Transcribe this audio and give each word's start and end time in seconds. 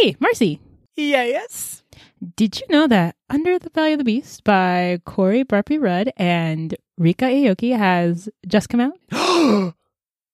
Hey, 0.00 0.16
Marcy, 0.20 0.60
Yes. 0.96 1.82
did 2.36 2.60
you 2.60 2.66
know 2.68 2.86
that 2.86 3.16
Under 3.30 3.58
the 3.58 3.70
Belly 3.70 3.92
of 3.92 3.98
the 3.98 4.04
Beast 4.04 4.44
by 4.44 5.00
Corey 5.06 5.42
Bradby 5.42 5.78
Rudd 5.80 6.12
and 6.16 6.74
Rika 6.98 7.24
Aoki 7.26 7.76
has 7.76 8.28
just 8.46 8.68
come 8.68 8.80
out? 8.80 8.98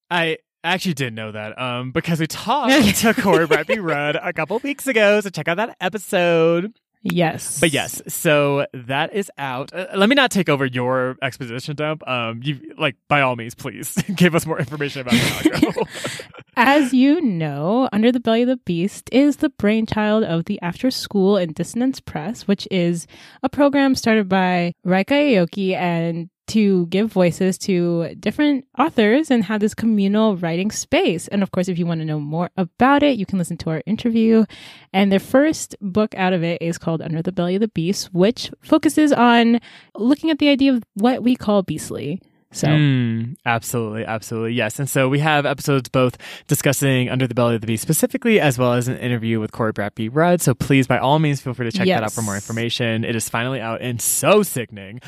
I 0.09 0.37
actually 0.63 0.93
didn't 0.95 1.15
know 1.15 1.31
that 1.31 1.59
um, 1.59 1.91
because 1.91 2.19
we 2.19 2.27
talked 2.27 2.95
to 2.97 3.13
Corey 3.13 3.47
Bradby 3.47 3.79
Rudd 3.81 4.17
a 4.21 4.33
couple 4.33 4.59
weeks 4.59 4.87
ago. 4.87 5.21
So 5.21 5.29
check 5.29 5.47
out 5.47 5.57
that 5.57 5.77
episode. 5.79 6.73
Yes. 7.03 7.59
But 7.59 7.73
yes, 7.73 8.01
so 8.07 8.65
that 8.73 9.13
is 9.13 9.29
out. 9.37 9.73
Uh, 9.73 9.87
let 9.95 10.07
me 10.07 10.15
not 10.15 10.31
take 10.31 10.47
over 10.47 10.65
your 10.65 11.17
exposition 11.21 11.75
dump. 11.75 12.07
Um, 12.07 12.39
you 12.41 12.73
like 12.77 12.95
by 13.09 13.21
all 13.21 13.35
means, 13.35 13.55
please 13.55 13.93
give 14.15 14.35
us 14.35 14.45
more 14.45 14.57
information 14.57 15.01
about 15.01 15.13
Chicago. 15.15 15.83
As 16.55 16.93
you 16.93 17.19
know, 17.19 17.89
Under 17.91 18.11
the 18.11 18.19
Belly 18.19 18.43
of 18.43 18.47
the 18.47 18.57
Beast 18.57 19.09
is 19.11 19.37
the 19.37 19.49
brainchild 19.49 20.23
of 20.23 20.45
the 20.45 20.61
After 20.61 20.91
School 20.91 21.35
and 21.35 21.53
Dissonance 21.53 21.99
Press, 21.99 22.47
which 22.47 22.67
is 22.71 23.05
a 23.41 23.49
program 23.49 23.95
started 23.95 24.29
by 24.29 24.73
Raika 24.85 25.33
Aoki 25.33 25.75
and 25.75 26.29
to 26.53 26.85
give 26.87 27.11
voices 27.11 27.57
to 27.57 28.13
different 28.19 28.65
authors 28.77 29.31
and 29.31 29.43
have 29.43 29.59
this 29.59 29.73
communal 29.73 30.37
writing 30.37 30.69
space. 30.69 31.27
And 31.27 31.41
of 31.41 31.51
course, 31.51 31.67
if 31.67 31.79
you 31.79 31.85
want 31.87 32.01
to 32.01 32.05
know 32.05 32.19
more 32.19 32.51
about 32.57 33.01
it, 33.01 33.17
you 33.17 33.25
can 33.25 33.39
listen 33.39 33.57
to 33.57 33.71
our 33.71 33.81
interview. 33.87 34.45
And 34.93 35.11
their 35.11 35.19
first 35.19 35.75
book 35.81 36.13
out 36.15 36.33
of 36.33 36.43
it 36.43 36.61
is 36.61 36.77
called 36.77 37.01
Under 37.01 37.21
the 37.23 37.31
Belly 37.31 37.55
of 37.55 37.61
the 37.61 37.67
Beast, 37.69 38.13
which 38.13 38.51
focuses 38.61 39.11
on 39.11 39.59
looking 39.97 40.29
at 40.29 40.37
the 40.37 40.49
idea 40.49 40.73
of 40.73 40.83
what 40.93 41.23
we 41.23 41.35
call 41.35 41.63
beastly. 41.63 42.21
So 42.51 42.67
Mm, 42.67 43.35
absolutely, 43.47 44.05
absolutely, 44.05 44.53
yes. 44.53 44.77
And 44.77 44.87
so 44.87 45.09
we 45.09 45.17
have 45.19 45.47
episodes 45.47 45.89
both 45.89 46.19
discussing 46.45 47.09
Under 47.09 47.25
the 47.25 47.33
Belly 47.33 47.55
of 47.55 47.61
the 47.61 47.67
Beast 47.67 47.81
specifically, 47.81 48.39
as 48.39 48.59
well 48.59 48.73
as 48.73 48.87
an 48.87 48.97
interview 48.97 49.39
with 49.39 49.51
Corey 49.51 49.73
Bradby 49.73 50.09
Rudd. 50.13 50.39
So 50.39 50.53
please, 50.53 50.85
by 50.85 50.99
all 50.99 51.17
means, 51.17 51.41
feel 51.41 51.55
free 51.55 51.69
to 51.69 51.75
check 51.75 51.87
that 51.87 52.03
out 52.03 52.13
for 52.13 52.21
more 52.21 52.35
information. 52.35 53.03
It 53.03 53.15
is 53.15 53.27
finally 53.27 53.59
out 53.59 53.81
and 53.81 53.99
so 53.99 54.43
sickening. 54.43 55.01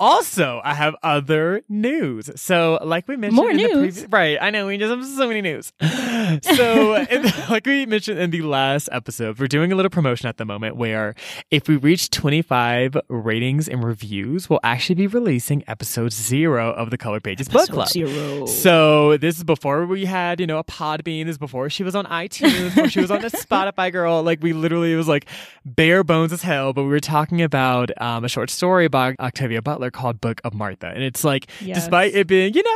Also, 0.00 0.60
I 0.64 0.74
have 0.74 0.96
other 1.02 1.62
news. 1.68 2.28
So, 2.34 2.78
like 2.82 3.06
we 3.06 3.16
mentioned, 3.16 3.36
More 3.36 3.50
in 3.50 3.56
the 3.56 3.68
news? 3.68 4.04
right? 4.10 4.36
I 4.40 4.50
know 4.50 4.66
we 4.66 4.76
just 4.76 4.90
have 4.90 5.04
so 5.06 5.28
many 5.28 5.40
news. 5.42 5.72
So, 6.42 6.94
the- 6.94 7.46
like 7.50 7.66
we 7.66 7.84
mentioned 7.84 8.18
in 8.18 8.30
the 8.30 8.40
last 8.42 8.88
episode, 8.90 9.38
we're 9.38 9.48
doing 9.48 9.70
a 9.70 9.76
little 9.76 9.90
promotion 9.90 10.28
at 10.28 10.38
the 10.38 10.44
moment 10.44 10.76
where 10.76 11.14
if 11.50 11.68
we 11.68 11.76
reach 11.76 12.08
25 12.10 12.96
ratings 13.08 13.68
and 13.68 13.84
reviews, 13.84 14.48
we'll 14.48 14.60
actually 14.62 14.94
be 14.94 15.06
releasing 15.06 15.62
episode 15.68 16.12
zero 16.12 16.72
of 16.72 16.90
the 16.90 16.96
Color 16.96 17.20
Pages 17.20 17.48
Book 17.48 17.68
Club. 17.68 17.88
Zero. 17.88 18.46
So 18.46 19.16
this 19.18 19.36
is 19.36 19.44
before 19.44 19.84
we 19.86 20.04
had, 20.06 20.40
you 20.40 20.46
know, 20.46 20.58
a 20.58 20.64
Podbean. 20.64 21.24
This 21.26 21.32
is 21.34 21.38
before 21.38 21.68
she 21.68 21.82
was 21.82 21.94
on 21.94 22.06
iTunes, 22.06 22.64
before 22.74 22.88
she 22.88 23.00
was 23.00 23.10
on 23.10 23.20
the 23.20 23.28
Spotify 23.30 23.92
girl. 23.92 24.22
Like 24.22 24.42
we 24.42 24.52
literally 24.52 24.92
it 24.92 24.96
was 24.96 25.08
like 25.08 25.26
bare 25.66 26.02
bones 26.02 26.32
as 26.32 26.42
hell. 26.42 26.72
But 26.72 26.84
we 26.84 26.88
were 26.90 27.00
talking 27.00 27.42
about 27.42 27.90
um, 28.00 28.24
a 28.24 28.28
short 28.28 28.48
story 28.50 28.88
by 28.88 29.14
Octavia 29.20 29.60
Butler 29.60 29.90
called 29.92 30.20
Book 30.20 30.40
of 30.44 30.54
Martha, 30.54 30.88
and 30.88 31.02
it's 31.02 31.24
like, 31.24 31.48
Yes. 31.60 31.76
despite 31.78 32.14
it 32.14 32.26
being, 32.26 32.54
you 32.54 32.62
know. 32.62 32.70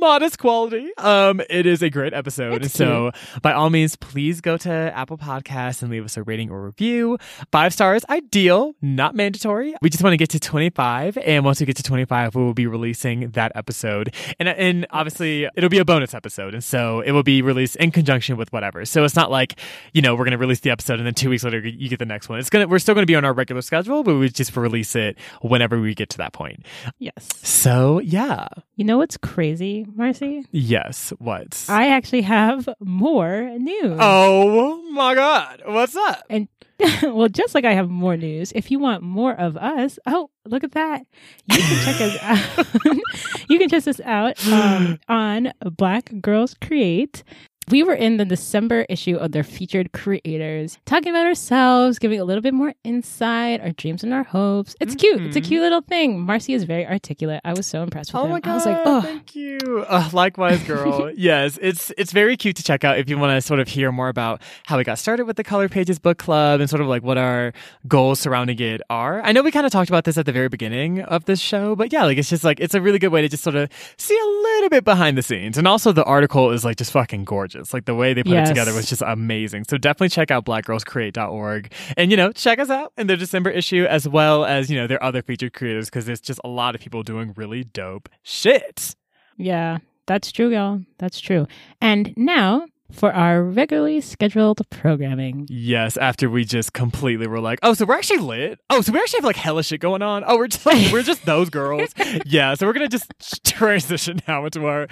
modest 0.00 0.38
quality. 0.38 0.90
Um, 0.98 1.40
it 1.48 1.66
is 1.66 1.82
a 1.82 1.88
great 1.90 2.12
episode. 2.12 2.64
It's 2.64 2.74
so 2.74 3.12
by 3.40 3.52
all 3.52 3.70
means, 3.70 3.94
please 3.96 4.40
go 4.40 4.56
to 4.56 4.70
Apple 4.70 5.16
Podcasts 5.16 5.82
and 5.82 5.90
leave 5.90 6.04
us 6.04 6.16
a 6.16 6.22
rating 6.24 6.50
or 6.50 6.60
review. 6.64 7.18
Five 7.52 7.72
stars, 7.72 8.04
ideal, 8.10 8.74
not 8.82 9.14
mandatory. 9.14 9.74
We 9.80 9.90
just 9.90 10.02
want 10.02 10.12
to 10.14 10.16
get 10.16 10.30
to 10.30 10.40
25. 10.40 11.18
And 11.18 11.44
once 11.44 11.60
we 11.60 11.66
get 11.66 11.76
to 11.76 11.82
25, 11.84 12.34
we 12.34 12.42
will 12.42 12.54
be 12.54 12.66
releasing 12.66 13.30
that 13.30 13.52
episode. 13.54 14.12
And, 14.40 14.48
and 14.48 14.86
obviously, 14.90 15.48
it'll 15.54 15.70
be 15.70 15.78
a 15.78 15.84
bonus 15.84 16.14
episode. 16.14 16.54
And 16.54 16.64
so 16.64 17.00
it 17.00 17.12
will 17.12 17.22
be 17.22 17.40
released 17.42 17.76
in 17.76 17.92
conjunction 17.92 18.36
with 18.36 18.52
whatever. 18.52 18.84
So 18.84 19.04
it's 19.04 19.16
not 19.16 19.30
like, 19.30 19.58
you 19.92 20.02
know, 20.02 20.14
we're 20.14 20.24
going 20.24 20.32
to 20.32 20.38
release 20.38 20.60
the 20.60 20.70
episode 20.70 20.98
and 20.98 21.06
then 21.06 21.14
two 21.14 21.30
weeks 21.30 21.44
later 21.44 21.58
you 21.60 21.88
get 21.88 22.00
the 22.00 22.04
next 22.06 22.28
one. 22.28 22.38
It's 22.40 22.50
going 22.50 22.66
to, 22.66 22.68
we're 22.68 22.80
still 22.80 22.94
going 22.94 23.02
to 23.06 23.10
be 23.10 23.16
on 23.16 23.24
our 23.24 23.32
regular 23.32 23.62
schedule, 23.62 24.02
but 24.02 24.16
we 24.16 24.28
just 24.28 24.56
release 24.56 24.96
it 24.96 25.16
whenever 25.42 25.71
we 25.80 25.94
get 25.94 26.08
to 26.10 26.18
that 26.18 26.32
point. 26.32 26.66
yes. 26.98 27.28
So 27.42 27.98
yeah. 28.00 28.48
You 28.76 28.84
know 28.84 28.98
what's 28.98 29.16
crazy, 29.16 29.86
Marcy? 29.94 30.44
Yes. 30.50 31.12
What? 31.18 31.64
I 31.68 31.88
actually 31.88 32.22
have 32.22 32.68
more 32.80 33.50
news. 33.58 33.96
oh 34.00 34.82
my 34.92 35.14
God. 35.14 35.62
What's 35.66 35.96
up? 35.96 36.24
And 36.30 36.48
well, 37.02 37.28
just 37.28 37.54
like 37.54 37.64
I 37.64 37.74
have 37.74 37.88
more 37.88 38.16
news, 38.16 38.52
if 38.56 38.70
you 38.70 38.78
want 38.78 39.02
more 39.02 39.34
of 39.34 39.56
us, 39.56 39.98
oh, 40.06 40.30
look 40.46 40.64
at 40.64 40.72
that. 40.72 41.02
You 41.46 41.58
can 41.58 41.84
check 41.84 42.00
us 42.00 42.18
out. 42.58 42.96
you 43.48 43.58
can 43.58 43.68
check 43.68 43.86
us 43.86 44.00
out 44.00 44.48
um, 44.48 44.98
on 45.08 45.52
Black 45.76 46.10
Girls 46.20 46.54
Create. 46.60 47.22
We 47.70 47.82
were 47.84 47.94
in 47.94 48.16
the 48.16 48.24
December 48.24 48.84
issue 48.88 49.16
of 49.16 49.32
their 49.32 49.44
featured 49.44 49.92
creators, 49.92 50.78
talking 50.84 51.10
about 51.10 51.26
ourselves, 51.26 51.98
giving 51.98 52.18
a 52.20 52.24
little 52.24 52.42
bit 52.42 52.52
more 52.52 52.74
insight, 52.84 53.60
our 53.60 53.70
dreams 53.70 54.02
and 54.02 54.12
our 54.12 54.24
hopes. 54.24 54.74
It's 54.80 54.94
cute. 54.94 55.22
It's 55.22 55.36
a 55.36 55.40
Mhm. 55.40 55.44
cute 55.44 55.62
little 55.62 55.80
thing. 55.80 56.20
Marcy 56.20 56.54
is 56.54 56.64
very 56.64 56.86
articulate. 56.86 57.40
I 57.44 57.52
was 57.54 57.66
so 57.66 57.82
impressed 57.82 58.12
with 58.12 58.20
Oh 58.20 58.24
him. 58.24 58.30
my 58.32 58.40
god! 58.40 58.50
I 58.50 58.54
was 58.54 58.66
like, 58.66 58.78
oh, 58.84 59.00
thank 59.00 59.34
you. 59.36 59.58
Uh, 59.92 60.08
likewise, 60.12 60.62
girl. 60.64 61.10
yes, 61.16 61.58
it's 61.62 61.92
it's 61.96 62.12
very 62.12 62.36
cute 62.36 62.56
to 62.56 62.62
check 62.62 62.82
out 62.84 62.98
if 62.98 63.08
you 63.08 63.16
want 63.16 63.36
to 63.36 63.40
sort 63.40 63.60
of 63.60 63.68
hear 63.68 63.92
more 63.92 64.08
about 64.08 64.42
how 64.66 64.76
we 64.76 64.84
got 64.84 64.98
started 64.98 65.24
with 65.26 65.36
the 65.36 65.44
Color 65.44 65.68
Pages 65.68 65.98
Book 65.98 66.18
Club 66.18 66.60
and 66.60 66.68
sort 66.68 66.80
of 66.82 66.88
like 66.88 67.02
what 67.02 67.16
our 67.18 67.52
goals 67.86 68.18
surrounding 68.20 68.58
it 68.60 68.80
are. 68.90 69.22
I 69.22 69.32
know 69.32 69.42
we 69.42 69.50
kind 69.50 69.66
of 69.66 69.72
talked 69.72 69.88
about 69.90 70.04
this 70.04 70.18
at 70.18 70.26
the 70.26 70.32
very 70.32 70.48
beginning 70.48 71.00
of 71.02 71.24
this 71.26 71.40
show, 71.40 71.76
but 71.76 71.92
yeah, 71.92 72.04
like 72.04 72.18
it's 72.18 72.28
just 72.30 72.42
like 72.44 72.58
it's 72.60 72.74
a 72.74 72.80
really 72.80 72.98
good 72.98 73.12
way 73.12 73.22
to 73.22 73.28
just 73.28 73.42
sort 73.44 73.56
of 73.56 73.68
see 73.96 74.18
a 74.18 74.26
little 74.42 74.68
bit 74.68 74.84
behind 74.84 75.16
the 75.16 75.22
scenes, 75.22 75.56
and 75.58 75.66
also 75.68 75.92
the 75.92 76.04
article 76.04 76.50
is 76.50 76.64
like 76.64 76.76
just 76.76 76.90
fucking 76.92 77.24
gorgeous. 77.24 77.51
Like 77.72 77.84
the 77.84 77.94
way 77.94 78.14
they 78.14 78.22
put 78.22 78.32
Yes. 78.32 78.48
it 78.48 78.52
together 78.52 78.72
was 78.74 78.88
just 78.88 79.02
amazing. 79.04 79.64
So 79.68 79.76
definitely 79.78 80.08
check 80.10 80.30
out 80.30 80.44
blackgirlscreate.org 80.44 81.72
and 81.96 82.10
you 82.10 82.16
know 82.16 82.32
check 82.32 82.58
us 82.58 82.70
out 82.70 82.92
in 82.96 83.06
their 83.06 83.16
December 83.16 83.50
issue 83.50 83.84
as 83.88 84.08
well 84.08 84.44
as 84.44 84.70
you 84.70 84.76
know 84.76 84.86
their 84.86 85.02
other 85.02 85.22
featured 85.22 85.52
creators 85.52 85.86
because 85.86 86.06
there's 86.06 86.20
just 86.20 86.40
a 86.44 86.48
lot 86.48 86.74
of 86.74 86.80
people 86.80 87.02
doing 87.02 87.32
really 87.36 87.64
dope 87.64 88.08
shit. 88.22 88.94
Yeah, 89.36 89.78
that's 90.06 90.30
true, 90.32 90.50
y'all. 90.50 90.82
That's 90.98 91.20
true. 91.20 91.46
And 91.80 92.12
now 92.16 92.66
for 92.92 93.12
our 93.12 93.42
regularly 93.42 94.00
scheduled 94.00 94.60
programming. 94.70 95.46
Yes, 95.50 95.96
after 95.96 96.30
we 96.30 96.44
just 96.44 96.72
completely 96.72 97.26
were 97.26 97.40
like, 97.40 97.58
oh, 97.62 97.74
so 97.74 97.84
we're 97.84 97.96
actually 97.96 98.18
lit. 98.18 98.60
Oh, 98.70 98.80
so 98.80 98.92
we 98.92 98.98
actually 99.00 99.18
have 99.18 99.24
like 99.24 99.36
hella 99.36 99.62
shit 99.62 99.80
going 99.80 100.02
on. 100.02 100.22
Oh, 100.26 100.36
we're 100.36 100.48
just 100.48 100.64
like, 100.66 100.92
we're 100.92 101.02
just 101.02 101.24
those 101.24 101.50
girls. 101.50 101.94
yeah, 102.26 102.54
so 102.54 102.66
we're 102.66 102.72
gonna 102.74 102.88
just 102.88 103.10
transition 103.44 104.20
now 104.28 104.44
into 104.44 104.66
our 104.66 104.86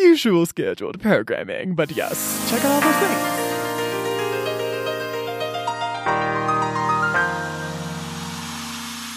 usual 0.00 0.46
scheduled 0.46 1.00
programming. 1.00 1.74
But 1.74 1.92
yes, 1.92 2.50
check 2.50 2.64
out 2.64 2.72
all 2.72 2.80
those 2.80 2.96
things. 2.96 3.36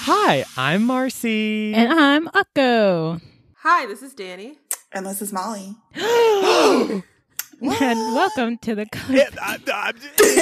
Hi, 0.05 0.43
I'm 0.57 0.83
Marcy. 0.83 1.73
And 1.73 1.93
I'm 1.93 2.27
Akko. 2.27 3.21
Hi, 3.59 3.85
this 3.85 4.01
is 4.01 4.13
Danny. 4.13 4.57
And 4.91 5.05
this 5.05 5.21
is 5.21 5.33
Molly. 5.33 5.75
And 7.65 8.13
welcome 8.13 8.57
to 8.59 8.75
the 8.75 8.85
color. 8.87 9.19
And 9.21 9.39
I- 9.39 9.57
I- 9.67 9.93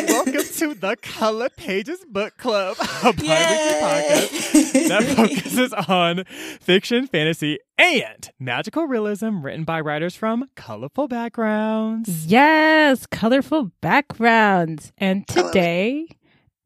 welcome 0.10 0.34
to 0.44 0.74
the 0.74 0.98
Color 1.04 1.50
Pages 1.56 2.04
Book 2.10 2.36
Club, 2.38 2.78
a 3.04 3.14
bi-weekly 3.14 3.28
podcast 3.28 4.88
that 4.88 5.04
focuses 5.16 5.72
on 5.74 6.24
fiction, 6.60 7.06
fantasy, 7.06 7.60
and 7.78 8.30
magical 8.40 8.86
realism 8.86 9.44
written 9.46 9.64
by 9.66 9.80
writers 9.82 10.16
from 10.16 10.46
colorful 10.56 11.08
backgrounds. 11.08 12.26
Yes, 12.26 13.06
colorful 13.06 13.72
backgrounds. 13.82 14.92
And 14.98 15.24
I 15.30 15.34
love 15.42 15.48
it. 15.48 15.52
today, 15.54 16.08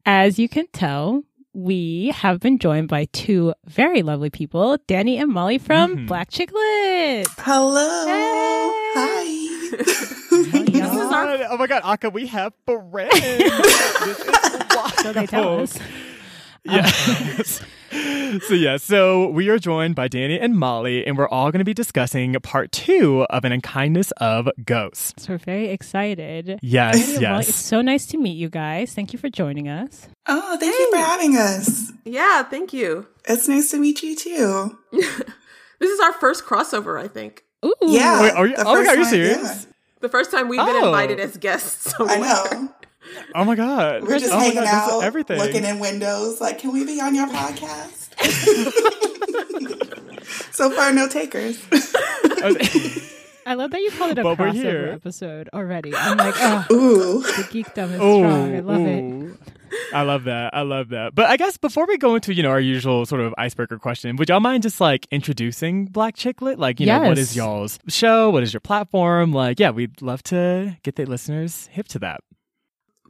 as 0.06 0.38
you 0.38 0.48
can 0.48 0.66
tell, 0.72 1.22
we 1.52 2.12
have 2.14 2.40
been 2.40 2.58
joined 2.58 2.88
by 2.88 3.06
two 3.12 3.52
very 3.66 4.02
lovely 4.02 4.30
people, 4.30 4.78
Danny 4.86 5.18
and 5.18 5.30
Molly 5.30 5.58
from 5.58 5.96
Mhm. 5.96 6.06
Black 6.08 6.30
Chiclet. 6.30 7.26
Hello. 7.38 8.06
Hey. 8.06 8.72
Hi. 8.94 10.22
This 11.58 11.70
is 11.70 11.80
God, 11.80 11.82
oh 11.82 11.92
my 11.92 11.98
god, 11.98 12.00
Akko, 12.00 12.12
we 12.12 12.26
have 12.28 12.52
friends. 12.64 13.12
this 13.20 14.20
is 14.20 14.76
wild. 14.76 14.92
So 14.98 15.12
they 15.12 15.26
tell 15.26 15.60
us. 15.60 15.78
Yes. 16.64 17.62
so 18.46 18.54
yeah, 18.54 18.76
so 18.76 19.28
we 19.28 19.48
are 19.48 19.58
joined 19.58 19.94
by 19.94 20.08
Danny 20.08 20.38
and 20.38 20.54
Molly, 20.54 21.06
and 21.06 21.16
we're 21.16 21.28
all 21.28 21.52
going 21.52 21.60
to 21.60 21.64
be 21.64 21.74
discussing 21.74 22.34
part 22.42 22.72
two 22.72 23.22
of 23.30 23.44
an 23.44 23.52
unkindness 23.52 24.10
of 24.18 24.48
ghosts. 24.64 25.24
So 25.24 25.34
we're 25.34 25.38
very 25.38 25.68
excited. 25.68 26.58
Yes, 26.62 26.98
Danny 26.98 27.14
and 27.14 27.22
Molly, 27.22 27.40
it's 27.40 27.48
yes. 27.48 27.56
so 27.56 27.80
nice 27.82 28.06
to 28.06 28.18
meet 28.18 28.36
you 28.36 28.48
guys. 28.48 28.94
Thank 28.94 29.12
you 29.12 29.18
for 29.18 29.28
joining 29.28 29.68
us. 29.68 30.08
Oh, 30.26 30.56
thank 30.58 30.74
you 30.74 30.90
for 30.90 30.98
having 30.98 31.36
us. 31.36 31.92
Yeah, 32.04 32.42
thank 32.42 32.72
you. 32.72 33.06
It's 33.26 33.48
nice 33.48 33.70
to 33.70 33.78
meet 33.78 34.02
you 34.02 34.16
too. 34.16 34.78
This 35.78 35.90
is 35.90 36.00
our 36.00 36.12
first 36.14 36.44
crossover, 36.46 36.98
I 36.98 37.06
think. 37.06 37.44
Ooh. 37.64 37.74
Yeah. 37.82 38.22
Wait, 38.22 38.32
are 38.32 38.46
you- 38.46 38.54
oh 38.56 38.64
my 38.64 38.82
God, 38.82 38.86
are 38.88 38.94
you 38.94 39.00
one, 39.02 39.10
serious? 39.10 39.66
yeah. 39.66 39.72
The 40.06 40.12
first 40.12 40.30
time 40.30 40.46
we've 40.48 40.64
been 40.64 40.76
Oh. 40.76 40.86
invited 40.86 41.18
as 41.18 41.36
guests. 41.36 41.92
I 41.98 42.18
know. 42.18 42.68
Oh 43.34 43.44
my 43.44 43.56
god, 43.56 44.04
We're 44.04 44.20
just 44.20 44.32
oh 44.32 44.38
hanging 44.38 44.62
God, 44.62 44.92
out, 44.92 45.02
everything. 45.02 45.36
looking 45.36 45.64
in 45.64 45.80
windows. 45.80 46.40
Like, 46.40 46.60
can 46.60 46.72
we 46.72 46.84
be 46.86 47.00
on 47.00 47.12
your 47.16 47.26
podcast? 47.26 48.14
so 50.54 50.70
far, 50.70 50.92
no 50.92 51.08
takers. 51.08 51.58
I 53.44 53.54
love 53.54 53.72
that 53.72 53.80
you 53.80 53.90
called 53.90 54.12
it 54.12 54.18
a 54.18 54.22
But 54.22 54.38
crossover 54.38 54.94
episode 54.94 55.48
already. 55.52 55.92
I'm 55.92 56.18
like, 56.18 56.34
oh, 56.38 56.66
Ooh. 56.70 57.22
the 57.22 57.42
geekdom 57.50 57.94
is 57.94 58.00
Oh, 58.00 58.20
strong. 58.20 58.54
I 58.54 58.60
love 58.60 58.86
it. 58.86 59.34
Ooh. 59.72 59.94
I 59.94 60.02
love 60.02 60.24
that. 60.24 60.54
I 60.54 60.62
love 60.62 60.90
that. 60.90 61.14
But 61.14 61.26
I 61.26 61.36
guess 61.36 61.56
before 61.56 61.86
we 61.86 61.98
go 61.98 62.14
into, 62.14 62.34
you 62.34 62.42
know, 62.42 62.50
our 62.50 62.60
usual 62.60 63.06
sort 63.06 63.20
of 63.20 63.34
icebreaker 63.38 63.78
question, 63.78 64.16
would 64.16 64.28
y'all 64.28 64.40
mind 64.40 64.62
just 64.62 64.80
like 64.80 65.06
introducing 65.10 65.86
Black 65.86 66.16
Chicklet? 66.16 66.58
Like, 66.58 66.80
you 66.80 66.86
know, 66.86 67.00
what 67.00 67.18
is 67.18 67.36
y'all's 67.36 67.78
show? 67.88 68.30
What 68.30 68.42
is 68.42 68.52
your 68.52 68.60
platform? 68.60 69.32
Like, 69.32 69.60
yeah, 69.60 69.70
we'd 69.70 70.02
love 70.02 70.22
to 70.24 70.76
get 70.82 70.96
the 70.96 71.04
listeners 71.06 71.68
hip 71.72 71.88
to 71.88 71.98
that. 72.00 72.20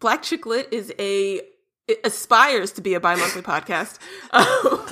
Black 0.00 0.22
Chicklet 0.22 0.72
is 0.72 0.92
a 0.98 1.40
it 1.88 2.00
aspires 2.04 2.72
to 2.72 2.80
be 2.80 2.94
a 2.94 3.00
bi-monthly 3.00 3.42
podcast. 3.42 3.98
Um, 4.32 4.84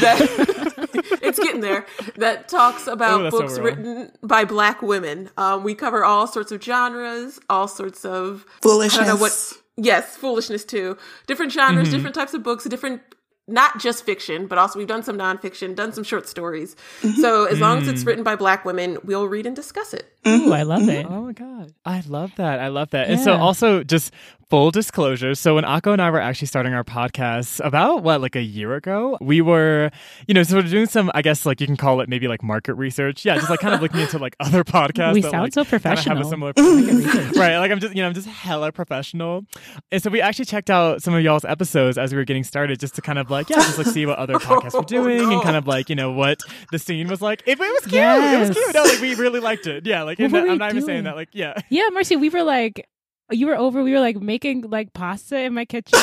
that, 0.00 0.88
it's 1.22 1.38
getting 1.38 1.62
there. 1.62 1.86
That 2.16 2.48
talks 2.48 2.86
about 2.86 3.22
that's 3.22 3.34
so 3.34 3.42
books 3.42 3.58
written 3.58 4.12
by 4.22 4.44
Black 4.44 4.82
women. 4.82 5.30
Um, 5.38 5.64
we 5.64 5.74
cover 5.74 6.04
all 6.04 6.26
sorts 6.26 6.52
of 6.52 6.62
genres, 6.62 7.40
all 7.48 7.66
sorts 7.66 8.04
of 8.04 8.44
I 8.46 8.60
Foolishness. 8.60 9.06
don't 9.06 9.16
know 9.16 9.20
what. 9.20 9.52
Yes, 9.76 10.16
foolishness 10.16 10.64
too. 10.64 10.96
Different 11.26 11.52
genres, 11.52 11.88
Mm-hmm. 11.88 11.96
different 11.96 12.14
types 12.14 12.34
of 12.34 12.42
books, 12.42 12.64
different. 12.64 13.02
Not 13.46 13.78
just 13.78 14.06
fiction, 14.06 14.46
but 14.46 14.56
also 14.56 14.78
we've 14.78 14.88
done 14.88 15.02
some 15.02 15.18
nonfiction, 15.18 15.74
done 15.74 15.92
some 15.92 16.02
short 16.02 16.26
stories. 16.26 16.76
Mm-hmm. 17.02 17.20
So 17.20 17.44
as 17.44 17.60
long 17.60 17.76
as 17.82 17.88
Mm. 17.88 17.92
it's 17.92 18.04
written 18.04 18.24
by 18.24 18.36
Black 18.36 18.64
women, 18.64 18.96
we'll 19.04 19.28
read 19.28 19.44
and 19.44 19.54
discuss 19.54 19.92
it. 19.92 20.10
Ooh, 20.26 20.54
I 20.54 20.62
love 20.62 20.88
it. 20.88 21.04
Oh 21.06 21.20
my 21.26 21.32
god. 21.34 21.70
I 21.84 22.02
love 22.08 22.32
that. 22.36 22.58
I 22.60 22.68
love 22.68 22.88
that. 22.90 23.10
And 23.10 23.20
so 23.20 23.34
also 23.34 23.84
just 23.84 24.14
full 24.54 24.70
disclosure. 24.70 25.34
So 25.34 25.56
when 25.56 25.64
Akko 25.64 25.92
and 25.92 26.00
I 26.00 26.10
were 26.10 26.20
actually 26.20 26.46
starting 26.46 26.74
our 26.74 26.84
podcast 26.84 27.58
about 27.66 28.04
what, 28.04 28.20
like 28.20 28.36
a 28.36 28.40
year 28.40 28.76
ago, 28.76 29.18
we 29.20 29.40
were, 29.40 29.90
you 30.28 30.34
know, 30.34 30.44
sort 30.44 30.64
of 30.64 30.70
doing 30.70 30.86
some, 30.86 31.10
I 31.12 31.22
guess 31.22 31.44
like 31.44 31.60
you 31.60 31.66
can 31.66 31.76
call 31.76 32.00
it 32.00 32.08
maybe 32.08 32.28
like 32.28 32.40
market 32.40 32.74
research. 32.74 33.24
Yeah, 33.24 33.34
just 33.34 33.50
like 33.50 33.58
kind 33.58 33.74
of 33.74 33.82
looking 33.82 33.98
into 33.98 34.16
like 34.18 34.36
other 34.38 34.62
podcasts. 34.78 35.14
We 35.14 35.22
that, 35.22 35.32
sound 35.32 35.42
like, 35.42 35.54
so 35.54 35.64
professional. 35.64 36.18
Have 36.18 36.26
a 36.26 36.28
similar 36.28 36.52
right. 37.36 37.58
Like 37.58 37.72
I'm 37.72 37.80
just, 37.80 37.96
you 37.96 38.02
know, 38.02 38.06
I'm 38.06 38.14
just 38.14 38.28
hella 38.28 38.70
professional. 38.70 39.44
And 39.90 40.00
so 40.00 40.08
we 40.08 40.20
actually 40.20 40.44
checked 40.44 40.70
out 40.70 41.02
some 41.02 41.14
of 41.14 41.22
y'all's 41.24 41.44
episodes 41.44 41.98
as 41.98 42.12
we 42.12 42.18
were 42.18 42.24
getting 42.24 42.44
started 42.44 42.78
just 42.78 42.94
to 42.94 43.02
kind 43.02 43.18
of 43.18 43.32
like, 43.32 43.50
yeah, 43.50 43.56
just 43.56 43.78
like 43.78 43.88
see 43.88 44.06
what 44.06 44.20
other 44.20 44.36
oh, 44.36 44.38
podcasts 44.38 44.74
were 44.74 44.84
doing 44.84 45.18
no. 45.18 45.32
and 45.32 45.42
kind 45.42 45.56
of 45.56 45.66
like, 45.66 45.88
you 45.88 45.96
know, 45.96 46.12
what 46.12 46.38
the 46.70 46.78
scene 46.78 47.08
was 47.08 47.20
like. 47.20 47.42
If 47.44 47.58
it 47.60 47.72
was 47.72 47.86
cute, 47.86 47.94
it 47.94 48.38
was 48.38 48.50
cute. 48.50 48.72
No, 48.72 48.84
like 48.84 49.00
we 49.00 49.16
really 49.16 49.40
liked 49.40 49.66
it. 49.66 49.84
Yeah, 49.84 50.04
like 50.04 50.20
What 50.20 50.26
and 50.26 50.32
were 50.32 50.40
that- 50.42 50.50
I'm 50.52 50.58
not 50.58 50.70
even 50.70 50.86
saying 50.86 51.04
that. 51.04 51.16
Like, 51.16 51.30
yeah. 51.32 51.60
Yeah, 51.70 51.88
Marcy, 51.88 52.14
we 52.14 52.28
were 52.28 52.44
like, 52.44 52.86
you 53.34 53.46
were 53.46 53.56
over. 53.56 53.82
We 53.82 53.92
were 53.92 54.00
like 54.00 54.16
making 54.20 54.62
like 54.70 54.92
pasta 54.92 55.40
in 55.40 55.54
my 55.54 55.64
kitchen, 55.64 55.98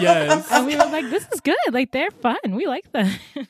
yes. 0.00 0.48
and 0.50 0.66
we 0.66 0.74
were 0.76 0.84
like, 0.86 1.08
"This 1.10 1.26
is 1.32 1.40
good. 1.40 1.56
Like 1.70 1.90
they're 1.92 2.10
fun. 2.10 2.36
We 2.52 2.66
like 2.66 2.90
them." 2.92 3.10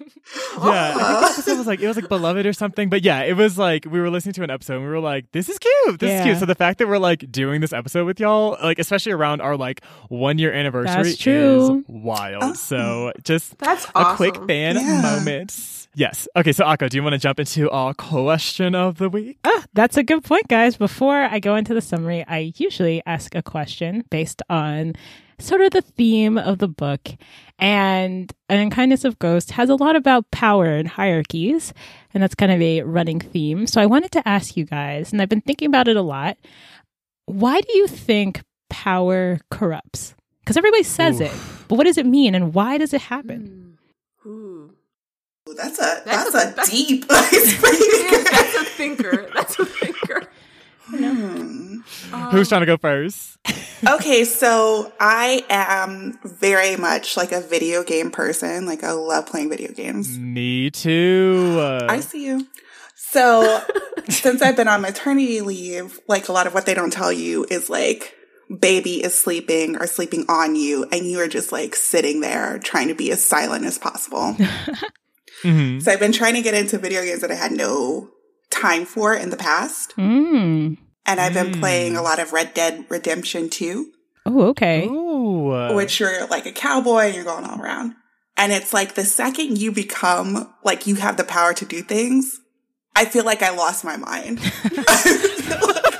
Yeah, 0.60 0.94
I 0.98 1.32
think 1.32 1.46
the 1.46 1.54
was 1.56 1.66
like 1.66 1.80
it 1.80 1.86
was 1.86 1.96
like 1.96 2.08
beloved 2.08 2.44
or 2.44 2.52
something. 2.52 2.90
But 2.90 3.02
yeah, 3.02 3.22
it 3.22 3.34
was 3.34 3.56
like 3.56 3.86
we 3.86 3.98
were 4.00 4.10
listening 4.10 4.34
to 4.34 4.42
an 4.42 4.50
episode 4.50 4.74
and 4.74 4.82
we 4.84 4.90
were 4.90 5.00
like, 5.00 5.30
"This 5.32 5.48
is 5.48 5.58
cute. 5.58 6.00
This 6.00 6.18
is 6.20 6.24
cute." 6.24 6.38
So 6.38 6.44
the 6.46 6.54
fact 6.54 6.78
that 6.80 6.88
we're 6.88 6.98
like 6.98 7.30
doing 7.32 7.60
this 7.62 7.72
episode 7.72 8.04
with 8.04 8.20
y'all, 8.20 8.56
like 8.62 8.78
especially 8.78 9.12
around 9.12 9.40
our 9.40 9.56
like 9.56 9.82
one 10.08 10.38
year 10.38 10.52
anniversary, 10.52 11.02
That's 11.02 11.16
true. 11.16 11.78
is 11.78 11.84
wild. 11.88 12.56
So 12.58 13.12
just 13.24 13.56
That's 13.58 13.86
a 13.94 14.14
quick 14.16 14.34
awesome. 14.36 14.48
fan 14.48 14.76
Yeah. 14.76 15.00
moment. 15.00 15.74
Yes. 15.94 16.28
Okay. 16.36 16.52
So 16.52 16.64
Akko, 16.64 16.90
do 16.90 16.96
you 16.98 17.02
want 17.02 17.14
to 17.14 17.18
jump 17.18 17.40
into 17.40 17.70
our 17.70 17.94
question 17.94 18.74
of 18.74 18.98
the 18.98 19.08
week? 19.08 19.38
Ah, 19.44 19.64
that's 19.72 19.96
a 19.96 20.02
good 20.02 20.22
point, 20.24 20.46
guys. 20.48 20.76
Before 20.76 21.16
I 21.22 21.38
go 21.40 21.56
into 21.56 21.72
the 21.74 21.80
summary, 21.80 22.24
I 22.28 22.47
usually 22.56 23.02
ask 23.06 23.34
a 23.34 23.42
question 23.42 24.04
based 24.10 24.42
on 24.48 24.94
sort 25.38 25.60
of 25.60 25.70
the 25.70 25.82
theme 25.82 26.36
of 26.38 26.58
the 26.58 26.68
book. 26.68 27.08
And 27.58 28.32
An 28.48 28.58
Unkindness 28.58 29.04
of 29.04 29.18
Ghost 29.18 29.52
has 29.52 29.68
a 29.70 29.74
lot 29.76 29.96
about 29.96 30.30
power 30.30 30.66
and 30.66 30.88
hierarchies, 30.88 31.72
and 32.14 32.22
that's 32.22 32.34
kind 32.34 32.50
of 32.52 32.60
a 32.60 32.82
running 32.82 33.20
theme. 33.20 33.66
So 33.66 33.80
I 33.80 33.86
wanted 33.86 34.10
to 34.12 34.26
ask 34.28 34.56
you 34.56 34.64
guys, 34.64 35.12
and 35.12 35.20
I've 35.22 35.28
been 35.28 35.40
thinking 35.40 35.66
about 35.68 35.88
it 35.88 35.96
a 35.96 36.02
lot. 36.02 36.36
Why 37.26 37.60
do 37.60 37.76
you 37.76 37.86
think 37.86 38.42
power 38.70 39.40
corrupts? 39.50 40.14
Because 40.40 40.56
everybody 40.56 40.82
says 40.82 41.20
it, 41.20 41.32
but 41.68 41.74
what 41.76 41.84
does 41.84 41.98
it 41.98 42.06
mean, 42.06 42.34
and 42.34 42.54
why 42.54 42.78
does 42.78 42.94
it 42.94 43.02
happen? 43.02 43.76
Hmm. 44.22 44.28
Ooh. 44.30 44.74
Ooh, 45.48 45.54
That's 45.54 45.78
a 45.78 46.02
That's 46.04 46.04
that's, 46.04 46.34
a- 46.34 46.38
a, 46.38 46.50
that's- 46.50 46.70
deep 46.70 47.04
It 47.08 47.32
is. 47.32 47.54
icebreaker. 47.64 48.24
That's 48.30 48.54
a 48.54 48.64
thinker. 48.64 49.30
That's 49.34 49.37
a 49.37 49.37
thinker. 49.37 49.37
Who's 52.30 52.48
trying 52.48 52.62
to 52.62 52.66
go 52.66 52.76
first? 52.76 53.38
Okay, 53.86 54.24
so 54.24 54.92
I 54.98 55.44
am 55.48 56.18
very 56.24 56.74
much 56.74 57.16
like 57.16 57.30
a 57.30 57.40
video 57.40 57.84
game 57.84 58.10
person. 58.10 58.66
Like 58.66 58.82
I 58.82 58.90
love 58.90 59.26
playing 59.26 59.50
video 59.50 59.72
games. 59.72 60.18
Me 60.18 60.68
too. 60.68 61.60
I 61.88 62.00
see 62.00 62.26
you. 62.26 62.44
So 62.96 63.62
since 64.08 64.42
I've 64.42 64.56
been 64.56 64.66
on 64.66 64.80
maternity 64.80 65.42
leave, 65.42 66.00
like 66.08 66.28
a 66.28 66.32
lot 66.32 66.48
of 66.48 66.54
what 66.54 66.66
they 66.66 66.74
don't 66.74 66.92
tell 66.92 67.12
you 67.12 67.46
is 67.48 67.70
like 67.70 68.16
baby 68.60 69.02
is 69.04 69.16
sleeping 69.16 69.76
or 69.76 69.86
sleeping 69.86 70.24
on 70.28 70.56
you 70.56 70.84
and 70.90 71.06
you 71.06 71.20
are 71.20 71.28
just 71.28 71.52
like 71.52 71.76
sitting 71.76 72.20
there 72.20 72.58
trying 72.58 72.88
to 72.88 72.94
be 72.94 73.12
as 73.12 73.24
silent 73.24 73.64
as 73.64 73.78
possible. 73.78 74.34
mhm. 75.44 75.80
so 75.80 75.92
I've 75.92 76.00
been 76.00 76.12
trying 76.12 76.34
to 76.34 76.42
get 76.42 76.54
into 76.54 76.78
video 76.78 77.04
games 77.04 77.20
that 77.20 77.30
I 77.30 77.36
had 77.36 77.52
no 77.52 78.10
time 78.50 78.84
for 78.86 79.14
in 79.14 79.30
the 79.30 79.36
past. 79.36 79.94
Mm. 79.96 80.78
And 81.08 81.18
I've 81.20 81.32
been 81.34 81.52
Mm. 81.54 81.60
playing 81.60 81.96
a 81.96 82.02
lot 82.02 82.18
of 82.20 82.32
Red 82.34 82.52
Dead 82.54 82.84
Redemption 82.90 83.48
2. 83.48 83.90
Oh, 84.26 84.42
okay. 84.48 84.84
Ooh. 84.86 85.74
which 85.74 85.98
you're 86.00 86.26
like 86.26 86.44
a 86.46 86.52
cowboy 86.52 87.06
and 87.06 87.14
you're 87.14 87.24
going 87.24 87.44
all 87.44 87.58
around. 87.60 87.94
And 88.36 88.52
it's 88.52 88.72
like 88.74 88.94
the 88.94 89.04
second 89.04 89.56
you 89.58 89.72
become 89.72 90.52
like 90.62 90.86
you 90.86 90.96
have 90.96 91.16
the 91.16 91.24
power 91.24 91.54
to 91.54 91.64
do 91.64 91.80
things, 91.82 92.38
I 92.94 93.06
feel 93.06 93.24
like 93.24 93.42
I 93.42 93.50
lost 93.50 93.84
my 93.84 93.96
mind. 93.96 94.38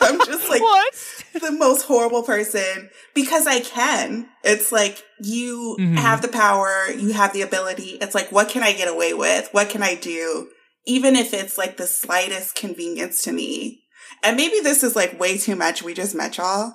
I'm 0.00 0.18
just 0.26 0.48
like 0.48 0.60
what? 0.60 0.94
the 1.40 1.52
most 1.52 1.82
horrible 1.86 2.22
person 2.22 2.90
because 3.14 3.46
I 3.46 3.60
can. 3.60 4.28
It's 4.44 4.70
like 4.72 5.02
you 5.20 5.76
Mhm. 5.80 5.96
have 5.96 6.20
the 6.22 6.28
power, 6.28 6.86
you 6.90 7.12
have 7.14 7.32
the 7.32 7.42
ability. 7.42 7.98
It's 8.00 8.14
like, 8.14 8.30
what 8.30 8.48
can 8.50 8.62
I 8.62 8.72
get 8.72 8.88
away 8.88 9.14
with? 9.14 9.48
What 9.52 9.70
can 9.70 9.82
I 9.82 9.94
do? 9.94 10.48
Even 10.86 11.16
if 11.16 11.32
it's 11.34 11.56
like 11.58 11.76
the 11.78 11.86
slightest 11.86 12.54
convenience 12.54 13.22
to 13.22 13.32
me. 13.32 13.84
And 14.22 14.36
maybe 14.36 14.60
this 14.60 14.82
is 14.82 14.96
like 14.96 15.18
way 15.18 15.38
too 15.38 15.56
much. 15.56 15.82
We 15.82 15.94
just 15.94 16.14
met 16.14 16.36
y'all. 16.38 16.74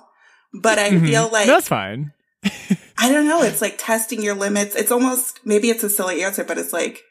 But 0.52 0.78
I 0.78 0.90
Mhm. 0.90 1.06
feel 1.06 1.28
like 1.32 1.46
that's 1.46 1.68
fine. 1.68 2.12
I 2.98 3.10
don't 3.10 3.26
know. 3.26 3.42
It's 3.42 3.60
like 3.60 3.74
testing 3.78 4.22
your 4.22 4.34
limits. 4.34 4.74
It's 4.76 4.90
almost, 4.92 5.40
maybe 5.44 5.68
it's 5.70 5.82
a 5.82 5.88
silly 5.90 6.22
answer, 6.22 6.44
but 6.44 6.58
it's 6.58 6.72
like, 6.72 7.02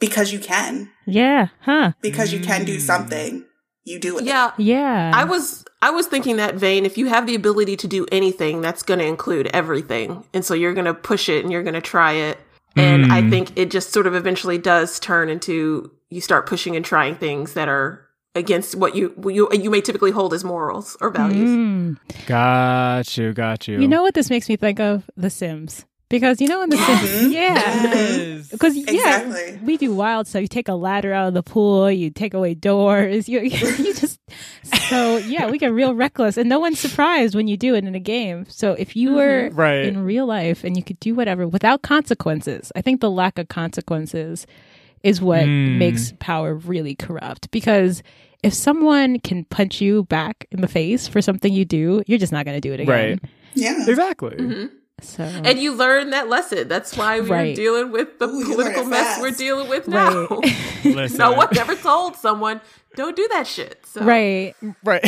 because 0.00 0.32
you 0.32 0.38
can, 0.38 0.90
Yeah. 1.06 1.48
Huh. 1.60 1.92
because 2.00 2.32
you 2.32 2.40
can 2.40 2.64
do 2.64 2.76
Mm. 2.78 2.80
something, 2.80 3.44
you 3.84 3.98
do 3.98 4.18
it. 4.18 4.24
Yeah. 4.24 4.52
Yeah. 4.56 5.12
I 5.14 5.24
was 5.24 5.64
I 5.82 5.90
was 5.90 6.06
thinking 6.06 6.36
that 6.36 6.54
vein. 6.56 6.84
If 6.86 6.96
you 6.98 7.06
have 7.06 7.26
the 7.26 7.34
ability 7.34 7.76
to 7.76 7.86
do 7.86 8.06
anything, 8.10 8.60
that's 8.62 8.82
going 8.82 8.98
to 8.98 9.04
include 9.06 9.46
everything, 9.52 10.24
and 10.34 10.44
so 10.44 10.54
you're 10.54 10.72
going 10.74 10.86
to 10.86 10.94
push 10.94 11.28
it 11.28 11.44
and 11.44 11.52
you're 11.52 11.62
going 11.62 11.74
to 11.74 11.80
try 11.82 12.12
it. 12.12 12.38
And 12.74 13.12
I 13.12 13.22
Mm. 13.22 13.30
think 13.30 13.52
it 13.56 13.70
just 13.70 13.92
sort 13.92 14.06
of 14.06 14.14
eventually 14.14 14.58
does 14.58 14.98
turn 14.98 15.28
into 15.28 15.90
you 16.10 16.20
start 16.20 16.46
pushing 16.46 16.74
and 16.76 16.84
trying 16.84 17.14
things 17.16 17.52
that 17.54 17.68
are 17.68 18.05
against 18.36 18.74
what 18.76 18.94
you 18.94 19.12
you 19.26 19.48
you 19.52 19.70
may 19.70 19.80
typically 19.80 20.10
hold 20.12 20.32
as 20.34 20.44
morals 20.44 20.96
or 21.00 21.10
values. 21.10 21.50
Mm. 21.50 21.96
Got 22.26 23.16
you. 23.16 23.32
Got 23.32 23.66
you. 23.68 23.80
You 23.80 23.88
know 23.88 24.02
what 24.02 24.14
this 24.14 24.30
makes 24.30 24.48
me 24.48 24.56
think 24.56 24.78
of? 24.80 25.08
The 25.16 25.30
Sims. 25.30 25.84
Because 26.08 26.40
you 26.40 26.46
know 26.46 26.62
in 26.62 26.70
the 26.70 26.76
Sims, 26.76 27.32
yeah. 27.32 27.54
Yes. 27.54 28.48
Because 28.52 28.76
yeah, 28.76 29.22
Exactly. 29.22 29.58
we 29.64 29.76
do 29.76 29.92
wild 29.92 30.28
stuff. 30.28 30.40
You 30.40 30.46
take 30.46 30.68
a 30.68 30.74
ladder 30.74 31.12
out 31.12 31.26
of 31.26 31.34
the 31.34 31.42
pool, 31.42 31.90
you 31.90 32.10
take 32.10 32.32
away 32.32 32.54
doors, 32.54 33.28
you 33.32 33.40
you 33.40 33.92
just 33.94 34.20
so 34.88 35.16
yeah, 35.16 35.50
we 35.50 35.58
get 35.58 35.72
real 35.72 35.94
reckless, 35.94 36.36
and 36.36 36.48
no 36.48 36.60
one's 36.60 36.78
surprised 36.78 37.34
when 37.34 37.48
you 37.48 37.56
do 37.56 37.74
it 37.74 37.84
in 37.84 37.94
a 37.96 38.00
game. 38.00 38.46
So 38.48 38.72
if 38.74 38.94
you 38.94 39.14
were 39.14 39.50
Right. 39.52 39.84
in 39.84 40.04
real 40.04 40.26
life 40.26 40.62
and 40.62 40.76
you 40.76 40.84
could 40.84 41.00
do 41.00 41.14
whatever 41.16 41.48
without 41.48 41.82
consequences, 41.82 42.70
I 42.76 42.82
think 42.82 43.00
the 43.00 43.10
lack 43.10 43.36
of 43.38 43.48
consequences 43.48 44.46
is 45.06 45.20
what 45.20 45.44
Mm. 45.44 45.78
makes 45.78 46.12
power 46.18 46.54
really 46.54 46.94
corrupt. 46.96 47.50
Because 47.50 48.02
if 48.42 48.52
someone 48.52 49.20
can 49.20 49.44
punch 49.44 49.80
you 49.80 50.04
back 50.04 50.46
in 50.50 50.60
the 50.60 50.68
face 50.68 51.06
for 51.08 51.22
something 51.22 51.52
you 51.52 51.64
do, 51.64 52.02
you're 52.06 52.18
just 52.18 52.32
not 52.32 52.44
going 52.44 52.56
to 52.56 52.60
do 52.68 52.72
it 52.74 52.80
again. 52.80 53.10
Right. 53.20 53.20
Yeah. 53.54 53.84
Exactly. 53.88 54.36
Mhm. 54.36 54.70
So 55.02 55.22
And 55.24 55.58
you 55.58 55.74
learn 55.74 56.10
that 56.10 56.28
lesson. 56.28 56.68
That's 56.68 56.96
why 56.96 57.20
we're 57.20 57.26
Right. 57.28 57.56
dealing 57.56 57.92
with 57.92 58.18
the 58.18 58.28
Ooh, 58.28 58.44
political 58.44 58.84
mess 58.84 59.20
we're 59.20 59.30
dealing 59.30 59.68
with 59.68 59.86
now. 59.88 60.26
right, 60.30 60.56
Listen. 60.84 61.18
no 61.18 61.32
one 61.32 61.48
ever 61.58 61.74
told 61.76 62.16
someone 62.16 62.60
don't 62.96 63.14
do 63.14 63.28
that 63.32 63.46
shit. 63.46 63.78
So. 63.84 64.00
right. 64.02 64.54
Right. 64.84 65.04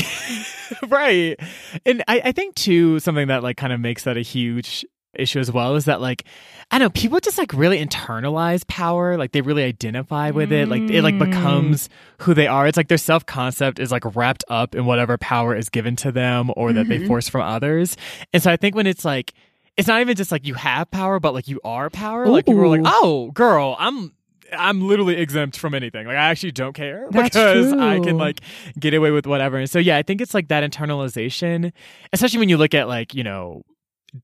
right. 0.88 1.40
And 1.86 2.04
I, 2.06 2.20
I 2.26 2.32
think 2.32 2.54
too, 2.54 2.98
something 3.00 3.28
that 3.28 3.42
like 3.42 3.56
kind 3.56 3.72
of 3.72 3.80
makes 3.80 4.04
that 4.04 4.16
a 4.18 4.20
huge 4.22 4.84
issue 5.14 5.38
as 5.40 5.50
well 5.50 5.74
is 5.76 5.86
that 5.86 6.00
like 6.00 6.24
I 6.70 6.78
know, 6.78 6.90
people 6.90 7.18
just 7.20 7.38
like 7.38 7.52
really 7.54 7.84
internalize 7.84 8.66
power, 8.66 9.16
like 9.16 9.32
they 9.32 9.40
really 9.40 9.62
identify 9.64 10.30
with 10.30 10.52
it. 10.52 10.68
Like 10.68 10.82
it 10.90 11.02
like 11.02 11.14
Mm. 11.14 11.30
becomes 11.30 11.88
who 12.18 12.34
they 12.34 12.46
are. 12.46 12.66
It's 12.66 12.76
like 12.76 12.88
their 12.88 12.98
self 12.98 13.24
concept 13.24 13.78
is 13.78 13.90
like 13.90 14.04
wrapped 14.14 14.44
up 14.48 14.74
in 14.74 14.84
whatever 14.84 15.16
power 15.16 15.54
is 15.56 15.68
given 15.70 15.96
to 15.96 16.12
them 16.12 16.50
or 16.56 16.72
that 16.74 16.88
they 16.88 16.98
Mhm. 16.98 17.06
force 17.06 17.28
from 17.28 17.40
others. 17.42 17.96
And 18.34 18.42
so 18.42 18.50
I 18.52 18.56
think 18.56 18.74
when 18.74 18.86
it's 18.86 19.04
like 19.04 19.32
it's 19.78 19.86
not 19.88 20.00
even 20.00 20.16
just 20.16 20.32
like 20.32 20.44
you 20.46 20.54
have 20.54 20.90
power, 20.90 21.20
but 21.20 21.32
like 21.34 21.46
you 21.48 21.60
are 21.64 21.88
power. 21.88 22.26
Like 22.26 22.46
people 22.46 22.60
are 22.62 22.68
like, 22.68 22.82
oh 22.84 23.30
girl, 23.32 23.76
I'm 23.78 24.12
I'm 24.52 24.80
literally 24.86 25.16
exempt 25.16 25.58
from 25.58 25.74
anything. 25.74 26.06
Like 26.06 26.16
I 26.16 26.30
actually 26.30 26.52
don't 26.52 26.72
care 26.74 27.06
That's 27.10 27.28
because 27.30 27.72
I 27.72 27.98
can 28.00 28.16
like 28.18 28.40
get 28.78 28.92
away 28.94 29.10
with 29.10 29.26
whatever. 29.26 29.56
And 29.56 29.70
so 29.70 29.78
yeah, 29.78 29.96
I 29.96 30.02
think 30.02 30.20
it's 30.20 30.34
like 30.34 30.48
that 30.48 30.68
internalization, 30.70 31.72
especially 32.12 32.40
when 32.40 32.48
you 32.48 32.56
look 32.56 32.74
at 32.74 32.88
like, 32.88 33.14
you 33.14 33.22
know, 33.24 33.62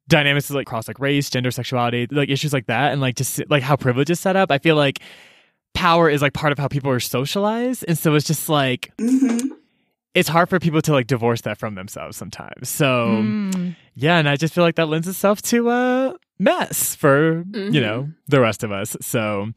dynamics 0.09 0.50
is 0.50 0.57
like 0.57 0.67
cross 0.67 0.88
like 0.88 0.99
race, 0.99 1.31
gender, 1.31 1.50
sexuality, 1.50 2.07
like 2.11 2.29
issues 2.29 2.53
like 2.53 2.67
that 2.67 2.93
and 2.93 3.00
like 3.00 3.17
just 3.17 3.41
like 3.50 3.62
how 3.62 3.76
privilege 3.76 4.11
is 4.11 4.21
set 4.21 4.37
up. 4.37 4.50
I 4.50 4.59
feel 4.59 4.76
like 4.76 5.00
power 5.75 6.09
is 6.09 6.23
like 6.23 6.33
part 6.35 6.53
of 6.53 6.59
how 6.59 6.69
people 6.69 6.91
are 6.91 7.00
socialized. 7.00 7.85
And 7.88 7.99
so 7.99 8.14
it's 8.14 8.26
just 8.26 8.49
like 8.49 8.93
hmm 8.99 9.38
it's 10.14 10.29
hard 10.29 10.49
for 10.49 10.61
people 10.61 10.81
to 10.81 10.93
like 10.93 11.09
divorce 11.09 11.41
that 11.41 11.59
from 11.59 11.75
themselves 11.75 12.17
sometimes. 12.17 12.69
So 12.69 13.25
Mm. 13.25 13.75
yeah, 13.95 14.19
and 14.19 14.29
I 14.29 14.37
just 14.37 14.55
feel 14.55 14.62
like 14.62 14.76
that 14.76 14.87
lends 14.88 15.09
itself 15.09 15.43
to 15.43 15.71
a 15.71 16.14
mess 16.38 16.95
for 16.95 17.45
Mhm. 17.45 17.73
you 17.73 17.81
know 17.81 18.11
the 18.29 18.41
rest 18.41 18.62
of 18.64 18.73
us. 18.73 18.97
So 19.00 19.53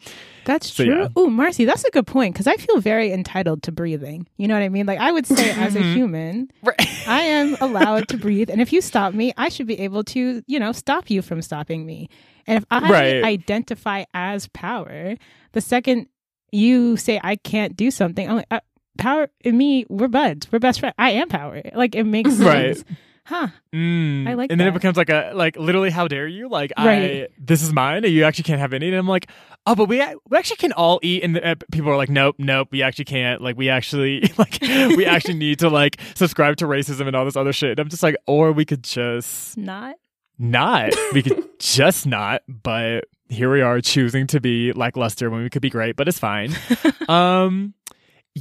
That's 0.45 0.71
So, 0.71 0.85
true. 0.85 0.97
yeah. 1.01 1.07
Oh, 1.17 1.27
Marcy, 1.29 1.65
that's 1.65 1.83
a 1.83 1.91
good 1.91 2.07
point 2.07 2.33
because 2.33 2.47
I 2.47 2.55
feel 2.55 2.79
very 2.79 3.11
entitled 3.11 3.63
to 3.63 3.71
breathing. 3.73 4.27
You 4.37 4.47
know 4.47 4.53
what 4.53 4.63
I 4.63 4.69
mean? 4.69 4.85
Like 4.85 4.99
I 4.99 5.11
would 5.11 5.25
say, 5.27 5.51
as 5.51 5.75
a 5.75 5.79
Mhm. 5.79 5.93
human, 5.93 6.51
I 7.05 7.21
am 7.23 7.57
allowed 7.61 8.07
to 8.09 8.17
breathe, 8.17 8.49
and 8.49 8.61
if 8.61 8.71
you 8.71 8.79
stop 8.79 9.13
me, 9.13 9.33
I 9.35 9.49
should 9.49 9.67
be 9.67 9.77
able 9.79 10.05
to, 10.05 10.41
you 10.47 10.59
know, 10.59 10.71
stop 10.71 11.09
you 11.09 11.21
from 11.21 11.41
stopping 11.41 11.85
me. 11.85 12.07
And 12.47 12.57
if 12.59 12.65
I 12.71 12.89
Right. 12.89 13.23
identify 13.25 14.05
as 14.13 14.47
power, 14.53 15.15
the 15.51 15.59
second 15.61 16.07
you 16.53 16.95
say 16.95 17.19
I 17.21 17.35
can't 17.35 17.75
do 17.75 17.91
something, 17.91 18.29
I'm 18.29 18.37
like, 18.37 18.47
uh, 18.49 18.61
power 18.97 19.27
and 19.43 19.57
me, 19.57 19.85
we're 19.89 20.07
buds, 20.07 20.49
we're 20.49 20.59
best 20.59 20.79
friends. 20.79 20.95
I 20.97 21.11
am 21.11 21.27
power. 21.27 21.61
Like 21.75 21.93
it 21.93 22.05
makes 22.05 22.29
Right. 22.39 22.81
Huh. 23.27 23.49
Mm. 23.73 24.25
I 24.25 24.35
like 24.35 24.51
and 24.53 24.57
then 24.57 24.69
it 24.69 24.73
becomes 24.73 24.95
like 24.95 25.09
a 25.09 25.33
like 25.35 25.57
literally 25.57 25.89
how 25.89 26.07
dare 26.07 26.27
you? 26.27 26.47
Like 26.47 26.71
I 26.77 27.27
this 27.37 27.61
is 27.61 27.73
mine 27.73 28.05
and 28.05 28.13
you 28.13 28.23
actually 28.23 28.45
can't 28.45 28.61
have 28.61 28.71
any. 28.71 28.87
And 28.87 28.95
I'm 28.95 29.05
like 29.05 29.29
oh 29.65 29.75
but 29.75 29.89
we 29.89 29.97
we 30.29 30.37
actually 30.37 30.55
can 30.55 30.71
all 30.71 31.01
eat. 31.03 31.23
And 31.25 31.37
uh, 31.37 31.55
people 31.69 31.91
are 31.91 31.97
like 31.97 32.09
nope 32.09 32.35
nope 32.37 32.69
we 32.71 32.81
actually 32.81 33.03
can't. 33.03 33.41
Like 33.41 33.57
we 33.57 33.67
actually 33.67 34.21
like 34.37 34.59
we 34.61 35.05
actually 35.05 35.33
need 35.45 35.59
to 35.59 35.67
like 35.67 35.97
subscribe 36.15 36.55
to 36.57 36.67
racism 36.67 37.05
and 37.05 37.17
all 37.17 37.25
this 37.25 37.35
other 37.35 37.51
shit. 37.51 37.71
And 37.71 37.81
I'm 37.81 37.89
just 37.89 38.01
like 38.01 38.15
or 38.27 38.53
we 38.53 38.63
could 38.63 38.85
just 38.85 39.57
Not. 39.57 39.97
not. 40.39 40.93
We 41.13 41.21
could 41.21 41.43
just 41.59 42.07
not. 42.07 42.43
But 42.47 43.07
here 43.27 43.51
we 43.51 43.59
are 43.59 43.81
choosing 43.81 44.25
to 44.27 44.39
be 44.39 44.71
lackluster 44.71 45.29
when 45.29 45.43
we 45.43 45.49
could 45.49 45.61
be 45.61 45.69
great 45.69 45.97
but 45.97 46.07
it's 46.07 46.17
fine. 46.19 46.55
Um 47.09 47.73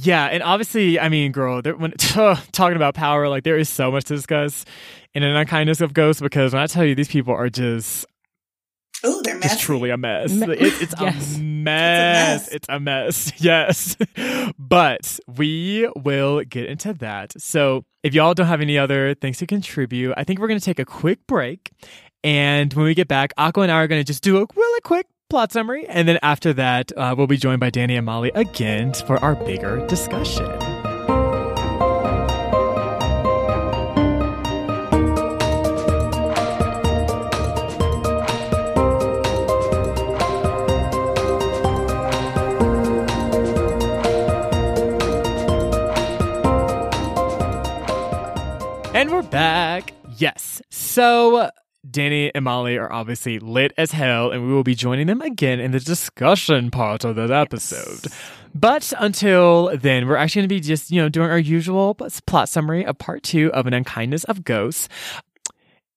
yeah 0.03 0.25
and 0.25 0.43
obviously 0.43 0.99
i 0.99 1.09
mean 1.09 1.31
girl 1.31 1.61
there, 1.61 1.75
when 1.75 1.91
talking 1.97 2.75
about 2.75 2.93
power 2.93 3.27
like 3.29 3.43
there 3.43 3.57
is 3.57 3.69
so 3.69 3.91
much 3.91 4.03
to 4.05 4.15
discuss 4.15 4.63
in 5.13 5.23
an 5.23 5.35
unkindness 5.35 5.81
of 5.81 5.93
ghosts 5.93 6.21
because 6.21 6.53
when 6.53 6.61
i 6.61 6.67
tell 6.67 6.85
you 6.85 6.93
these 6.95 7.07
people 7.07 7.33
are 7.33 7.49
just 7.49 8.05
Oh, 9.03 9.21
they're 9.23 9.35
just 9.35 9.43
messy. 9.53 9.59
truly 9.63 9.89
a 9.91 9.97
mess. 9.97 10.31
Me- 10.31 10.55
It- 10.57 10.81
it's 10.81 10.95
Yes. 10.99 11.37
a 11.37 11.39
mess. 11.39 12.47
It's 12.47 12.55
it's 12.55 12.65
a 12.69 12.79
mess. 12.79 13.31
Yes. 13.37 13.95
But 14.57 15.19
we 15.37 15.87
will 15.95 16.41
get 16.43 16.65
into 16.65 16.93
that. 16.93 17.33
So 17.39 17.85
if 18.01 18.15
y'all 18.15 18.33
don't 18.33 18.47
have 18.47 18.59
any 18.59 18.75
other 18.75 19.13
things 19.13 19.37
to 19.37 19.45
contribute 19.45 20.15
i 20.17 20.23
think 20.23 20.39
we're 20.39 20.47
going 20.47 20.59
to 20.59 20.65
take 20.65 20.79
a 20.79 20.85
quick 20.85 21.19
break. 21.27 21.69
And 22.23 22.73
when 22.73 22.85
we 22.85 22.95
get 22.95 23.07
back, 23.07 23.33
Akko 23.37 23.61
and 23.61 23.71
I 23.71 23.75
are 23.75 23.87
going 23.87 24.01
to 24.01 24.03
just 24.03 24.23
do 24.23 24.37
a 24.41 24.47
really 24.55 24.81
quick 24.81 25.05
plot 25.29 25.51
summary. 25.51 25.85
And 25.87 26.07
then 26.07 26.19
after 26.21 26.53
that, 26.53 26.91
uh, 26.97 27.15
we'll 27.17 27.27
be 27.27 27.37
joined 27.37 27.59
by 27.59 27.69
Danny 27.69 27.95
and 27.95 28.05
Molly 28.05 28.31
again 28.35 28.93
for 28.93 29.17
our 29.23 29.35
bigger 29.35 29.85
discussion. 29.87 30.45
And 48.93 49.11
we're 49.11 49.21
back. 49.21 49.93
Yes. 50.17 50.59
So 50.71 51.51
Danny 51.89 52.33
and 52.33 52.45
Molly 52.45 52.77
are 52.77 52.91
obviously 52.91 53.39
lit 53.39 53.73
as 53.77 53.91
hell, 53.91 54.31
and 54.31 54.45
we 54.45 54.53
will 54.53 54.63
be 54.63 54.75
joining 54.75 55.07
them 55.07 55.21
again 55.21 55.59
in 55.59 55.71
the 55.71 55.79
discussion 55.79 56.71
part 56.71 57.03
of 57.03 57.15
that 57.15 57.31
episode. 57.31 58.11
But 58.53 58.91
until 58.99 59.77
then, 59.77 60.07
we're 60.07 60.15
actually 60.15 60.41
going 60.41 60.49
to 60.49 60.55
be 60.55 60.59
just, 60.61 60.89
you 60.89 61.01
know, 61.01 61.09
doing 61.09 61.29
our 61.29 61.37
usual 61.37 61.93
plot 61.93 62.49
summary 62.49 62.85
of 62.85 62.97
part 62.97 63.23
two 63.23 63.53
of 63.53 63.67
An 63.67 63.73
Unkindness 63.73 64.23
of 64.23 64.43
Ghosts. 64.43 64.89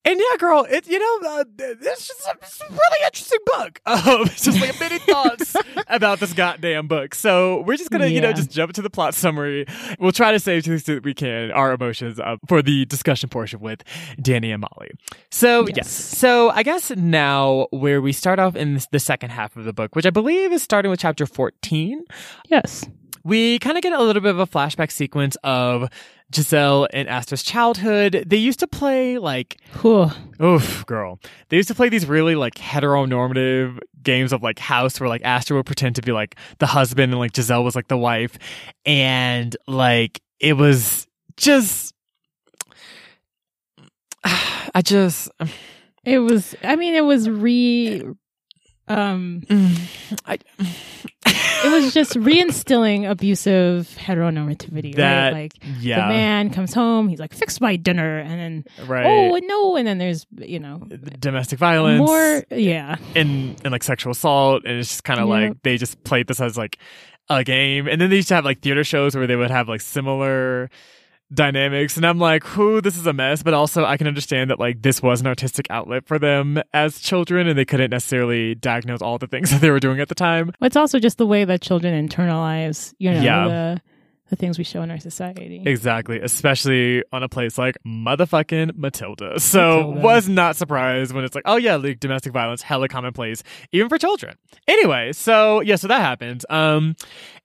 And 0.02 0.18
yeah, 0.18 0.36
girl, 0.38 0.66
it 0.68 0.86
you 0.88 0.98
know 0.98 1.28
uh, 1.30 1.44
it's 1.58 2.08
just 2.08 2.26
a, 2.26 2.34
it's 2.40 2.60
a 2.62 2.72
really 2.72 3.04
interesting 3.04 3.38
book. 3.46 3.80
Um, 3.90 4.22
it's 4.26 4.44
just 4.44 4.60
like 4.60 4.78
many 4.80 4.98
thoughts 5.00 5.54
about 5.88 6.20
this 6.20 6.32
goddamn 6.32 6.86
book. 6.86 7.14
So 7.14 7.60
we're 7.62 7.76
just 7.76 7.90
gonna 7.90 8.06
you 8.06 8.20
know 8.20 8.32
just 8.32 8.50
jump 8.50 8.70
into 8.70 8.80
the 8.82 8.88
plot 8.90 9.14
summary. 9.14 9.66
We'll 9.98 10.12
try 10.12 10.32
to 10.32 10.40
save 10.40 10.64
to 10.64 10.70
the 10.70 10.76
extent 10.76 11.04
we 11.04 11.12
can 11.12 11.50
our 11.50 11.72
emotions 11.72 12.18
uh, 12.18 12.36
for 12.48 12.62
the 12.62 12.86
discussion 12.86 13.28
portion 13.28 13.60
with 13.60 13.82
Danny 14.22 14.52
and 14.52 14.62
Molly. 14.62 14.90
So 15.30 15.66
yes. 15.68 15.76
Yes. 15.76 15.90
so 15.90 16.48
I 16.50 16.62
guess 16.62 16.90
now 16.92 17.66
where 17.70 18.00
we 18.00 18.12
start 18.12 18.38
off 18.38 18.56
in 18.56 18.80
the 18.92 19.00
second 19.00 19.30
half 19.30 19.54
of 19.56 19.64
the 19.64 19.72
book, 19.74 19.94
which 19.94 20.06
I 20.06 20.10
believe 20.10 20.50
is 20.52 20.62
starting 20.62 20.90
with 20.90 21.00
chapter 21.00 21.26
fourteen 21.26 22.04
Yes. 22.48 22.86
we 23.22 23.58
kind 23.58 23.76
of 23.76 23.82
get 23.82 23.92
a 23.92 24.02
little 24.02 24.22
bit 24.22 24.30
of 24.30 24.38
a 24.38 24.46
flashback 24.46 24.90
sequence 24.90 25.36
of 25.44 25.90
Giselle 26.34 26.86
and 26.92 27.08
Aster's 27.08 27.42
childhood. 27.42 28.24
They 28.26 28.36
used 28.36 28.60
to 28.60 28.66
play 28.66 29.18
like, 29.18 29.58
Whew. 29.80 30.10
oof, 30.42 30.84
girl. 30.86 31.18
They 31.48 31.56
used 31.56 31.68
to 31.68 31.74
play 31.74 31.88
these 31.88 32.06
really 32.06 32.34
like 32.34 32.54
heteronormative 32.54 33.78
games 34.02 34.32
of 34.32 34.42
like 34.42 34.58
house 34.58 35.00
where 35.00 35.08
like 35.08 35.22
Aster 35.24 35.54
would 35.54 35.66
pretend 35.66 35.96
to 35.96 36.02
be 36.02 36.12
like 36.12 36.36
the 36.58 36.66
husband 36.66 37.12
and 37.12 37.18
like 37.20 37.34
Giselle 37.34 37.64
was 37.64 37.74
like 37.74 37.88
the 37.88 37.98
wife. 37.98 38.38
And 38.86 39.56
like 39.66 40.20
it 40.38 40.54
was 40.54 41.06
just, 41.36 41.94
I 44.24 44.82
just, 44.82 45.30
It 46.04 46.18
was. 46.18 46.54
I 46.62 46.76
mean, 46.76 46.94
it 46.94 47.04
was 47.04 47.28
re. 47.28 48.02
Um, 48.90 49.42
I, 50.26 50.38
it 51.26 51.70
was 51.72 51.94
just 51.94 52.14
reinstilling 52.14 53.08
abusive 53.08 53.88
heteronormativity. 53.98 54.96
that, 54.96 55.32
right? 55.32 55.42
Like 55.42 55.52
yeah, 55.80 56.08
the 56.08 56.12
man 56.14 56.50
comes 56.50 56.74
home, 56.74 57.08
he's 57.08 57.20
like, 57.20 57.32
"Fix 57.32 57.60
my 57.60 57.76
dinner," 57.76 58.18
and 58.18 58.64
then, 58.78 58.88
right. 58.88 59.06
"Oh 59.06 59.38
no!" 59.42 59.76
And 59.76 59.86
then 59.86 59.98
there's, 59.98 60.26
you 60.38 60.58
know, 60.58 60.78
Domestic 61.18 61.58
violence. 61.58 61.98
more. 61.98 62.44
Yeah. 62.50 62.96
and 63.14 63.60
and 63.64 63.70
like 63.72 63.82
sexual 63.84 64.12
assault 64.12 64.62
and 64.64 64.78
it's 64.78 64.88
just 64.88 65.04
kind 65.04 65.20
of 65.20 65.28
Yep. 65.28 65.48
like 65.50 65.62
they 65.62 65.76
just 65.76 66.02
played 66.04 66.26
this 66.26 66.40
as 66.40 66.56
like 66.58 66.78
a 67.28 67.44
game 67.44 67.86
and 67.86 68.00
then 68.00 68.10
they 68.10 68.16
used 68.16 68.28
to 68.28 68.34
have 68.34 68.44
like 68.44 68.60
theater 68.60 68.82
shows 68.82 69.14
where 69.14 69.26
they 69.28 69.36
would 69.36 69.50
have 69.52 69.68
like 69.68 69.80
similar 69.80 70.68
dynamics 71.32 71.96
and 71.96 72.04
i'm 72.04 72.18
like 72.18 72.42
who 72.44 72.80
this 72.80 72.96
is 72.96 73.06
a 73.06 73.12
mess 73.12 73.42
but 73.42 73.54
also 73.54 73.84
i 73.84 73.96
can 73.96 74.06
understand 74.08 74.50
that 74.50 74.58
like 74.58 74.82
this 74.82 75.00
was 75.00 75.20
an 75.20 75.26
artistic 75.28 75.66
outlet 75.70 76.04
for 76.04 76.18
them 76.18 76.60
as 76.74 76.98
children 77.00 77.46
and 77.46 77.56
they 77.56 77.64
couldn't 77.64 77.90
necessarily 77.90 78.54
diagnose 78.56 79.00
all 79.00 79.16
the 79.18 79.28
things 79.28 79.50
that 79.52 79.60
they 79.60 79.70
were 79.70 79.78
doing 79.80 80.00
at 80.00 80.08
the 80.08 80.14
time 80.14 80.52
It's 80.60 80.76
also 80.76 80.98
just 80.98 81.18
the 81.18 81.26
way 81.26 81.44
that 81.44 81.60
children 81.60 82.08
internalize, 82.08 82.92
you 82.98 83.12
know, 83.12 83.20
Yeah. 83.22 83.44
the 83.48 83.80
the 84.30 84.36
things 84.36 84.58
we 84.58 84.62
show 84.64 84.80
in 84.82 84.92
our 84.92 84.98
society. 85.00 85.60
exactly 85.66 86.20
especially 86.20 87.02
on 87.12 87.24
a 87.24 87.28
place 87.28 87.58
like 87.58 87.76
motherfucking 87.84 88.76
matilda 88.76 89.40
so 89.40 89.78
Matilda. 89.88 90.00
was 90.00 90.28
not 90.28 90.54
surprised 90.56 91.12
when 91.12 91.24
it's 91.24 91.34
like 91.34 91.42
oh 91.46 91.56
yeah 91.56 91.74
like 91.76 91.98
domestic 91.98 92.32
violence 92.32 92.62
hella 92.62 92.86
commonplace 92.88 93.42
even 93.72 93.88
for 93.88 93.98
children 93.98 94.36
anyway 94.68 95.12
so 95.12 95.60
yeah 95.62 95.74
so 95.74 95.88
that 95.88 96.00
happened 96.00 96.44
um 96.48 96.94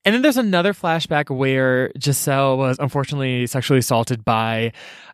and 0.06 0.14
then 0.14 0.22
there's 0.22 0.38
another 0.38 0.74
flashback 0.74 1.36
where 1.36 1.92
Giselle 2.00 2.58
was 2.58 2.78
unfortunately 2.80 3.48
sexually 3.48 3.80
assaulted 3.80 4.24
by 4.24 4.72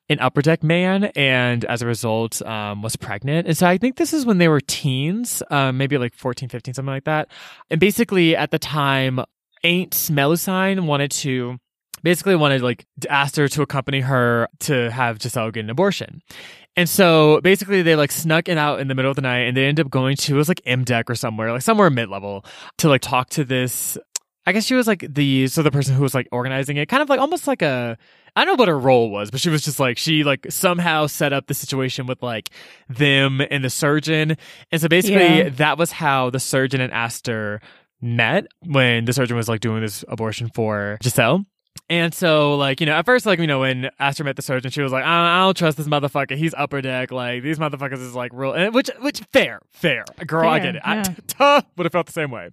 an 0.10 0.20
upper 0.20 0.42
deck 0.42 0.62
man 0.62 1.06
and 1.16 1.64
as 1.66 1.82
a 1.82 1.88
result 1.88 2.42
um, 2.42 2.82
was 2.82 2.98
pregnant. 2.98 3.48
And 3.48 3.58
so 3.58 3.66
i 3.66 3.78
think 3.78 3.96
this 3.96 4.14
is 4.14 4.26
when 4.26 4.38
they 4.38 4.50
were 4.50 4.60
teens 4.60 5.42
um, 5.50 5.78
maybe 5.78 5.98
like 5.98 6.14
14 6.14 6.50
15 6.50 6.74
something 6.74 6.94
like 6.94 7.06
that. 7.06 7.30
And 7.70 7.80
basically 7.80 8.36
at 8.36 8.52
the 8.52 8.60
time 8.60 9.22
aunt 9.64 9.92
melusine 9.92 10.86
wanted 10.86 11.12
to 11.12 11.58
basically 12.04 12.36
wanted 12.36 12.62
like 12.62 12.86
asked 13.10 13.38
her 13.38 13.48
to 13.48 13.62
accompany 13.62 14.02
her 14.02 14.50
to 14.60 14.92
have 14.92 15.22
giselle 15.22 15.52
get 15.52 15.64
an 15.64 15.70
abortion. 15.70 16.22
And 16.76 16.90
so 16.90 17.40
basically 17.42 17.82
they 17.82 17.96
like 17.96 18.12
snuck 18.12 18.50
it 18.50 18.58
out 18.58 18.82
in 18.82 18.90
the 18.90 18.96
middle 18.96 19.12
of 19.12 19.16
the 19.16 19.22
night 19.22 19.42
and 19.42 19.56
they 19.56 19.66
ended 19.66 19.86
up 19.86 19.92
going 19.92 20.18
to 20.18 20.36
it 20.36 20.38
was 20.38 20.50
like 20.50 20.62
m 20.66 20.84
deck 20.84 21.10
or 21.10 21.16
somewhere 21.16 21.54
like 21.54 21.62
somewhere 21.62 21.90
mid-level 21.90 22.44
to 22.80 22.90
like 22.90 23.02
talk 23.02 23.30
to 23.32 23.46
this 23.46 23.98
I 24.46 24.54
guess 24.54 24.66
she 24.66 24.74
was 24.76 24.88
like 24.88 25.06
the 25.08 25.48
so 25.48 25.62
the 25.62 25.72
person 25.72 25.94
who 25.96 26.02
was 26.02 26.16
like 26.16 26.28
organizing 26.32 26.78
it, 26.78 26.88
kind 26.90 27.04
of 27.04 27.10
like 27.10 27.20
almost 27.20 27.48
like 27.48 27.62
a 27.62 27.98
I 28.36 28.44
don't 28.46 28.56
know 28.56 28.62
what 28.62 28.70
her 28.70 28.80
role 28.80 29.10
was, 29.12 29.30
but 29.30 29.40
she 29.40 29.50
was 29.50 29.62
just 29.64 29.80
like 29.80 29.98
she 29.98 30.24
like 30.24 30.48
somehow 30.50 31.08
set 31.08 31.32
up 31.34 31.48
the 31.48 31.54
situation 31.54 32.08
with 32.08 32.24
like 32.24 32.50
them 32.90 33.42
and 33.52 33.64
the 33.64 33.70
surgeon, 33.70 34.38
and 34.72 34.82
so 34.82 34.88
basically 34.88 35.38
Yeah. 35.40 35.50
that 35.50 35.78
was 35.78 35.92
how 35.92 36.30
the 36.30 36.40
surgeon 36.40 36.82
and 36.82 36.92
Aster 36.94 37.62
met 38.02 38.48
when 38.66 39.06
the 39.06 39.14
surgeon 39.14 39.38
was 39.38 39.48
like 39.48 39.60
doing 39.60 39.82
this 39.82 40.04
abortion 40.08 40.50
for 40.56 40.98
Giselle. 41.04 41.46
And 41.92 42.14
so, 42.14 42.56
like, 42.56 42.80
you 42.80 42.86
know, 42.86 42.94
at 42.94 43.06
first, 43.06 43.26
like, 43.26 43.38
you 43.40 43.48
know, 43.48 43.60
when 43.60 43.90
Aster 44.00 44.24
met 44.24 44.38
the 44.38 44.42
surgeon, 44.42 44.72
she 44.72 44.82
was 44.82 44.94
like, 44.94 45.04
I, 45.04 45.40
I 45.40 45.44
don't 45.44 45.58
trust 45.58 45.76
this 45.76 45.90
motherfucker. 45.90 46.38
He's 46.38 46.54
upper 46.54 46.82
deck. 46.82 47.12
Like, 47.12 47.44
these 47.44 47.60
motherfuckers 47.60 48.00
is 48.00 48.16
like 48.16 48.32
real, 48.34 48.54
and 48.54 48.74
which, 48.74 48.90
which, 49.02 49.20
fair, 49.34 49.60
fair. 49.74 50.06
Girl, 50.26 50.48
I 50.48 50.60
get 50.60 50.78
it. 50.78 50.82
yeah. 50.86 51.04
I 51.42 51.64
would 51.76 51.84
have 51.84 51.92
felt 51.92 52.06
the 52.06 52.14
same 52.14 52.32
way. 52.32 52.52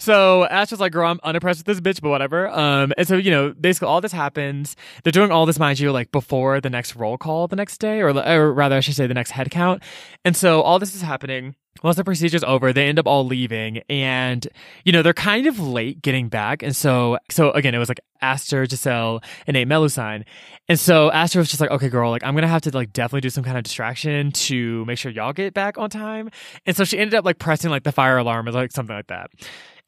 So 0.00 0.44
Aster's 0.46 0.80
like, 0.80 0.90
girl, 0.90 1.08
I'm 1.08 1.20
unimpressed 1.22 1.64
with 1.64 1.66
this 1.66 1.80
bitch, 1.80 2.02
but 2.02 2.08
whatever. 2.08 2.48
Um, 2.48 2.92
and 2.98 3.06
so, 3.06 3.16
you 3.16 3.30
know, 3.30 3.52
basically 3.52 3.86
all 3.86 4.00
this 4.00 4.10
happens. 4.10 4.74
They're 5.04 5.12
doing 5.12 5.30
all 5.30 5.46
this, 5.46 5.60
mind 5.60 5.78
you, 5.78 5.92
like 5.92 6.10
before 6.10 6.60
the 6.60 6.68
next 6.68 6.96
roll 6.96 7.16
call 7.16 7.46
the 7.46 7.54
next 7.54 7.78
day, 7.78 8.00
or, 8.00 8.08
or 8.08 8.52
rather, 8.52 8.74
I 8.74 8.80
should 8.80 8.96
say 8.96 9.06
the 9.06 9.14
next 9.14 9.30
head 9.30 9.52
count. 9.52 9.84
And 10.24 10.36
so 10.36 10.62
all 10.62 10.80
this 10.80 10.96
is 10.96 11.02
happening. 11.02 11.54
Once 11.82 11.96
the 11.96 12.04
procedure's 12.04 12.44
over, 12.44 12.72
they 12.72 12.88
end 12.88 12.98
up 12.98 13.06
all 13.06 13.24
leaving 13.24 13.78
and, 13.88 14.46
you 14.84 14.92
know, 14.92 15.02
they're 15.02 15.14
kind 15.14 15.46
of 15.46 15.58
late 15.58 16.02
getting 16.02 16.28
back. 16.28 16.62
And 16.62 16.76
so, 16.76 17.16
so 17.30 17.52
again, 17.52 17.74
it 17.74 17.78
was 17.78 17.88
like 17.88 18.00
Aster, 18.20 18.66
Giselle, 18.66 19.22
and 19.46 19.56
Aunt 19.56 19.70
Melusine. 19.70 20.24
And 20.68 20.78
so 20.78 21.10
Aster 21.10 21.38
was 21.38 21.48
just 21.48 21.60
like, 21.60 21.70
okay, 21.70 21.88
girl, 21.88 22.10
like 22.10 22.22
I'm 22.24 22.34
going 22.34 22.42
to 22.42 22.48
have 22.48 22.62
to 22.62 22.70
like 22.70 22.92
definitely 22.92 23.22
do 23.22 23.30
some 23.30 23.44
kind 23.44 23.56
of 23.56 23.64
distraction 23.64 24.32
to 24.32 24.84
make 24.84 24.98
sure 24.98 25.10
y'all 25.10 25.32
get 25.32 25.54
back 25.54 25.78
on 25.78 25.88
time. 25.88 26.28
And 26.66 26.76
so 26.76 26.84
she 26.84 26.98
ended 26.98 27.14
up 27.14 27.24
like 27.24 27.38
pressing 27.38 27.70
like 27.70 27.84
the 27.84 27.92
fire 27.92 28.18
alarm 28.18 28.48
or 28.48 28.52
like 28.52 28.72
something 28.72 28.94
like 28.94 29.06
that. 29.06 29.30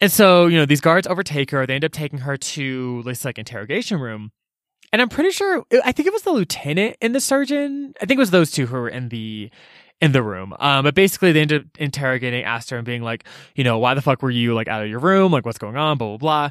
And 0.01 0.11
so, 0.11 0.47
you 0.47 0.57
know, 0.57 0.67
these 0.67 0.81
guards 0.81 1.07
overtake 1.07 1.51
her. 1.51 1.67
They 1.67 1.75
end 1.75 1.85
up 1.85 1.93
taking 1.93 2.21
her 2.21 2.37
to 2.37 3.03
this 3.03 3.25
like 3.25 3.39
interrogation 3.39 4.01
room. 4.01 4.31
And 4.93 5.01
I'm 5.01 5.09
pretty 5.09 5.31
sure, 5.31 5.65
I 5.85 5.93
think 5.93 6.07
it 6.07 6.13
was 6.13 6.23
the 6.23 6.33
lieutenant 6.33 6.97
and 7.01 7.15
the 7.15 7.21
surgeon. 7.21 7.95
I 8.01 8.07
think 8.07 8.19
it 8.19 8.21
was 8.21 8.31
those 8.31 8.51
two 8.51 8.67
who 8.67 8.77
were 8.77 8.89
in 8.89 9.09
the 9.09 9.51
in 10.03 10.11
the 10.11 10.23
room. 10.23 10.53
Um, 10.59 10.85
but 10.85 10.95
basically 10.95 11.31
they 11.31 11.41
ended 11.41 11.63
up 11.63 11.69
interrogating 11.79 12.43
Aster 12.43 12.77
and 12.77 12.85
being 12.85 13.03
like, 13.03 13.25
you 13.55 13.63
know, 13.63 13.79
why 13.79 13.95
the 13.95 14.03
fuck 14.03 14.21
were 14.21 14.31
you 14.31 14.53
like 14.53 14.67
out 14.67 14.83
of 14.83 14.91
your 14.91 14.99
room? 14.99 15.31
Like 15.33 15.47
what's 15.47 15.59
going 15.59 15.77
on? 15.77 15.97
Blah 15.97 16.09
blah 16.09 16.51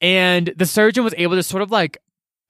And 0.00 0.52
the 0.56 0.64
surgeon 0.64 1.04
was 1.04 1.14
able 1.18 1.36
to 1.36 1.42
sort 1.42 1.62
of 1.62 1.70
like 1.70 1.98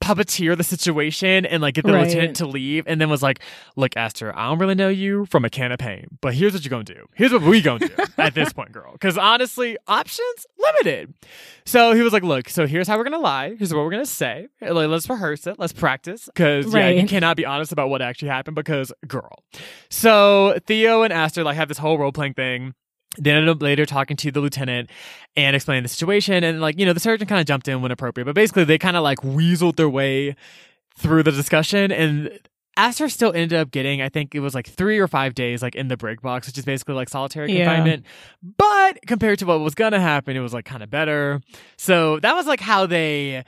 puppeteer 0.08 0.56
the 0.56 0.64
situation 0.64 1.44
and 1.44 1.60
like 1.60 1.74
get 1.74 1.84
the 1.84 1.92
Right. 1.92 2.06
lieutenant 2.06 2.36
to 2.36 2.46
leave 2.46 2.84
and 2.86 2.98
then 3.00 3.10
was 3.10 3.22
like, 3.22 3.40
look, 3.76 3.94
Aster, 3.96 4.34
I 4.36 4.48
don't 4.48 4.58
really 4.58 4.74
know 4.74 4.88
you 4.88 5.26
from 5.26 5.44
a 5.44 5.50
can 5.50 5.70
of 5.70 5.78
paint, 5.78 6.20
but 6.22 6.32
here's 6.32 6.54
what 6.54 6.64
you're 6.64 6.70
gonna 6.70 6.84
do. 6.84 7.06
Here's 7.14 7.32
what 7.32 7.42
we 7.42 7.60
gonna 7.60 7.86
do 7.86 7.94
at 8.18 8.34
this 8.34 8.52
point, 8.52 8.72
girl. 8.72 8.96
Cause 9.00 9.18
honestly, 9.18 9.76
options 9.86 10.46
limited. 10.58 11.12
So 11.66 11.92
he 11.92 12.00
was 12.02 12.12
like, 12.14 12.22
look, 12.22 12.48
so 12.48 12.66
here's 12.66 12.88
how 12.88 12.96
we're 12.96 13.04
gonna 13.04 13.18
lie. 13.18 13.54
Here's 13.56 13.74
what 13.74 13.84
we're 13.84 13.90
gonna 13.90 14.06
say. 14.06 14.48
Like, 14.62 14.88
let's 14.88 15.08
rehearse 15.10 15.46
it. 15.46 15.58
Let's 15.58 15.74
practice. 15.74 16.28
Cause 16.34 16.72
yeah, 16.74 16.88
you 16.88 17.06
cannot 17.06 17.36
be 17.36 17.44
honest 17.44 17.70
about 17.72 17.90
what 17.90 18.00
actually 18.00 18.28
happened 18.28 18.54
because 18.56 18.92
girl. 19.06 19.44
So 19.90 20.58
Theo 20.66 21.02
and 21.02 21.12
Aster 21.12 21.44
like 21.44 21.56
have 21.56 21.68
this 21.68 21.78
whole 21.78 21.98
role 21.98 22.12
playing 22.12 22.34
thing. 22.34 22.74
They 23.18 23.30
ended 23.30 23.48
up 23.48 23.62
later 23.62 23.86
talking 23.86 24.16
to 24.18 24.30
the 24.30 24.40
lieutenant 24.40 24.90
and 25.36 25.56
explaining 25.56 25.82
the 25.82 25.88
situation. 25.88 26.44
And 26.44 26.60
like, 26.60 26.78
you 26.78 26.84
know, 26.86 26.92
the 26.92 27.00
surgeon 27.00 27.26
kind 27.26 27.40
of 27.40 27.46
jumped 27.46 27.66
in 27.68 27.80
when 27.82 27.90
appropriate, 27.90 28.26
but 28.26 28.34
basically 28.34 28.64
they 28.64 28.78
kind 28.78 28.96
of 28.96 29.02
like 29.02 29.18
weaseled 29.20 29.76
their 29.76 29.88
way 29.88 30.36
through 30.98 31.22
the 31.22 31.32
discussion. 31.32 31.90
And 31.90 32.38
Aster 32.76 33.08
still 33.08 33.32
ended 33.32 33.58
up 33.58 33.70
getting, 33.72 34.02
I 34.02 34.08
think 34.08 34.34
it 34.36 34.40
was 34.40 34.54
like 34.54 34.68
three 34.68 34.98
or 34.98 35.08
five 35.08 35.34
days 35.34 35.62
like 35.62 35.74
in 35.74 35.88
the 35.88 35.96
break 35.96 36.20
box, 36.20 36.46
which 36.46 36.58
is 36.58 36.64
basically 36.64 36.94
like 36.94 37.08
solitary 37.08 37.50
Yeah. 37.50 37.64
confinement. 37.64 38.04
But 38.56 39.00
compared 39.06 39.38
to 39.40 39.46
what 39.46 39.58
was 39.60 39.74
going 39.74 39.92
to 39.92 40.00
happen, 40.00 40.36
it 40.36 40.40
was 40.40 40.52
like 40.54 40.64
kind 40.64 40.82
of 40.82 40.90
better. 40.90 41.40
So 41.76 42.20
that 42.20 42.34
was 42.34 42.46
like 42.46 42.60
how 42.60 42.86
they 42.86 43.42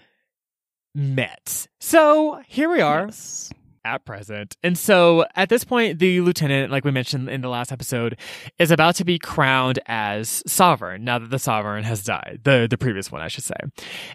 met. 0.95 1.69
So 1.81 2.41
here 2.47 2.69
we 2.71 2.81
are 2.81 3.05
Yes. 3.07 3.53
At 3.85 4.05
present. 4.05 4.57
And 4.63 4.77
so 4.77 5.25
at 5.37 5.49
this 5.49 5.65
point, 5.65 5.99
the 5.99 6.21
lieutenant, 6.21 6.71
like 6.71 6.85
we 6.85 6.91
mentioned 6.91 7.29
in 7.29 7.41
the 7.41 7.49
last 7.49 7.73
episode, 7.73 8.19
is 8.59 8.71
about 8.71 8.95
to 8.97 9.05
be 9.05 9.19
crowned 9.19 9.79
as 9.87 10.43
sovereign 10.47 11.05
now 11.05 11.19
that 11.19 11.31
the 11.31 11.39
sovereign 11.39 11.85
has 11.85 12.03
died. 12.05 12.41
The 12.45 12.67
the 12.71 12.77
previous 12.79 13.11
one, 13.11 13.21
I 13.23 13.29
should 13.29 13.45
say. 13.45 13.55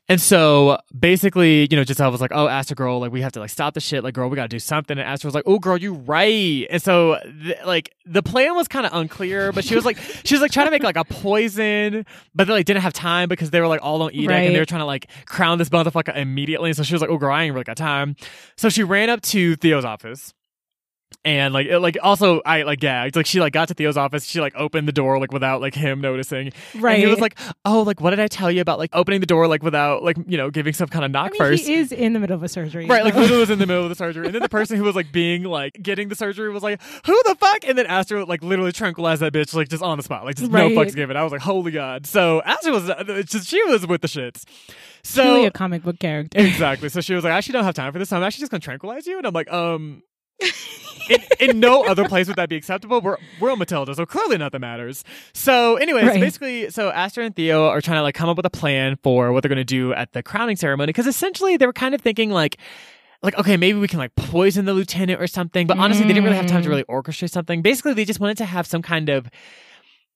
And 0.07 0.21
so 0.21 0.77
basically, 0.97 1.67
you 1.71 1.77
know, 1.77 1.83
Giselle 1.83 2.11
was 2.11 2.21
like, 2.21 2.31
Oh, 2.33 2.47
Aster 2.47 2.75
girl, 2.75 2.99
like 2.99 3.11
we 3.11 3.21
have 3.21 3.31
to 3.33 3.39
like 3.39 3.49
stop 3.49 3.73
the 3.73 3.79
shit. 3.81 4.03
Like, 4.03 4.13
girl, 4.13 4.29
we 4.29 4.35
gotta 4.35 4.47
do 4.47 4.59
something. 4.59 4.97
And 4.97 5.07
Aster 5.07 5.27
was 5.27 5.35
like, 5.35 5.45
Oh 5.47 5.59
girl, 5.59 5.77
you 5.77 5.93
right. 5.93 6.67
And 6.69 6.81
so 6.81 7.17
th- 7.43 7.57
like 7.65 7.93
the 8.05 8.21
plan 8.23 8.55
was 8.55 8.67
kind 8.67 8.85
of 8.85 8.93
unclear, 8.93 9.51
but 9.51 9.63
she 9.65 9.75
was 9.75 9.85
like 9.85 9.97
she 10.23 10.35
was 10.35 10.41
like 10.41 10.51
trying 10.51 10.67
to 10.67 10.71
make 10.71 10.83
like 10.83 10.97
a 10.97 11.03
poison, 11.05 12.05
but 12.33 12.47
they 12.47 12.53
like 12.53 12.65
didn't 12.65 12.81
have 12.83 12.93
time 12.93 13.29
because 13.29 13.49
they 13.51 13.59
were 13.59 13.67
like 13.67 13.81
all 13.83 14.01
on 14.03 14.13
edict 14.13 14.29
Right. 14.29 14.45
and 14.45 14.55
they 14.55 14.59
were 14.59 14.65
trying 14.65 14.81
to 14.81 14.85
like 14.85 15.07
crown 15.25 15.57
this 15.57 15.69
motherfucker 15.69 16.15
immediately. 16.15 16.73
So 16.73 16.83
she 16.83 16.93
was 16.93 17.01
like, 17.01 17.09
Oh 17.09 17.17
girl, 17.17 17.33
I 17.33 17.43
ain't 17.43 17.53
really 17.53 17.63
got 17.63 17.77
time. 17.77 18.15
So 18.57 18.69
she 18.69 18.83
ran 18.83 19.09
up 19.09 19.21
to 19.23 19.54
Theo's 19.55 19.85
office. 19.85 20.33
And 21.25 21.55
like, 21.55 21.65
it, 21.65 21.79
like 21.79 21.97
also, 22.03 22.39
I 22.45 22.61
like 22.61 22.79
gagged. 22.79 23.15
Like 23.15 23.25
she 23.25 23.39
like 23.39 23.51
got 23.51 23.67
to 23.69 23.73
Theo's 23.73 23.97
office. 23.97 24.25
She 24.25 24.39
like 24.39 24.53
opened 24.55 24.87
the 24.87 24.91
door 24.91 25.17
like 25.19 25.33
without 25.33 25.59
like 25.59 25.73
him 25.73 25.99
noticing. 25.99 26.53
Right. 26.75 26.93
And 26.93 27.03
he 27.03 27.07
was 27.09 27.19
like, 27.19 27.35
"Oh, 27.65 27.81
like 27.81 27.99
what 27.99 28.11
did 28.11 28.19
I 28.19 28.27
tell 28.27 28.51
you 28.51 28.61
about 28.61 28.77
like 28.77 28.91
opening 28.93 29.21
the 29.21 29.25
door 29.25 29.47
like 29.47 29.63
without 29.63 30.03
like 30.03 30.17
you 30.27 30.37
know 30.37 30.51
giving 30.51 30.73
some 30.73 30.87
kind 30.87 31.03
of 31.03 31.09
knock 31.09 31.29
I 31.29 31.31
mean, 31.31 31.37
first? 31.39 31.65
he 31.65 31.73
is 31.73 31.91
in 31.91 32.13
the 32.13 32.19
middle 32.19 32.35
of 32.35 32.43
a 32.43 32.47
surgery. 32.47 32.85
Right, 32.85 33.03
like 33.03 33.15
literally 33.15 33.39
was 33.39 33.49
in 33.49 33.57
the 33.57 33.65
middle 33.65 33.81
of 33.83 33.89
the 33.89 33.95
surgery, 34.03 34.25
and 34.27 34.35
then 34.35 34.43
the 34.43 34.49
person 34.49 34.77
who 34.77 34.83
was 34.83 34.95
like 34.95 35.11
being 35.11 35.43
like 35.43 35.73
getting 35.81 36.09
the 36.09 36.15
surgery 36.15 36.49
was 36.51 36.61
like, 36.61 36.79
"Who 37.05 37.21
the 37.25 37.35
fuck?" 37.39 37.67
And 37.67 37.75
then 37.75 37.87
Aster 37.87 38.23
like 38.25 38.43
literally 38.43 38.71
tranquilized 38.71 39.21
that 39.23 39.33
bitch 39.33 39.53
like 39.55 39.67
just 39.69 39.81
on 39.81 39.97
the 39.97 40.03
spot, 40.03 40.25
like 40.25 40.35
just 40.35 40.51
Right. 40.51 40.71
no 40.71 40.79
fucks 40.79 40.95
given. 40.95 41.17
I 41.17 41.23
was 41.23 41.31
like, 41.31 41.41
"Holy 41.41 41.71
god!" 41.71 42.05
So 42.05 42.43
Aster 42.43 42.71
was 42.71 42.87
uh, 42.87 43.23
just 43.25 43.47
she 43.47 43.63
was 43.63 43.87
with 43.87 44.01
the 44.01 44.07
shits. 44.07 44.43
So 45.01 45.23
Truly 45.23 45.45
a 45.45 45.51
comic 45.51 45.81
book 45.83 45.97
character. 45.99 46.39
Exactly. 46.39 46.89
So 46.89 47.01
she 47.01 47.13
was 47.15 47.23
like, 47.23 47.33
I 47.33 47.37
actually 47.37 47.53
don't 47.53 47.63
have 47.63 47.73
time 47.75 47.91
for 47.93 47.99
this. 47.99 48.11
I'm 48.13 48.21
actually 48.23 48.41
just 48.41 48.51
gonna 48.51 48.61
tranquilize 48.61 49.07
you. 49.07 49.17
And 49.17 49.25
I'm 49.25 49.33
like, 49.33 49.51
um 49.51 50.03
in, 51.09 51.19
in 51.39 51.59
no 51.59 51.83
other 51.85 52.07
place 52.07 52.27
would 52.27 52.35
that 52.37 52.49
be 52.49 52.55
acceptable. 52.55 53.01
We're 53.01 53.17
we're 53.39 53.51
on 53.51 53.59
Matilda, 53.59 53.93
so 53.95 54.05
clearly 54.05 54.37
nothing 54.37 54.61
matters. 54.61 55.03
So 55.33 55.75
anyways, 55.77 56.05
Right. 56.05 56.19
basically 56.19 56.69
so 56.71 56.89
Aster 56.89 57.21
and 57.21 57.35
Theo 57.35 57.67
are 57.67 57.81
trying 57.81 57.97
to 57.97 58.01
like 58.01 58.15
come 58.15 58.29
up 58.29 58.37
with 58.37 58.45
a 58.45 58.49
plan 58.51 58.97
for 59.03 59.31
what 59.31 59.43
they're 59.43 59.49
gonna 59.49 59.63
do 59.63 59.93
at 59.93 60.13
the 60.13 60.23
crowning 60.23 60.55
ceremony. 60.55 60.87
Because 60.87 61.07
essentially 61.07 61.57
they 61.57 61.65
were 61.65 61.73
kind 61.73 61.95
of 61.95 62.01
thinking 62.01 62.31
like 62.31 62.57
like 63.23 63.37
okay 63.39 63.57
maybe 63.57 63.79
we 63.79 63.87
can 63.87 63.97
like 63.99 64.13
poison 64.15 64.65
the 64.65 64.73
lieutenant 64.73 65.19
or 65.21 65.25
something 65.27 65.65
but 65.67 65.77
honestly 65.79 66.03
they 66.03 66.09
didn't 66.13 66.25
really 66.25 66.35
have 66.35 66.45
time 66.47 66.61
to 66.61 66.67
Mm. 66.67 66.71
really 66.71 66.83
orchestrate 66.83 67.31
something 67.31 67.61
basically 67.63 67.93
they 67.93 68.05
just 68.05 68.19
wanted 68.19 68.37
to 68.37 68.45
have 68.45 68.67
some 68.67 68.81
kind 68.83 69.09
of 69.09 69.29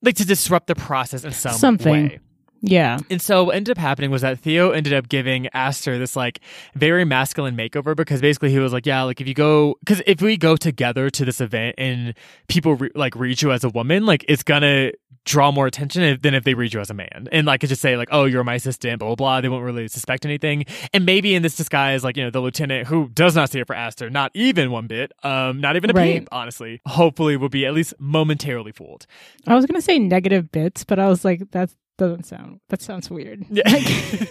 like 0.03 0.15
to 0.17 0.25
disrupt 0.25 0.67
the 0.67 0.75
process 0.75 1.23
in 1.23 1.31
some 1.31 1.53
Something. 1.53 1.91
way 2.09 2.19
yeah. 2.61 2.99
and 3.09 3.21
so 3.21 3.45
what 3.45 3.55
ended 3.55 3.77
up 3.77 3.81
happening 3.81 4.11
was 4.11 4.21
that 4.21 4.39
Theo 4.39 4.71
ended 4.71 4.93
up 4.93 5.09
giving 5.09 5.47
Aster 5.53 5.97
this 5.97 6.15
like 6.15 6.39
very 6.75 7.05
masculine 7.05 7.55
makeover 7.55 7.95
because 7.95 8.21
basically 8.21 8.51
he 8.51 8.59
was 8.59 8.73
like, 8.73 8.85
yeah, 8.85 9.03
like 9.03 9.21
if 9.21 9.27
you 9.27 9.33
go, 9.33 9.75
because 9.79 10.01
if 10.05 10.21
we 10.21 10.37
go 10.37 10.55
together 10.55 11.09
to 11.09 11.25
this 11.25 11.41
event 11.41 11.75
and 11.77 12.13
people 12.47 12.75
re- 12.75 12.91
like 12.95 13.15
read 13.15 13.41
you 13.41 13.51
as 13.51 13.63
a 13.63 13.69
woman, 13.69 14.05
like 14.05 14.25
it's 14.27 14.43
gonna 14.43 14.91
draw 15.25 15.51
more 15.51 15.67
attention 15.67 16.17
than 16.21 16.33
if 16.33 16.43
they 16.43 16.53
read 16.53 16.73
you 16.73 16.79
as 16.79 16.89
a 16.89 16.93
man. 16.93 17.27
And 17.31 17.45
like, 17.45 17.59
could 17.59 17.69
just 17.69 17.81
say 17.81 17.97
like, 17.97 18.07
oh, 18.11 18.25
you're 18.25 18.43
my 18.43 18.55
assistant, 18.55 18.99
blah, 18.99 19.09
blah, 19.09 19.15
blah. 19.15 19.41
They 19.41 19.49
won't 19.49 19.63
really 19.63 19.87
suspect 19.87 20.25
anything. 20.25 20.65
And 20.93 21.05
maybe 21.05 21.35
in 21.35 21.43
this 21.43 21.55
disguise, 21.55 22.03
like, 22.03 22.17
you 22.17 22.23
know, 22.23 22.29
the 22.31 22.39
lieutenant 22.39 22.87
who 22.87 23.09
does 23.09 23.35
not 23.35 23.51
see 23.51 23.59
it 23.59 23.67
for 23.67 23.75
Aster, 23.75 24.09
not 24.09 24.31
even 24.33 24.71
one 24.71 24.87
bit, 24.87 25.11
um, 25.23 25.61
not 25.61 25.75
even 25.75 25.91
a 25.91 25.93
Right. 25.93 26.21
peep, 26.21 26.29
honestly, 26.31 26.81
hopefully 26.87 27.37
will 27.37 27.49
be 27.49 27.65
at 27.65 27.73
least 27.73 27.93
momentarily 27.99 28.71
fooled. 28.71 29.05
I 29.45 29.55
was 29.55 29.65
gonna 29.65 29.81
say 29.81 29.99
negative 29.99 30.51
bits, 30.51 30.83
but 30.83 30.97
I 30.99 31.07
was 31.09 31.23
like, 31.23 31.51
that 31.51 31.69
doesn't 31.99 32.25
sound. 32.25 32.61
That 32.69 32.81
sounds 32.81 33.09
weird. 33.09 33.45
Yeah. 33.49 33.63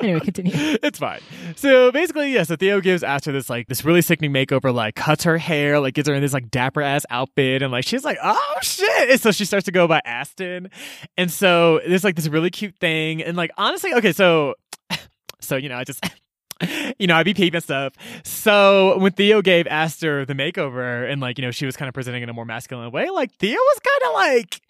Anyway, 0.00 0.20
continue. 0.20 0.52
it's 0.54 1.00
fine. 1.00 1.18
So 1.56 1.90
basically, 1.90 2.32
yeah. 2.32 2.44
So 2.44 2.54
Theo 2.54 2.80
gives 2.80 3.02
Aster 3.02 3.32
this 3.32 3.50
like 3.50 3.66
this 3.66 3.84
really 3.84 4.00
sickening 4.00 4.32
makeover, 4.32 4.72
like 4.72 4.94
cuts 4.94 5.24
her 5.24 5.38
hair, 5.38 5.80
like 5.80 5.94
gets 5.94 6.08
her 6.08 6.14
in 6.14 6.22
this 6.22 6.32
like 6.32 6.52
dapper 6.52 6.82
ass 6.82 7.04
outfit, 7.10 7.62
and 7.62 7.72
like 7.72 7.84
she's 7.84 8.04
like, 8.04 8.16
oh 8.22 8.54
shit. 8.62 9.10
And 9.10 9.20
so 9.20 9.32
she 9.32 9.44
starts 9.44 9.64
to 9.64 9.72
go 9.72 9.88
by 9.88 10.00
Aston, 10.04 10.70
and 11.16 11.32
so 11.32 11.80
there's 11.84 12.04
like 12.04 12.14
this 12.14 12.28
really 12.28 12.50
cute 12.50 12.76
thing, 12.78 13.24
and 13.24 13.36
like 13.36 13.50
honestly, 13.58 13.92
okay, 13.94 14.12
so 14.12 14.54
so 15.40 15.56
you 15.56 15.68
know, 15.68 15.76
I 15.76 15.84
just. 15.84 16.04
You 16.98 17.06
know, 17.06 17.16
I'd 17.16 17.26
be 17.26 17.34
peeping 17.34 17.60
stuff. 17.60 17.92
So 18.24 18.96
when 18.98 19.12
Theo 19.12 19.42
gave 19.42 19.66
Aster 19.66 20.24
the 20.24 20.32
makeover 20.32 21.06
and 21.06 21.20
like, 21.20 21.36
you 21.36 21.44
know, 21.44 21.50
she 21.50 21.66
was 21.66 21.76
kind 21.76 21.86
of 21.86 21.92
presenting 21.92 22.22
in 22.22 22.30
a 22.30 22.32
more 22.32 22.46
masculine 22.46 22.90
way, 22.90 23.10
like 23.10 23.30
Theo 23.34 23.58
was 23.58 23.80
kind 23.80 24.08
of 24.08 24.14
like 24.14 24.60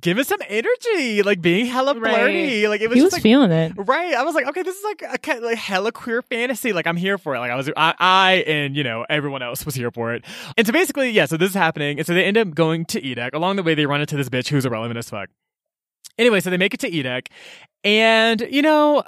giving 0.00 0.24
some 0.24 0.40
energy, 0.48 1.22
like 1.22 1.40
being 1.40 1.66
hella 1.66 1.94
Right. 1.98 2.68
Like 2.68 2.80
it 2.80 2.88
was 2.88 2.96
He 2.96 3.00
just 3.00 3.06
was 3.06 3.12
like 3.12 3.22
feeling 3.22 3.50
it. 3.50 3.72
Right. 3.76 4.14
I 4.14 4.22
was 4.22 4.34
like, 4.34 4.46
okay, 4.48 4.62
this 4.62 4.76
is 4.76 4.84
like 4.84 5.02
a 5.02 5.40
like 5.40 5.58
hella 5.58 5.92
queer 5.92 6.22
fantasy. 6.22 6.72
Like 6.72 6.86
I'm 6.86 6.96
here 6.96 7.18
for 7.18 7.34
it. 7.34 7.38
Like 7.38 7.50
I 7.50 7.56
was, 7.56 7.70
I, 7.76 7.94
I 7.98 8.32
and 8.46 8.76
you 8.76 8.84
know 8.84 9.06
everyone 9.08 9.42
else 9.42 9.64
was 9.64 9.74
here 9.74 9.90
for 9.90 10.14
it. 10.14 10.24
And 10.56 10.66
so 10.66 10.72
basically, 10.72 11.10
yeah. 11.10 11.26
So 11.26 11.36
this 11.36 11.50
is 11.50 11.54
happening, 11.54 11.98
and 11.98 12.06
so 12.06 12.14
they 12.14 12.24
end 12.24 12.36
up 12.36 12.54
going 12.54 12.84
to 12.86 13.00
Edek. 13.00 13.34
Along 13.34 13.56
the 13.56 13.62
way, 13.62 13.74
they 13.74 13.86
run 13.86 14.00
into 14.00 14.16
this 14.16 14.28
bitch 14.28 14.48
who's 14.48 14.66
irrelevant 14.66 14.98
as 14.98 15.08
fuck. 15.08 15.28
Anyway, 16.18 16.40
so 16.40 16.50
they 16.50 16.56
make 16.56 16.74
it 16.74 16.80
to 16.80 16.90
Edek, 16.90 17.28
and 17.82 18.40
you 18.50 18.62
know. 18.62 19.02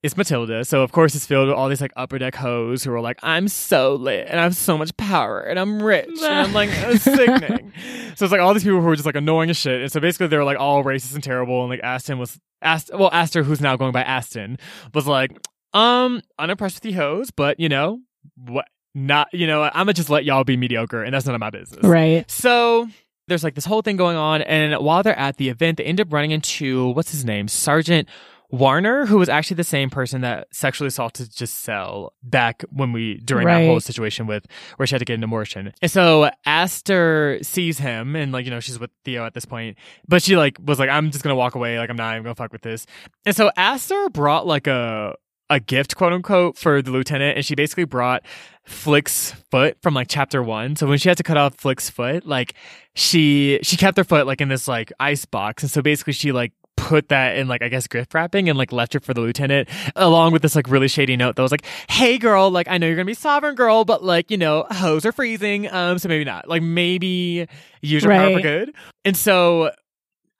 It's 0.00 0.16
Matilda, 0.16 0.64
so 0.64 0.82
of 0.82 0.92
course 0.92 1.16
it's 1.16 1.26
filled 1.26 1.48
with 1.48 1.56
all 1.56 1.68
these 1.68 1.80
like 1.80 1.92
upper 1.96 2.18
deck 2.18 2.36
hoes 2.36 2.84
who 2.84 2.92
are 2.92 3.00
like, 3.00 3.18
"I'm 3.22 3.48
so 3.48 3.96
lit 3.96 4.28
and 4.28 4.38
I 4.38 4.44
have 4.44 4.54
so 4.54 4.78
much 4.78 4.96
power 4.96 5.40
and 5.40 5.58
I'm 5.58 5.82
rich 5.82 6.08
and 6.08 6.24
I'm 6.24 6.52
like 6.52 6.70
sickening." 7.00 7.72
so 8.14 8.24
it's 8.24 8.30
like 8.30 8.40
all 8.40 8.54
these 8.54 8.62
people 8.62 8.80
who 8.80 8.88
are 8.88 8.94
just 8.94 9.06
like 9.06 9.16
annoying 9.16 9.50
as 9.50 9.56
shit, 9.56 9.80
and 9.82 9.90
so 9.90 9.98
basically 9.98 10.28
they 10.28 10.36
were 10.36 10.44
like 10.44 10.58
all 10.60 10.84
racist 10.84 11.14
and 11.14 11.24
terrible, 11.24 11.62
and 11.62 11.70
like 11.70 11.80
Aston 11.82 12.18
was 12.18 12.38
asked, 12.62 12.90
well, 12.94 13.10
Aster, 13.12 13.42
who's 13.42 13.60
now 13.60 13.76
going 13.76 13.90
by 13.92 14.02
Aston, 14.02 14.58
was 14.94 15.06
like, 15.06 15.36
um, 15.74 16.22
unimpressed 16.38 16.76
with 16.76 16.82
the 16.82 16.92
hoes, 16.92 17.32
but 17.32 17.58
you 17.58 17.68
know 17.68 18.00
what? 18.36 18.66
Not, 18.94 19.28
you 19.32 19.46
know, 19.46 19.64
I'm 19.64 19.72
gonna 19.72 19.94
just 19.94 20.10
let 20.10 20.24
y'all 20.24 20.44
be 20.44 20.56
mediocre, 20.56 21.02
and 21.02 21.12
that's 21.12 21.26
none 21.26 21.34
of 21.34 21.40
my 21.40 21.50
business. 21.50 21.84
Right. 21.84 22.28
So 22.30 22.88
there's 23.26 23.42
like 23.42 23.54
this 23.56 23.64
whole 23.64 23.82
thing 23.82 23.96
going 23.96 24.16
on, 24.16 24.42
and 24.42 24.80
while 24.80 25.02
they're 25.02 25.18
at 25.18 25.38
the 25.38 25.48
event, 25.48 25.78
they 25.78 25.84
end 25.84 26.00
up 26.00 26.12
running 26.12 26.30
into 26.30 26.90
what's 26.90 27.10
his 27.10 27.24
name, 27.24 27.48
Sergeant 27.48 28.08
Warner, 28.50 29.04
who 29.04 29.18
was 29.18 29.28
actually 29.28 29.56
the 29.56 29.64
same 29.64 29.90
person 29.90 30.22
that 30.22 30.48
sexually 30.52 30.88
assaulted 30.88 31.32
Giselle 31.34 32.14
back 32.22 32.64
when 32.70 32.92
we 32.92 33.18
during 33.18 33.46
that 33.46 33.66
whole 33.66 33.80
situation 33.80 34.26
with 34.26 34.46
where 34.76 34.86
she 34.86 34.94
had 34.94 35.00
to 35.00 35.04
get 35.04 35.14
an 35.14 35.24
abortion. 35.24 35.72
And 35.82 35.90
so 35.90 36.30
Aster 36.46 37.38
sees 37.42 37.78
him 37.78 38.16
and 38.16 38.32
like, 38.32 38.46
you 38.46 38.50
know, 38.50 38.60
she's 38.60 38.78
with 38.78 38.90
Theo 39.04 39.26
at 39.26 39.34
this 39.34 39.44
point, 39.44 39.76
but 40.06 40.22
she 40.22 40.36
like 40.36 40.56
was 40.64 40.78
like, 40.78 40.88
I'm 40.88 41.10
just 41.10 41.22
gonna 41.22 41.36
walk 41.36 41.56
away, 41.56 41.78
like 41.78 41.90
I'm 41.90 41.96
not 41.96 42.14
even 42.14 42.22
gonna 42.22 42.34
fuck 42.34 42.52
with 42.52 42.62
this. 42.62 42.86
And 43.26 43.36
so 43.36 43.50
Aster 43.56 44.08
brought 44.08 44.46
like 44.46 44.66
a 44.66 45.14
a 45.50 45.60
gift, 45.60 45.96
quote 45.96 46.12
unquote, 46.12 46.56
for 46.58 46.82
the 46.82 46.90
lieutenant, 46.90 47.36
and 47.36 47.44
she 47.44 47.54
basically 47.54 47.84
brought 47.84 48.22
Flick's 48.64 49.32
foot 49.50 49.76
from 49.82 49.94
like 49.94 50.08
chapter 50.08 50.42
one. 50.42 50.76
So 50.76 50.86
when 50.86 50.98
she 50.98 51.08
had 51.08 51.16
to 51.18 51.22
cut 51.22 51.36
off 51.36 51.54
Flick's 51.56 51.88
foot, 51.90 52.26
like 52.26 52.54
she 52.94 53.58
she 53.62 53.76
kept 53.76 53.96
her 53.98 54.04
foot 54.04 54.26
like 54.26 54.40
in 54.40 54.48
this 54.48 54.68
like 54.68 54.92
ice 55.00 55.24
box, 55.24 55.62
and 55.62 55.70
so 55.70 55.82
basically 55.82 56.12
she 56.12 56.32
like 56.32 56.52
put 56.88 57.08
that 57.10 57.36
in 57.36 57.48
like 57.48 57.60
I 57.62 57.68
guess 57.68 57.86
gift 57.86 58.14
wrapping 58.14 58.48
and 58.48 58.56
like 58.58 58.72
left 58.72 58.94
it 58.94 59.04
for 59.04 59.12
the 59.12 59.20
lieutenant 59.20 59.68
along 59.94 60.32
with 60.32 60.40
this 60.42 60.56
like 60.56 60.70
really 60.70 60.88
shady 60.88 61.16
note 61.16 61.36
that 61.36 61.42
was 61.42 61.50
like, 61.50 61.66
"Hey 61.90 62.16
girl, 62.16 62.50
like 62.50 62.66
I 62.68 62.78
know 62.78 62.86
you're 62.86 62.96
gonna 62.96 63.04
be 63.04 63.12
sovereign 63.14 63.54
girl, 63.54 63.84
but 63.84 64.02
like 64.02 64.30
you 64.30 64.38
know 64.38 64.66
hoes 64.70 65.04
are 65.04 65.12
freezing, 65.12 65.70
um, 65.70 65.98
so 65.98 66.08
maybe 66.08 66.24
not. 66.24 66.48
Like 66.48 66.62
maybe 66.62 67.46
use 67.82 68.02
your 68.02 68.12
power 68.12 68.32
for 68.32 68.40
good." 68.40 68.74
And 69.04 69.16
so 69.16 69.70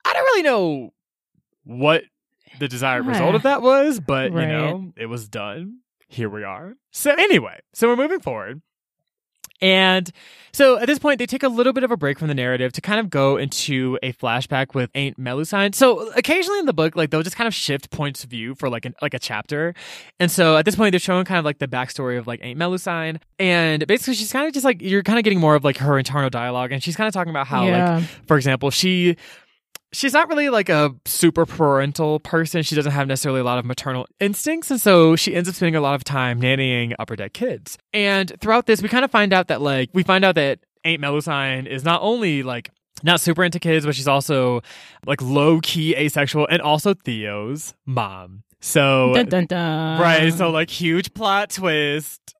I 0.05 0.13
don't 0.13 0.23
really 0.23 0.43
know 0.43 0.93
what 1.65 2.03
the 2.59 2.67
desired 2.67 3.05
result 3.05 3.35
of 3.35 3.43
that 3.43 3.61
was, 3.61 3.99
but 3.99 4.31
Right. 4.33 4.41
you 4.41 4.47
know 4.47 4.91
it 4.97 5.05
was 5.05 5.29
done. 5.29 5.79
Here 6.07 6.29
we 6.29 6.43
are. 6.43 6.73
So 6.91 7.11
anyway, 7.11 7.59
so 7.73 7.87
we're 7.87 7.95
moving 7.95 8.19
forward. 8.21 8.61
And 9.61 10.09
so 10.51 10.77
at 10.77 10.87
this 10.87 10.99
point, 10.99 11.19
they 11.19 11.25
take 11.25 11.43
a 11.43 11.47
little 11.47 11.73
bit 11.73 11.83
of 11.83 11.91
a 11.91 11.97
break 11.97 12.17
from 12.17 12.27
the 12.27 12.33
narrative 12.33 12.73
to 12.73 12.81
kind 12.81 12.99
of 12.99 13.09
go 13.09 13.37
into 13.37 13.99
a 14.01 14.13
flashback 14.13 14.73
with 14.73 14.89
Aunt 14.95 15.19
Melusine. 15.19 15.75
So 15.75 16.11
occasionally 16.13 16.59
in 16.59 16.65
the 16.65 16.73
book, 16.73 16.95
like 16.95 17.11
they'll 17.11 17.23
just 17.23 17.35
kind 17.35 17.47
of 17.47 17.53
shift 17.53 17.91
points 17.91 18.23
of 18.23 18.29
view 18.29 18.55
for 18.55 18.69
like 18.69 18.85
an, 18.85 18.95
like 19.01 19.13
a 19.13 19.19
chapter. 19.19 19.73
And 20.19 20.31
so 20.31 20.57
at 20.57 20.65
this 20.65 20.75
point, 20.75 20.91
they're 20.91 20.99
showing 20.99 21.25
kind 21.25 21.39
of 21.39 21.45
like 21.45 21.59
the 21.59 21.67
backstory 21.67 22.17
of 22.17 22.25
like 22.27 22.43
Aunt 22.43 22.57
Melusine. 22.57 23.19
And 23.37 23.85
basically, 23.85 24.15
she's 24.15 24.31
kind 24.31 24.47
of 24.47 24.53
just 24.53 24.65
like, 24.65 24.81
you're 24.81 25.03
kind 25.03 25.19
of 25.19 25.23
getting 25.23 25.39
more 25.39 25.55
of 25.55 25.63
like 25.63 25.77
her 25.77 25.97
internal 25.99 26.29
dialogue. 26.29 26.71
And 26.71 26.81
she's 26.81 26.95
kind 26.95 27.07
of 27.07 27.13
talking 27.13 27.31
about 27.31 27.47
how, 27.47 27.65
yeah. 27.67 27.97
like, 27.97 28.03
for 28.27 28.37
example, 28.37 28.71
she 28.71 29.17
she's 29.91 30.13
not 30.13 30.29
really 30.29 30.49
like 30.49 30.69
a 30.69 30.95
super 31.05 31.45
parental 31.45 32.19
person. 32.19 32.63
She 32.63 32.75
doesn't 32.75 32.91
have 32.91 33.07
necessarily 33.07 33.41
a 33.41 33.43
lot 33.43 33.59
of 33.59 33.65
maternal 33.65 34.07
instincts. 34.19 34.71
And 34.71 34.79
so 34.79 35.15
she 35.15 35.35
ends 35.35 35.49
up 35.49 35.55
spending 35.55 35.75
a 35.75 35.81
lot 35.81 35.95
of 35.95 36.03
time 36.03 36.41
nannying 36.41 36.93
upper 36.99 37.15
deck 37.15 37.33
kids. 37.33 37.77
And 37.93 38.31
throughout 38.39 38.65
this, 38.65 38.81
we 38.81 38.89
kind 38.89 39.05
of 39.05 39.11
find 39.11 39.33
out 39.33 39.47
that 39.47 39.61
like, 39.61 39.89
we 39.93 40.03
find 40.03 40.23
out 40.23 40.35
that 40.35 40.59
Aunt 40.83 41.01
Melusine 41.01 41.67
is 41.67 41.83
not 41.83 42.01
only 42.01 42.43
like, 42.43 42.69
not 43.01 43.21
super 43.21 43.45
into 43.45 43.59
kids, 43.59 43.85
but 43.85 43.95
she's 43.95 44.09
also 44.09 44.61
like 45.05 45.21
low 45.21 45.61
key 45.61 45.95
asexual 45.95 46.47
and 46.49 46.61
also 46.61 46.93
Theo's 46.93 47.73
mom. 47.85 48.43
So 48.59 49.13
dun, 49.13 49.27
dun, 49.27 49.45
dun. 49.45 50.01
Right. 50.01 50.33
So 50.33 50.49
like 50.49 50.69
huge 50.69 51.13
plot 51.13 51.51
twist. 51.51 52.35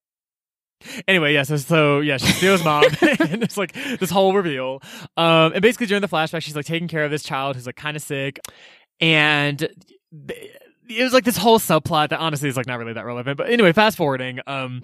Anyway, 1.07 1.33
yeah, 1.33 1.43
so 1.43 1.57
so 1.57 1.99
yeah, 1.99 2.17
she's 2.17 2.39
Theo's 2.39 2.63
mom, 2.65 2.83
and 3.01 3.43
it's 3.43 3.57
like 3.57 3.73
this 3.99 4.09
whole 4.09 4.33
reveal. 4.33 4.81
Um, 5.17 5.53
and 5.53 5.61
basically 5.61 5.87
during 5.87 6.01
the 6.01 6.07
flashback, 6.07 6.41
she's 6.41 6.55
like 6.55 6.65
taking 6.65 6.87
care 6.87 7.03
of 7.03 7.11
this 7.11 7.23
child 7.23 7.55
who's 7.55 7.65
like 7.65 7.75
kind 7.75 7.97
of 7.97 8.03
sick, 8.03 8.39
and 8.99 9.61
it 9.61 11.03
was 11.03 11.13
like 11.13 11.23
this 11.23 11.37
whole 11.37 11.59
subplot 11.59 12.09
that 12.09 12.19
honestly 12.19 12.49
is 12.49 12.57
like 12.57 12.67
not 12.67 12.79
really 12.79 12.93
that 12.93 13.05
relevant. 13.05 13.37
But 13.37 13.49
anyway, 13.49 13.73
fast 13.73 13.97
forwarding, 13.97 14.39
um. 14.47 14.83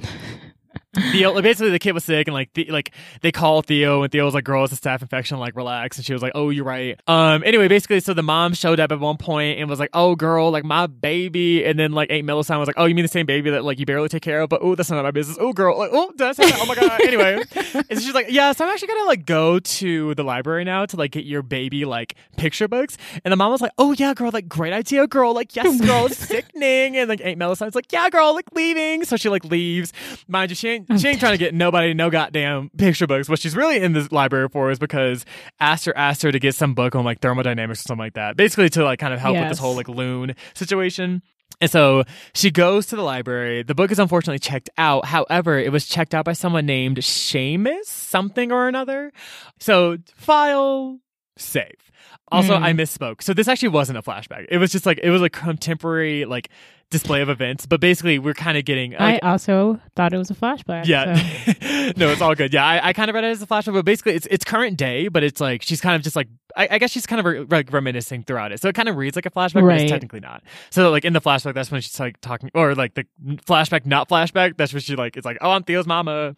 Theo, 0.95 1.41
basically 1.41 1.71
the 1.71 1.79
kid 1.79 1.93
was 1.93 2.03
sick 2.03 2.27
and 2.27 2.34
like 2.34 2.53
the, 2.53 2.65
like 2.65 2.91
they 3.21 3.31
called 3.31 3.65
Theo 3.65 4.03
and 4.03 4.12
Theo 4.12 4.25
was 4.25 4.34
like, 4.34 4.43
"Girl, 4.43 4.63
it's 4.63 4.73
a 4.73 4.75
staph 4.75 5.01
infection. 5.01 5.39
Like, 5.39 5.55
relax." 5.55 5.97
And 5.97 6.05
she 6.05 6.13
was 6.13 6.21
like, 6.21 6.31
"Oh, 6.36 6.49
you're 6.49 6.65
right." 6.65 6.99
Um. 7.08 7.43
Anyway, 7.43 7.67
basically, 7.67 7.99
so 7.99 8.13
the 8.13 8.23
mom 8.23 8.53
showed 8.53 8.79
up 8.79 8.91
at 8.91 8.99
one 8.99 9.17
point 9.17 9.60
and 9.60 9.69
was 9.69 9.79
like, 9.79 9.89
"Oh, 9.93 10.15
girl, 10.15 10.51
like 10.51 10.63
my 10.63 10.88
baby," 10.88 11.65
and 11.65 11.77
then 11.79 11.91
like 11.91 12.12
Aunt 12.12 12.25
Melusine 12.25 12.60
was 12.60 12.67
like, 12.67 12.75
"Oh, 12.77 12.86
you 12.86 12.95
mean 12.95 13.03
the 13.03 13.10
same 13.10 13.25
baby 13.25 13.49
that 13.51 13.63
like 13.63 13.79
you 13.79 13.86
barely 13.86 14.10
take 14.10 14.21
care 14.23 14.41
of?" 14.41 14.49
But 14.49 14.62
oh, 14.63 14.75
that's 14.75 14.89
not 14.89 15.03
my 15.03 15.12
business. 15.12 15.38
Oh, 15.39 15.53
girl, 15.53 15.77
like 15.77 15.91
oh, 15.93 16.12
did 16.12 16.27
I 16.27 16.31
say 16.34 16.49
that? 16.49 16.60
Oh 16.62 16.65
my 16.65 16.75
god. 16.75 17.01
anyway, 17.05 17.41
and 17.89 18.01
she's 18.01 18.13
like, 18.13 18.27
"Yeah, 18.29 18.51
so 18.51 18.65
I'm 18.65 18.71
actually 18.71 18.89
gonna 18.89 19.05
like 19.05 19.25
go 19.25 19.60
to 19.60 20.15
the 20.15 20.23
library 20.23 20.63
now 20.63 20.86
to 20.86 20.97
like 20.97 21.12
get 21.12 21.25
your 21.25 21.41
baby 21.41 21.86
like 21.86 22.15
picture 22.38 22.67
books." 22.67 22.97
And 23.23 23.31
the 23.31 23.36
mom 23.36 23.51
was 23.51 23.62
like, 23.62 23.71
"Oh 23.77 23.93
yeah, 23.93 24.13
girl, 24.13 24.31
like 24.31 24.47
great 24.47 24.73
idea, 24.73 25.08
girl. 25.08 25.34
Like 25.34 25.55
yes, 25.55 25.79
girl, 25.81 26.05
it's 26.08 26.17
sickening." 26.27 26.97
And 26.97 27.10
like 27.10 27.21
Aunt 27.23 27.39
Melusine's 27.39 27.75
like, 27.75 27.91
"Yeah, 27.91 28.10
girl, 28.10 28.34
like 28.34 28.51
leaving." 28.53 29.03
So 29.05 29.17
she 29.17 29.29
like 29.29 29.43
leaves. 29.45 29.93
Mind 30.27 30.51
you, 30.51 30.55
she 30.55 30.69
ain't 30.69 30.85
she 30.98 31.08
ain't 31.08 31.19
trying 31.19 31.34
to 31.34 31.38
get 31.38 31.54
nobody 31.54 31.93
no 31.93 32.10
goddamn 32.10 32.69
picture 32.78 33.08
books. 33.08 33.30
What 33.30 33.39
she's 33.39 33.56
really 33.56 33.78
in 33.78 33.93
this 33.93 34.12
library 34.12 34.50
for 34.50 34.71
is 34.71 34.80
because 34.80 35.26
Aster 35.60 35.93
asked 35.95 36.21
her 36.24 36.32
to 36.32 36.39
get 36.39 36.56
some 36.56 36.74
book 36.74 36.95
on 36.95 37.06
like 37.06 37.19
thermodynamics 37.19 37.82
or 37.82 37.84
something 37.84 38.04
like 38.04 38.13
that. 38.13 38.38
Basically 38.38 38.69
to 38.69 38.84
like 38.84 39.00
kind 39.00 39.13
of 39.13 39.19
help 39.19 39.38
with 39.38 39.50
this 39.50 39.60
whole 39.60 39.76
like 39.76 39.88
loon 39.88 40.36
situation. 40.54 41.21
And 41.62 41.71
so 41.71 42.04
she 42.34 42.52
goes 42.52 42.88
to 42.88 42.95
the 42.95 43.02
library. 43.02 43.63
The 43.63 43.76
book 43.76 43.91
is 43.91 44.00
unfortunately 44.00 44.39
checked 44.39 44.69
out. 44.78 45.06
However, 45.06 45.58
it 45.58 45.71
was 45.71 45.88
checked 45.88 46.13
out 46.13 46.26
by 46.26 46.34
someone 46.34 46.65
named 46.65 46.98
Seamus 46.98 47.86
something 47.86 48.52
or 48.52 48.67
another. 48.67 49.12
So 49.60 49.98
file 50.15 51.00
save. 51.38 51.85
Also, 52.31 52.57
Hmm. 52.57 52.63
I 52.63 52.73
misspoke. 52.73 53.21
So 53.21 53.33
this 53.33 53.47
actually 53.47 53.69
wasn't 53.69 53.99
a 53.99 54.01
flashback. 54.01 54.47
It 54.49 54.57
was 54.57 54.71
just 54.71 54.85
like 54.85 54.99
it 55.03 55.11
was 55.11 55.21
a 55.21 55.29
contemporary 55.29 56.25
like 56.25 56.49
display 56.89 57.21
of 57.21 57.29
events. 57.29 57.65
But 57.67 57.79
basically, 57.81 58.17
we're 58.19 58.33
kind 58.33 58.57
of 58.57 58.65
getting. 58.65 58.95
I 58.95 59.13
Like, 59.13 59.23
also 59.23 59.79
thought 59.95 60.11
it 60.11 60.17
was 60.17 60.31
a 60.31 60.33
flashback. 60.33 60.85
yeah, 60.88 61.15
so- 61.15 61.91
no, 61.97 62.09
it's 62.09 62.21
all 62.21 62.33
good. 62.33 62.51
Yeah, 62.53 62.65
I, 62.65 62.88
I 62.89 62.93
kind 62.93 63.09
of 63.09 63.15
read 63.15 63.23
it 63.25 63.27
as 63.27 63.41
a 63.43 63.47
flashback, 63.47 63.73
but 63.73 63.85
basically, 63.85 64.13
it's 64.13 64.25
it's 64.31 64.43
current 64.43 64.77
day. 64.77 65.07
But 65.07 65.23
it's 65.23 65.39
like 65.39 65.61
she's 65.61 65.81
kind 65.81 65.95
of 65.95 66.01
just 66.01 66.15
like 66.15 66.27
I, 66.57 66.67
I 66.71 66.77
guess 66.79 66.89
she's 66.91 67.05
kind 67.05 67.19
of 67.19 67.25
re- 67.27 67.45
like 67.49 67.71
reminiscing 67.71 68.23
throughout 68.23 68.51
it, 68.51 68.59
so 68.59 68.69
it 68.69 68.75
kind 68.75 68.89
of 68.89 68.95
reads 68.95 69.15
like 69.15 69.27
a 69.27 69.31
flashback, 69.31 69.61
but 69.61 69.81
it's 69.81 69.91
technically 69.91 70.19
not. 70.19 70.41
So 70.71 70.89
like 70.89 71.05
in 71.05 71.13
the 71.13 71.21
flashback, 71.21 71.53
that's 71.53 71.69
when 71.69 71.81
she's 71.81 71.99
like 71.99 72.19
talking, 72.21 72.49
or 72.55 72.73
like 72.73 72.95
the 72.95 73.05
flashback, 73.45 73.85
not 73.85 74.09
flashback. 74.09 74.57
That's 74.57 74.73
when 74.73 74.81
she 74.81 74.95
like 74.95 75.15
it's 75.15 75.25
like, 75.25 75.38
oh, 75.41 75.51
I'm 75.51 75.63
Theo's 75.63 75.85
mama, 75.85 76.29
and 76.29 76.35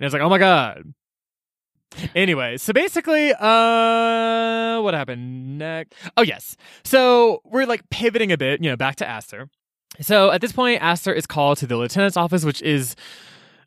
it's 0.00 0.14
like, 0.14 0.22
oh 0.22 0.30
my 0.30 0.38
god. 0.38 0.94
Anyway, 2.14 2.56
so 2.58 2.72
basically, 2.72 3.32
uh, 3.32 4.80
what 4.82 4.94
happened 4.94 5.58
next? 5.58 5.94
Oh 6.16 6.22
yes, 6.22 6.56
so 6.84 7.40
we're 7.44 7.66
like 7.66 7.88
pivoting 7.90 8.32
a 8.32 8.36
bit, 8.36 8.62
you 8.62 8.68
know, 8.70 8.76
back 8.76 8.96
to 8.96 9.06
Aster. 9.08 9.48
So 10.00 10.30
at 10.30 10.40
this 10.40 10.52
point, 10.52 10.82
Aster 10.82 11.12
is 11.12 11.26
called 11.26 11.58
to 11.58 11.66
the 11.66 11.76
lieutenant's 11.76 12.16
office, 12.16 12.44
which 12.44 12.60
is 12.62 12.96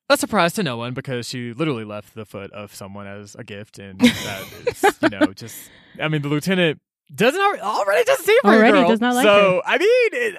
a 0.09 0.17
surprise 0.17 0.53
to 0.53 0.63
no 0.63 0.77
one 0.77 0.93
because 0.93 1.27
she 1.27 1.53
literally 1.53 1.85
left 1.85 2.13
the 2.13 2.25
foot 2.25 2.51
of 2.51 2.73
someone 2.73 3.07
as 3.07 3.35
a 3.35 3.43
gift, 3.43 3.79
and 3.79 3.99
that 3.99 4.43
is, 4.67 4.83
you 5.01 5.09
know, 5.09 5.33
just. 5.33 5.57
I 5.99 6.07
mean, 6.07 6.21
the 6.21 6.27
lieutenant 6.29 6.79
doesn't 7.13 7.41
already, 7.41 7.61
already 7.61 8.03
doesn't 8.03 8.25
see 8.25 8.37
her 8.43 8.49
Already 8.49 8.71
girl. 8.79 8.89
does 8.89 9.01
not 9.01 9.15
like 9.15 9.23
so 9.25 9.61
her. 9.65 9.71
I 9.71 9.77
mean, 9.79 9.89
it, 10.11 10.35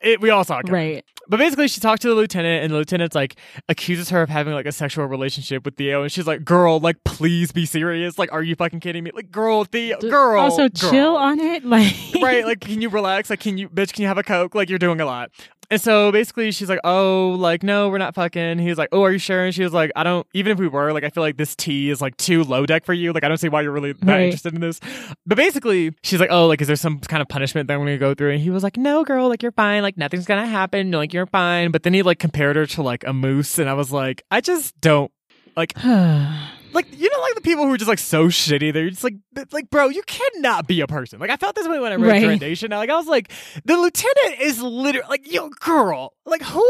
it, 0.00 0.20
we 0.20 0.30
all 0.30 0.44
saw 0.44 0.58
it. 0.60 0.68
right. 0.70 1.04
But 1.28 1.38
basically, 1.38 1.68
she 1.68 1.80
talked 1.80 2.02
to 2.02 2.08
the 2.08 2.14
lieutenant, 2.14 2.62
and 2.64 2.72
the 2.72 2.76
lieutenant's 2.76 3.14
like 3.14 3.36
accuses 3.68 4.10
her 4.10 4.22
of 4.22 4.28
having 4.28 4.54
like 4.54 4.66
a 4.66 4.72
sexual 4.72 5.06
relationship 5.06 5.64
with 5.64 5.76
Theo, 5.76 6.02
and 6.02 6.12
she's 6.12 6.26
like, 6.26 6.44
"Girl, 6.44 6.78
like, 6.78 7.02
please 7.04 7.52
be 7.52 7.66
serious. 7.66 8.18
Like, 8.18 8.32
are 8.32 8.42
you 8.42 8.54
fucking 8.56 8.80
kidding 8.80 9.04
me? 9.04 9.10
Like, 9.14 9.30
girl, 9.30 9.64
Theo, 9.64 9.98
girl, 10.00 10.40
Also, 10.40 10.68
girl. 10.68 10.90
chill 10.90 11.16
on 11.16 11.40
it. 11.40 11.64
Like, 11.66 11.94
right? 12.22 12.44
Like, 12.44 12.60
can 12.60 12.80
you 12.80 12.88
relax? 12.88 13.28
Like, 13.30 13.40
can 13.40 13.58
you, 13.58 13.68
bitch? 13.68 13.92
Can 13.92 14.02
you 14.02 14.08
have 14.08 14.18
a 14.18 14.22
coke? 14.22 14.54
Like, 14.54 14.68
you're 14.70 14.78
doing 14.78 15.00
a 15.00 15.06
lot." 15.06 15.30
And 15.70 15.80
so 15.80 16.12
basically, 16.12 16.50
she's 16.52 16.68
like, 16.68 16.80
"Oh, 16.84 17.30
like, 17.38 17.62
no, 17.62 17.88
we're 17.88 17.98
not 17.98 18.14
fucking." 18.14 18.58
He's 18.58 18.78
like, 18.78 18.88
"Oh, 18.92 19.02
are 19.02 19.10
you 19.12 19.18
sure?" 19.18 19.44
And 19.46 19.54
she 19.54 19.62
was 19.64 19.72
like, 19.72 19.90
"I 19.96 20.04
don't. 20.04 20.26
Even 20.32 20.52
if 20.52 20.58
we 20.58 20.68
were, 20.68 20.92
like, 20.92 21.02
I 21.04 21.10
feel 21.10 21.22
like 21.22 21.36
this 21.36 21.56
tea 21.56 21.90
is 21.90 22.00
like 22.00 22.16
too 22.16 22.44
low 22.44 22.66
deck 22.66 22.84
for 22.84 22.92
you. 22.92 23.12
Like, 23.12 23.24
I 23.24 23.28
don't 23.28 23.38
see 23.38 23.48
why 23.48 23.62
you're 23.62 23.72
really 23.72 23.92
that 23.92 24.06
Right. 24.06 24.20
interested 24.24 24.54
in 24.54 24.60
this." 24.60 24.80
But 25.26 25.36
basically, 25.36 25.92
she's 26.02 26.20
like, 26.20 26.30
"Oh, 26.30 26.46
like, 26.46 26.60
is 26.60 26.66
there 26.66 26.76
some 26.76 27.00
kind 27.00 27.20
of 27.20 27.28
punishment 27.28 27.68
that 27.68 27.74
I'm 27.74 27.80
gonna 27.80 27.98
go 27.98 28.14
through?" 28.14 28.30
And 28.32 28.40
he 28.40 28.50
was 28.50 28.62
like, 28.62 28.76
"No, 28.76 29.04
girl, 29.04 29.28
like, 29.28 29.42
you're 29.42 29.52
fine. 29.52 29.82
Like, 29.82 29.96
nothing's 29.96 30.26
gonna 30.26 30.46
happen. 30.46 30.90
Like, 30.92 31.12
you're 31.12 31.26
fine." 31.26 31.70
But 31.72 31.82
then 31.82 31.94
he 31.94 32.02
like 32.02 32.18
compared 32.18 32.56
her 32.56 32.66
to 32.66 32.82
like 32.82 33.04
a 33.06 33.12
moose, 33.12 33.58
and 33.58 33.68
I 33.68 33.74
was 33.74 33.90
like, 33.92 34.22
I 34.30 34.40
just 34.40 34.80
don't 34.80 35.10
like 35.56 35.72
like 36.76 36.86
you 36.96 37.10
know 37.10 37.20
like 37.20 37.34
the 37.34 37.40
people 37.40 37.64
who 37.66 37.72
are 37.72 37.76
just 37.76 37.88
like 37.88 37.98
so 37.98 38.26
shitty 38.28 38.72
they're 38.72 38.90
just 38.90 39.02
like 39.02 39.14
like 39.50 39.68
bro 39.70 39.88
you 39.88 40.02
cannot 40.02 40.66
be 40.68 40.80
a 40.80 40.86
person 40.86 41.18
like 41.18 41.30
i 41.30 41.36
felt 41.36 41.54
this 41.56 41.66
way 41.66 41.80
when 41.80 41.90
i 41.90 41.96
read 41.96 42.02
Right. 42.06 42.12
Recommendation. 42.22 42.70
like 42.70 42.90
i 42.90 42.94
was 42.96 43.06
like 43.08 43.32
the 43.64 43.76
lieutenant 43.76 44.40
is 44.40 44.62
literally 44.62 45.08
like 45.08 45.32
yo 45.32 45.48
girl 45.60 46.12
like 46.24 46.42
who 46.42 46.62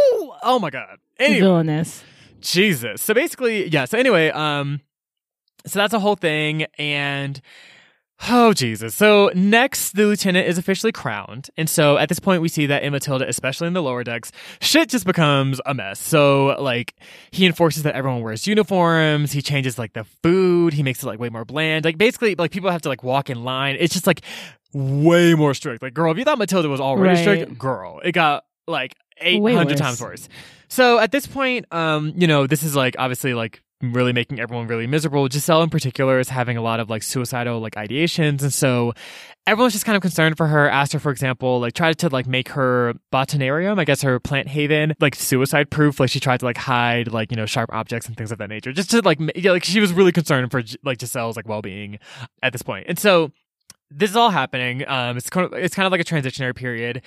oh 0.42 0.59
my 0.61 0.71
god 0.71 0.99
anyway 1.19 1.40
villainous. 1.40 2.03
jesus 2.40 3.03
so 3.03 3.12
basically 3.12 3.69
yeah 3.69 3.85
so 3.85 3.99
anyway 3.99 4.31
um 4.31 4.81
so 5.66 5.79
that's 5.81 5.92
a 5.95 5.99
whole 6.01 6.16
thing 6.16 6.64
and 6.79 7.40
Oh 8.29 8.55
Jesus! 8.55 8.95
So 8.95 9.31
next, 9.35 9.93
the 9.93 10.05
lieutenant 10.07 10.49
is 10.49 10.57
officially 10.57 10.91
crowned, 10.91 11.51
and 11.59 11.69
so 11.69 11.99
at 11.99 12.09
this 12.09 12.19
point, 12.19 12.41
we 12.41 12.49
see 12.49 12.65
that 12.67 12.83
in 12.83 12.93
Matilda, 12.93 13.29
especially 13.29 13.67
in 13.67 13.75
the 13.75 13.83
lower 13.83 14.03
decks, 14.05 14.33
shit 14.61 14.89
just 14.89 15.05
becomes 15.05 15.61
a 15.67 15.75
mess. 15.75 16.01
So 16.01 16.57
like, 16.59 16.95
he 17.31 17.45
enforces 17.45 17.83
that 17.83 17.95
everyone 17.95 18.23
wears 18.23 18.47
uniforms. 18.47 19.33
He 19.33 19.43
changes 19.43 19.79
like 19.79 19.93
the 19.93 20.05
food. 20.23 20.73
He 20.73 20.83
makes 20.83 21.03
it 21.03 21.07
like 21.07 21.19
way 21.21 21.29
more 21.29 21.45
bland. 21.45 21.85
Like 21.85 21.99
basically, 21.99 22.35
like 22.37 22.51
people 22.53 22.71
have 22.71 22.83
to 22.83 22.89
like 22.89 23.03
walk 23.05 23.29
in 23.29 23.45
line. 23.45 23.77
It's 23.79 23.93
just 23.93 24.07
like 24.07 24.23
way 24.73 25.35
more 25.35 25.53
strict. 25.53 25.83
Like, 25.83 25.93
girl, 25.95 26.11
if 26.11 26.17
you 26.19 26.25
thought 26.25 26.39
Matilda 26.39 26.69
was 26.71 26.81
already 26.81 27.15
Right. 27.15 27.19
strict, 27.21 27.59
girl, 27.59 28.01
it 28.03 28.13
got 28.13 28.45
like 28.67 28.95
800 29.21 29.69
worse. 29.73 29.79
times 29.79 30.01
worse. 30.01 30.29
So 30.69 30.99
at 30.99 31.13
this 31.13 31.27
point, 31.27 31.67
um, 31.73 32.13
you 32.17 32.27
know, 32.27 32.47
this 32.47 32.63
is 32.63 32.75
like 32.75 32.97
obviously 32.99 33.35
like 33.35 33.63
really 33.83 34.12
making 34.12 34.41
everyone 34.41 34.67
really 34.67 34.87
miserable. 34.87 35.29
Giselle 35.29 35.62
in 35.62 35.71
particular 35.71 36.19
is 36.19 36.29
having 36.29 36.57
a 36.57 36.62
lot 36.62 36.81
of 36.81 36.89
like 36.89 37.03
suicidal 37.03 37.61
like 37.61 37.75
ideations. 37.75 38.43
And 38.43 38.53
so 38.53 38.95
everyone's 39.47 39.75
just 39.75 39.85
kind 39.85 39.97
of 39.97 40.03
concerned 40.03 40.37
for 40.37 40.47
her. 40.47 40.69
Aster, 40.69 40.99
for 40.99 41.11
example, 41.11 41.61
like 41.61 41.75
tried 41.75 41.99
to 41.99 42.09
like 42.09 42.27
make 42.27 42.49
her 42.51 42.95
botanarium, 43.12 43.79
I 43.79 43.85
guess 43.85 44.03
her 44.03 44.19
plant 44.19 44.49
haven, 44.49 44.95
like 45.01 45.15
suicide 45.15 45.71
proof. 45.71 46.01
Like 46.01 46.11
she 46.11 46.21
tried 46.21 46.41
to 46.41 46.47
like 46.47 46.57
hide 46.57 47.12
like, 47.12 47.31
you 47.31 47.37
know, 47.37 47.47
sharp 47.47 47.71
objects 47.73 48.07
and 48.07 48.17
things 48.17 48.33
of 48.33 48.39
that 48.39 48.49
nature. 48.49 48.73
Just 48.73 48.91
to 48.91 49.03
like, 49.03 49.19
yeah, 49.35 49.53
like 49.53 49.65
she 49.65 49.81
was 49.81 49.93
really 49.93 50.12
concerned 50.12 50.51
for 50.51 50.62
like 50.83 50.99
Giselle's 50.99 51.37
like 51.37 51.49
well 51.49 51.62
being 51.62 51.99
at 52.43 52.53
this 52.53 52.62
point. 52.62 52.87
And 52.89 52.99
so 52.99 53.31
this 53.91 54.11
is 54.11 54.17
all 54.17 54.31
happening. 54.31 54.87
Um, 54.89 55.17
it's 55.17 55.31
kind 55.31 55.47
of 55.47 55.53
it's 55.53 55.75
kind 55.75 55.87
of 55.87 55.93
like 55.93 56.01
a 56.01 56.05
transitionary 56.05 56.57
period, 56.57 57.03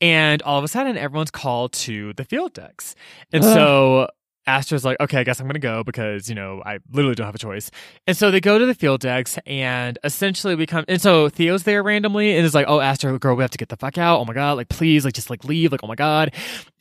and 0.00 0.42
all 0.42 0.58
of 0.58 0.64
a 0.64 0.68
sudden, 0.68 0.96
everyone's 0.96 1.30
called 1.30 1.72
to 1.74 2.12
the 2.14 2.24
field 2.24 2.54
decks, 2.54 2.94
and 3.32 3.44
so 3.44 4.08
Aster's 4.46 4.84
like, 4.84 4.98
okay, 5.00 5.18
I 5.18 5.24
guess 5.24 5.40
I'm 5.40 5.46
gonna 5.46 5.58
go 5.58 5.82
because 5.84 6.28
you 6.28 6.34
know 6.34 6.62
I 6.64 6.78
literally 6.92 7.14
don't 7.14 7.26
have 7.26 7.34
a 7.34 7.38
choice. 7.38 7.70
And 8.06 8.16
so 8.16 8.30
they 8.30 8.40
go 8.40 8.58
to 8.58 8.66
the 8.66 8.74
field 8.74 9.00
decks, 9.00 9.38
and 9.46 9.98
essentially 10.04 10.54
we 10.54 10.66
come. 10.66 10.84
And 10.88 11.00
so 11.00 11.28
Theo's 11.28 11.62
there 11.62 11.82
randomly, 11.82 12.36
and 12.36 12.44
is 12.44 12.54
like, 12.54 12.66
oh, 12.68 12.80
Astra, 12.80 13.18
girl, 13.18 13.36
we 13.36 13.42
have 13.42 13.50
to 13.52 13.58
get 13.58 13.68
the 13.68 13.76
fuck 13.76 13.98
out. 13.98 14.20
Oh 14.20 14.24
my 14.24 14.34
god, 14.34 14.56
like 14.56 14.68
please, 14.68 15.04
like 15.04 15.14
just 15.14 15.30
like 15.30 15.44
leave. 15.44 15.72
Like 15.72 15.80
oh 15.82 15.88
my 15.88 15.94
god. 15.94 16.32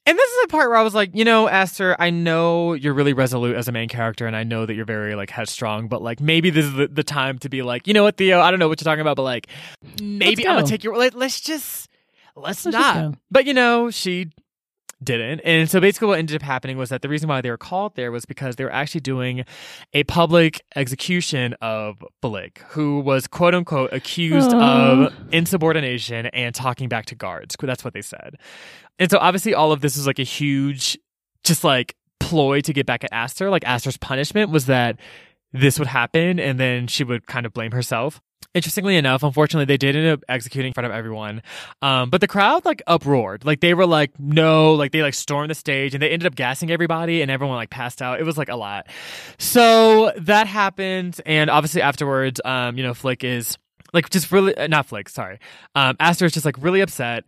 And 0.05 0.17
this 0.17 0.31
is 0.31 0.41
the 0.41 0.47
part 0.49 0.67
where 0.67 0.77
I 0.77 0.81
was 0.81 0.93
like, 0.93 1.11
you 1.13 1.23
know, 1.23 1.47
Aster, 1.47 1.95
I 1.97 2.09
know 2.09 2.73
you're 2.73 2.93
really 2.93 3.13
resolute 3.13 3.55
as 3.55 3.69
a 3.69 3.71
main 3.71 3.87
character, 3.87 4.27
and 4.27 4.35
I 4.35 4.43
know 4.43 4.65
that 4.65 4.73
you're 4.73 4.83
very 4.83 5.15
like 5.15 5.29
headstrong, 5.29 5.87
but 5.87 6.01
like 6.01 6.19
maybe 6.19 6.49
this 6.49 6.65
is 6.65 6.73
the, 6.73 6.87
the 6.89 7.03
time 7.05 7.39
to 7.39 7.47
be 7.49 7.61
like, 7.61 7.87
you 7.87 7.93
know 7.93 8.03
what, 8.03 8.17
Theo, 8.17 8.41
I 8.41 8.51
don't 8.51 8.59
know 8.59 8.67
what 8.67 8.81
you're 8.81 8.85
talking 8.85 8.99
about, 8.99 9.15
but 9.15 9.23
like 9.23 9.47
maybe 10.01 10.45
I'm 10.45 10.55
gonna 10.57 10.67
take 10.67 10.83
your 10.83 10.97
like, 10.97 11.15
let's 11.15 11.39
just 11.39 11.87
let's, 12.35 12.65
Let's 12.65 12.75
not. 12.77 12.95
go. 12.95 13.17
But 13.31 13.45
you 13.45 13.53
know, 13.53 13.91
she 13.91 14.27
didn't. 15.03 15.41
And 15.41 15.69
so 15.69 15.79
basically 15.79 16.07
what 16.07 16.19
ended 16.19 16.35
up 16.35 16.41
happening 16.41 16.77
was 16.77 16.89
that 16.89 17.01
the 17.01 17.09
reason 17.09 17.29
why 17.29 17.41
they 17.41 17.49
were 17.49 17.57
called 17.57 17.95
there 17.95 18.11
was 18.11 18.25
because 18.25 18.55
they 18.55 18.63
were 18.63 18.71
actually 18.71 19.01
doing 19.01 19.45
a 19.93 20.03
public 20.05 20.61
execution 20.75 21.55
of 21.61 22.03
Blake, 22.21 22.59
who 22.69 22.99
was 22.99 23.27
quote 23.27 23.53
unquote 23.53 23.93
accused 23.93 24.53
Aw. 24.53 25.05
of 25.05 25.13
insubordination 25.31 26.27
and 26.27 26.55
talking 26.55 26.89
back 26.89 27.05
to 27.07 27.15
guards. 27.15 27.55
That's 27.59 27.83
what 27.83 27.93
they 27.93 28.01
said. 28.01 28.37
And 28.99 29.09
so 29.11 29.17
obviously 29.19 29.53
all 29.53 29.71
of 29.71 29.81
this 29.81 29.97
is 29.97 30.07
like 30.07 30.19
a 30.19 30.23
huge 30.23 30.97
just 31.43 31.63
like 31.63 31.95
ploy 32.19 32.61
to 32.61 32.73
get 32.73 32.85
back 32.85 33.03
at 33.03 33.11
Aster. 33.11 33.49
Like 33.49 33.65
Aster's 33.65 33.97
punishment 33.97 34.49
was 34.49 34.65
that 34.67 34.97
this 35.51 35.77
would 35.77 35.87
happen 35.87 36.39
and 36.39 36.59
then 36.59 36.87
she 36.87 37.03
would 37.03 37.27
kind 37.27 37.45
of 37.45 37.53
blame 37.53 37.71
herself. 37.71 38.21
Interestingly 38.53 38.97
enough, 38.97 39.23
unfortunately, 39.23 39.65
they 39.65 39.77
did 39.77 39.95
end 39.95 40.07
up 40.07 40.23
executing 40.29 40.67
in 40.69 40.73
front 40.73 40.85
of 40.85 40.91
everyone. 40.91 41.41
Um, 41.81 42.11
but 42.11 42.21
the 42.21 42.27
crowd 42.27 42.65
like 42.65 42.83
uproared. 42.85 43.45
Like 43.45 43.61
they 43.61 43.73
were 43.73 43.87
like, 43.87 44.11
no, 44.19 44.75
like 44.75 44.91
they 44.91 45.01
like 45.01 45.15
stormed 45.15 45.49
the 45.49 45.55
stage 45.55 45.95
and 45.95 46.03
they 46.03 46.09
ended 46.09 46.27
up 46.27 46.35
gassing 46.35 46.69
everybody 46.69 47.23
and 47.23 47.31
everyone 47.31 47.55
like 47.55 47.71
passed 47.71 48.01
out. 48.01 48.19
It 48.19 48.23
was 48.25 48.37
like 48.37 48.49
a 48.49 48.55
lot. 48.55 48.87
So 49.39 50.13
that 50.17 50.45
happened. 50.45 51.19
And 51.25 51.49
obviously 51.49 51.81
afterwards, 51.81 52.39
um, 52.45 52.77
you 52.77 52.83
know, 52.83 52.93
Flick 52.93 53.23
is 53.23 53.57
like 53.91 54.09
just 54.11 54.31
really, 54.31 54.55
uh, 54.55 54.67
not 54.67 54.85
Flick, 54.85 55.09
sorry. 55.09 55.39
Um, 55.73 55.95
Aster 55.99 56.25
is 56.25 56.31
just 56.33 56.45
like 56.45 56.61
really 56.61 56.81
upset. 56.81 57.23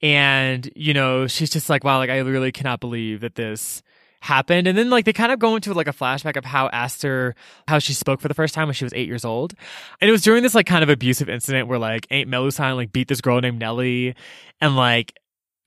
And, 0.00 0.70
you 0.74 0.94
know, 0.94 1.26
she's 1.26 1.50
just 1.50 1.68
like, 1.68 1.84
wow, 1.84 1.98
like 1.98 2.08
I 2.08 2.18
really 2.20 2.52
cannot 2.52 2.80
believe 2.80 3.20
that 3.20 3.34
this 3.34 3.82
happened. 4.20 4.66
And 4.66 4.76
then 4.76 4.90
like 4.90 5.04
they 5.04 5.12
kind 5.12 5.32
of 5.32 5.38
go 5.38 5.56
into 5.56 5.72
like 5.74 5.88
a 5.88 5.92
flashback 5.92 6.36
of 6.36 6.44
how 6.44 6.68
Aster, 6.68 7.34
how 7.66 7.78
she 7.78 7.92
spoke 7.94 8.20
for 8.20 8.28
the 8.28 8.34
first 8.34 8.54
time 8.54 8.68
when 8.68 8.74
she 8.74 8.84
was 8.84 8.92
eight 8.94 9.08
years 9.08 9.24
old. 9.24 9.54
And 10.00 10.08
it 10.08 10.12
was 10.12 10.22
during 10.22 10.42
this 10.42 10.54
like 10.54 10.66
kind 10.66 10.82
of 10.82 10.88
abusive 10.90 11.28
incident 11.28 11.68
where 11.68 11.78
like 11.78 12.06
Aunt 12.10 12.28
Melusine 12.28 12.76
like 12.76 12.92
beat 12.92 13.08
this 13.08 13.20
girl 13.20 13.40
named 13.40 13.58
Nellie 13.58 14.14
and 14.60 14.76
like 14.76 15.18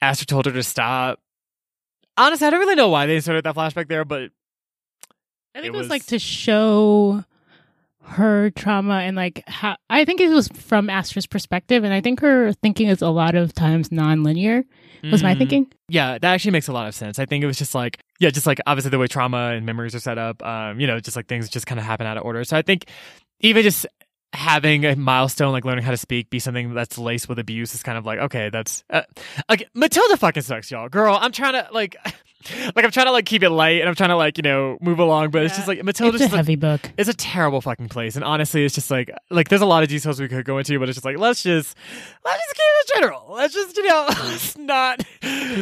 Aster 0.02 0.26
told 0.26 0.46
her 0.46 0.52
to 0.52 0.63
stop. 0.63 1.20
Honestly, 2.16 2.46
I 2.46 2.52
don't 2.52 2.60
really 2.60 2.76
know 2.76 2.89
why 2.89 3.08
they 3.08 3.16
inserted 3.16 3.44
that 3.46 3.56
flashback 3.56 3.88
there, 3.88 4.06
but 4.06 4.30
I 5.56 5.62
think 5.62 5.66
It 5.66 5.68
it, 5.68 5.72
was, 5.72 5.80
was- 5.86 5.89
like 5.89 6.06
to 6.08 6.20
show 6.20 7.24
her 8.06 8.50
trauma 8.52 8.96
and 8.96 9.16
like 9.16 9.48
how 9.48 9.78
I 9.89 10.04
think 10.04 10.20
it 10.20 10.30
was 10.30 10.50
from 10.50 10.89
Aster's 10.89 11.26
perspective, 11.26 11.84
and 11.86 11.94
I 11.94 12.02
think 12.02 12.20
her 12.20 12.52
thinking 12.52 12.89
is 12.89 13.02
a 13.02 13.10
lot 13.10 13.34
of 13.36 13.54
times 13.54 13.92
non-linear. 13.92 14.66
Was 15.12 15.22
my 15.24 15.36
Mm, 15.36 15.38
thinking? 15.38 15.68
Yeah, 15.89 16.18
that 16.18 16.34
actually 16.34 16.52
makes 16.52 16.68
a 16.68 16.74
lot 16.74 16.88
of 16.88 16.96
sense. 16.96 17.20
I 17.20 17.26
think 17.26 17.44
it 17.44 17.48
was 17.48 17.58
just 17.58 17.76
like, 17.76 18.00
yeah, 18.20 18.30
just 18.30 18.48
like 18.48 18.60
obviously 18.66 18.89
the 18.92 18.98
way 18.98 19.08
trauma 19.08 19.52
and 19.54 19.66
memories 19.66 19.94
are 19.96 20.00
set 20.00 20.18
up, 20.18 20.42
um, 20.44 20.80
you 20.80 20.88
know, 20.88 21.00
just 21.00 21.18
like 21.18 21.28
things 21.28 21.50
just 21.50 21.68
kind 21.68 21.80
of 21.80 21.86
happen 21.86 22.08
out 22.08 22.18
of 22.18 22.24
order. 22.24 22.44
So 22.44 22.56
I 22.58 22.62
think 22.62 22.86
even 23.42 23.63
just 23.63 23.86
having 24.32 24.84
a 24.86 24.96
milestone 24.96 25.52
like 25.52 25.63
learning 25.63 25.84
how 25.84 25.92
to 25.92 25.98
speak 25.98 26.30
be 26.32 26.39
something 26.39 26.74
that's 26.74 26.98
laced 26.98 27.30
with 27.30 27.38
abuse 27.38 27.76
is 27.76 27.84
kind 27.84 28.00
of 28.00 28.06
like 28.06 28.18
okay 28.18 28.50
that's 28.50 28.84
uh, 28.89 29.04
like 29.48 29.70
matilda 29.76 30.18
fucking 30.18 30.42
sucks 30.42 30.72
y'all 30.72 30.89
girl 30.89 31.16
i'm 31.22 31.32
trying 31.32 31.54
to 31.54 31.68
like 31.72 31.96
like 32.76 32.84
i'm 32.86 32.92
trying 32.92 33.06
to 33.06 33.12
like 33.12 33.26
keep 33.26 33.44
it 33.44 33.50
light 33.50 33.80
and 33.80 33.90
i'm 33.90 33.96
trying 33.96 34.10
to 34.10 34.16
like 34.16 34.38
you 34.38 34.42
know 34.44 34.78
move 34.82 35.00
along 35.00 35.30
but 35.32 35.44
it's 35.44 35.56
just 35.56 35.68
like 35.68 35.84
matilda's 35.84 36.22
It's 36.22 36.22
a 36.22 36.26
just 36.26 36.34
like, 36.34 36.38
heavy 36.40 36.56
book. 36.56 36.92
it's 36.98 37.10
a 37.10 37.14
terrible 37.14 37.62
fucking 37.62 37.90
place. 37.90 38.16
And 38.16 38.24
honestly 38.24 38.66
it's 38.66 38.76
just 38.76 38.90
like 38.92 39.10
like 39.30 39.50
there's 39.50 39.62
a 39.62 39.66
lot 39.66 39.84
of 39.84 39.90
details 39.90 40.20
we 40.20 40.28
could 40.28 40.46
go 40.46 40.58
into 40.58 40.78
but 40.80 40.90
it's 40.90 40.96
just 40.98 41.06
like 41.06 41.18
let's 41.18 41.44
just 41.44 41.76
let's 42.26 42.44
just 42.44 42.56
keep 42.56 42.64
it 42.66 42.94
general. 42.96 43.26
Let's 43.34 43.54
just 43.54 43.78
you 43.78 43.88
know 43.88 44.06
let's 44.10 44.58
not 44.58 45.04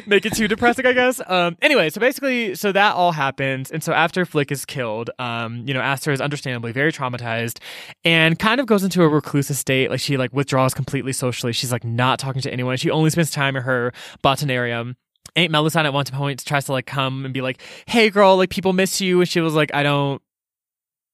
make 0.08 0.26
it 0.26 0.34
too 0.34 0.48
depressing 0.48 0.86
i 0.86 0.94
guess. 0.94 1.22
Um 1.28 1.58
anyway 1.62 1.89
so 1.89 2.00
basically 2.00 2.56
so 2.56 2.72
that 2.72 2.96
all 2.96 3.12
happens 3.12 3.72
and 3.72 3.84
so 3.84 3.94
after 3.94 4.26
flick 4.26 4.52
is 4.52 4.65
killed 4.65 5.10
um 5.20 5.63
you 5.67 5.74
know 5.74 5.82
aster 5.82 6.12
is 6.12 6.22
understandably 6.22 6.72
very 6.72 6.91
traumatized 6.91 7.60
and 8.04 8.38
kind 8.39 8.60
of 8.60 8.65
goes 8.67 8.84
into 8.84 9.04
a 9.04 9.08
reclusive 9.08 9.56
state. 9.56 9.89
Like 9.89 10.00
she 10.00 10.17
like 10.17 10.34
withdraws 10.34 10.74
completely 10.74 11.13
socially. 11.13 11.54
She's 11.54 11.72
like 11.72 11.84
not 11.84 12.20
talking 12.20 12.41
to 12.41 12.52
anyone. 12.52 12.78
She 12.78 12.89
only 12.89 13.10
spends 13.10 13.32
time 13.32 13.56
in 13.56 13.63
her 13.63 13.94
botanarium 14.24 14.96
Aunt 15.36 15.51
Melusine 15.51 15.86
at 15.86 15.93
one 15.93 16.05
point 16.05 16.43
tries 16.45 16.65
to 16.65 16.73
like 16.73 16.86
come 16.86 17.25
and 17.25 17.34
be 17.34 17.41
like, 17.41 17.62
"Hey, 17.86 18.10
girl, 18.10 18.38
like 18.38 18.49
people 18.49 18.73
miss 18.73 18.99
you," 18.99 19.21
and 19.21 19.29
she 19.29 19.39
was 19.41 19.53
like, 19.53 19.73
"I 19.73 19.84
don't 19.84 20.21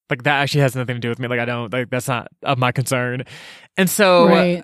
like 0.09 0.23
that. 0.23 0.41
Actually, 0.41 0.61
has 0.61 0.75
nothing 0.75 0.95
to 0.95 0.99
do 0.99 1.09
with 1.09 1.19
me. 1.19 1.27
Like, 1.27 1.39
I 1.39 1.45
don't 1.45 1.71
like 1.71 1.89
that's 1.89 2.07
not 2.07 2.27
of 2.43 2.57
my 2.57 2.71
concern." 2.71 3.23
And 3.77 3.89
so, 3.89 4.27
right. 4.27 4.63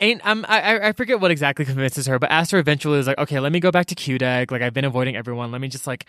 ain't 0.00 0.20
I'm, 0.24 0.44
I 0.48 0.88
I 0.88 0.92
forget 0.92 1.20
what 1.20 1.30
exactly 1.30 1.64
convinces 1.64 2.06
her, 2.06 2.18
but 2.18 2.30
Aster 2.30 2.58
eventually 2.58 2.98
is 2.98 3.06
like, 3.06 3.18
"Okay, 3.18 3.40
let 3.40 3.52
me 3.52 3.60
go 3.60 3.70
back 3.70 3.86
to 3.86 3.94
Q 3.94 4.18
deck. 4.18 4.50
Like, 4.50 4.62
I've 4.62 4.74
been 4.74 4.86
avoiding 4.86 5.16
everyone. 5.16 5.52
Let 5.52 5.60
me 5.60 5.68
just 5.68 5.86
like 5.86 6.06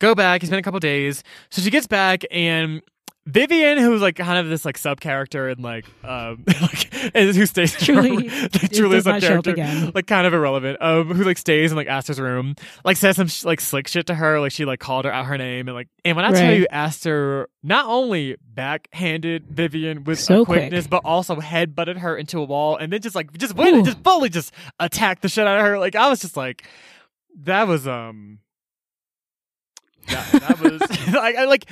go 0.00 0.14
back. 0.14 0.42
It's 0.42 0.50
been 0.50 0.58
a 0.58 0.62
couple 0.62 0.80
days." 0.80 1.22
So 1.50 1.62
she 1.62 1.70
gets 1.70 1.86
back 1.86 2.22
and. 2.30 2.82
Vivian, 3.26 3.78
who's 3.78 4.00
like 4.00 4.14
kind 4.14 4.38
of 4.38 4.48
this 4.48 4.64
like 4.64 4.78
sub 4.78 5.00
character 5.00 5.48
and 5.48 5.60
like 5.60 5.84
um 6.04 6.44
like 6.62 6.94
and 7.14 7.34
who 7.34 7.44
stays 7.44 7.72
Truly, 7.74 8.10
room, 8.10 8.18
like 8.52 8.72
truly 8.72 8.98
a 8.98 9.02
sub 9.02 9.14
not 9.14 9.22
show 9.22 9.38
up 9.38 9.44
character 9.44 9.90
like 9.94 10.06
kind 10.06 10.26
of 10.28 10.32
irrelevant. 10.32 10.78
Um, 10.80 11.12
who 11.12 11.24
like 11.24 11.36
stays 11.36 11.72
in 11.72 11.76
like 11.76 11.88
Aster's 11.88 12.20
room, 12.20 12.54
like 12.84 12.96
says 12.96 13.16
some 13.16 13.26
sh- 13.26 13.44
like 13.44 13.60
slick 13.60 13.88
shit 13.88 14.06
to 14.06 14.14
her, 14.14 14.38
like 14.38 14.52
she 14.52 14.64
like 14.64 14.78
called 14.78 15.06
her 15.06 15.12
out 15.12 15.26
her 15.26 15.36
name, 15.36 15.66
and 15.66 15.74
like 15.74 15.88
and 16.04 16.16
when 16.16 16.24
I 16.24 16.30
tell 16.30 16.54
you, 16.54 16.66
Aster 16.70 17.48
not 17.64 17.86
only 17.86 18.36
backhanded 18.54 19.46
Vivian 19.48 20.04
with 20.04 20.20
So 20.20 20.44
quickness, 20.44 20.84
quick. 20.84 20.90
but 20.90 21.02
also 21.04 21.40
head 21.40 21.74
butted 21.74 21.98
her 21.98 22.16
into 22.16 22.38
a 22.38 22.44
wall, 22.44 22.76
and 22.76 22.92
then 22.92 23.00
just 23.02 23.16
like 23.16 23.36
just 23.36 23.56
went 23.56 23.74
and 23.74 23.84
just 23.84 24.04
fully 24.04 24.28
just 24.28 24.52
attacked 24.78 25.22
the 25.22 25.28
shit 25.28 25.46
out 25.46 25.58
of 25.58 25.64
her. 25.66 25.80
Like 25.80 25.96
I 25.96 26.08
was 26.08 26.20
just 26.20 26.36
like, 26.36 26.62
that 27.40 27.66
was 27.66 27.88
um. 27.88 28.38
That, 30.06 30.32
that 30.40 30.60
was 30.60 30.80
like 31.12 31.34
I 31.34 31.46
like 31.46 31.68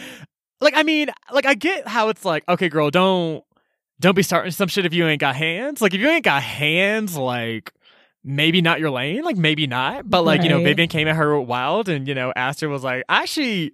like 0.64 0.74
I 0.76 0.82
mean 0.82 1.08
like 1.32 1.46
I 1.46 1.54
get 1.54 1.86
how 1.86 2.08
it's 2.08 2.24
like 2.24 2.42
okay 2.48 2.68
girl 2.68 2.90
don't 2.90 3.44
don't 4.00 4.16
be 4.16 4.22
starting 4.24 4.50
some 4.50 4.66
shit 4.68 4.84
if 4.84 4.92
you 4.92 5.06
ain't 5.06 5.20
got 5.20 5.36
hands. 5.36 5.80
Like 5.80 5.94
if 5.94 6.00
you 6.00 6.08
ain't 6.08 6.24
got 6.24 6.42
hands 6.42 7.16
like 7.16 7.72
maybe 8.24 8.60
not 8.62 8.80
your 8.80 8.90
lane 8.90 9.22
like 9.22 9.36
maybe 9.36 9.66
not 9.66 10.08
but 10.08 10.22
like 10.24 10.42
you 10.42 10.48
know 10.48 10.62
Vivian 10.62 10.88
came 10.88 11.06
at 11.06 11.14
her 11.16 11.38
wild 11.38 11.88
and 11.90 12.08
you 12.08 12.14
know 12.14 12.32
Aster 12.34 12.68
was 12.70 12.82
like 12.82 13.04
actually 13.08 13.72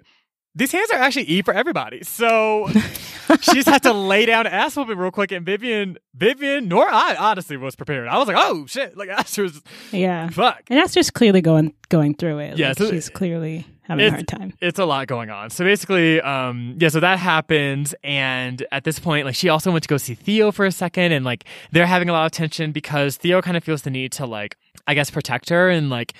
these 0.56 0.72
hands 0.72 0.90
are 0.90 0.96
actually 0.98 1.26
E 1.26 1.42
for 1.42 1.54
everybody. 1.54 2.02
So 2.02 2.68
she 3.40 3.52
just 3.54 3.68
had 3.68 3.84
to 3.84 3.92
lay 3.92 4.26
down 4.26 4.48
ass 4.48 4.76
whooping 4.76 4.98
real 4.98 5.12
quick 5.12 5.30
and 5.30 5.46
Vivian 5.46 5.96
Vivian 6.14 6.66
nor 6.66 6.88
I 6.88 7.14
honestly 7.14 7.56
was 7.56 7.76
prepared. 7.76 8.08
I 8.08 8.18
was 8.18 8.26
like 8.26 8.36
oh 8.38 8.66
shit. 8.66 8.96
Like 8.96 9.08
Aster 9.10 9.44
was 9.44 9.62
Yeah. 9.92 10.28
fuck. 10.30 10.62
And 10.68 10.80
Aster's 10.80 11.10
clearly 11.10 11.40
going 11.40 11.72
going 11.88 12.14
through 12.14 12.38
it. 12.40 12.58
Yeah, 12.58 12.68
Like, 12.70 12.78
so- 12.78 12.90
she's 12.90 13.08
clearly 13.08 13.66
having 13.90 14.04
a 14.04 14.06
It's- 14.08 14.18
hard 14.20 14.28
time. 14.28 14.52
it's 14.60 14.78
a 14.78 14.84
lot 14.86 15.06
going 15.06 15.28
on. 15.30 15.50
So 15.50 15.64
basically, 15.64 16.20
um, 16.22 16.76
yeah, 16.78 16.88
so 16.88 17.00
that 17.00 17.18
happens, 17.18 17.94
and 18.02 18.64
at 18.72 18.84
this 18.84 18.98
point, 18.98 19.26
like 19.26 19.34
she 19.34 19.48
also 19.48 19.70
went 19.70 19.82
to 19.82 19.88
go 19.88 19.96
see 19.98 20.14
Theo 20.14 20.50
for 20.52 20.64
a 20.64 20.72
second, 20.72 21.12
and 21.12 21.24
like 21.24 21.44
they're 21.72 21.86
having 21.86 22.08
a 22.08 22.12
lot 22.12 22.26
of 22.26 22.32
tension 22.32 22.72
because 22.72 23.16
Theo 23.16 23.42
kind 23.42 23.56
of 23.56 23.64
feels 23.64 23.82
the 23.82 23.90
need 23.90 24.12
to 24.12 24.26
like, 24.26 24.56
I 24.86 24.94
guess, 24.94 25.10
protect 25.10 25.50
her 25.50 25.68
and 25.68 25.90
like 25.90 26.14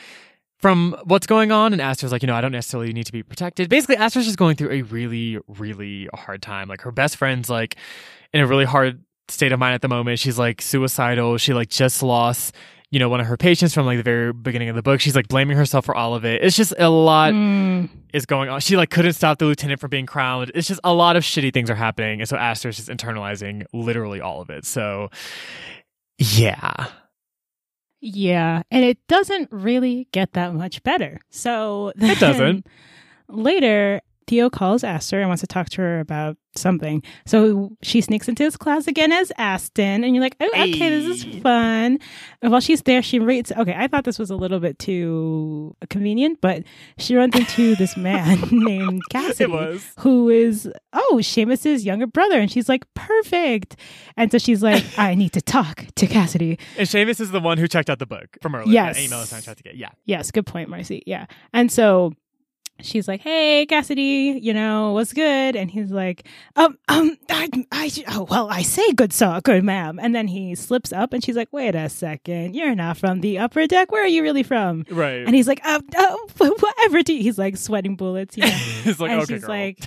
from 0.59 0.95
what's 1.05 1.27
going 1.27 1.51
on, 1.53 1.73
and 1.73 1.81
Aster's 1.81 2.13
like, 2.13 2.23
you 2.23 2.27
know, 2.27 2.35
I 2.35 2.43
don't 2.43 2.53
necessarily 2.53 2.93
need 2.93 3.07
to 3.07 3.13
be 3.13 3.23
protected. 3.23 3.71
Basically, 3.71 3.97
Aster's 3.97 4.27
just 4.27 4.37
going 4.37 4.57
through 4.57 4.73
a 4.73 4.83
really, 4.83 5.39
really 5.49 6.07
hard 6.13 6.43
time. 6.43 6.69
Like 6.69 6.83
her 6.83 6.93
best 6.93 7.17
friend's 7.17 7.49
like 7.49 7.77
in 8.35 8.41
a 8.43 8.47
really 8.47 8.67
hard 8.67 9.03
state 9.29 9.53
of 9.53 9.59
mind 9.59 9.75
at 9.75 9.81
the 9.81 9.89
moment. 9.89 10.19
She's 10.19 10.39
like 10.39 10.61
suicidal. 10.61 11.39
She 11.39 11.55
like 11.55 11.71
just 11.71 12.03
lost. 12.03 12.55
You 12.93 12.99
know, 12.99 13.09
one 13.09 13.21
of 13.21 13.27
her 13.27 13.37
patients 13.37 13.73
from 13.73 13.87
like 13.87 13.99
the 13.99 14.03
very 14.03 14.33
beginning 14.33 14.69
of 14.69 14.75
the 14.75 14.83
book. 14.83 15.01
She's 15.01 15.15
like 15.15 15.29
blaming 15.29 15.57
herself 15.57 15.85
for 15.85 15.95
all 15.95 16.15
of 16.15 16.25
it. 16.25 16.43
It's 16.43 16.57
just 16.57 16.75
a 16.77 16.91
lot 16.91 17.33
Mm, 17.33 17.89
is 18.13 18.27
going 18.27 18.49
on. 18.49 18.61
She 18.61 18.77
like 18.77 18.91
couldn't 18.91 19.13
stop 19.13 19.39
the 19.39 19.45
lieutenant 19.47 19.81
from 19.81 19.91
being 19.91 20.07
crowned. 20.07 20.51
It's 20.57 20.67
just 20.67 20.81
a 20.83 20.93
lot 20.93 21.15
of 21.15 21.23
shitty 21.23 21.53
things 21.53 21.71
are 21.71 21.77
happening, 21.77 22.21
and 22.21 22.29
so 22.29 22.37
Aster's 22.37 22.77
just 22.77 22.89
internalizing 22.89 23.65
literally 23.73 24.21
all 24.21 24.41
of 24.41 24.51
it. 24.51 24.65
So, 24.65 25.09
yeah, 26.19 26.89
yeah. 28.01 28.63
And 28.71 28.85
it 28.85 28.99
doesn't 29.07 29.53
really 29.53 30.09
get 30.13 30.33
that 30.33 30.55
much 30.55 30.83
better. 30.83 31.21
So 31.31 31.93
It 31.97 32.19
doesn't. 32.19 32.67
Later, 33.29 34.01
Theo 34.31 34.49
calls 34.49 34.85
Aster 34.85 35.19
and 35.19 35.29
wants 35.29 35.41
to 35.41 35.49
talk 35.49 35.71
to 35.71 35.83
her 35.83 35.99
about 35.99 36.37
something. 36.55 37.03
So 37.27 37.77
she 37.83 38.01
sneaks 38.01 38.29
into 38.29 38.45
his 38.45 38.57
class 38.57 38.87
again 38.87 39.11
as 39.11 39.33
Aston, 39.39 40.05
and 40.05 40.15
you're 40.15 40.23
like, 40.23 40.37
oh, 40.39 40.47
okay, 40.47 40.89
this 40.89 41.25
is 41.25 41.43
fun. 41.43 41.99
And 42.41 42.53
while 42.53 42.61
she's 42.61 42.83
there, 42.83 43.03
she 43.03 43.19
reads. 43.19 43.51
Okay, 43.51 43.75
I 43.77 43.89
thought 43.89 44.05
this 44.05 44.21
was 44.21 44.31
a 44.31 44.37
little 44.37 44.61
bit 44.61 44.79
too 44.79 45.75
convenient, 45.89 46.41
but 46.41 46.63
she 46.97 47.17
runs 47.17 47.35
into 47.35 47.75
this 47.75 47.97
man 47.97 48.39
named 48.53 49.03
Cassidy, 49.11 49.81
who 49.99 50.29
is 50.29 50.71
oh 50.93 51.19
Seamus's 51.21 51.85
younger 51.85 52.07
brother, 52.07 52.39
and 52.39 52.53
she's 52.53 52.69
like, 52.69 52.85
perfect. 52.95 53.75
And 54.17 54.31
so 54.31 54.39
she's 54.39 54.63
like, 54.63 54.85
I 54.97 55.17
need 55.17 55.33
to 55.33 55.43
talk 55.43 55.87
to 55.97 56.07
Cassidy. 56.07 56.57
And 56.79 56.87
Seamus 56.87 57.21
is 57.21 57.33
the 57.33 57.41
one 57.41 57.59
who 57.59 57.67
checked 57.67 57.91
out 57.91 57.99
the 57.99 58.07
book 58.07 58.39
from 58.43 58.55
earlier. 58.55 58.73
Yes. 58.73 58.95
That 58.95 59.03
email 59.03 59.19
I 59.19 59.23
was 59.23 59.31
trying 59.31 59.57
to 59.57 59.63
get. 59.65 59.77
Yeah. 59.77 59.91
Yes, 60.05 60.31
good 60.31 60.47
point, 60.47 60.69
Marcy. 60.69 61.03
Yeah. 61.05 61.27
And 61.53 61.73
so 61.73 62.13
she's 62.83 63.09
like, 63.09 63.21
Hey, 63.21 63.67
Cassidy, 63.67 64.39
you 64.43 64.53
know, 64.55 64.93
what's 64.93 65.13
good? 65.13 65.57
And 65.57 65.71
he's 65.71 65.91
like, 65.91 66.27
Um, 66.57 66.79
um, 66.89 67.17
I, 67.29 67.49
I, 67.73 67.91
oh, 68.09 68.27
well, 68.31 68.49
I 68.51 68.63
say 68.63 68.93
good, 68.93 69.13
sir, 69.13 69.41
good, 69.43 69.65
ma'am. 69.65 69.99
And 70.01 70.15
then 70.15 70.29
he 70.29 70.55
slips 70.55 70.93
up 70.93 71.13
and 71.13 71.23
she's 71.25 71.37
like, 71.37 71.49
Wait 71.53 71.75
a 71.75 71.89
second, 71.89 72.55
you're 72.55 72.75
not 72.75 72.97
from 72.97 73.21
the 73.21 73.39
upper 73.39 73.67
deck. 73.67 73.91
Where 73.93 74.03
are 74.05 74.09
you 74.09 74.23
really 74.23 74.43
from? 74.43 74.85
Right. 74.91 75.25
And 75.25 75.35
he's 75.35 75.49
like, 75.49 75.61
uh, 75.65 75.81
uh, 75.97 76.17
whatever. 76.39 77.03
Do 77.03 77.15
you-" 77.15 77.23
He's 77.23 77.39
like 77.39 77.57
sweating 77.57 77.97
bullets. 77.97 78.37
You 78.37 78.45
know? 78.45 78.51
He's 78.85 78.99
like, 79.01 79.11
and 79.11 79.23
okay, 79.23 79.35
she's 79.35 79.43
girl. 79.43 79.51
like, 79.51 79.79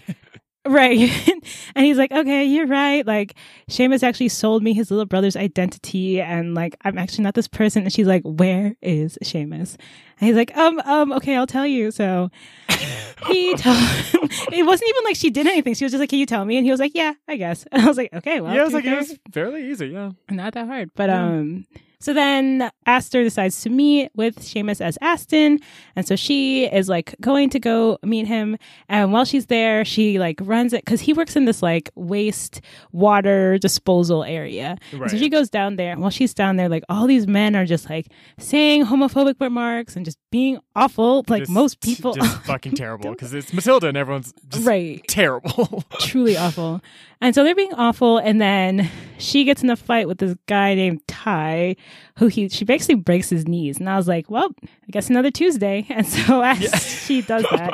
right. 0.65 0.99
and 1.75 1.85
he's 1.85 1.97
like, 1.97 2.11
okay, 2.11 2.43
you're 2.45 2.67
right. 2.67 3.05
Like, 3.05 3.35
Seamus 3.69 4.03
actually 4.03 4.29
sold 4.29 4.63
me 4.63 4.73
his 4.73 4.91
little 4.91 5.05
brother's 5.05 5.35
identity, 5.35 6.21
and 6.21 6.53
like, 6.55 6.75
I'm 6.83 6.97
actually 6.97 7.23
not 7.23 7.33
this 7.35 7.47
person. 7.47 7.83
And 7.83 7.93
she's 7.93 8.07
like, 8.07 8.23
where 8.23 8.75
is 8.81 9.17
Seamus? 9.23 9.77
And 10.19 10.27
he's 10.27 10.35
like, 10.35 10.55
um, 10.57 10.79
um, 10.85 11.11
okay, 11.13 11.35
I'll 11.35 11.47
tell 11.47 11.65
you. 11.67 11.91
So 11.91 12.29
he 13.27 13.55
told. 13.55 13.77
it 14.53 14.65
wasn't 14.65 14.89
even 14.89 15.03
like 15.03 15.15
she 15.15 15.29
did 15.29 15.47
anything. 15.47 15.73
She 15.73 15.85
was 15.85 15.91
just 15.91 15.99
like, 15.99 16.09
can 16.09 16.19
you 16.19 16.25
tell 16.25 16.45
me? 16.45 16.57
And 16.57 16.65
he 16.65 16.71
was 16.71 16.79
like, 16.79 16.93
yeah, 16.95 17.13
I 17.27 17.35
guess. 17.35 17.65
And 17.71 17.81
I 17.83 17.87
was 17.87 17.97
like, 17.97 18.13
okay, 18.13 18.39
well, 18.41 18.53
yeah, 18.53 18.61
it 18.61 18.65
was 18.65 18.73
like 18.73 18.85
it 18.85 18.95
was 18.97 19.17
fairly 19.31 19.69
easy. 19.69 19.87
Yeah. 19.87 20.11
not 20.29 20.53
that 20.53 20.67
hard. 20.67 20.91
But 20.95 21.09
Yeah. 21.09 21.23
um 21.25 21.65
so 22.03 22.13
then 22.13 22.69
Aster 22.85 23.23
decides 23.23 23.61
to 23.61 23.69
meet 23.69 24.11
with 24.13 24.39
Seamus 24.39 24.81
as 24.81 24.97
Aston. 24.99 25.59
And 25.95 26.05
so 26.05 26.17
she 26.17 26.65
is 26.65 26.89
like 26.89 27.15
going 27.21 27.49
to 27.51 27.61
go 27.61 27.97
meet 28.03 28.27
him. 28.27 28.57
And 28.89 29.13
while 29.13 29.23
she's 29.23 29.45
there, 29.45 29.85
she 29.85 30.19
like 30.19 30.37
runs 30.41 30.73
it 30.73 30.83
because 30.83 30.99
he 30.99 31.13
works 31.13 31.37
in 31.37 31.45
this 31.45 31.63
like 31.63 31.89
waste 31.95 32.59
water 32.91 33.57
disposal 33.57 34.25
area. 34.25 34.77
Right. 34.91 35.09
So 35.09 35.15
she 35.15 35.29
goes 35.29 35.49
down 35.49 35.77
there. 35.77 35.93
And 35.93 36.01
while 36.01 36.09
she's 36.09 36.33
down 36.33 36.57
there, 36.57 36.67
like 36.67 36.83
all 36.89 37.07
these 37.07 37.25
men 37.25 37.55
are 37.55 37.65
just 37.65 37.89
like 37.89 38.07
saying 38.37 38.85
homophobic 38.85 39.35
remarks 39.39 39.95
and 39.95 40.03
just 40.03 40.17
being 40.33 40.57
awful, 40.75 41.23
like 41.27 41.43
Just- 41.43 41.51
most 41.51 41.79
people. 41.79 42.15
Just 42.15 42.41
fucking 42.45 42.73
terrible 42.73 43.11
because 43.11 43.35
it's 43.35 43.53
Matilda 43.53 43.87
and 43.87 43.95
everyone's 43.95 44.33
just 44.49 44.65
right. 44.65 44.99
terrible. 45.07 45.83
truly 45.99 46.35
awful. 46.35 46.81
And 47.21 47.35
so 47.35 47.43
they're 47.43 47.53
being 47.53 47.73
awful, 47.75 48.17
and 48.17 48.41
then 48.41 48.89
she 49.19 49.43
gets 49.43 49.61
in 49.61 49.69
a 49.69 49.75
fight 49.75 50.07
with 50.07 50.17
this 50.17 50.35
guy 50.47 50.73
named 50.73 51.07
Ty, 51.07 51.75
who 52.17 52.27
he 52.27 52.47
she 52.49 52.65
basically 52.65 52.95
breaks 52.95 53.29
his 53.29 53.47
knees. 53.47 53.79
And 53.79 53.89
I 53.89 53.97
was 53.97 54.07
like, 54.07 54.29
well, 54.29 54.49
I 54.63 54.91
guess 54.91 55.09
another 55.09 55.31
Tuesday. 55.31 55.85
And 55.93 56.07
so 56.07 56.41
as 56.41 57.05
she 57.05 57.21
does 57.21 57.43
that, 57.51 57.71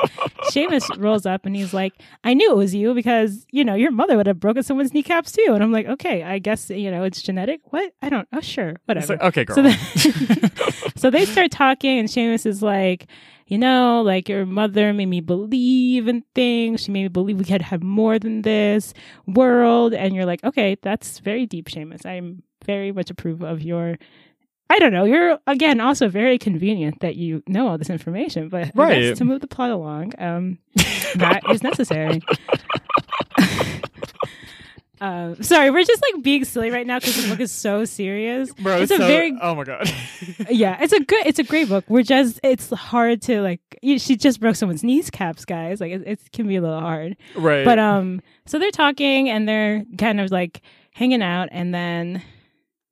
Seamus 0.50 0.84
rolls 1.00 1.24
up 1.24 1.46
and 1.46 1.56
he's 1.56 1.72
like, 1.72 1.94
I 2.22 2.34
knew 2.34 2.52
it 2.52 2.56
was 2.56 2.74
you 2.74 2.92
because 2.94 3.46
you 3.50 3.64
know 3.64 3.74
your 3.74 3.90
mother 3.90 4.16
would 4.16 4.26
have 4.26 4.40
broken 4.40 4.62
someone's 4.62 4.92
kneecaps 4.92 5.32
too. 5.32 5.48
And 5.48 5.62
I'm 5.62 5.72
like, 5.72 5.86
okay, 5.86 6.22
I 6.22 6.38
guess 6.38 6.70
you 6.70 6.90
know 6.90 7.02
it's 7.04 7.22
genetic. 7.22 7.60
What? 7.72 7.92
I 8.02 8.08
don't. 8.08 8.28
Oh, 8.32 8.40
sure, 8.40 8.76
whatever. 8.84 9.14
like, 9.14 9.22
okay, 9.22 9.44
girl. 9.44 9.56
So, 9.56 9.62
then, 9.62 10.92
so 10.96 11.10
they 11.10 11.24
start 11.24 11.50
talking, 11.50 11.98
and 11.98 12.08
Seamus 12.08 12.46
is 12.46 12.62
like, 12.62 13.06
you 13.50 13.58
know, 13.58 14.00
like 14.02 14.28
your 14.28 14.46
mother 14.46 14.92
made 14.92 15.06
me 15.06 15.20
believe 15.20 16.06
in 16.06 16.22
things. 16.36 16.82
She 16.82 16.92
made 16.92 17.02
me 17.02 17.08
believe 17.08 17.38
we 17.38 17.44
could 17.44 17.62
have 17.62 17.82
more 17.82 18.16
than 18.16 18.42
this 18.42 18.94
world. 19.26 19.92
And 19.92 20.14
you're 20.14 20.24
like, 20.24 20.44
okay, 20.44 20.76
that's 20.82 21.18
very 21.18 21.46
deep, 21.46 21.68
Seamus. 21.68 22.06
I'm 22.06 22.44
very 22.64 22.92
much 22.92 23.10
approve 23.10 23.42
of 23.42 23.60
your. 23.60 23.98
I 24.70 24.78
don't 24.78 24.92
know. 24.92 25.04
You're 25.04 25.38
again 25.46 25.80
also 25.80 26.08
very 26.08 26.38
convenient 26.38 27.00
that 27.00 27.16
you 27.16 27.42
know 27.48 27.66
all 27.68 27.76
this 27.76 27.90
information, 27.90 28.48
but 28.48 28.70
Right. 28.74 29.14
to 29.16 29.24
move 29.24 29.40
the 29.40 29.46
plot 29.48 29.70
along, 29.70 30.12
um, 30.18 30.58
that 31.16 31.42
is 31.50 31.62
necessary. 31.62 32.22
Um, 35.02 35.42
sorry, 35.42 35.70
we're 35.70 35.82
just 35.84 36.02
like 36.02 36.22
being 36.22 36.44
silly 36.44 36.70
right 36.70 36.86
now 36.86 36.98
because 36.98 37.22
the 37.22 37.28
book 37.30 37.40
is 37.40 37.50
so 37.50 37.84
serious. 37.86 38.52
Bro, 38.54 38.82
it's 38.82 38.92
a 38.92 38.98
so- 38.98 39.06
very 39.06 39.36
Oh 39.40 39.54
my 39.54 39.64
god. 39.64 39.90
yeah, 40.50 40.76
it's 40.82 40.92
a 40.92 41.00
good, 41.00 41.26
it's 41.26 41.38
a 41.38 41.42
great 41.42 41.68
book. 41.68 41.84
We're 41.88 42.02
just, 42.02 42.38
it's 42.44 42.70
hard 42.70 43.22
to 43.22 43.40
like. 43.40 43.60
You, 43.82 43.98
she 43.98 44.14
just 44.14 44.40
broke 44.40 44.56
someone's 44.56 44.84
kneecaps, 44.84 45.46
guys. 45.46 45.80
Like 45.80 45.92
it, 45.92 46.02
it 46.06 46.20
can 46.32 46.46
be 46.46 46.56
a 46.56 46.60
little 46.60 46.80
hard. 46.80 47.16
right. 47.34 47.64
But 47.64 47.78
um, 47.78 48.20
so 48.44 48.58
they're 48.58 48.70
talking 48.70 49.30
and 49.30 49.48
they're 49.48 49.84
kind 49.96 50.20
of 50.20 50.30
like 50.30 50.60
hanging 50.92 51.22
out, 51.22 51.48
and 51.50 51.72
then, 51.74 52.22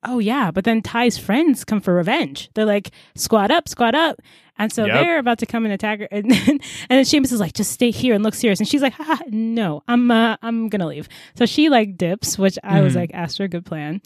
oh 0.09 0.19
yeah, 0.19 0.51
but 0.51 0.65
then 0.65 0.83
Ty's 0.83 1.17
friends 1.19 1.65
come 1.65 1.81
for 1.81 1.95
revenge. 1.95 2.51
They're 2.55 2.65
like, 2.65 2.91
squat 3.15 3.51
up, 3.51 3.69
squat 3.69 3.95
up. 3.95 4.21
And 4.61 4.73
so 4.73 4.87
Yep. 4.87 4.95
they're 4.95 5.19
about 5.21 5.39
to 5.39 5.47
come 5.47 5.65
and 5.65 5.73
attack 5.73 6.01
her, 6.01 6.09
and 6.11 6.29
then, 6.31 6.49
and 6.49 6.61
then 6.91 7.05
Seamus 7.05 7.31
is 7.33 7.39
like, 7.39 7.53
"Just 7.53 7.71
stay 7.71 7.93
here 7.93 8.13
and 8.15 8.25
look 8.25 8.35
serious." 8.35 8.59
And 8.59 8.67
she's 8.69 8.83
like, 8.83 8.95
Haha, 8.95 9.23
"No, 9.29 9.85
I'm 9.87 10.11
uh, 10.11 10.37
I'm 10.43 10.69
gonna 10.69 10.87
leave." 10.89 11.09
So 11.37 11.47
she 11.47 11.69
like 11.69 11.97
dips, 11.97 12.37
which 12.39 12.59
I 12.65 12.81
was 12.81 12.95
Mhm. 12.95 12.97
like, 12.97 13.11
"Asked 13.15 13.39
her 13.39 13.45
a 13.45 13.49
good 13.49 13.65
plan." 13.65 14.01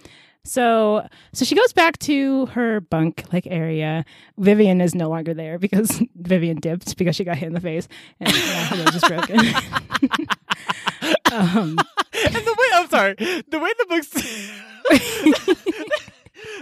So 0.44 1.06
so 1.32 1.44
she 1.46 1.54
goes 1.54 1.72
back 1.72 1.98
to 2.00 2.46
her 2.46 2.80
bunk 2.80 3.24
like 3.32 3.46
area. 3.46 4.04
Vivian 4.36 4.80
is 4.82 4.94
no 4.94 5.08
longer 5.08 5.32
there 5.32 5.58
because 5.58 6.02
Vivian 6.16 6.58
dipped 6.60 6.98
because 6.98 7.16
she 7.16 7.24
got 7.24 7.38
hit 7.38 7.46
in 7.46 7.54
the 7.54 7.60
face 7.60 7.88
and 8.20 8.28
her 8.30 8.76
nose 8.84 8.94
is 8.96 9.04
broken. 9.04 9.38
um, 11.32 11.78
and 12.12 12.34
the 12.34 12.56
way 12.58 12.66
I'm 12.74 12.88
sorry, 12.88 13.14
the 13.48 13.58
way 13.58 13.70
the 13.78 13.86
books 13.88 15.62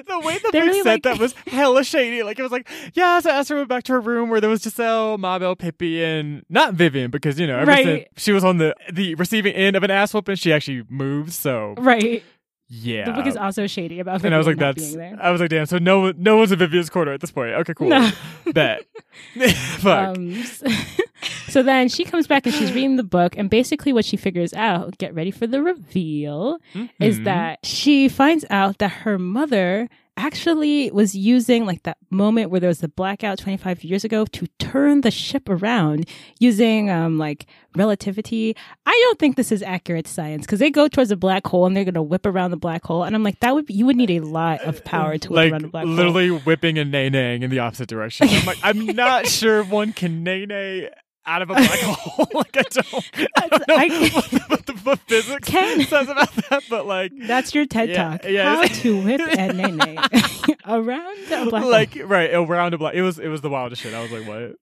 The 0.07 0.19
way 0.21 0.35
the 0.39 0.51
They're 0.53 0.63
book 0.63 0.69
really, 0.69 0.83
said 0.83 0.87
like- 0.93 1.03
that 1.05 1.19
was 1.19 1.33
hella 1.47 1.85
shady. 1.85 2.23
Like 2.23 2.39
it 2.39 2.43
was 2.43 2.53
like, 2.53 2.69
yeah, 2.95 3.19
so 3.21 3.31
Aster 3.31 3.57
went 3.57 3.69
back 3.69 3.83
to 3.85 3.93
her 3.95 4.01
room 4.01 4.29
where 4.29 4.41
there 4.41 4.51
was 4.51 4.63
Giselle, 4.63 5.17
Mabel, 5.19 5.57
Pippi, 5.57 6.03
and 6.05 6.45
not 6.51 6.75
Vivian 6.75 7.11
because 7.11 7.39
you 7.41 7.47
know 7.47 7.63
Right. 7.65 8.09
she 8.17 8.33
was 8.33 8.45
on 8.45 8.59
the 8.59 8.75
the 8.93 9.15
receiving 9.15 9.55
end 9.55 9.77
of 9.77 9.83
an 9.83 9.91
ass 9.91 10.13
whooping, 10.13 10.37
she 10.37 10.53
actually 10.53 10.85
moved. 10.91 11.33
So 11.33 11.75
right. 11.79 12.23
Yeah, 12.73 13.05
The 13.07 13.13
book 13.13 13.27
is 13.27 13.37
also 13.37 13.67
shady 13.67 13.99
about 14.01 14.25
and 14.25 14.33
I 14.33 14.39
was 14.39 14.47
like, 14.47 14.57
Vivian 14.57 14.75
that's. 14.77 14.87
being 14.87 14.99
there. 14.99 15.19
I 15.21 15.31
was 15.33 15.41
like, 15.41 15.51
damn. 15.51 15.67
So 15.67 15.79
no, 15.79 16.13
no 16.17 16.37
one's 16.37 16.53
in 16.53 16.59
Vivian's 16.61 16.89
corner 16.89 17.13
at 17.13 17.21
this 17.21 17.31
point. 17.33 17.51
Okay, 17.53 17.75
cool. 17.75 17.89
No. 17.89 18.11
Bet. 18.55 18.85
Fuck. 19.81 20.17
Um, 20.17 20.33
s- 20.35 20.63
so 21.49 21.63
then 21.65 21.89
she 21.89 22.05
comes 22.05 22.27
back 22.29 22.47
and 22.47 22.55
she's 22.55 22.73
reading 22.73 22.95
the 22.97 23.03
book, 23.03 23.37
and 23.37 23.51
basically 23.51 23.93
what 23.93 24.05
she 24.05 24.17
figures 24.17 24.55
out, 24.55 24.97
get 24.99 25.13
ready 25.15 25.31
for 25.33 25.47
the 25.49 25.61
reveal, 25.63 26.59
is 27.01 27.19
Mhm. 27.19 27.25
that 27.25 27.59
she 27.67 28.09
finds 28.09 28.45
out 28.51 28.79
that 28.79 28.93
her 29.03 29.19
mother 29.19 29.89
actually 30.21 30.91
was 30.91 31.15
using 31.15 31.65
like 31.67 31.83
that 31.85 31.97
moment 32.11 32.51
where 32.51 32.61
there 32.61 32.69
was 32.69 32.81
the 32.81 32.89
blackout 32.89 33.39
25 33.39 33.83
years 33.85 34.05
ago 34.05 34.25
to 34.27 34.47
turn 34.59 35.01
the 35.01 35.11
ship 35.11 35.49
around 35.49 36.07
using 36.39 36.91
um 36.91 37.19
like 37.19 37.47
relativity. 37.77 38.57
I 38.85 39.01
don't 39.05 39.19
think 39.19 39.37
this 39.37 39.53
is 39.53 39.63
accurate 39.63 40.07
science 40.07 40.45
because 40.45 40.59
they 40.59 40.71
go 40.71 40.89
towards 40.89 41.11
a 41.11 41.17
black 41.17 41.47
hole 41.47 41.67
and 41.67 41.77
they're 41.77 41.85
going 41.85 41.95
to 41.95 42.03
whip 42.03 42.27
around 42.27 42.51
the 42.51 42.57
black 42.57 42.85
hole 42.85 43.05
and 43.05 43.15
I'm 43.15 43.23
like 43.23 43.41
that 43.41 43.55
would 43.55 43.67
be, 43.67 43.75
you 43.75 43.87
would 43.87 43.97
need 43.97 44.11
a 44.11 44.21
lot 44.21 44.61
of 44.63 44.85
power 44.85 45.17
to 45.19 45.29
whip 45.29 45.37
like 45.37 45.53
around 45.53 45.65
a 45.65 45.69
black 45.69 45.87
hole. 45.87 45.95
literally 45.95 46.31
whipping 46.31 46.79
and 46.79 46.91
nay 46.91 47.09
naying 47.11 47.43
in 47.43 47.51
the 47.51 47.61
opposite 47.61 47.89
direction. 47.89 48.29
I'm 48.29 48.47
like, 48.47 48.59
I'm 48.63 48.87
not 48.97 49.27
sure 49.27 49.61
if 49.61 49.71
one 49.71 49.93
can 49.93 50.23
nay 50.23 50.45
nay 50.47 50.91
out 51.27 51.43
of 51.43 51.51
a 51.51 51.55
black 51.55 51.69
hole. 51.81 52.27
like 52.35 52.57
I 52.57 52.63
don't, 52.63 52.95
I 53.37 53.49
don't 53.49 53.69
know 53.69 53.75
I- 53.77 54.11
what, 54.13 54.31
the, 54.67 54.73
what, 54.83 55.07
the, 55.07 55.23
physics 55.23 55.49
Can- 55.49 55.83
says 55.83 56.09
about 56.09 56.35
that, 56.51 56.63
but 56.71 56.87
like, 56.87 57.13
That's 57.17 57.55
your 57.55 57.67
TED 57.67 57.91
Yeah, 57.91 58.11
talk. 58.17 58.25
yeah, 58.25 58.57
How 58.57 58.63
to 58.67 59.03
whip 59.05 59.21
and 59.39 59.79
nay 59.79 59.99
around 60.67 61.19
a 61.33 61.47
black 61.47 61.63
hole. 61.63 61.71
like 61.71 61.97
right 62.05 62.33
around 62.33 62.75
a 62.75 62.79
black. 62.79 62.95
It 62.95 63.03
was 63.03 63.19
it 63.19 63.29
was 63.29 63.41
the 63.41 63.51
wildest 63.51 63.83
shit. 63.83 63.95
I 63.95 64.03
was 64.03 64.11
like, 64.13 64.27
what? 64.27 64.57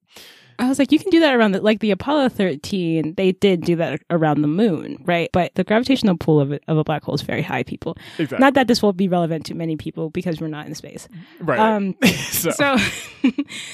I 0.57 0.67
was 0.67 0.77
like, 0.77 0.91
you 0.91 0.99
can 0.99 1.09
do 1.09 1.21
that 1.21 1.33
around 1.35 1.53
the 1.53 1.61
like 1.61 1.79
the 1.79 1.91
Apollo 1.91 2.29
13. 2.29 3.13
They 3.15 3.31
did 3.31 3.61
do 3.61 3.77
that 3.77 4.01
around 4.09 4.41
the 4.41 4.47
moon, 4.49 5.01
right? 5.05 5.29
But 5.31 5.55
the 5.55 5.63
gravitational 5.63 6.17
pull 6.17 6.41
of 6.41 6.51
it, 6.51 6.61
of 6.67 6.77
a 6.77 6.83
black 6.83 7.03
hole 7.03 7.15
is 7.15 7.21
very 7.21 7.41
high. 7.41 7.63
People, 7.63 7.95
Exactly. 8.17 8.43
not 8.43 8.55
that 8.55 8.67
this 8.67 8.81
will 8.83 8.91
be 8.91 9.07
relevant 9.07 9.45
to 9.45 9.53
many 9.53 9.77
people 9.77 10.09
because 10.09 10.41
we're 10.41 10.47
not 10.47 10.67
in 10.67 10.75
space. 10.75 11.07
right. 11.39 11.59
Um, 11.59 11.95
so, 12.03 12.51
so, 12.51 12.77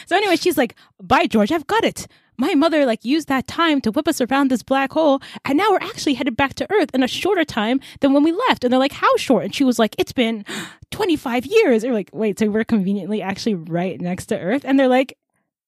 so 0.06 0.16
anyway, 0.16 0.36
she's 0.36 0.58
like, 0.60 0.76
"By 1.02 1.26
George, 1.26 1.52
I've 1.52 1.66
got 1.66 1.84
it." 1.84 2.06
My 2.38 2.54
mother 2.56 2.86
like 2.86 3.06
used 3.06 3.28
that 3.30 3.48
time 3.48 3.82
to 3.82 3.92
whip 3.92 4.08
us 4.08 4.20
around 4.22 4.50
this 4.52 4.64
black 4.64 4.92
hole, 4.94 5.22
and 5.46 5.58
now 5.58 5.72
we're 5.72 5.78
actually 5.78 6.16
headed 6.16 6.36
back 6.36 6.54
to 6.56 6.68
Earth 6.72 6.90
in 6.94 7.04
a 7.04 7.08
shorter 7.08 7.46
time 7.46 7.80
than 8.02 8.14
when 8.14 8.24
we 8.24 8.32
left. 8.32 8.64
And 8.64 8.72
they're 8.74 8.80
like, 8.80 8.92
"How 8.94 9.16
short?" 9.18 9.46
And 9.46 9.56
she 9.56 9.64
was 9.64 9.80
like, 9.80 9.96
"It's 9.98 10.12
been 10.14 10.44
25 10.92 11.46
years." 11.46 11.82
They're 11.84 11.94
like, 11.94 12.10
"Wait, 12.14 12.38
so 12.40 12.48
we're 12.50 12.64
conveniently 12.66 13.22
actually 13.22 13.56
right 13.56 14.00
next 14.00 14.26
to 14.28 14.40
Earth?" 14.40 14.64
And 14.66 14.80
they're 14.80 14.88
like, 14.88 15.18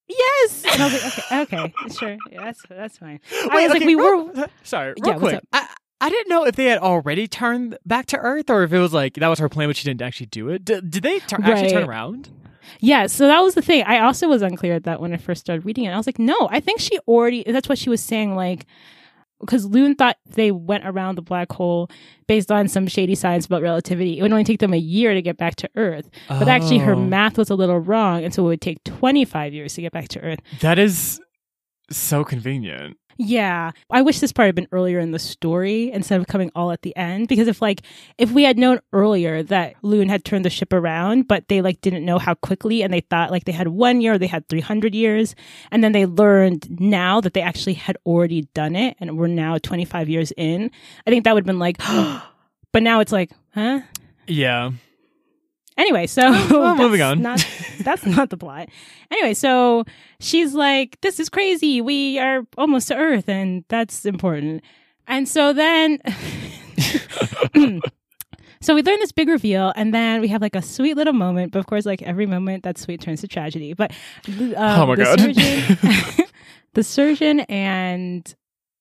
"Yes." 0.07 0.63
And 0.71 0.81
I 0.81 0.85
was 0.85 1.03
like, 1.03 1.31
"Okay, 1.31 1.57
okay, 1.63 1.73
sure, 1.97 2.17
yeah, 2.31 2.43
that's 2.45 2.61
that's 2.69 2.97
fine." 2.97 3.19
I 3.31 3.49
Wait, 3.55 3.63
was 3.63 3.71
like, 3.73 3.83
"We 3.85 3.95
real- 3.95 4.25
were." 4.27 4.39
Uh, 4.43 4.47
sorry, 4.63 4.93
Yeah, 4.97 5.11
real 5.11 5.19
what's 5.21 5.33
quick. 5.35 5.43
I, 5.53 5.67
I 5.99 6.09
didn't 6.09 6.29
know 6.29 6.45
if 6.45 6.55
they 6.55 6.65
had 6.65 6.79
already 6.79 7.27
turned 7.27 7.77
back 7.85 8.05
to 8.07 8.17
Earth 8.17 8.49
or 8.49 8.63
if 8.63 8.71
it 8.73 8.79
was 8.79 8.93
like 8.93 9.15
that 9.15 9.27
was 9.27 9.39
her 9.39 9.49
plan, 9.49 9.67
but 9.69 9.75
she 9.77 9.83
didn't 9.85 10.01
actually 10.01 10.27
do 10.27 10.49
it. 10.49 10.63
D- 10.65 10.81
did 10.87 11.01
they 11.03 11.19
tur- 11.19 11.37
actually 11.43 11.71
turn 11.71 11.89
around? 11.89 12.29
Yeah, 12.79 13.07
so 13.07 13.27
that 13.27 13.39
was 13.41 13.55
the 13.55 13.61
thing. 13.61 13.83
I 13.83 13.99
also 13.99 14.27
was 14.27 14.41
unclear 14.41 14.73
at 14.75 14.83
that 14.83 14.99
when 15.01 15.13
I 15.13 15.17
first 15.17 15.41
started 15.41 15.65
reading 15.65 15.85
it. 15.85 15.91
I 15.91 15.97
was 15.97 16.05
like, 16.07 16.19
no, 16.19 16.47
I 16.51 16.59
think 16.59 16.79
she 16.79 16.97
already, 17.07 17.43
that's 17.45 17.69
what 17.69 17.77
she 17.77 17.89
was 17.89 18.01
saying. 18.01 18.35
Like, 18.35 18.65
because 19.39 19.65
Lune 19.65 19.93
thought 19.95 20.17
they 20.25 20.51
went 20.51 20.83
around 20.87 21.15
the 21.15 21.21
black 21.21 21.51
hole 21.51 21.89
based 22.27 22.51
on 22.51 22.67
some 22.67 22.87
shady 22.87 23.13
science 23.13 23.45
about 23.45 23.61
relativity. 23.61 24.17
It 24.17 24.23
would 24.23 24.31
only 24.31 24.43
take 24.43 24.59
them 24.59 24.73
a 24.73 24.77
year 24.77 25.13
to 25.13 25.21
get 25.21 25.37
back 25.37 25.55
to 25.57 25.69
Earth. 25.75 26.09
But 26.27 26.47
actually, 26.47 26.79
her 26.79 26.93
Oh. 26.95 26.99
math 26.99 27.37
was 27.37 27.49
a 27.51 27.55
little 27.55 27.79
wrong. 27.79 28.23
And 28.23 28.33
so 28.33 28.43
it 28.45 28.47
would 28.47 28.61
take 28.61 28.83
25 28.83 29.53
years 29.53 29.75
to 29.75 29.81
get 29.81 29.91
back 29.91 30.07
to 30.09 30.19
Earth. 30.21 30.39
That 30.61 30.79
is 30.79 31.21
so 31.91 32.23
convenient. 32.23 32.97
Yeah. 33.17 33.71
I 33.89 34.01
wish 34.01 34.19
this 34.19 34.31
part 34.31 34.47
had 34.47 34.55
been 34.55 34.67
earlier 34.71 34.99
in 34.99 35.11
the 35.11 35.19
story 35.19 35.91
instead 35.91 36.19
of 36.19 36.27
coming 36.27 36.51
all 36.55 36.71
at 36.71 36.83
the 36.83 36.95
end. 36.95 37.27
Because 37.27 37.47
if 37.47 37.61
like 37.61 37.81
if 38.17 38.31
we 38.31 38.43
had 38.43 38.57
known 38.57 38.79
earlier 38.93 39.43
that 39.43 39.75
Lune 39.81 40.09
had 40.09 40.23
turned 40.23 40.45
the 40.45 40.49
ship 40.49 40.71
around, 40.71 41.27
but 41.27 41.47
they 41.47 41.61
like 41.61 41.81
didn't 41.81 42.05
know 42.05 42.19
how 42.19 42.35
quickly 42.35 42.83
and 42.83 42.93
they 42.93 43.01
thought 43.01 43.31
like 43.31 43.45
they 43.45 43.51
had 43.51 43.69
one 43.69 44.01
year, 44.01 44.13
or 44.13 44.17
they 44.17 44.27
had 44.27 44.47
three 44.47 44.61
hundred 44.61 44.93
years, 44.93 45.35
and 45.71 45.83
then 45.83 45.91
they 45.91 46.05
learned 46.05 46.79
now 46.79 47.19
that 47.21 47.33
they 47.33 47.41
actually 47.41 47.73
had 47.73 47.97
already 48.05 48.43
done 48.53 48.75
it 48.75 48.95
and 48.99 49.17
we're 49.17 49.27
now 49.27 49.57
twenty 49.57 49.85
five 49.85 50.09
years 50.09 50.31
in, 50.37 50.71
I 51.05 51.09
think 51.09 51.23
that 51.23 51.33
would 51.33 51.41
have 51.41 51.47
been 51.47 51.59
like 51.59 51.77
but 52.71 52.83
now 52.83 52.99
it's 52.99 53.11
like, 53.11 53.31
huh? 53.53 53.81
Yeah. 54.27 54.71
Anyway, 55.77 56.07
so 56.07 56.21
well, 56.51 56.75
moving 56.75 56.99
that's 56.99 57.11
on. 57.11 57.21
Not, 57.21 57.47
that's 57.81 58.05
not 58.05 58.29
the 58.29 58.37
plot. 58.37 58.69
Anyway, 59.11 59.33
so 59.33 59.83
she's 60.19 60.53
like, 60.53 60.99
"This 61.01 61.19
is 61.19 61.29
crazy. 61.29 61.81
We 61.81 62.17
are 62.19 62.43
almost 62.57 62.87
to 62.87 62.95
Earth, 62.95 63.29
and 63.29 63.63
that's 63.69 64.05
important." 64.05 64.63
And 65.07 65.27
so 65.29 65.53
then, 65.53 65.99
so 68.61 68.73
we 68.75 68.81
learn 68.81 68.99
this 68.99 69.11
big 69.11 69.29
reveal, 69.29 69.71
and 69.75 69.93
then 69.93 70.19
we 70.21 70.27
have 70.29 70.41
like 70.41 70.55
a 70.55 70.61
sweet 70.61 70.95
little 70.97 71.13
moment. 71.13 71.51
But 71.51 71.59
of 71.59 71.67
course, 71.67 71.85
like 71.85 72.01
every 72.01 72.25
moment 72.25 72.63
that's 72.63 72.81
sweet 72.81 73.01
turns 73.01 73.21
to 73.21 73.27
tragedy. 73.27 73.73
But 73.73 73.91
um, 74.27 74.53
Oh 74.57 74.85
my 74.87 74.95
the 74.95 75.03
God. 75.03 75.19
surgeon, 75.19 76.25
the 76.73 76.83
surgeon 76.83 77.39
and 77.41 78.35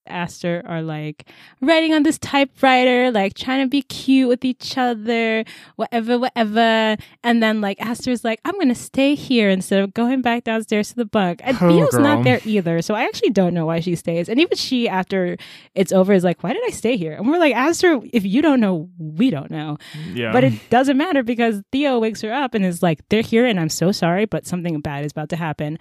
Aster 0.08 0.62
are 0.66 0.82
like 0.82 1.28
writing 1.60 1.92
on 1.92 2.02
this 2.02 2.18
typewriter, 2.18 3.10
like 3.10 3.34
trying 3.34 3.64
to 3.64 3.68
be 3.68 3.82
cute 3.82 4.28
with 4.28 4.44
each 4.44 4.76
other, 4.78 5.44
whatever, 5.76 6.18
whatever. 6.18 6.96
And 7.24 7.42
then 7.42 7.60
like 7.60 7.80
Aster's 7.80 8.24
like, 8.24 8.40
I'm 8.44 8.58
gonna 8.58 8.74
stay 8.74 9.14
here 9.14 9.48
instead 9.50 9.80
of 9.80 9.94
going 9.94 10.22
back 10.22 10.44
downstairs 10.44 10.90
to 10.90 10.96
the 10.96 11.04
bunk. 11.04 11.40
And 11.44 11.56
Oh, 11.60 11.68
Theo's 11.68 11.90
girl. 11.90 12.02
not 12.02 12.24
there 12.24 12.40
either, 12.44 12.82
so 12.82 12.94
I 12.94 13.04
actually 13.04 13.30
don't 13.30 13.54
know 13.54 13.66
why 13.66 13.80
she 13.80 13.94
stays. 13.96 14.28
And 14.28 14.40
even 14.40 14.56
she, 14.56 14.88
after 14.88 15.36
it's 15.74 15.92
over, 15.92 16.12
is 16.12 16.24
like, 16.24 16.42
Why 16.42 16.52
did 16.52 16.62
I 16.66 16.70
stay 16.70 16.96
here? 16.96 17.12
And 17.12 17.28
we're 17.28 17.38
like, 17.38 17.54
Aster, 17.54 18.00
if 18.12 18.24
you 18.24 18.42
don't 18.42 18.60
know, 18.60 18.88
we 18.98 19.30
don't 19.30 19.50
know. 19.50 19.78
Yeah. 20.12 20.32
But 20.32 20.44
it 20.44 20.54
doesn't 20.70 20.96
matter 20.96 21.22
because 21.22 21.62
Theo 21.72 21.98
wakes 21.98 22.20
her 22.22 22.32
up 22.32 22.54
and 22.54 22.64
is 22.64 22.82
like, 22.82 23.00
they're 23.08 23.22
here 23.22 23.46
and 23.46 23.58
I'm 23.58 23.68
so 23.68 23.92
sorry, 23.92 24.24
but 24.26 24.46
something 24.46 24.80
bad 24.80 25.04
is 25.04 25.12
about 25.12 25.28
to 25.30 25.36
happen. 25.36 25.78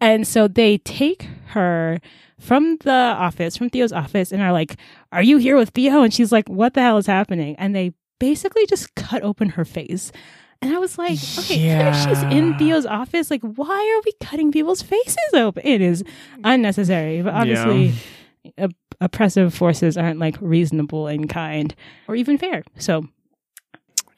And 0.00 0.26
so 0.26 0.48
they 0.48 0.78
take 0.78 1.26
her 1.48 2.00
from 2.38 2.76
the 2.78 2.90
office, 2.92 3.56
from 3.56 3.70
Theo's 3.70 3.92
office, 3.92 4.32
and 4.32 4.42
are 4.42 4.52
like, 4.52 4.76
Are 5.12 5.22
you 5.22 5.38
here 5.38 5.56
with 5.56 5.70
Theo? 5.70 6.02
And 6.02 6.12
she's 6.12 6.32
like, 6.32 6.48
What 6.48 6.74
the 6.74 6.82
hell 6.82 6.98
is 6.98 7.06
happening? 7.06 7.56
And 7.58 7.74
they 7.74 7.92
basically 8.18 8.66
just 8.66 8.94
cut 8.94 9.22
open 9.22 9.50
her 9.50 9.64
face. 9.64 10.12
And 10.62 10.74
I 10.74 10.78
was 10.78 10.96
like, 10.96 11.18
okay, 11.40 11.88
if 11.90 11.96
she's 11.96 12.22
in 12.32 12.56
Theo's 12.56 12.86
office, 12.86 13.30
like, 13.30 13.42
why 13.42 13.76
are 13.98 14.02
we 14.06 14.12
cutting 14.26 14.50
people's 14.50 14.80
faces 14.80 15.34
open? 15.34 15.62
It 15.62 15.82
is 15.82 16.02
unnecessary. 16.42 17.20
But 17.20 17.34
obviously, 17.34 17.92
op- 18.56 18.72
oppressive 18.98 19.52
forces 19.52 19.98
aren't 19.98 20.20
like 20.20 20.36
reasonable 20.40 21.06
and 21.06 21.28
kind 21.28 21.74
or 22.08 22.16
even 22.16 22.38
fair. 22.38 22.64
So 22.78 23.06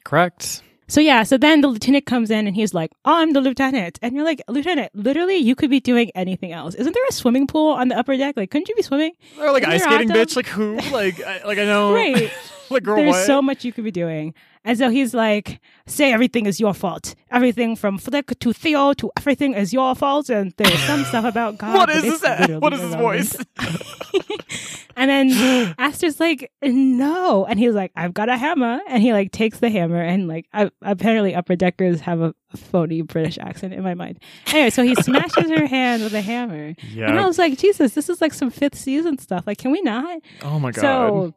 Correct. 0.05 0.62
So 0.89 1.01
yeah, 1.01 1.22
so 1.22 1.37
then 1.39 1.61
the 1.61 1.68
lieutenant 1.68 2.07
comes 2.07 2.30
in 2.30 2.47
and 2.47 2.55
he's 2.55 2.72
like, 2.74 2.93
"I'm 3.05 3.32
the 3.32 3.41
lieutenant," 3.41 3.99
and 4.03 4.14
you're 4.14 4.24
like, 4.24 4.43
"Lieutenant, 4.49 4.91
literally, 4.95 5.37
you 5.37 5.55
could 5.55 5.70
be 5.70 5.80
doing 5.80 6.11
anything 6.14 6.53
else. 6.53 6.74
Isn't 6.74 6.93
there 6.93 7.03
a 7.09 7.12
swimming 7.12 7.47
pool 7.47 7.70
on 7.72 7.89
the 7.89 7.99
upper 7.99 8.16
deck? 8.16 8.37
Like, 8.37 8.51
couldn't 8.51 8.68
you 8.68 8.74
be 8.74 8.82
swimming? 8.82 9.12
Or 9.41 9.53
like 9.53 9.62
Isn't 9.62 9.74
ice 9.74 9.80
there 9.80 9.89
a 9.89 9.93
hot 9.93 10.01
skating, 10.09 10.16
bitch. 10.22 10.37
Like 10.37 10.47
who? 10.47 10.76
Like 10.93 11.22
I, 11.22 11.45
like 11.45 11.59
I 11.59 11.64
know. 11.64 11.93
Right. 11.95 12.30
like 12.70 12.82
girl, 12.82 12.97
There's 12.97 13.12
what? 13.14 13.26
so 13.26 13.41
much 13.43 13.64
you 13.64 13.72
could 13.72 13.84
be 13.84 13.91
doing." 13.91 14.34
And 14.67 14.77
so 14.77 14.91
he's 14.91 15.14
like, 15.14 15.61
"Say 15.87 16.12
everything 16.12 16.45
is 16.45 16.61
your 16.61 16.75
fault. 16.75 17.14
Everything 17.31 17.77
from 17.77 17.97
Flick 17.97 18.39
to 18.41 18.53
Theo 18.53 18.93
to 18.95 19.11
everything 19.17 19.55
is 19.55 19.73
your 19.73 19.95
fault." 19.95 20.29
And 20.29 20.53
there's 20.59 20.79
some 20.81 21.05
stuff 21.05 21.25
about 21.25 21.57
God. 21.57 21.75
what 21.75 21.89
but 21.89 22.03
this? 22.03 22.23
What 22.61 22.73
is 22.75 22.81
his 22.81 22.95
voice? 22.95 23.37
And 24.97 25.11
then 25.11 25.75
Aster's 25.79 26.19
like, 26.19 26.51
no. 26.62 27.45
And 27.45 27.59
he's 27.59 27.75
like, 27.75 27.93
I've 27.97 28.14
got 28.14 28.31
a 28.31 28.37
hammer. 28.37 28.81
And 28.89 29.03
he 29.03 29.12
like 29.12 29.31
takes 29.31 29.59
the 29.59 29.69
hammer 29.69 30.01
and 30.01 30.27
like, 30.27 30.47
I, 30.55 30.71
apparently 30.81 31.35
upper 31.35 31.55
deckers 31.55 32.01
have 32.01 32.21
a, 32.21 32.35
phony 32.55 33.03
British 33.03 33.37
accent 33.37 33.75
in 33.75 33.83
my 33.83 33.93
mind. 33.93 34.19
Anyway, 34.47 34.71
so 34.71 34.83
he 34.83 34.95
smashes 35.03 35.51
her 35.51 35.67
hand 35.67 36.03
with 36.03 36.14
a 36.14 36.23
hammer. 36.23 36.75
And 36.97 37.21
I 37.21 37.27
was 37.27 37.39
like, 37.39 37.59
Jesus, 37.59 37.93
this 37.93 38.09
is 38.09 38.23
like 38.23 38.33
some 38.33 38.51
fifth 38.51 38.79
season 38.79 39.19
stuff. 39.19 39.47
Like, 39.47 39.59
can 39.59 39.73
we 39.73 39.83
not? 39.83 40.21
Oh 40.43 40.59
my 40.59 40.71
god. 40.71 40.81
So 40.81 41.35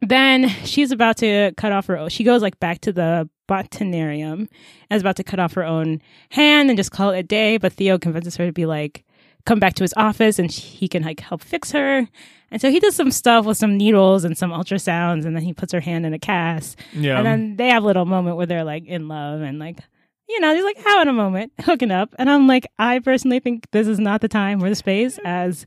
then 0.00 0.48
she's 0.64 0.92
about 0.92 1.18
to 1.18 1.52
cut 1.56 1.72
off 1.72 1.86
her 1.86 1.98
own. 1.98 2.08
She 2.08 2.24
goes 2.24 2.42
like 2.42 2.58
back 2.60 2.80
to 2.82 2.92
the 2.92 3.28
botanarium 3.48 4.48
and 4.88 4.96
is 4.96 5.02
about 5.02 5.16
to 5.16 5.24
cut 5.24 5.40
off 5.40 5.54
her 5.54 5.64
own 5.64 6.00
hand 6.30 6.70
and 6.70 6.76
just 6.76 6.92
call 6.92 7.10
it 7.10 7.18
a 7.18 7.22
day. 7.22 7.58
But 7.58 7.72
Theo 7.74 7.98
convinces 7.98 8.36
her 8.36 8.46
to 8.46 8.52
be 8.52 8.66
like, 8.66 9.04
come 9.46 9.58
back 9.58 9.74
to 9.74 9.84
his 9.84 9.94
office 9.96 10.38
and 10.38 10.50
he 10.50 10.88
can 10.88 11.02
like 11.02 11.20
help 11.20 11.42
fix 11.42 11.72
her. 11.72 12.08
And 12.50 12.60
so 12.60 12.70
he 12.70 12.80
does 12.80 12.96
some 12.96 13.10
stuff 13.10 13.46
with 13.46 13.58
some 13.58 13.76
needles 13.76 14.24
and 14.24 14.36
some 14.36 14.50
ultrasounds, 14.50 15.24
and 15.24 15.36
then 15.36 15.42
he 15.44 15.52
puts 15.52 15.72
her 15.72 15.78
hand 15.78 16.04
in 16.04 16.12
a 16.12 16.18
cast. 16.18 16.76
yeah. 16.92 17.16
And 17.16 17.24
then 17.24 17.56
they 17.56 17.68
have 17.68 17.84
a 17.84 17.86
little 17.86 18.06
moment 18.06 18.36
where 18.36 18.46
they're 18.46 18.64
like 18.64 18.86
in 18.86 19.06
love 19.06 19.40
and 19.40 19.60
like, 19.60 19.78
you 20.28 20.40
know, 20.40 20.52
they're 20.52 20.64
like 20.64 20.78
having 20.78 21.08
a 21.08 21.12
moment, 21.12 21.52
hooking 21.60 21.92
up. 21.92 22.14
And 22.18 22.28
I'm 22.28 22.48
like, 22.48 22.66
I 22.78 22.98
personally 22.98 23.38
think 23.38 23.70
this 23.70 23.86
is 23.86 24.00
not 24.00 24.20
the 24.20 24.28
time 24.28 24.62
or 24.62 24.68
the 24.68 24.74
space 24.74 25.18
as 25.24 25.64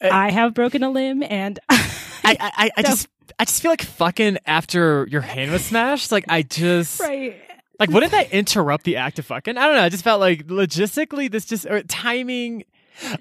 I 0.00 0.30
have 0.30 0.54
broken 0.54 0.82
a 0.82 0.90
limb 0.90 1.22
and 1.22 1.58
I, 1.68 1.90
I, 2.24 2.36
I, 2.40 2.70
I 2.78 2.82
just 2.82 3.08
I 3.38 3.44
just 3.44 3.62
feel 3.62 3.70
like 3.70 3.82
fucking 3.82 4.38
after 4.46 5.06
your 5.10 5.20
hand 5.22 5.50
was 5.52 5.64
smashed. 5.64 6.12
Like 6.12 6.24
I 6.28 6.42
just 6.42 7.00
right. 7.00 7.36
like 7.78 7.90
wouldn't 7.90 8.12
that 8.12 8.30
interrupt 8.32 8.84
the 8.84 8.96
act 8.96 9.18
of 9.18 9.26
fucking? 9.26 9.56
I 9.56 9.66
don't 9.66 9.76
know. 9.76 9.82
I 9.82 9.88
just 9.88 10.04
felt 10.04 10.20
like 10.20 10.46
logistically 10.46 11.30
this 11.30 11.44
just 11.44 11.66
or 11.66 11.82
timing. 11.82 12.64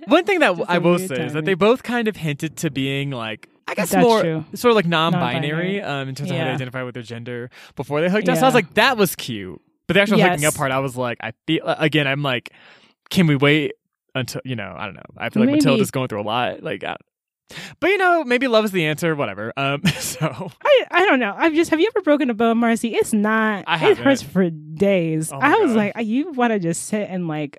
One 0.08 0.26
thing 0.26 0.40
that 0.40 0.60
I 0.68 0.78
will 0.80 1.00
say 1.00 1.26
is 1.26 1.34
that 1.34 1.46
they 1.46 1.54
both 1.54 1.84
kind 1.84 2.08
of 2.08 2.18
hinted 2.18 2.58
to 2.58 2.70
being 2.72 3.12
like 3.12 3.48
I 3.68 3.76
guess 3.76 3.92
That's 3.92 4.04
more 4.04 4.22
true. 4.22 4.46
sort 4.56 4.72
of 4.72 4.76
like 4.76 4.88
non-binary, 4.88 5.78
Non-binary. 5.78 5.82
um, 5.84 6.10
in 6.10 6.16
terms 6.16 6.32
of 6.32 6.38
how 6.38 6.44
they 6.44 6.50
identify 6.50 6.82
with 6.84 6.96
their 6.96 7.04
gender 7.04 7.52
before 7.76 8.02
they 8.02 8.10
hooked 8.10 8.28
up. 8.28 8.36
So 8.38 8.42
I 8.42 8.46
was 8.48 8.56
like, 8.56 8.74
that 8.74 8.98
was 8.98 9.16
cute. 9.16 9.62
But 9.86 9.94
the 9.94 10.02
actual 10.02 10.18
hooking 10.20 10.42
Yes. 10.42 10.54
up 10.54 10.58
part, 10.58 10.72
I 10.72 10.80
was 10.80 10.98
like, 10.98 11.20
I 11.22 11.34
feel 11.46 11.62
again. 11.66 12.08
I'm 12.08 12.24
like, 12.24 12.52
can 13.12 13.28
we 13.28 13.36
wait 13.36 13.74
until 14.16 14.42
you 14.44 14.56
know? 14.56 14.74
I 14.76 14.86
don't 14.86 14.96
know. 14.96 15.04
I 15.18 15.30
feel 15.30 15.42
like 15.44 15.48
Maybe. 15.52 15.60
Matilda's 15.60 15.92
going 15.92 16.08
through 16.08 16.22
a 16.22 16.24
lot. 16.24 16.64
Like, 16.64 16.84
I, 16.84 16.96
but 17.80 17.90
you 17.90 17.98
know, 17.98 18.24
maybe 18.24 18.48
love 18.48 18.66
is 18.66 18.72
the 18.72 18.86
answer. 18.86 19.16
Whatever. 19.16 19.54
Um. 19.58 19.82
So 20.00 20.52
I, 20.64 20.86
I 20.92 21.06
don't 21.06 21.20
know. 21.20 21.34
I've 21.38 21.54
just 21.54 21.70
have 21.70 21.80
you 21.80 21.90
ever 21.96 22.02
broken 22.02 22.30
a 22.30 22.34
bone, 22.34 22.58
Marcy? 22.58 22.96
It's 22.96 23.14
not. 23.14 23.66
It 23.68 23.98
hurts 23.98 24.22
for 24.22 24.50
days. 24.50 25.32
Oh 25.32 25.38
I 25.40 25.56
was 25.60 25.72
God. 25.72 25.78
like, 25.78 26.06
you 26.06 26.32
want 26.32 26.52
to 26.52 26.60
just 26.60 26.88
sit 26.88 27.10
and 27.10 27.28
like 27.28 27.58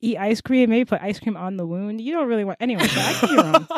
eat 0.00 0.16
ice 0.18 0.40
cream, 0.40 0.70
maybe 0.70 0.84
put 0.84 1.00
ice 1.02 1.20
cream 1.20 1.36
on 1.36 1.56
the 1.56 1.66
wound. 1.66 2.00
You 2.00 2.14
don't 2.14 2.28
really 2.28 2.44
want 2.44 2.58
anyway. 2.60 2.86
So 2.86 3.00
I 3.00 3.12
could 3.14 3.30
be 3.30 3.36
wrong. 3.36 3.68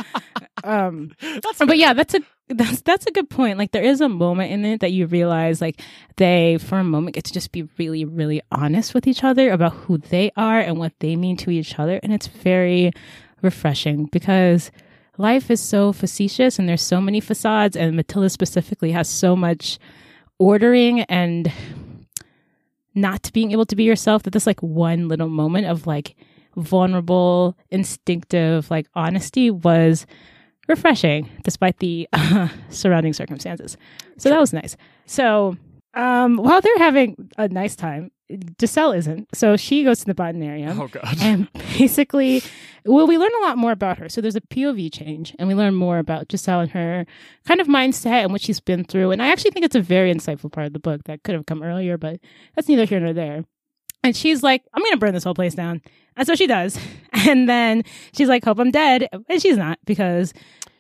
Um, 0.64 1.12
That's 1.20 1.59
but 1.59 1.78
yeah, 1.78 1.92
that's 1.92 2.14
a 2.14 2.20
that's 2.49 2.80
that's 2.80 3.07
a 3.07 3.12
good 3.12 3.28
point. 3.28 3.59
Like 3.59 3.72
there 3.72 3.84
is 3.84 4.01
a 4.01 4.09
moment 4.09 4.51
in 4.51 4.64
it 4.64 4.80
that 4.80 4.92
you 4.92 5.07
realize 5.07 5.61
like 5.61 5.80
they 6.16 6.59
for 6.59 6.78
a 6.78 6.84
moment 6.84 7.14
get 7.14 7.24
to 7.24 7.32
just 7.32 7.53
be 7.53 7.68
really 7.78 8.05
really 8.05 8.40
honest 8.51 8.94
with 8.94 9.07
each 9.07 9.22
other 9.22 9.51
about 9.51 9.74
who 9.74 9.99
they 9.99 10.32
are 10.36 10.59
and 10.59 10.78
what 10.78 10.92
they 11.01 11.14
mean 11.14 11.36
to 11.38 11.51
each 11.51 11.78
other, 11.78 12.01
and 12.03 12.12
it's 12.12 12.26
very 12.26 12.90
refreshing 13.42 14.07
because 14.07 14.70
life 15.19 15.51
is 15.51 15.61
so 15.61 15.93
facetious 15.93 16.59
and 16.59 16.69
there's 16.69 16.83
so 16.83 17.01
many 17.01 17.21
facades, 17.21 17.77
and 17.77 17.97
Matilda 17.97 18.31
specifically 18.31 18.93
has 18.93 19.09
so 19.09 19.37
much 19.37 19.79
ordering 20.39 21.01
and 21.03 21.53
not 22.95 23.31
being 23.33 23.53
able 23.53 23.67
to 23.67 23.77
be 23.77 23.85
yourself 23.85 24.23
that 24.23 24.33
this 24.33 24.47
like 24.47 24.62
one 24.62 25.09
little 25.09 25.29
moment 25.29 25.67
of 25.67 25.87
like 25.87 26.17
vulnerable 26.57 27.57
instinctive 27.71 28.71
like 28.71 28.87
honesty 28.95 29.51
was 29.51 30.07
refreshing 30.69 31.31
despite 31.45 31.79
the 31.79 32.09
uh, 32.12 32.49
surrounding 32.71 33.12
circumstances. 33.12 33.77
So 34.19 34.31
that 34.31 34.41
was 34.41 34.53
nice. 34.53 34.77
So 35.05 35.57
um 35.97 36.36
while 36.36 36.61
they're 36.61 36.78
having 36.78 37.16
a 37.38 37.49
nice 37.49 37.74
time 37.74 38.11
Giselle 38.61 38.92
isn't 38.92 39.34
so 39.34 39.57
she 39.57 39.84
goes 39.84 40.01
to 40.01 40.05
the 40.07 40.14
botanarium 40.14 40.78
Oh 40.80 40.88
god. 40.88 41.16
and 41.20 41.49
basically, 41.78 42.42
well, 42.84 43.07
we 43.07 43.18
learn 43.18 43.30
a 43.40 43.47
lot 43.47 43.57
more 43.57 43.70
about 43.70 43.99
her. 43.99 44.09
So 44.09 44.20
there's 44.20 44.34
a 44.34 44.40
POV 44.40 44.92
change, 44.92 45.32
and 45.38 45.47
we 45.47 45.55
learn 45.55 45.76
more 45.76 45.99
about 45.99 46.26
Giselle 46.30 46.59
and 46.61 46.70
her 46.72 47.07
kind 47.47 47.61
of 47.61 47.68
mindset 47.68 48.22
and 48.24 48.32
what 48.32 48.40
she's 48.40 48.59
been 48.59 48.82
through. 48.84 49.12
And 49.12 49.22
I 49.22 49.28
actually 49.28 49.53
think 49.53 49.64
it's 49.64 49.76
a 49.76 49.80
very 49.80 50.12
insightful 50.12 50.51
part 50.51 50.66
of 50.66 50.72
the 50.72 50.80
book 50.80 51.05
that 51.05 51.22
could 51.22 51.36
have 51.36 51.47
come 51.47 51.62
earlier, 51.62 51.97
but 51.97 52.18
that's 52.57 52.68
neither 52.68 52.84
here 52.84 52.99
nor 52.99 53.12
there. 53.12 53.44
And 54.03 54.16
she's 54.16 54.42
like, 54.42 54.62
I'm 54.74 54.82
going 54.82 54.92
to 54.92 54.99
burn 54.99 55.14
this 55.14 55.22
whole 55.24 55.34
place 55.34 55.55
down. 55.55 55.80
And 56.16 56.26
so 56.26 56.34
she 56.34 56.47
does. 56.49 56.78
And 57.28 57.49
then 57.49 57.82
she's 58.12 58.28
like, 58.28 58.44
Hope 58.44 58.59
I'm 58.59 58.70
dead. 58.72 59.09
And 59.28 59.40
she's 59.40 59.57
not 59.57 59.78
because 59.84 60.32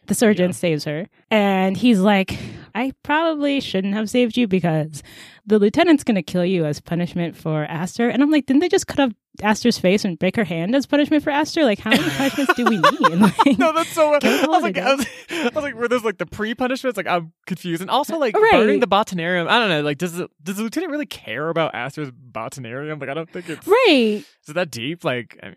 the 0.06 0.14
surgeon 0.14 0.46
Yeah. 0.50 0.52
saves 0.52 0.84
her. 0.84 1.06
And 1.30 1.76
he's 1.76 2.00
like, 2.00 2.36
I 2.74 2.92
probably 3.02 3.60
shouldn't 3.60 3.94
have 3.94 4.10
saved 4.10 4.36
you 4.36 4.46
because 4.46 5.02
the 5.46 5.58
lieutenant's 5.58 6.04
going 6.04 6.16
to 6.16 6.22
kill 6.22 6.44
you 6.44 6.64
as 6.64 6.80
punishment 6.80 7.36
for 7.36 7.64
Aster. 7.64 8.08
And 8.08 8.22
I'm 8.22 8.30
like, 8.30 8.46
didn't 8.46 8.60
they 8.60 8.68
just 8.68 8.86
cut 8.86 9.00
off 9.00 9.12
Aster's 9.42 9.78
face 9.78 10.04
and 10.04 10.18
break 10.18 10.34
her 10.36 10.44
hand 10.44 10.74
as 10.74 10.86
punishment 10.86 11.22
for 11.22 11.30
Aster? 11.30 11.64
Like, 11.64 11.78
how 11.78 11.90
many 11.90 12.02
punishments 12.10 12.54
do 12.54 12.64
we 12.64 12.76
need? 12.78 12.84
Like, 13.46 13.58
no, 13.58 13.72
that's 13.72 13.90
so. 13.90 14.14
I 14.14 14.18
Can 14.18 14.32
we 14.32 14.40
call 14.40 14.54
was 14.54 14.62
like, 14.62 14.78
I 14.78 14.94
was, 14.94 15.06
I 15.30 15.44
was 15.54 15.62
like, 15.64 15.74
were 15.74 15.88
those 15.88 16.04
like 16.04 16.18
the 16.18 16.26
pre 16.26 16.54
punishments? 16.54 16.96
Like, 16.96 17.06
I'm 17.06 17.32
confused. 17.46 17.80
And 17.82 17.90
also, 17.90 18.18
like, 18.18 18.34
Right. 18.36 18.52
burning 18.52 18.80
the 18.80 18.86
botanarium. 18.86 19.48
I 19.48 19.58
don't 19.58 19.68
know. 19.68 19.82
Like, 19.82 19.98
does 19.98 20.14
the, 20.14 20.28
does 20.42 20.56
the 20.56 20.62
lieutenant 20.62 20.90
really 20.90 21.06
care 21.06 21.48
about 21.48 21.74
Aster's 21.74 22.10
botanarium? 22.10 23.00
Like, 23.00 23.08
I 23.10 23.14
don't 23.14 23.30
think 23.30 23.48
it's 23.48 23.66
right. 23.66 24.22
is 24.42 24.48
it 24.48 24.54
that 24.54 24.70
deep. 24.70 25.04
Like, 25.04 25.38
I, 25.42 25.46
mean, 25.48 25.56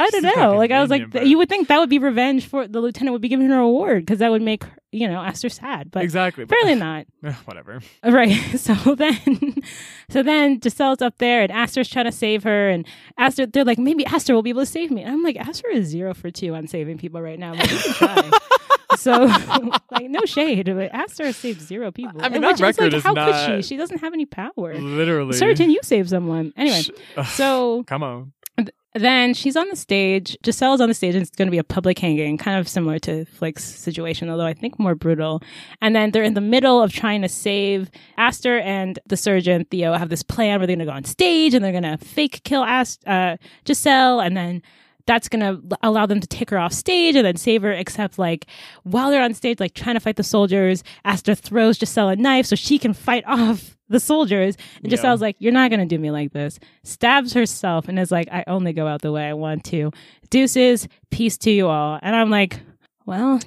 I 0.00 0.10
don't 0.10 0.22
know. 0.36 0.56
Like 0.56 0.70
I 0.70 0.80
was 0.80 0.90
like, 0.90 1.10
but- 1.10 1.26
you 1.26 1.38
would 1.38 1.48
think 1.48 1.68
that 1.68 1.78
would 1.78 1.90
be 1.90 1.98
revenge 1.98 2.46
for 2.46 2.66
the 2.66 2.80
lieutenant 2.80 3.12
would 3.12 3.22
be 3.22 3.28
giving 3.28 3.48
her 3.48 3.60
a 3.60 3.64
award 3.64 4.04
because 4.06 4.18
that 4.20 4.30
would 4.30 4.42
make 4.42 4.64
you 4.92 5.06
know 5.06 5.20
Aster 5.20 5.48
sad, 5.48 5.90
but 5.90 6.02
exactly. 6.02 6.44
but- 6.44 6.56
apparently 6.58 6.80
not. 6.86 7.06
Eh, 7.24 7.32
Whatever. 7.44 7.80
Right. 8.04 8.36
So 8.58 8.94
then, 8.94 9.54
so 10.10 10.22
then 10.22 10.58
Giselle's 10.60 11.02
up 11.02 11.18
there 11.18 11.42
and 11.42 11.52
Aster's 11.52 11.88
trying 11.88 12.06
to 12.06 12.12
save 12.12 12.42
her, 12.44 12.68
and 12.68 12.86
Aster, 13.18 13.46
they're 13.46 13.64
like, 13.64 13.78
maybe 13.78 14.04
Aster 14.06 14.34
will 14.34 14.42
be 14.42 14.50
able 14.50 14.62
to 14.62 14.66
save 14.66 14.90
me. 14.90 15.02
And 15.02 15.12
I'm 15.12 15.22
like, 15.22 15.36
Aster 15.36 15.68
is 15.70 15.86
zero 15.88 16.14
for 16.14 16.30
two 16.30 16.54
on 16.54 16.66
saving 16.66 16.98
people 16.98 17.20
right 17.22 17.38
now. 17.38 17.54
Like, 17.54 17.70
you 17.70 17.78
can 17.78 17.92
try. 17.94 18.30
so, 18.96 19.24
like, 19.90 20.10
no 20.10 20.20
shade, 20.26 20.66
but 20.66 20.92
Aster 20.92 21.24
has 21.26 21.36
saved 21.36 21.60
zero 21.60 21.90
people. 21.92 22.20
I 22.22 22.28
mean, 22.28 22.40
that 22.42 22.58
record 22.60 22.92
like, 22.92 23.02
how 23.02 23.14
could 23.14 23.62
she? 23.62 23.68
She 23.68 23.76
doesn't 23.76 23.98
have 23.98 24.12
any 24.12 24.26
power. 24.26 24.74
Literally. 24.74 25.34
Certain 25.34 25.70
you 25.70 25.80
save 25.82 26.08
someone. 26.08 26.52
Anyway, 26.56 26.82
Sh- 26.82 26.90
so 27.28 27.84
come 27.84 28.02
on. 28.02 28.32
Then 28.94 29.34
she's 29.34 29.56
on 29.56 29.68
the 29.68 29.76
stage. 29.76 30.36
Giselle's 30.44 30.80
on 30.80 30.88
the 30.88 30.94
stage, 30.94 31.14
and 31.14 31.22
it's 31.22 31.36
going 31.36 31.46
to 31.46 31.52
be 31.52 31.58
a 31.58 31.64
public 31.64 31.98
hanging, 31.98 32.36
kind 32.38 32.58
of 32.58 32.68
similar 32.68 32.98
to 33.00 33.24
Flick's 33.26 33.64
situation, 33.64 34.28
although 34.28 34.46
I 34.46 34.54
think 34.54 34.78
more 34.78 34.94
brutal. 34.94 35.42
And 35.80 35.94
then 35.94 36.10
they're 36.10 36.24
in 36.24 36.34
the 36.34 36.40
middle 36.40 36.82
of 36.82 36.92
trying 36.92 37.22
to 37.22 37.28
save 37.28 37.90
Aster 38.16 38.58
and 38.58 38.98
the 39.06 39.16
surgeon 39.16 39.64
Theo 39.70 39.92
have 39.92 40.08
this 40.08 40.22
plan 40.22 40.58
where 40.58 40.66
they're 40.66 40.76
going 40.76 40.86
to 40.86 40.92
go 40.92 40.96
on 40.96 41.04
stage 41.04 41.54
and 41.54 41.64
they're 41.64 41.72
going 41.72 41.84
to 41.84 41.98
fake 41.98 42.42
kill 42.44 42.64
Ast- 42.64 43.06
uh, 43.06 43.36
Giselle, 43.66 44.20
and 44.20 44.36
then 44.36 44.62
that's 45.06 45.28
going 45.28 45.40
to 45.40 45.78
allow 45.82 46.06
them 46.06 46.20
to 46.20 46.26
take 46.26 46.50
her 46.50 46.58
off 46.58 46.72
stage 46.72 47.16
and 47.16 47.24
then 47.24 47.36
save 47.36 47.62
her. 47.62 47.72
Except 47.72 48.18
like 48.18 48.46
while 48.82 49.10
they're 49.10 49.22
on 49.22 49.34
stage, 49.34 49.60
like 49.60 49.74
trying 49.74 49.96
to 49.96 50.00
fight 50.00 50.16
the 50.16 50.24
soldiers, 50.24 50.82
Aster 51.04 51.34
throws 51.34 51.78
Giselle 51.78 52.08
a 52.08 52.16
knife 52.16 52.46
so 52.46 52.56
she 52.56 52.78
can 52.78 52.92
fight 52.92 53.24
off 53.28 53.76
the 53.90 54.00
soldiers. 54.00 54.56
And 54.82 54.88
just 54.90 55.02
Yeah. 55.02 55.10
Giselle's 55.10 55.20
like, 55.20 55.36
"You're 55.38 55.52
not 55.52 55.70
going 55.70 55.80
to 55.80 55.86
do 55.86 55.98
me 56.00 56.10
like 56.10 56.32
this." 56.32 56.58
Stabs 56.84 57.34
herself 57.34 57.88
and 57.88 57.98
is 57.98 58.10
like, 58.10 58.28
"I 58.32 58.44
only 58.46 58.72
go 58.72 58.86
out 58.86 59.02
the 59.02 59.12
way 59.12 59.28
I 59.28 59.34
want 59.34 59.64
to." 59.64 59.90
Deuces, 60.30 60.88
peace 61.10 61.36
to 61.38 61.50
you 61.50 61.68
all. 61.68 61.98
And 62.02 62.16
I'm 62.16 62.30
like, 62.30 62.60
well, 63.06 63.40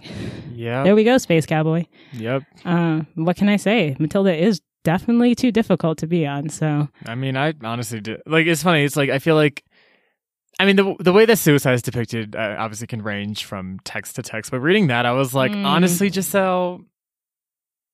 Yeah. 0.54 0.84
there 0.84 0.94
we 0.96 1.04
go, 1.04 1.18
space 1.18 1.46
cowboy. 1.46 1.86
Yep. 2.14 2.44
Uh, 2.66 3.02
what 3.16 3.38
can 3.38 3.48
I 3.50 3.56
say? 3.56 3.96
Matilda 3.98 4.36
is 4.36 4.62
definitely 4.84 5.34
too 5.36 5.52
difficult 5.52 5.98
to 6.00 6.08
be 6.08 6.28
on. 6.28 6.50
So 6.50 6.90
I 7.06 7.16
mean, 7.16 7.38
I 7.38 7.54
honestly 7.64 8.02
did. 8.02 8.22
Like, 8.26 8.46
it's 8.46 8.62
funny. 8.62 8.84
It's 8.84 8.96
like 8.98 9.10
I 9.10 9.20
feel 9.20 9.36
like. 9.36 9.64
I 10.60 10.66
mean, 10.66 10.76
the 10.76 10.96
the 11.00 11.12
way 11.14 11.26
that 11.26 11.38
suicide 11.38 11.74
is 11.74 11.82
depicted 11.82 12.36
uh, 12.36 12.58
obviously 12.60 12.86
can 12.86 13.02
range 13.02 13.44
from 13.46 13.80
text 13.86 14.18
to 14.18 14.22
text, 14.22 14.52
but 14.52 14.60
reading 14.60 14.88
that, 14.88 15.06
I 15.06 15.12
was 15.14 15.34
like, 15.34 15.52
Mm. 15.52 15.66
honestly, 15.66 16.10
Giselle, 16.10 16.82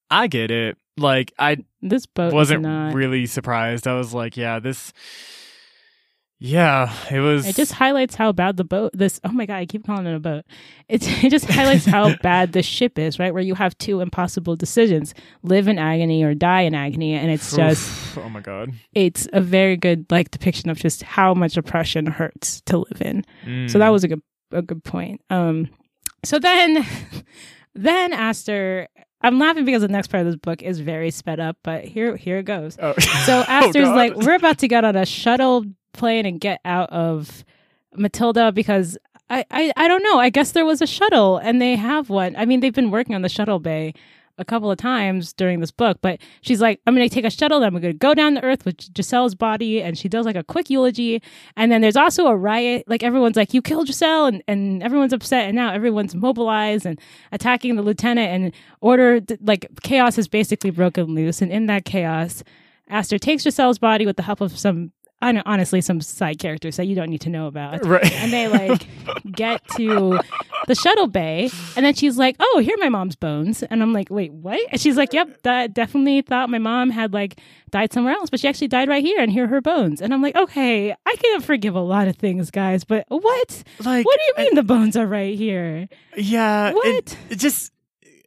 I 0.10 0.28
get 0.28 0.52
it. 0.52 0.78
Like, 1.00 1.34
I 1.40 1.58
this 1.82 2.06
boat 2.06 2.34
wasn't 2.34 2.64
not. 2.64 2.94
really 2.94 3.26
surprised. 3.26 3.88
I 3.88 3.96
was 3.96 4.14
like, 4.14 4.38
yeah, 4.38 4.60
this. 4.60 4.94
Yeah, 6.42 6.94
it 7.12 7.20
was. 7.20 7.46
It 7.46 7.58
just 7.58 7.74
highlights 7.74 8.16
how 8.16 8.32
bad 8.32 8.56
the 8.56 8.64
boat. 8.64 8.92
This 8.94 9.20
oh 9.26 9.32
my 9.34 9.46
god, 9.46 9.58
I 9.58 9.66
keep 9.66 9.86
calling 9.86 10.06
it 10.06 10.16
a 10.16 10.20
boat. 10.22 10.46
It's, 10.88 11.06
it 11.24 11.32
just 11.32 11.50
highlights 11.50 11.86
how 11.86 12.16
bad 12.22 12.54
the 12.54 12.64
ship 12.64 12.98
is, 12.98 13.20
right? 13.20 13.34
Where 13.34 13.44
you 13.44 13.56
have 13.56 13.78
two 13.78 14.00
impossible 14.00 14.56
decisions: 14.56 15.14
live 15.44 15.68
in 15.68 15.78
agony 15.78 16.24
or 16.24 16.34
die 16.34 16.62
in 16.62 16.74
agony, 16.74 17.14
and 17.14 17.30
it's 17.30 17.54
just 17.54 18.18
oh 18.18 18.30
my 18.30 18.40
god. 18.40 18.72
it's 18.94 19.28
a 19.34 19.42
very 19.42 19.76
good 19.76 20.06
like 20.10 20.32
depiction 20.32 20.70
of 20.70 20.78
just 20.78 21.04
how 21.04 21.34
much 21.34 21.58
oppression 21.58 22.06
hurts 22.06 22.62
to 22.62 22.78
live 22.78 23.02
in. 23.02 23.26
Mm. 23.46 23.70
So 23.70 23.78
that 23.80 23.90
was 23.90 24.06
a 24.06 24.08
good 24.08 24.22
a 24.52 24.62
good 24.62 24.84
point. 24.84 25.22
Um, 25.30 25.68
so 26.24 26.40
then 26.40 26.86
then 27.76 28.14
Aster, 28.14 28.88
I'm 29.22 29.38
laughing 29.40 29.66
because 29.66 29.82
the 29.82 29.88
next 29.90 30.08
part 30.08 30.22
of 30.22 30.28
this 30.28 30.36
book 30.38 30.62
is 30.64 30.80
very 30.80 31.12
sped 31.12 31.40
up, 31.40 31.58
but 31.64 31.84
here 31.86 32.16
here 32.16 32.38
it 32.40 32.44
goes. 32.44 32.78
Oh. 32.82 32.94
So 33.00 33.40
Oh, 33.40 33.46
Aster's 33.48 33.86
God. 33.88 33.96
like, 33.96 34.16
we're 34.16 34.36
about 34.36 34.60
to 34.60 34.68
get 34.68 34.84
on 34.86 34.96
a 34.96 35.06
shuttle 35.06 35.66
plane 35.94 36.26
and 36.26 36.40
get 36.40 36.62
out 36.64 36.90
of 36.92 37.44
Matilda 37.96 38.52
because 38.52 38.98
I, 39.30 39.46
I 39.52 39.74
I 39.76 39.88
don't 39.88 40.04
know. 40.04 40.20
I 40.20 40.30
guess 40.30 40.54
there 40.54 40.66
was 40.66 40.82
a 40.82 40.88
shuttle 40.88 41.38
and 41.38 41.62
they 41.62 41.76
have 41.76 42.10
one. 42.10 42.36
I 42.36 42.46
mean, 42.46 42.62
they've 42.62 42.74
been 42.74 42.92
working 42.92 43.16
on 43.16 43.22
the 43.22 43.30
shuttle 43.30 43.60
bay 43.60 43.94
a 44.40 44.46
couple 44.46 44.72
of 44.72 44.78
times 44.78 45.34
during 45.34 45.60
this 45.60 45.72
book, 45.72 46.00
but 46.02 46.20
she's 46.42 46.62
like, 46.62 46.80
I'm 46.88 46.96
going 46.96 47.08
to 47.08 47.14
take 47.14 47.26
a 47.26 47.30
shuttle. 47.30 47.60
Then 47.60 47.68
I'm 47.68 47.82
going 47.82 47.94
to 47.94 47.98
go 47.98 48.14
down 48.14 48.36
to 48.36 48.44
Earth 48.44 48.66
with 48.66 48.94
Giselle's 48.96 49.36
body, 49.36 49.82
and 49.82 49.98
she 49.98 50.10
does 50.10 50.26
like 50.26 50.36
a 50.36 50.44
quick 50.44 50.70
eulogy. 50.70 51.22
And 51.56 51.72
then 51.72 51.82
there's 51.82 51.98
also 51.98 52.28
a 52.28 52.36
riot. 52.36 52.86
Like 52.88 53.04
everyone's 53.04 53.36
like, 53.36 53.54
you 53.54 53.62
killed 53.62 53.88
Giselle, 53.88 54.26
and, 54.26 54.44
and 54.48 54.82
everyone's 54.82 55.14
upset, 55.14 55.48
and 55.48 55.56
now 55.56 55.72
everyone's 55.72 56.16
mobilized 56.16 56.86
and 56.86 57.00
attacking 57.32 57.76
the 57.76 57.84
lieutenant. 57.84 58.30
And 58.30 58.54
order, 58.82 59.22
like 59.42 59.68
chaos 59.84 60.16
has 60.16 60.28
basically 60.28 60.72
broken 60.72 61.14
loose. 61.14 61.42
And 61.42 61.52
in 61.52 61.68
that 61.68 61.86
chaos, 61.86 62.44
Aster 62.90 63.20
takes 63.20 63.44
Giselle's 63.44 63.78
body 63.78 64.06
with 64.06 64.18
the 64.18 64.24
help 64.24 64.42
of 64.42 64.58
some, 64.58 64.92
I 65.22 65.32
know, 65.34 65.44
honestly, 65.46 65.82
some 65.82 66.00
side 66.02 66.40
characters 66.40 66.78
that 66.78 66.86
you 66.88 66.96
don't 66.96 67.10
need 67.10 67.22
to 67.22 67.30
know 67.30 67.48
about. 67.48 67.84
Right. 67.90 68.12
And 68.14 68.32
they 68.32 68.48
like 68.48 68.88
get 69.32 69.68
to 69.76 70.20
the 70.68 70.76
shuttle 70.76 71.08
bay, 71.08 71.50
and 71.76 71.86
then 71.86 71.94
she's 71.96 72.18
like, 72.18 72.36
"Oh, 72.40 72.60
here 72.64 72.76
are 72.76 72.80
my 72.84 72.90
mom's 72.90 73.16
bones." 73.16 73.64
And 73.64 73.82
I'm 73.82 73.94
like, 73.94 74.10
"Wait, 74.10 74.32
what?" 74.32 74.60
And 74.72 74.80
she's 74.80 74.96
like, 74.96 75.12
"Yep, 75.14 75.42
that 75.44 75.74
definitely 75.74 76.22
thought 76.22 76.50
my 76.50 76.60
mom 76.60 76.90
had 76.92 77.14
like 77.14 77.40
died 77.72 77.92
somewhere 77.92 78.14
else, 78.14 78.30
but 78.30 78.40
she 78.40 78.48
actually 78.48 78.68
died 78.68 78.88
right 78.90 79.04
here, 79.04 79.20
and 79.20 79.32
here 79.32 79.46
are 79.46 79.48
her 79.48 79.62
bones." 79.62 80.02
And 80.02 80.14
I'm 80.14 80.22
like, 80.22 80.36
"Okay, 80.36 80.92
I 80.92 81.16
can 81.16 81.42
forgive 81.42 81.76
a 81.76 81.82
lot 81.82 82.08
of 82.08 82.16
things, 82.16 82.52
guys, 82.52 82.84
but 82.84 83.06
what? 83.08 83.64
like, 83.84 84.06
What 84.06 84.20
do 84.20 84.24
you 84.42 84.46
mean 84.46 84.56
the 84.56 84.64
bones 84.64 84.96
are 84.96 85.08
right 85.08 85.36
here? 85.36 85.90
Yeah. 86.16 86.74
What? 86.74 87.18
It, 87.30 87.38
just 87.38 87.72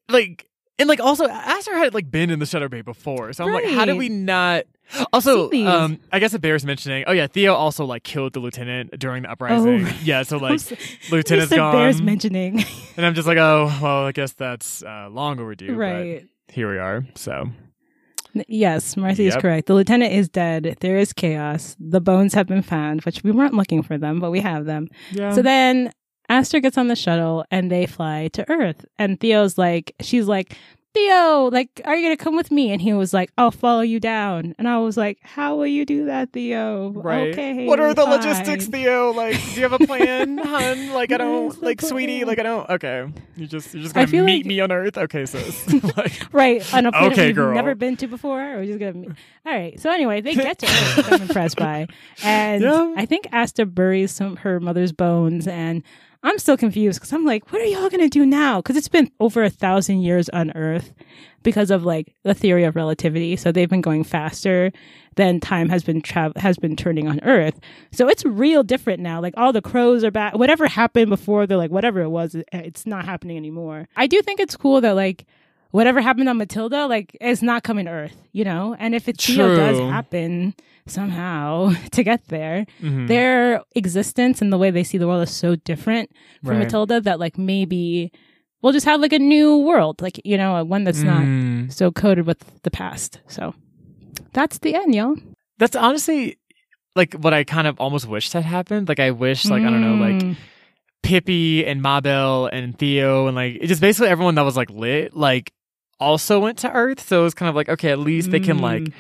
like 0.08 0.48
and 0.78 0.88
like 0.88 1.00
also 1.00 1.28
Aster 1.28 1.76
had 1.76 1.94
like 1.94 2.10
been 2.10 2.30
in 2.30 2.38
the 2.38 2.46
shuttle 2.46 2.68
bay 2.68 2.82
before, 2.82 3.32
so 3.32 3.44
I'm 3.44 3.52
like, 3.52 3.66
how 3.66 3.84
did 3.84 3.96
we 3.96 4.08
not? 4.08 4.64
Also, 5.12 5.50
um, 5.66 6.00
I 6.10 6.18
guess 6.18 6.34
it 6.34 6.40
bears 6.40 6.64
mentioning. 6.64 7.04
Oh 7.06 7.12
yeah, 7.12 7.26
Theo 7.26 7.54
also 7.54 7.84
like 7.84 8.02
killed 8.02 8.32
the 8.32 8.40
lieutenant 8.40 8.98
during 8.98 9.22
the 9.22 9.30
uprising. 9.30 9.86
Oh. 9.86 9.92
Yeah, 10.02 10.22
so 10.22 10.38
like 10.38 10.60
lieutenant's 11.10 11.54
gone, 11.54 11.72
bears 11.74 12.02
mentioning, 12.02 12.64
and 12.96 13.06
I'm 13.06 13.14
just 13.14 13.26
like, 13.26 13.38
oh 13.38 13.70
well, 13.82 14.06
I 14.06 14.12
guess 14.12 14.32
that's 14.32 14.82
uh, 14.82 15.08
long 15.10 15.38
overdue. 15.40 15.68
but 15.68 15.78
right? 15.78 16.28
here 16.48 16.70
we 16.70 16.78
are. 16.78 17.04
So 17.14 17.48
Yes, 18.48 18.96
Marcy 18.96 19.26
is 19.26 19.36
correct. 19.36 19.66
The 19.66 19.74
lieutenant 19.74 20.12
is 20.12 20.28
dead. 20.28 20.76
There 20.80 20.96
is 20.96 21.12
chaos. 21.12 21.76
The 21.78 22.00
bones 22.00 22.32
have 22.34 22.46
been 22.46 22.62
found, 22.62 23.02
which 23.02 23.22
we 23.22 23.30
weren't 23.30 23.54
looking 23.54 23.82
for 23.82 23.98
them, 23.98 24.20
but 24.20 24.30
we 24.30 24.40
have 24.40 24.64
them. 24.64 24.88
yeah. 25.10 25.32
So 25.32 25.42
then 25.42 25.92
Aster 26.28 26.60
gets 26.60 26.78
on 26.78 26.88
the 26.88 26.96
shuttle 26.96 27.44
and 27.50 27.70
they 27.70 27.84
fly 27.86 28.28
to 28.32 28.50
Earth. 28.50 28.86
And 28.98 29.20
Theo's 29.20 29.58
like, 29.58 29.94
she's 30.00 30.26
like, 30.26 30.56
Theo, 30.94 31.48
like, 31.50 31.80
are 31.86 31.96
you 31.96 32.02
going 32.06 32.16
to 32.16 32.22
come 32.22 32.36
with 32.36 32.50
me? 32.50 32.70
And 32.70 32.80
he 32.82 32.92
was 32.92 33.14
like, 33.14 33.32
I'll 33.38 33.50
follow 33.50 33.80
you 33.80 33.98
down. 33.98 34.54
And 34.58 34.68
I 34.68 34.78
was 34.78 34.96
like, 34.98 35.18
how 35.22 35.56
will 35.56 35.66
you 35.66 35.86
do 35.86 36.04
that, 36.06 36.32
Theo? 36.32 36.90
Right. 36.90 37.32
Okay. 37.32 37.66
what 37.66 37.80
are 37.80 37.94
the 37.94 38.02
fine." 38.02 38.10
logistics, 38.10 38.66
Theo? 38.66 39.10
Like, 39.12 39.34
do 39.42 39.50
you 39.56 39.62
have 39.62 39.72
a 39.72 39.78
plan, 39.86 40.36
hun? 40.44 40.92
Like, 40.92 41.10
I 41.12 41.16
don't, 41.16 41.62
like, 41.62 41.80
sweetie. 41.80 42.24
Like, 42.24 42.38
I 42.38 42.42
don't. 42.42 42.68
Okay, 42.68 43.06
you 43.36 43.46
just, 43.46 43.72
you're 43.72 43.82
just 43.82 43.94
gonna 43.94 44.06
meet 44.06 44.38
like- 44.40 44.46
me 44.46 44.60
on 44.60 44.70
Earth. 44.70 44.98
Okay, 44.98 45.24
sis. 45.24 45.72
like, 45.96 46.12
Right. 46.32 46.74
On 46.74 46.84
a 46.86 46.92
planet 46.92 47.12
Okay, 47.12 47.26
we've 47.28 47.36
girl. 47.36 47.54
never 47.54 47.74
been 47.74 47.96
to 47.96 48.06
before. 48.06 48.42
Or 48.42 48.56
we're 48.58 48.66
just 48.66 48.78
going 48.78 48.92
to 48.92 48.98
meet. 48.98 49.10
All 49.46 49.52
right. 49.52 49.80
So 49.80 49.90
anyway, 49.90 50.20
they 50.20 50.34
get 50.34 50.58
to 50.58 50.66
Earth, 50.66 51.12
I'm 51.12 51.22
impressed 51.22 51.56
by. 51.56 51.86
And 52.22 52.62
Yeah. 52.62 52.94
I 52.96 53.06
think 53.06 53.28
Aster 53.32 53.64
buries 53.66 54.10
some 54.12 54.36
her 54.36 54.60
mother's 54.60 54.92
bones. 54.92 55.46
And 55.48 55.82
I'm 56.24 56.38
still 56.38 56.56
confused 56.56 57.00
because 57.00 57.12
I'm 57.12 57.24
like, 57.24 57.50
what 57.52 57.60
are 57.60 57.64
y'all 57.64 57.90
to 57.90 58.08
do 58.08 58.24
now? 58.24 58.60
Because 58.60 58.76
it's 58.76 58.88
been 58.88 59.10
over 59.18 59.42
a 59.42 59.50
thousand 59.50 60.02
years 60.02 60.28
on 60.28 60.52
Earth 60.52 60.92
because 61.42 61.70
of 61.70 61.84
like 61.84 62.14
the 62.22 62.34
theory 62.34 62.64
of 62.64 62.76
relativity. 62.76 63.34
So 63.36 63.50
they've 63.50 63.68
been 63.68 63.80
going 63.80 64.04
faster 64.04 64.72
than 65.16 65.40
time 65.40 65.68
has 65.68 65.82
been 65.82 66.00
tra- 66.00 66.32
has 66.36 66.58
been 66.58 66.76
turning 66.76 67.08
on 67.08 67.20
Earth. 67.24 67.58
So 67.90 68.08
it's 68.08 68.24
real 68.24 68.62
different 68.62 69.00
now. 69.00 69.20
Like 69.20 69.34
all 69.36 69.52
the 69.52 69.60
crows 69.60 70.04
are 70.04 70.10
back. 70.10 70.34
Whatever 70.34 70.68
happened 70.68 71.10
before, 71.10 71.46
they're 71.46 71.58
like 71.58 71.72
whatever 71.72 72.00
it 72.00 72.10
was, 72.10 72.36
it's 72.52 72.86
not 72.86 73.04
happening 73.04 73.36
anymore. 73.36 73.88
I 73.96 74.06
do 74.06 74.22
think 74.22 74.38
it's 74.38 74.56
cool 74.56 74.80
that 74.80 74.92
like 74.92 75.26
whatever 75.72 76.00
happened 76.00 76.28
on 76.28 76.38
Matilda, 76.38 76.86
like 76.86 77.16
it's 77.20 77.42
not 77.42 77.64
coming 77.64 77.86
to 77.86 77.90
Earth, 77.90 78.16
you 78.32 78.44
know. 78.44 78.76
And 78.78 78.94
if 78.94 79.08
it 79.08 79.20
still 79.20 79.56
does 79.56 79.78
happen 79.78 80.54
somehow 80.86 81.72
to 81.92 82.02
get 82.04 82.28
there, 82.28 82.64
mhm. 82.80 83.08
their 83.08 83.62
existence 83.74 84.40
and 84.40 84.52
the 84.52 84.58
way 84.58 84.70
they 84.70 84.84
see 84.84 84.98
the 84.98 85.08
world 85.08 85.22
is 85.24 85.34
so 85.34 85.56
different 85.56 86.10
from 86.44 86.50
Right. 86.56 86.58
Matilda 86.60 87.00
that 87.00 87.18
like 87.18 87.36
maybe 87.36 88.12
we'll 88.62 88.72
just 88.72 88.86
have 88.86 89.00
like 89.00 89.12
a 89.12 89.18
new 89.18 89.56
world, 89.58 90.00
like 90.00 90.20
you 90.24 90.36
know, 90.36 90.62
one 90.64 90.84
that's 90.84 91.02
not 91.02 91.22
Mm. 91.22 91.72
so 91.72 91.90
coded 91.90 92.26
with 92.26 92.62
the 92.62 92.70
past. 92.70 93.20
So 93.26 93.54
that's 94.32 94.58
the 94.58 94.74
end, 94.76 94.94
y'all. 94.94 95.16
That's 95.58 95.74
honestly 95.76 96.38
like 96.94 97.14
what 97.14 97.32
I 97.32 97.44
kind 97.44 97.66
of 97.66 97.80
almost 97.80 98.06
wished 98.06 98.32
had 98.34 98.44
happened. 98.44 98.88
Like 98.88 99.00
I 99.00 99.10
wish, 99.12 99.46
like 99.46 99.62
I 99.62 99.70
don't 99.70 99.80
know, 99.80 99.94
like 100.04 100.22
Mm. 100.22 100.36
Pippi 101.02 101.66
and 101.66 101.82
Mabel 101.82 102.46
and 102.46 102.78
Theo 102.78 103.26
and 103.26 103.34
like 103.34 103.56
it 103.60 103.66
just 103.66 103.80
basically 103.80 104.08
everyone 104.08 104.34
that 104.36 104.42
was 104.42 104.56
like 104.56 104.70
lit, 104.70 105.16
like 105.16 105.52
also 106.00 106.40
went 106.40 106.58
to 106.58 106.70
Earth. 106.72 107.00
So 107.06 107.20
it 107.20 107.24
was 107.24 107.34
kind 107.34 107.48
of 107.48 107.54
like, 107.54 107.68
okay, 107.68 107.90
at 107.90 107.98
least 107.98 108.30
they 108.30 108.40
can 108.40 108.58
like 108.58 108.82
Mm. 108.82 108.92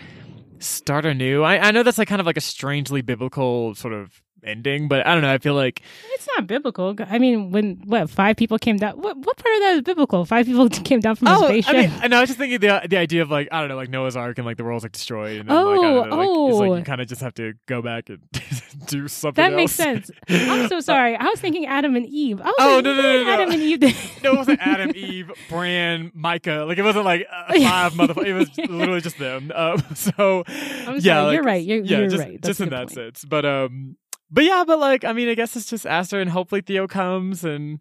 start 0.58 1.04
anew. 1.04 1.42
I, 1.42 1.68
I 1.68 1.70
know 1.72 1.82
that's 1.82 1.98
like 1.98 2.08
kind 2.08 2.20
of 2.20 2.26
like 2.26 2.36
a 2.36 2.40
strangely 2.42 3.02
biblical 3.02 3.74
sort 3.74 3.94
of 3.94 4.22
ending, 4.44 4.88
but 4.88 5.06
I 5.06 5.12
don't 5.14 5.22
know. 5.22 5.32
I 5.32 5.38
feel 5.38 5.54
like 5.54 5.82
It's 6.14 6.26
not 6.36 6.46
biblical. 6.46 6.94
I 7.08 7.18
mean, 7.18 7.50
when 7.50 7.76
what 7.84 8.10
five 8.10 8.36
people 8.36 8.58
came 8.58 8.76
down? 8.76 8.94
What 9.00 9.16
what 9.16 9.36
part 9.36 9.54
of 9.56 9.60
that 9.62 9.74
is 9.76 9.82
biblical? 9.82 10.24
Five 10.24 10.46
people 10.46 10.68
came 10.70 11.00
down 11.00 11.16
from 11.16 11.28
a 11.28 11.34
oh, 11.38 11.46
spaceship. 11.46 11.74
I 11.74 11.80
mean, 11.82 11.90
and 12.02 12.14
I 12.14 12.20
was 12.20 12.28
just 12.30 12.38
thinking 12.38 12.58
the 12.60 12.82
the 12.88 12.96
idea 12.96 13.22
of 13.22 13.30
like 13.30 13.48
I 13.52 13.60
don't 13.60 13.68
know, 13.68 13.76
like 13.76 13.88
Noah's 13.90 14.16
Ark 14.16 14.38
and 14.38 14.46
like 14.46 14.56
the 14.56 14.64
world's 14.64 14.84
like 14.84 14.92
destroyed, 14.92 15.40
and 15.40 15.48
then, 15.48 15.56
like, 15.56 15.78
I 15.78 15.82
don't 15.82 16.10
know, 16.10 16.16
like, 16.16 16.28
it's 16.28 16.32
Oh, 16.32 16.56
like 16.58 16.70
oh. 16.70 16.76
you 16.76 16.82
kind 16.84 17.00
of 17.00 17.06
just 17.08 17.20
have 17.22 17.34
to 17.34 17.54
go 17.66 17.82
back 17.82 18.08
and 18.08 18.18
do 18.86 19.08
something. 19.08 19.42
that 19.42 19.54
makes 19.54 19.72
sense. 19.72 20.10
I'm 20.28 20.68
so 20.68 20.80
sorry. 20.92 21.16
I 21.16 21.24
was 21.24 21.40
thinking 21.40 21.66
Adam 21.66 21.96
and 21.96 22.06
Eve. 22.06 22.40
I 22.40 22.46
was 22.46 22.54
Oh, 22.58 22.74
like, 22.76 22.84
no, 22.84 22.94
no, 22.94 23.02
no, 23.02 23.22
no. 23.24 23.30
Adam 23.30 23.50
and 23.52 23.62
Eve. 23.62 23.80
did? 23.80 23.94
No, 24.22 24.32
it 24.32 24.36
wasn't 24.36 24.60
Adam, 24.60 24.92
Eve, 24.94 25.30
Bran, 25.48 26.10
Micah. 26.14 26.64
Like 26.66 26.78
it 26.78 26.82
wasn't 26.82 27.04
like 27.04 27.26
uh, 27.30 27.52
five 27.60 27.92
motherfuckers. 27.92 28.26
It 28.26 28.32
was 28.34 28.56
literally 28.58 29.00
just 29.00 29.18
them. 29.18 29.50
Um, 29.54 29.82
so 29.94 30.44
I'm 30.48 30.96
yeah, 30.96 31.00
sorry. 31.00 31.24
like, 31.26 31.34
you're 31.34 31.42
right. 31.44 31.64
You're, 31.64 31.78
yeah, 31.84 31.98
you're 31.98 32.08
just, 32.08 32.22
right. 32.22 32.32
That's 32.42 32.48
just 32.48 32.60
in 32.60 32.68
that 32.70 32.88
point. 32.88 32.92
sense. 32.92 33.24
But 33.24 33.44
um, 33.44 33.96
but 34.32 34.44
yeah, 34.44 34.64
but 34.66 34.78
like 34.80 35.04
I 35.04 35.12
mean, 35.12 35.28
I 35.28 35.34
guess 35.34 35.54
it's 35.56 35.68
just 35.70 35.86
Aster, 35.86 36.20
and 36.20 36.30
hopefully 36.30 36.62
Theo 36.62 36.88
comes, 36.88 37.44
and 37.44 37.80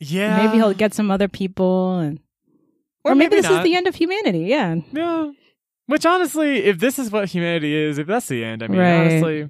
yeah, 0.00 0.44
Maybe 0.46 0.56
he'll 0.58 0.72
get 0.74 0.94
some 0.94 1.10
other 1.10 1.28
people, 1.28 1.98
and 1.98 2.20
or, 3.04 3.14
maybe, 3.14 3.36
this 3.36 3.44
not. 3.48 3.58
is 3.58 3.64
the 3.64 3.76
end 3.76 3.86
of 3.86 3.94
humanity. 3.94 4.40
Yeah. 4.40 4.76
Yeah. 4.92 5.30
Which 5.86 6.04
honestly, 6.04 6.64
if 6.64 6.78
this 6.78 6.98
is 6.98 7.10
what 7.10 7.28
humanity 7.28 7.74
is, 7.74 7.96
if 7.98 8.06
that's 8.06 8.26
the 8.28 8.44
end, 8.44 8.62
I 8.62 8.68
mean, 8.68 8.78
Right. 8.80 8.94
honestly, 9.00 9.48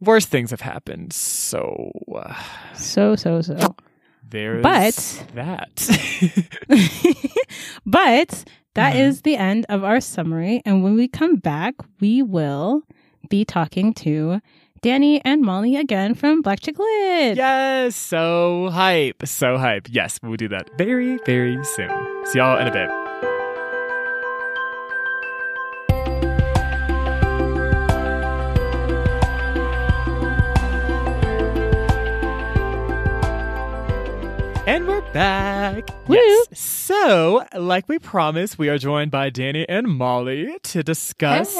worse 0.00 0.26
things 0.26 0.50
have 0.50 0.60
happened. 0.60 1.12
So 1.12 1.90
uh, 2.14 2.34
So 2.74 3.16
so 3.16 3.40
so. 3.42 3.74
there's 4.28 4.62
But- 4.62 5.24
that. 5.34 5.74
but 7.86 8.44
that 8.74 8.94
Mhm. 8.94 9.00
is 9.00 9.22
the 9.22 9.36
end 9.36 9.66
of 9.68 9.82
our 9.84 10.00
summary. 10.00 10.62
And 10.64 10.82
when 10.84 10.94
we 10.94 11.08
come 11.08 11.36
back, 11.36 11.74
we 12.00 12.22
will 12.22 12.82
be 13.30 13.46
talking 13.46 13.94
to 13.94 14.40
Danny 14.82 15.24
and 15.24 15.40
Molly 15.40 15.76
again 15.76 16.14
from 16.14 16.42
Black 16.42 16.60
Chick 16.60 16.78
Lit. 16.78 17.36
yes, 17.36 17.96
so 17.96 18.68
hype, 18.70 19.26
so 19.26 19.56
hype. 19.56 19.88
Yes, 19.90 20.18
we'll 20.22 20.36
do 20.36 20.48
that 20.48 20.68
very, 20.76 21.18
very 21.24 21.62
soon. 21.64 21.90
See 22.26 22.38
y'all 22.38 22.58
in 22.58 22.66
a 22.66 22.72
bit. 22.72 22.99
And 34.70 34.86
we're 34.86 35.00
back. 35.12 35.90
Woo. 36.06 36.14
Yes. 36.14 36.46
So, 36.60 37.44
like 37.56 37.88
we 37.88 37.98
promised, 37.98 38.56
we 38.56 38.68
are 38.68 38.78
joined 38.78 39.10
by 39.10 39.28
Danny 39.28 39.68
and 39.68 39.88
Molly 39.88 40.56
to 40.62 40.84
discuss 40.84 41.52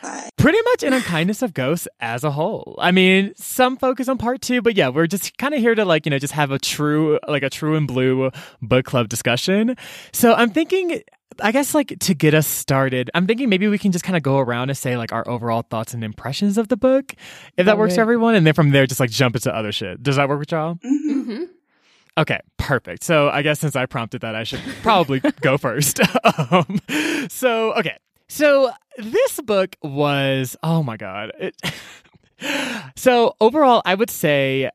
Hi. 0.00 0.30
pretty 0.36 0.58
much 0.66 0.84
an 0.84 0.92
unkindness 0.92 1.42
of 1.42 1.54
ghosts 1.54 1.88
as 1.98 2.22
a 2.22 2.30
whole. 2.30 2.76
I 2.80 2.92
mean, 2.92 3.32
some 3.34 3.76
focus 3.76 4.08
on 4.08 4.16
part 4.16 4.42
two, 4.42 4.62
but 4.62 4.76
yeah, 4.76 4.90
we're 4.90 5.08
just 5.08 5.36
kind 5.38 5.54
of 5.54 5.58
here 5.60 5.74
to 5.74 5.84
like, 5.84 6.06
you 6.06 6.10
know, 6.10 6.20
just 6.20 6.34
have 6.34 6.52
a 6.52 6.58
true, 6.60 7.18
like 7.26 7.42
a 7.42 7.50
true 7.50 7.74
and 7.74 7.88
blue 7.88 8.30
book 8.60 8.84
club 8.84 9.08
discussion. 9.08 9.74
So 10.12 10.32
I'm 10.32 10.50
thinking, 10.50 11.02
I 11.40 11.50
guess 11.50 11.74
like 11.74 11.98
to 11.98 12.14
get 12.14 12.32
us 12.32 12.46
started, 12.46 13.10
I'm 13.12 13.26
thinking 13.26 13.48
maybe 13.48 13.66
we 13.66 13.76
can 13.78 13.90
just 13.90 14.04
kind 14.04 14.16
of 14.16 14.22
go 14.22 14.38
around 14.38 14.70
and 14.70 14.78
say 14.78 14.96
like 14.96 15.10
our 15.10 15.28
overall 15.28 15.62
thoughts 15.62 15.94
and 15.94 16.04
impressions 16.04 16.56
of 16.58 16.68
the 16.68 16.76
book, 16.76 17.12
if 17.56 17.66
that 17.66 17.72
Love 17.72 17.78
works 17.78 17.96
for 17.96 18.02
everyone. 18.02 18.36
And 18.36 18.46
then 18.46 18.54
from 18.54 18.70
there, 18.70 18.86
just 18.86 19.00
like 19.00 19.10
jump 19.10 19.34
into 19.34 19.52
other 19.52 19.72
shit. 19.72 20.00
Does 20.00 20.14
that 20.14 20.28
work 20.28 20.38
with 20.38 20.52
y'all? 20.52 20.76
Mhm. 20.76 21.48
Okay, 22.18 22.40
perfect. 22.58 23.02
So 23.02 23.30
I 23.30 23.42
guess 23.42 23.60
since 23.60 23.74
I 23.74 23.86
prompted 23.86 24.20
that, 24.20 24.34
I 24.34 24.44
should 24.44 24.60
probably 24.82 25.20
go 25.40 25.56
first. 25.56 26.00
um, 26.50 26.78
so, 27.28 27.72
okay. 27.74 27.96
So 28.28 28.70
this 28.98 29.40
book 29.40 29.76
was, 29.82 30.56
oh 30.62 30.82
my 30.82 30.96
God. 30.96 31.32
It, 31.38 31.56
so 32.96 33.34
overall, 33.40 33.82
I 33.84 33.94
would 33.94 34.10
say, 34.10 34.70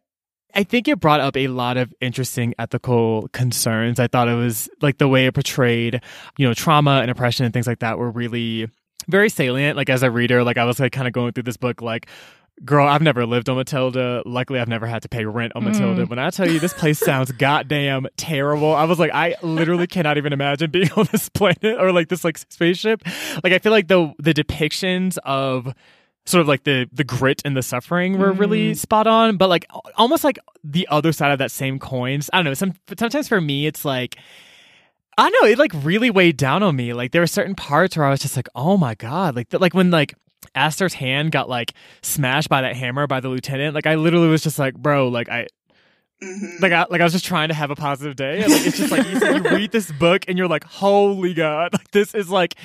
I 0.56 0.64
think 0.64 0.88
it 0.88 1.00
brought 1.00 1.20
up 1.20 1.38
a 1.38 1.48
lot 1.48 1.78
of 1.78 1.94
interesting 2.02 2.56
ethical 2.58 3.28
concerns. 3.30 4.00
I 4.00 4.08
thought 4.08 4.28
it 4.28 4.34
was 4.36 4.70
like 4.82 4.98
the 4.98 5.08
way 5.08 5.28
it 5.28 5.34
portrayed, 5.34 6.02
you 6.38 6.48
know, 6.48 6.54
trauma 6.56 7.00
and 7.02 7.12
oppression 7.12 7.46
and 7.46 7.54
things 7.54 7.68
like 7.68 7.80
that 7.80 8.00
were 8.00 8.10
really 8.10 8.68
very 9.08 9.30
salient. 9.30 9.78
Like 9.78 9.90
as 9.90 10.02
a 10.02 10.10
reader, 10.10 10.44
like 10.44 10.58
I 10.58 10.66
was 10.66 10.80
like 10.80 10.92
kind 10.92 11.08
of 11.08 11.14
going 11.14 11.34
through 11.34 11.44
this 11.44 11.58
book, 11.58 11.84
like, 11.84 12.08
girl, 12.66 12.88
I've 12.88 13.02
never 13.02 13.26
lived 13.26 13.50
on 13.50 13.58
Matilda. 13.58 14.24
Luckily, 14.26 14.60
I've 14.60 14.68
never 14.68 14.88
had 14.88 15.02
to 15.04 15.10
pay 15.10 15.26
rent 15.26 15.54
on 15.56 15.64
Matilda. 15.64 16.06
Mm. 16.06 16.10
When 16.10 16.20
I 16.20 16.30
tell 16.30 16.50
you 16.50 16.60
this 16.60 16.74
place 16.74 17.00
sounds 17.00 17.32
goddamn 17.32 18.08
terrible, 18.18 18.74
I 18.74 18.86
was 18.86 19.00
like, 19.00 19.12
I 19.14 19.36
literally 19.42 19.88
cannot 19.88 20.18
even 20.18 20.34
imagine 20.34 20.72
being 20.72 20.92
on 20.98 21.08
this 21.12 21.30
planet 21.30 21.80
or 21.80 21.92
like 21.92 22.10
this 22.10 22.24
like 22.24 22.38
spaceship. 22.38 23.04
Like 23.44 23.54
I 23.54 23.60
feel 23.60 23.72
like 23.72 23.88
the 23.88 24.14
the 24.20 24.34
depictions 24.34 25.18
of 25.24 25.74
sort 26.26 26.42
of 26.42 26.48
like 26.48 26.64
the 26.64 26.90
the 26.92 27.04
grit 27.04 27.42
and 27.46 27.56
the 27.56 27.64
suffering 27.64 28.18
were 28.18 28.32
really 28.32 28.72
mm. 28.72 28.78
spot 28.78 29.08
on. 29.08 29.38
But 29.38 29.50
like 29.50 29.66
almost 29.96 30.24
like 30.24 30.40
the 30.64 30.88
other 30.90 31.12
side 31.12 31.32
of 31.32 31.40
that 31.40 31.52
same 31.52 31.80
coins. 31.80 32.30
I 32.34 32.38
don't 32.38 32.46
know. 32.46 32.54
Some 32.54 32.74
sometimes 32.98 33.28
for 33.28 33.42
me 33.42 33.68
it's 33.68 33.86
like 33.86 34.18
i 35.20 35.24
don't 35.28 35.42
know 35.42 35.50
it 35.50 35.58
like 35.58 35.72
really 35.84 36.10
weighed 36.10 36.38
down 36.38 36.64
on 36.64 36.76
me. 36.76 36.94
Like 36.94 37.12
there 37.12 37.22
were 37.22 37.28
certain 37.28 37.56
parts 37.56 37.98
where 37.98 38.06
i 38.06 38.10
was 38.10 38.20
just 38.20 38.36
like 38.36 38.50
oh 38.56 38.78
my 38.78 38.96
god. 38.96 39.36
Like 39.36 39.50
th- 39.50 39.62
like 39.62 39.74
when 39.74 39.92
like 39.92 40.14
Aster's 40.58 40.94
hand 40.94 41.32
got 41.32 41.48
like 41.50 41.74
smashed 42.02 42.50
by 42.50 42.62
that 42.62 42.76
hammer 42.76 43.08
by 43.08 43.20
the 43.20 43.30
lieutenant 43.30 43.76
like 43.76 43.86
i 43.86 43.96
literally 43.96 44.28
was 44.28 44.42
just 44.42 44.58
like 44.60 44.76
bro 44.76 45.08
like 45.08 45.30
i 45.30 45.48
Mhm. 46.20 46.62
like 46.62 46.72
I, 46.72 46.86
like 46.90 47.00
I 47.00 47.04
was 47.04 47.14
just 47.14 47.26
trying 47.26 47.50
to 47.50 47.54
have 47.54 47.70
a 47.70 47.76
positive 47.76 48.16
day. 48.16 48.42
And 48.42 48.52
like 48.52 48.66
it's 48.66 48.76
just 48.80 48.92
like 48.92 49.06
you, 49.06 49.20
you 49.36 49.56
read 49.56 49.72
this 49.72 49.92
book 49.92 50.26
and 50.28 50.36
you're 50.36 50.48
like, 50.48 50.64
holy 50.64 51.36
god, 51.36 51.74
like 51.74 51.92
this 51.92 52.16
is 52.16 52.28
like 52.32 52.56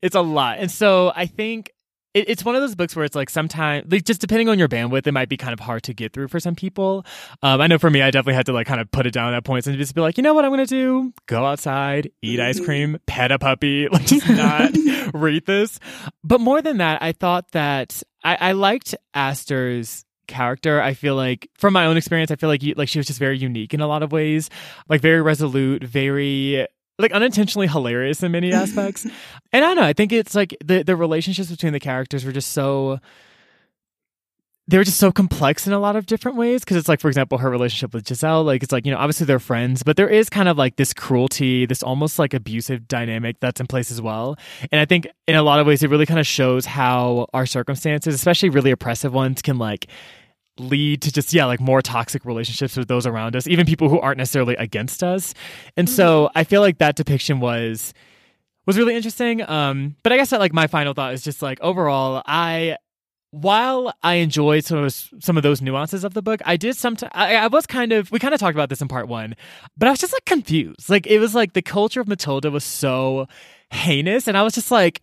it's 0.00 0.14
a 0.14 0.20
lot. 0.20 0.58
And 0.60 0.70
so 0.70 1.10
I 1.16 1.26
think 1.26 1.72
it, 2.14 2.28
it's 2.28 2.44
one 2.44 2.54
of 2.54 2.60
those 2.60 2.74
books 2.74 2.96
where 2.96 3.04
it's 3.04 3.14
like 3.14 3.30
sometimes 3.30 3.90
like 3.90 4.04
just 4.04 4.20
depending 4.20 4.48
on 4.48 4.58
your 4.58 4.68
bandwidth, 4.68 5.06
it 5.06 5.12
might 5.12 5.28
be 5.28 5.36
kind 5.36 5.52
of 5.52 5.60
hard 5.60 5.82
to 5.84 5.94
get 5.94 6.12
through 6.12 6.28
for 6.28 6.40
some 6.40 6.54
people. 6.54 7.04
Um, 7.42 7.60
I 7.60 7.66
know 7.66 7.78
for 7.78 7.90
me, 7.90 8.02
I 8.02 8.10
definitely 8.10 8.34
had 8.34 8.46
to 8.46 8.52
like 8.52 8.66
kind 8.66 8.80
of 8.80 8.90
put 8.90 9.06
it 9.06 9.12
down 9.12 9.34
at 9.34 9.44
points 9.44 9.66
and 9.66 9.76
just 9.76 9.94
be 9.94 10.00
like, 10.00 10.16
you 10.16 10.22
know 10.22 10.34
what 10.34 10.44
I'm 10.44 10.50
gonna 10.50 10.66
do? 10.66 11.12
Go 11.26 11.44
outside, 11.44 12.10
eat 12.22 12.40
ice 12.40 12.60
cream, 12.60 12.98
pet 13.06 13.32
a 13.32 13.38
puppy, 13.38 13.88
like 13.92 14.06
just 14.06 14.28
not 14.28 14.72
read 15.14 15.46
this. 15.46 15.78
But 16.24 16.40
more 16.40 16.62
than 16.62 16.78
that, 16.78 17.02
I 17.02 17.12
thought 17.12 17.50
that 17.52 18.02
I, 18.24 18.36
I 18.36 18.52
liked 18.52 18.94
Aster's 19.14 20.04
character. 20.26 20.80
I 20.80 20.94
feel 20.94 21.16
like 21.16 21.48
from 21.58 21.72
my 21.74 21.86
own 21.86 21.96
experience, 21.96 22.30
I 22.30 22.36
feel 22.36 22.48
like 22.48 22.62
you, 22.62 22.74
like 22.76 22.88
she 22.88 22.98
was 22.98 23.06
just 23.06 23.18
very 23.18 23.36
unique 23.36 23.74
in 23.74 23.80
a 23.80 23.86
lot 23.86 24.02
of 24.02 24.12
ways, 24.12 24.48
like 24.88 25.00
very 25.00 25.20
resolute, 25.20 25.82
very 25.84 26.66
like 27.00 27.12
unintentionally 27.12 27.66
hilarious 27.66 28.22
in 28.22 28.32
many 28.32 28.52
aspects. 28.62 29.04
and 29.04 29.14
I 29.52 29.60
don't 29.60 29.76
know, 29.76 29.82
I 29.82 29.92
think 29.92 30.12
it's 30.12 30.34
like 30.34 30.56
the 30.64 30.82
the 30.82 30.96
relationships 30.96 31.50
between 31.50 31.72
the 31.72 31.80
characters 31.80 32.24
were 32.24 32.32
just 32.32 32.52
so 32.52 33.00
they 34.70 34.78
were 34.78 34.84
just 34.84 34.98
so 34.98 35.10
complex 35.10 35.66
in 35.66 35.72
a 35.72 35.80
lot 35.80 35.96
of 35.96 36.06
different 36.06 36.36
ways 36.36 36.60
because 36.60 36.76
it's 36.76 36.88
like 36.88 37.00
for 37.00 37.08
example 37.08 37.38
her 37.38 37.50
relationship 37.50 37.92
with 37.92 38.06
Giselle 38.06 38.44
like 38.44 38.62
it's 38.62 38.70
like 38.70 38.86
you 38.86 38.92
know 38.92 38.98
obviously 38.98 39.26
they're 39.26 39.40
friends 39.40 39.82
but 39.82 39.96
there 39.96 40.08
is 40.08 40.30
kind 40.30 40.48
of 40.48 40.56
like 40.56 40.76
this 40.76 40.94
cruelty 40.94 41.66
this 41.66 41.82
almost 41.82 42.20
like 42.20 42.34
abusive 42.34 42.86
dynamic 42.86 43.40
that's 43.40 43.60
in 43.60 43.66
place 43.66 43.90
as 43.90 44.00
well 44.00 44.36
and 44.70 44.80
I 44.80 44.84
think 44.84 45.08
in 45.26 45.34
a 45.34 45.42
lot 45.42 45.58
of 45.58 45.66
ways 45.66 45.82
it 45.82 45.90
really 45.90 46.06
kind 46.06 46.20
of 46.20 46.26
shows 46.26 46.66
how 46.66 47.26
our 47.34 47.46
circumstances 47.46 48.14
especially 48.14 48.48
really 48.48 48.70
oppressive 48.70 49.12
ones 49.12 49.42
can 49.42 49.58
like 49.58 49.88
lead 50.60 51.02
to 51.02 51.12
just 51.12 51.32
yeah 51.32 51.44
like 51.44 51.60
more 51.60 51.82
toxic 51.82 52.24
relationships 52.24 52.76
with 52.76 52.88
those 52.88 53.06
around 53.06 53.34
us 53.36 53.46
even 53.46 53.66
people 53.66 53.88
who 53.88 53.98
aren't 53.98 54.18
necessarily 54.18 54.54
against 54.56 55.02
us. 55.02 55.34
And 55.76 55.88
so 55.88 56.30
I 56.34 56.44
feel 56.44 56.60
like 56.60 56.78
that 56.78 56.96
depiction 56.96 57.40
was 57.40 57.94
was 58.66 58.76
really 58.76 58.94
interesting. 58.94 59.42
Um 59.48 59.96
but 60.02 60.12
I 60.12 60.16
guess 60.16 60.30
that 60.30 60.40
like 60.40 60.52
my 60.52 60.66
final 60.66 60.94
thought 60.94 61.14
is 61.14 61.22
just 61.22 61.42
like 61.42 61.60
overall 61.60 62.22
I 62.26 62.76
while 63.30 63.94
I 64.02 64.14
enjoyed 64.14 64.64
some 64.64 64.78
of 64.78 64.84
those, 64.84 65.08
some 65.20 65.36
of 65.36 65.42
those 65.42 65.62
nuances 65.62 66.02
of 66.02 66.14
the 66.14 66.22
book, 66.22 66.40
I 66.44 66.56
did 66.56 66.76
sometimes 66.76 67.12
I, 67.14 67.36
I 67.36 67.46
was 67.46 67.66
kind 67.66 67.92
of 67.92 68.10
we 68.10 68.18
kind 68.18 68.34
of 68.34 68.40
talked 68.40 68.56
about 68.56 68.68
this 68.68 68.82
in 68.82 68.88
part 68.88 69.08
one, 69.08 69.36
but 69.76 69.86
I 69.86 69.92
was 69.92 70.00
just 70.00 70.12
like 70.12 70.24
confused. 70.24 70.90
Like 70.90 71.06
it 71.06 71.20
was 71.20 71.34
like 71.34 71.52
the 71.52 71.62
culture 71.62 72.00
of 72.00 72.08
Matilda 72.08 72.50
was 72.50 72.64
so 72.64 73.26
heinous, 73.70 74.26
and 74.26 74.36
I 74.36 74.42
was 74.42 74.54
just 74.54 74.70
like, 74.70 75.00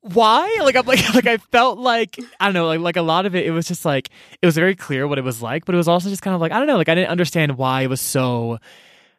why? 0.00 0.58
Like 0.62 0.76
I'm 0.76 0.86
like 0.86 1.14
like 1.14 1.26
I 1.26 1.36
felt 1.38 1.78
like 1.78 2.18
I 2.40 2.46
don't 2.46 2.54
know 2.54 2.66
like 2.66 2.80
like 2.80 2.96
a 2.96 3.02
lot 3.02 3.26
of 3.26 3.34
it. 3.34 3.46
It 3.46 3.50
was 3.50 3.66
just 3.66 3.84
like 3.84 4.10
it 4.40 4.46
was 4.46 4.54
very 4.54 4.74
clear 4.74 5.06
what 5.06 5.18
it 5.18 5.24
was 5.24 5.42
like, 5.42 5.64
but 5.64 5.74
it 5.74 5.78
was 5.78 5.88
also 5.88 6.08
just 6.08 6.22
kind 6.22 6.34
of 6.34 6.40
like 6.40 6.52
I 6.52 6.58
don't 6.58 6.66
know 6.66 6.76
like 6.76 6.88
I 6.88 6.94
didn't 6.94 7.10
understand 7.10 7.56
why 7.58 7.82
it 7.82 7.88
was 7.88 8.00
so 8.00 8.58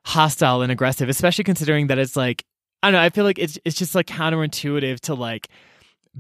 hostile 0.05 0.61
and 0.61 0.71
aggressive, 0.71 1.09
especially 1.09 1.43
considering 1.43 1.87
that 1.87 1.97
it's 1.97 2.15
like 2.15 2.45
I 2.81 2.87
don't 2.87 2.93
know. 2.93 3.05
I 3.05 3.09
feel 3.09 3.25
like 3.25 3.39
it's 3.39 3.59
it's 3.65 3.77
just 3.77 3.95
like 3.95 4.07
counterintuitive 4.07 4.99
to 5.01 5.13
like 5.13 5.49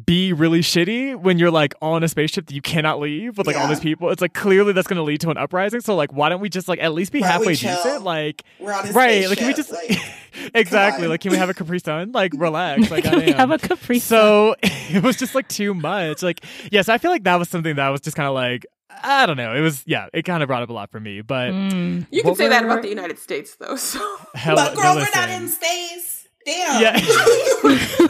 be 0.05 0.33
really 0.33 0.59
shitty 0.61 1.15
when 1.19 1.39
you're 1.39 1.51
like 1.51 1.73
on 1.81 2.03
a 2.03 2.07
spaceship 2.07 2.47
that 2.47 2.53
you 2.53 2.61
cannot 2.61 2.99
leave 2.99 3.37
with 3.37 3.47
like 3.47 3.55
all 3.55 3.67
these 3.67 3.79
people. 3.79 4.09
It's 4.09 4.21
like 4.21 4.33
clearly 4.33 4.73
that's 4.73 4.87
going 4.87 4.97
to 4.97 5.03
lead 5.03 5.21
to 5.21 5.29
an 5.29 5.37
uprising. 5.37 5.81
So 5.81 5.95
like, 5.95 6.13
why 6.13 6.29
don't 6.29 6.41
we 6.41 6.49
just 6.49 6.67
like 6.67 6.79
at 6.79 6.93
least 6.93 7.11
be 7.11 7.21
Why 7.21 7.27
halfway 7.27 7.55
chill? 7.55 7.75
decent? 7.75 8.03
Like, 8.03 8.43
We're 8.59 8.73
on 8.73 8.87
a 8.87 8.91
right? 8.91 9.27
Like, 9.27 9.37
can 9.37 9.47
we 9.47 9.53
just 9.53 9.69
spaceship, 9.73 10.01
exactly 10.53 11.07
like 11.07 11.21
can 11.21 11.31
we 11.31 11.37
have 11.37 11.49
a 11.49 11.53
Capri 11.53 11.79
Sun? 11.79 12.11
Like, 12.11 12.33
relax. 12.37 12.91
Like, 12.91 13.03
Can 13.03 13.15
we 13.19 13.25
goddamn. 13.25 13.37
have 13.37 13.51
a 13.51 13.57
Capri 13.57 13.99
Sun? 13.99 14.17
So 14.19 14.55
it 14.63 15.03
was 15.03 15.17
just 15.17 15.35
like 15.35 15.47
too 15.47 15.73
much. 15.73 16.21
Like, 16.23 16.43
yes, 16.71 16.89
I 16.89 16.97
feel 16.97 17.11
like 17.11 17.23
that 17.23 17.37
was 17.37 17.49
something 17.49 17.75
that 17.75 17.89
was 17.89 18.01
just 18.01 18.15
kind 18.15 18.27
of 18.27 18.33
like 18.35 18.65
I 19.01 19.25
don't 19.27 19.37
know. 19.37 19.53
It 19.55 19.61
was 19.61 19.83
yeah. 19.85 20.07
It 20.13 20.23
kind 20.23 20.43
of 20.43 20.47
brought 20.47 20.61
up 20.63 20.69
a 20.69 20.73
lot 20.73 20.91
for 20.91 20.99
me, 20.99 21.21
but 21.21 21.51
Mm. 21.51 22.05
You 22.11 22.21
can 22.23 22.35
say 22.35 22.47
that 22.49 22.63
were- 22.65 22.71
about 22.71 22.81
the 22.83 22.89
United 22.89 23.17
States, 23.19 23.55
though. 23.55 23.75
So 23.75 23.99
hell, 24.35 24.55
but 24.55 24.75
girl, 24.75 24.95
we're 24.95 25.07
not 25.15 25.29
in 25.29 25.47
space. 25.47 26.18
Damn. 26.49 26.81
Yeah. 26.81 28.07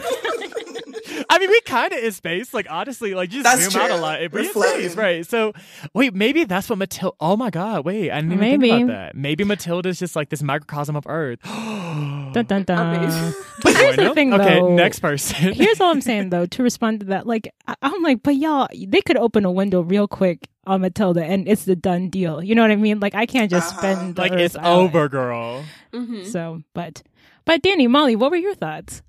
I 1.32 1.38
mean, 1.38 1.48
we 1.50 1.60
kind 1.60 1.92
of 1.92 2.02
in 2.02 2.10
space. 2.12 2.52
Like, 2.52 2.66
honestly, 2.68 3.14
like, 3.14 3.32
you 3.32 3.42
just 3.42 3.56
That's 3.60 3.70
zoom 3.72 3.80
out 3.82 3.90
a 3.92 3.96
lot. 3.96 4.20
It 4.20 4.32
We're 4.32 4.42
we're 4.54 4.72
space, 4.72 4.96
right? 4.96 5.24
So, 5.24 5.52
wait, 5.94 6.12
maybe 6.12 6.42
that's 6.44 6.68
what 6.68 6.78
Matilda. 6.78 7.14
Oh 7.20 7.36
my 7.36 7.50
God, 7.50 7.84
wait, 7.84 8.10
I 8.10 8.16
didn't 8.16 8.32
even 8.32 8.40
Maybe. 8.40 8.70
think 8.70 8.84
about 8.84 8.92
that. 8.94 9.14
Maybe 9.16 9.44
Matilda's 9.44 9.98
just 9.98 10.16
like 10.16 10.28
this 10.30 10.42
microcosm 10.42 10.96
of 10.96 11.06
Earth. 11.06 11.38
Dun, 11.44 12.32
dun, 12.46 12.62
dun. 12.64 13.34
But 13.62 13.76
here's 13.76 13.96
the 13.96 14.02
Bueno. 14.02 14.14
thing, 14.14 14.34
Okay, 14.34 14.60
next 14.60 15.00
person. 15.00 15.52
Here's 15.52 15.80
all 15.80 15.90
I'm 15.92 16.00
saying 16.10 16.30
though 16.30 16.46
to 16.46 16.62
respond 16.62 17.00
to 17.00 17.06
that. 17.06 17.26
Like 17.26 17.52
I- 17.66 17.74
I'm 17.82 18.02
like, 18.02 18.22
but 18.22 18.36
y'all, 18.36 18.68
they 18.86 19.00
could 19.02 19.16
open 19.16 19.44
a 19.44 19.50
window 19.52 19.80
real 19.82 20.06
quick 20.08 20.48
on 20.66 20.80
Matilda, 20.80 21.24
and 21.24 21.46
it's 21.48 21.64
the 21.64 21.74
done 21.76 22.08
deal. 22.08 22.42
You 22.42 22.54
know 22.54 22.62
what 22.62 22.70
I 22.70 22.76
mean? 22.76 23.00
Like 23.00 23.14
I 23.14 23.26
can't 23.26 23.50
just 23.50 23.72
Uh-huh. 23.74 23.80
spend 23.94 24.16
the 24.16 24.22
like, 24.22 24.32
Earth 24.32 24.40
it's 24.40 24.56
island. 24.56 24.88
over, 24.90 25.08
girl. 25.08 25.64
Mhm. 25.92 26.26
So, 26.26 26.62
but 26.72 27.02
but 27.44 27.62
Danny, 27.62 27.86
Molly, 27.86 28.16
what 28.16 28.30
were 28.30 28.36
your 28.36 28.54
thoughts? 28.54 29.02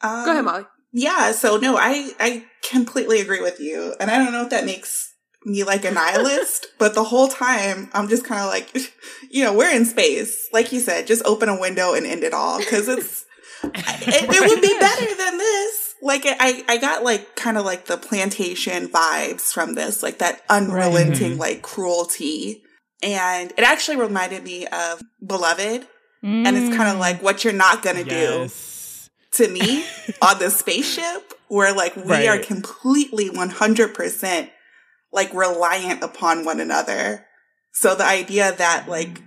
Um, 0.00 0.24
go 0.24 0.32
ahead, 0.32 0.44
Molly. 0.44 0.64
Yeah, 0.92 1.32
so 1.32 1.56
no, 1.56 1.76
I 1.76 2.12
I 2.20 2.44
completely 2.68 3.20
agree 3.20 3.40
with 3.40 3.60
you. 3.60 3.94
And 4.00 4.10
I 4.10 4.18
don't 4.18 4.32
know 4.32 4.42
if 4.42 4.50
that 4.50 4.64
makes 4.64 5.14
me 5.44 5.64
like 5.64 5.84
a 5.84 5.90
nihilist, 5.90 6.66
but 6.78 6.94
the 6.94 7.04
whole 7.04 7.28
time 7.28 7.88
I'm 7.92 8.08
just 8.08 8.24
kind 8.24 8.40
of 8.40 8.48
like, 8.48 8.74
you 9.30 9.44
know, 9.44 9.54
we're 9.54 9.74
in 9.74 9.84
space. 9.84 10.48
Like 10.52 10.72
you 10.72 10.80
said, 10.80 11.06
just 11.06 11.24
open 11.24 11.48
a 11.48 11.58
window 11.60 11.94
and 11.94 12.06
end 12.06 12.24
it 12.24 12.34
all 12.34 12.62
cuz 12.62 12.88
it's 12.88 13.24
it, 13.64 13.74
it 14.34 14.48
would 14.48 14.60
be 14.60 14.78
better 14.78 15.14
than 15.16 15.38
this. 15.38 15.94
Like 16.02 16.22
I 16.26 16.64
I 16.68 16.76
got 16.78 17.04
like 17.04 17.36
kind 17.36 17.56
of 17.56 17.64
like 17.64 17.86
the 17.86 17.96
plantation 17.96 18.88
vibes 18.88 19.52
from 19.52 19.74
this, 19.74 20.02
like 20.02 20.18
that 20.18 20.42
unrelenting 20.50 21.36
Mhm. 21.36 21.38
like 21.38 21.62
cruelty. 21.62 22.64
And 23.04 23.52
it 23.56 23.64
actually 23.64 23.96
reminded 23.96 24.44
me 24.44 24.66
of 24.66 25.00
Beloved, 25.24 25.86
and 26.22 26.56
it's 26.56 26.68
Mm. 26.70 26.76
kind 26.76 26.90
of 26.90 26.98
like 26.98 27.22
what 27.22 27.42
you're 27.44 27.52
not 27.52 27.82
going 27.82 27.96
to 27.96 28.04
do 28.04 28.48
to 29.32 29.48
me 29.48 29.84
on 30.22 30.38
the 30.38 30.50
spaceship 30.50 31.32
where 31.48 31.72
like 31.74 31.96
we 31.96 32.28
are 32.28 32.38
completely 32.38 33.28
100% 33.30 34.50
like 35.12 35.32
reliant 35.34 36.02
upon 36.02 36.44
one 36.44 36.60
another. 36.60 37.26
So 37.72 37.94
the 37.94 38.04
idea 38.04 38.52
that 38.56 38.88
like 38.88 39.20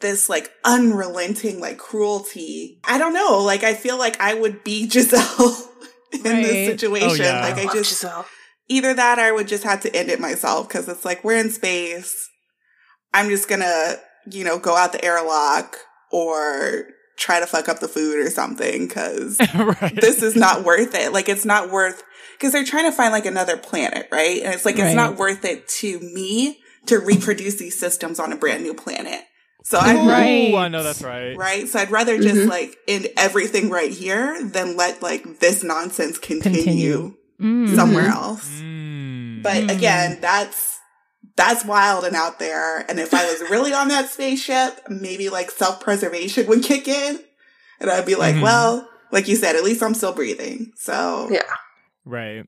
this 0.00 0.28
like 0.28 0.50
unrelenting 0.64 1.60
like 1.60 1.78
cruelty, 1.78 2.80
I 2.84 2.98
don't 2.98 3.14
know, 3.14 3.38
like 3.42 3.62
I 3.64 3.74
feel 3.74 3.98
like 3.98 4.20
I 4.20 4.34
would 4.34 4.64
be 4.64 4.88
Giselle 4.90 5.70
in 6.12 6.22
Right. 6.22 6.42
this 6.42 6.66
situation. 6.80 7.26
Oh, 7.26 7.28
yeah. 7.30 7.40
Like 7.40 7.56
I 7.58 7.64
Love 7.64 7.74
just 7.74 7.90
Giselle. 7.90 8.26
either 8.68 8.92
that 8.94 9.18
or 9.18 9.22
I 9.22 9.32
would 9.32 9.48
just 9.48 9.64
have 9.64 9.80
to 9.82 9.96
end 9.96 10.10
it 10.10 10.20
myself 10.20 10.68
because 10.68 10.88
it's 10.88 11.04
like 11.04 11.24
we're 11.24 11.36
in 11.38 11.50
space. 11.50 12.28
I'm 13.12 13.28
just 13.28 13.48
gonna, 13.48 13.96
you 14.30 14.44
know, 14.44 14.58
go 14.58 14.76
out 14.76 14.92
the 14.92 15.04
airlock 15.04 15.76
or 16.14 16.86
try 17.16 17.40
to 17.40 17.46
fuck 17.46 17.68
up 17.68 17.80
the 17.80 17.88
food 17.88 18.18
or 18.24 18.30
something 18.30 18.86
because 18.86 19.38
right. 19.54 19.94
this 20.00 20.22
is 20.22 20.36
not 20.36 20.64
worth 20.64 20.94
it. 20.94 21.12
Like 21.12 21.28
it's 21.28 21.44
not 21.44 21.70
worth 21.70 22.02
because 22.38 22.52
they're 22.52 22.64
trying 22.64 22.84
to 22.90 22.92
find 22.96 23.12
like 23.12 23.26
another 23.26 23.56
planet, 23.56 24.06
right? 24.12 24.40
And 24.42 24.54
it's 24.54 24.64
like 24.64 24.76
Right. 24.78 24.86
it's 24.86 24.94
not 24.94 25.16
worth 25.16 25.44
it 25.44 25.66
to 25.80 25.98
me 26.00 26.58
to 26.86 26.98
reproduce 26.98 27.56
these 27.56 27.78
systems 27.78 28.20
on 28.20 28.32
a 28.32 28.36
brand 28.36 28.62
new 28.62 28.74
planet. 28.74 29.22
So 29.64 29.78
I'd 29.78 29.96
Ooh, 29.96 30.08
Right. 30.08 30.54
I 30.54 30.68
know 30.68 30.82
that's 30.82 31.02
right. 31.02 31.36
right. 31.36 31.66
So 31.68 31.78
I'd 31.80 31.90
rather 31.90 32.18
just 32.18 32.36
Mhm. 32.42 32.48
like 32.48 32.76
end 32.86 33.08
everything 33.16 33.70
right 33.70 33.90
here 33.90 34.36
than 34.44 34.76
let 34.76 35.02
like 35.02 35.40
this 35.40 35.62
nonsense 35.64 36.18
continue, 36.18 36.62
Continue. 36.62 37.14
Mm. 37.40 37.74
somewhere 37.76 38.06
else. 38.08 38.48
Mm. 38.60 39.42
But 39.42 39.64
Mm. 39.64 39.76
again, 39.76 40.18
that's 40.20 40.73
that's 41.36 41.64
wild 41.64 42.04
and 42.04 42.14
out 42.16 42.38
there. 42.38 42.80
And 42.88 42.98
if 43.00 43.12
I 43.14 43.24
was 43.24 43.40
really 43.50 43.72
on 43.72 43.88
that 43.88 44.08
spaceship, 44.10 44.80
maybe 44.88 45.28
like 45.28 45.50
self 45.50 45.80
preservation 45.80 46.46
would 46.46 46.62
kick 46.62 46.86
in, 46.88 47.20
and 47.80 47.90
I'd 47.90 48.06
be 48.06 48.14
like, 48.14 48.36
Mhm. 48.36 48.42
well, 48.42 48.88
like 49.10 49.28
you 49.28 49.36
said, 49.36 49.56
at 49.56 49.64
least 49.64 49.82
I'm 49.82 49.94
still 49.94 50.12
breathing. 50.12 50.72
So 50.76 51.28
Yeah. 51.30 51.42
right. 52.04 52.44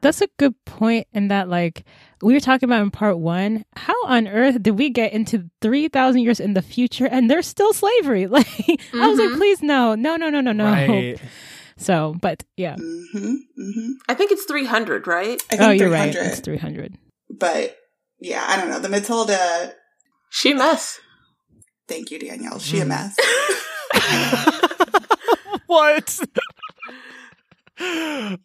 That's 0.00 0.20
a 0.20 0.28
good 0.36 0.54
point 0.64 1.08
in 1.12 1.26
that, 1.28 1.48
like, 1.48 1.82
we 2.22 2.32
were 2.32 2.38
talking 2.38 2.68
about 2.68 2.82
in 2.82 2.90
part 2.92 3.18
one, 3.18 3.64
how 3.74 3.94
on 4.06 4.28
earth 4.28 4.62
did 4.62 4.78
we 4.78 4.90
get 4.90 5.12
into 5.12 5.50
3,000 5.60 6.20
years 6.20 6.38
in 6.38 6.54
the 6.54 6.62
future 6.62 7.06
and 7.06 7.28
there's 7.28 7.48
still 7.48 7.72
slavery? 7.72 8.26
Like, 8.30 8.46
I 8.94 9.08
was 9.08 9.18
like, 9.18 9.30
Mhm. 9.30 9.36
please, 9.38 9.60
no, 9.62 9.96
no, 9.96 10.14
no, 10.16 10.30
no, 10.30 10.40
no, 10.40 10.52
no. 10.52 10.64
Right. 10.64 11.20
So, 11.80 12.16
but 12.20 12.42
yeah. 12.56 12.74
hmm 12.76 13.34
hmm 13.56 13.90
I 14.08 14.14
think 14.14 14.32
it's 14.32 14.44
300, 14.46 15.06
right? 15.06 15.40
I 15.50 15.56
think 15.56 15.62
Oh, 15.62 15.70
you're 15.70 15.90
right. 15.90 16.12
300. 16.12 16.26
It's 16.32 16.40
300. 16.40 16.94
But 17.30 17.76
yeah, 18.20 18.44
I 18.48 18.56
don't 18.56 18.70
know. 18.70 18.78
The 18.78 18.88
Matilda. 18.88 19.74
She 20.30 20.52
a 20.52 20.54
mess. 20.56 21.00
Thank 21.88 22.10
you, 22.10 22.18
Danielle. 22.18 22.58
She 22.58 22.80
a 22.80 22.84
Mhm. 22.84 22.88
mess. 22.88 23.16
what? 25.66 26.18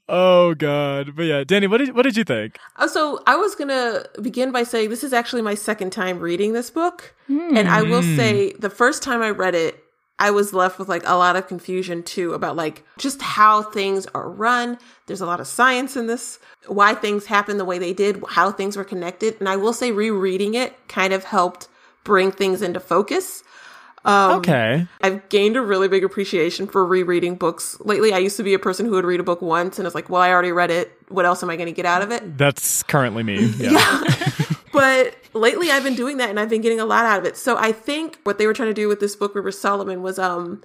oh 0.07 0.53
god. 0.55 1.15
But 1.15 1.24
yeah, 1.24 1.43
Danny, 1.43 1.67
what 1.67 1.80
did 1.80 1.95
what 1.95 2.03
did 2.03 2.15
you 2.15 2.24
think? 2.24 2.57
Uh, 2.76 2.88
So 2.88 3.21
I 3.26 3.36
was 3.36 3.55
gonna 3.55 4.05
begin 4.21 4.51
by 4.51 4.63
saying 4.63 4.89
this 4.89 5.03
is 5.03 5.13
actually 5.13 5.41
my 5.41 5.55
second 5.55 5.91
time 5.91 6.19
reading 6.19 6.53
this 6.53 6.69
book, 6.69 7.15
and 7.28 7.67
I 7.67 7.82
will 7.82 8.01
Mm. 8.03 8.15
say 8.15 8.53
the 8.59 8.69
first 8.69 9.01
time 9.03 9.21
I 9.21 9.32
read 9.32 9.55
it, 9.55 9.82
I 10.24 10.32
was 10.32 10.53
left 10.53 10.80
with 10.80 10.88
like 10.88 11.03
a 11.05 11.17
lot 11.17 11.36
of 11.36 11.49
confusion 11.49 12.01
too 12.01 12.34
about 12.34 12.55
like 12.55 12.86
just 12.97 13.21
how 13.21 13.61
things 13.61 14.07
are 14.15 14.30
run. 14.30 14.78
There's 15.05 15.19
a 15.19 15.26
lot 15.26 15.41
of 15.41 15.47
science 15.47 15.97
in 15.97 16.07
this, 16.07 16.39
why 16.67 16.95
things 16.95 17.26
happen 17.26 17.57
the 17.57 17.65
way 17.65 17.78
they 17.78 17.91
did, 17.91 18.24
how 18.30 18.49
things 18.49 18.78
were 18.78 18.86
connected, 18.86 19.36
and 19.41 19.49
I 19.49 19.57
will 19.57 19.74
say 19.74 19.91
rereading 19.91 20.53
it 20.53 20.88
kind 20.88 21.11
of 21.11 21.26
helped 21.26 21.67
bring 22.05 22.32
things 22.32 22.61
into 22.61 22.80
focus. 22.80 23.43
Um, 24.05 24.39
okay. 24.39 24.88
I've 25.01 25.28
gained 25.28 25.57
a 25.57 25.61
really 25.61 25.89
big 25.89 26.05
appreciation 26.05 26.67
for 26.67 26.86
rereading 26.86 27.36
books 27.36 27.78
lately. 27.82 28.13
I 28.13 28.19
used 28.19 28.38
to 28.38 28.43
be 28.43 28.53
a 28.53 28.59
person 28.59 28.86
who 28.86 28.93
would 28.93 29.05
read 29.05 29.19
a 29.19 29.24
book 29.24 29.41
once 29.41 29.78
and 29.78 29.86
it's 29.86 29.95
like, 29.95 30.09
well, 30.09 30.21
I 30.21 30.32
already 30.32 30.53
read 30.53 30.71
it. 30.71 30.97
What 31.09 31.26
else 31.26 31.43
am 31.43 31.49
I 31.49 31.57
going 31.57 31.67
to 31.67 31.74
get 31.74 31.86
out 31.86 32.01
of 32.01 32.11
it? 32.11 32.38
That's 32.38 32.84
currently 32.84 33.24
me. 33.24 33.45
Yeah. 33.57 34.03
Yeah. 34.13 34.53
But 34.74 35.15
lately 35.34 35.71
I've 35.71 35.84
been 35.84 35.95
doing 35.95 36.17
that 36.17 36.30
and 36.30 36.39
I've 36.39 36.49
been 36.49 36.61
getting 36.61 36.80
a 36.82 36.86
lot 36.86 37.05
out 37.05 37.19
of 37.19 37.26
it. 37.26 37.38
So 37.38 37.55
I 37.57 37.71
think 37.71 38.17
what 38.24 38.38
they 38.38 38.45
were 38.47 38.53
trying 38.53 38.69
to 38.69 38.74
do 38.74 38.89
with 38.89 38.99
this 38.99 39.15
book, 39.15 39.34
River 39.36 39.51
Solomon, 39.51 40.01
was 40.01 40.19
um 40.19 40.61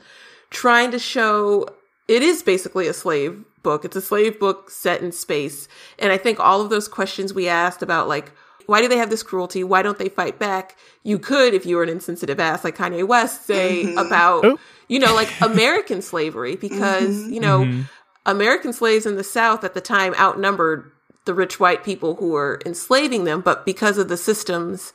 trying 0.51 0.91
to 0.91 0.99
show 0.99 1.69
it 2.09 2.23
is 2.23 2.43
basically 2.43 2.89
a 2.89 2.93
slave 2.95 3.45
book. 3.63 3.85
It's 3.85 3.97
a 3.97 4.01
slave 4.01 4.41
book 4.41 4.71
set 4.71 5.03
in 5.03 5.13
space. 5.13 5.69
And 5.99 6.11
I 6.11 6.17
think 6.17 6.41
all 6.41 6.61
of 6.63 6.71
those 6.71 6.89
questions 6.89 7.33
we 7.35 7.47
asked 7.49 7.83
about 7.83 8.09
like 8.09 8.33
why 8.67 8.83
do 8.83 8.89
they 8.89 8.99
have 8.99 9.09
this 9.09 9.23
cruelty? 9.23 9.65
Why 9.65 9.81
don't 9.81 9.99
they 9.99 10.11
fight 10.11 10.39
back? 10.39 10.77
You 11.03 11.19
could, 11.19 11.55
if 11.55 11.65
you 11.65 11.77
were 11.77 11.83
an 11.85 11.89
insensitive 11.89 12.39
ass 12.39 12.65
like 12.65 12.77
Kanye 12.77 13.07
West, 13.07 13.47
say 13.47 13.85
Mhm. 13.87 14.07
about, 14.07 14.45
Oh. 14.45 14.59
you 14.89 14.99
know, 14.99 15.15
like 15.15 15.31
American 15.41 16.03
slavery, 16.03 16.55
because, 16.67 17.17
Mhm. 17.17 17.33
you 17.33 17.41
know, 17.41 17.61
Mhm. 17.61 17.85
American 18.27 18.75
slaves 18.75 19.07
in 19.07 19.17
the 19.17 19.25
South 19.25 19.65
at 19.65 19.73
the 19.73 19.81
time 19.81 20.13
outnumbered 20.17 20.91
the 21.29 21.35
rich 21.35 21.61
white 21.61 21.85
people 21.85 22.17
who 22.17 22.31
were 22.31 22.59
enslaving 22.65 23.25
them, 23.25 23.43
but 23.43 23.65
because 23.67 23.99
of 23.99 24.09
the 24.09 24.17
systems 24.17 24.93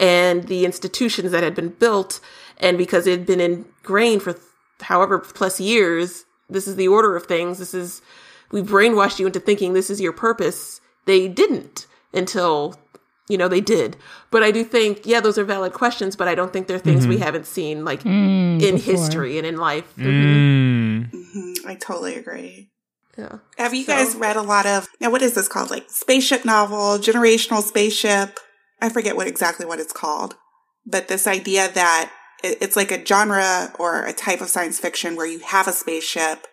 and 0.00 0.48
the 0.48 0.64
institutions 0.64 1.30
that 1.30 1.42
had 1.44 1.54
been 1.54 1.68
built, 1.70 2.18
and 2.58 2.76
because 2.76 3.06
it 3.06 3.12
had 3.12 3.26
been 3.26 3.40
ingrained 3.40 4.20
for 4.22 4.34
however 4.82 5.18
plus 5.20 5.60
years, 5.60 6.24
this 6.50 6.66
is 6.66 6.74
the 6.76 6.88
order 6.88 7.14
of 7.16 7.26
things. 7.26 7.58
This 7.58 7.72
is, 7.72 8.02
we 8.50 8.62
brainwashed 8.62 9.18
you 9.20 9.26
into 9.26 9.38
thinking 9.40 9.72
this 9.74 9.88
is 9.88 10.00
your 10.00 10.12
purpose. 10.12 10.80
They 11.06 11.28
didn't 11.28 11.86
until, 12.12 12.74
you 13.28 13.38
know, 13.38 13.48
they 13.48 13.60
did. 13.60 13.96
But 14.32 14.42
I 14.42 14.50
do 14.50 14.64
think, 14.64 15.06
yeah, 15.06 15.20
those 15.20 15.38
are 15.38 15.44
valid 15.44 15.72
questions, 15.72 16.16
but 16.16 16.26
I 16.28 16.34
don't 16.34 16.52
think 16.52 16.66
they're 16.66 16.78
things 16.80 17.06
we 17.06 17.18
haven't 17.18 17.46
seen 17.46 17.84
like 17.84 18.02
Mm, 18.02 18.60
in 18.60 18.74
before. 18.74 18.92
history 18.92 19.38
and 19.38 19.46
in 19.46 19.56
life. 19.56 19.94
Mm. 19.96 21.10
hmm 21.12 21.52
I 21.66 21.74
totally 21.76 22.16
agree. 22.16 22.70
Yeah. 23.16 23.36
Have 23.56 23.74
you 23.74 23.84
So- 23.84 23.92
guys 23.92 24.14
read 24.16 24.36
a 24.36 24.42
lot 24.42 24.66
of 24.66 24.88
now? 25.00 25.10
What 25.10 25.22
is 25.22 25.34
this 25.34 25.48
called? 25.48 25.70
Like 25.70 25.86
spaceship 25.90 26.44
novel, 26.44 26.98
generational 26.98 27.62
spaceship. 27.62 28.38
I 28.80 28.88
forget 28.90 29.16
what 29.16 29.26
exactly 29.26 29.64
what 29.64 29.80
it's 29.80 29.92
called, 29.92 30.36
but 30.84 31.08
this 31.08 31.26
idea 31.26 31.70
that 31.72 32.10
it- 32.42 32.58
it's 32.60 32.76
like 32.76 32.90
a 32.92 33.04
genre 33.04 33.72
or 33.78 34.02
a 34.04 34.12
type 34.12 34.40
of 34.42 34.50
science 34.50 34.78
fiction 34.78 35.16
where 35.16 35.26
you 35.26 35.38
have 35.38 35.66
a 35.66 35.72
spaceship 35.72 36.46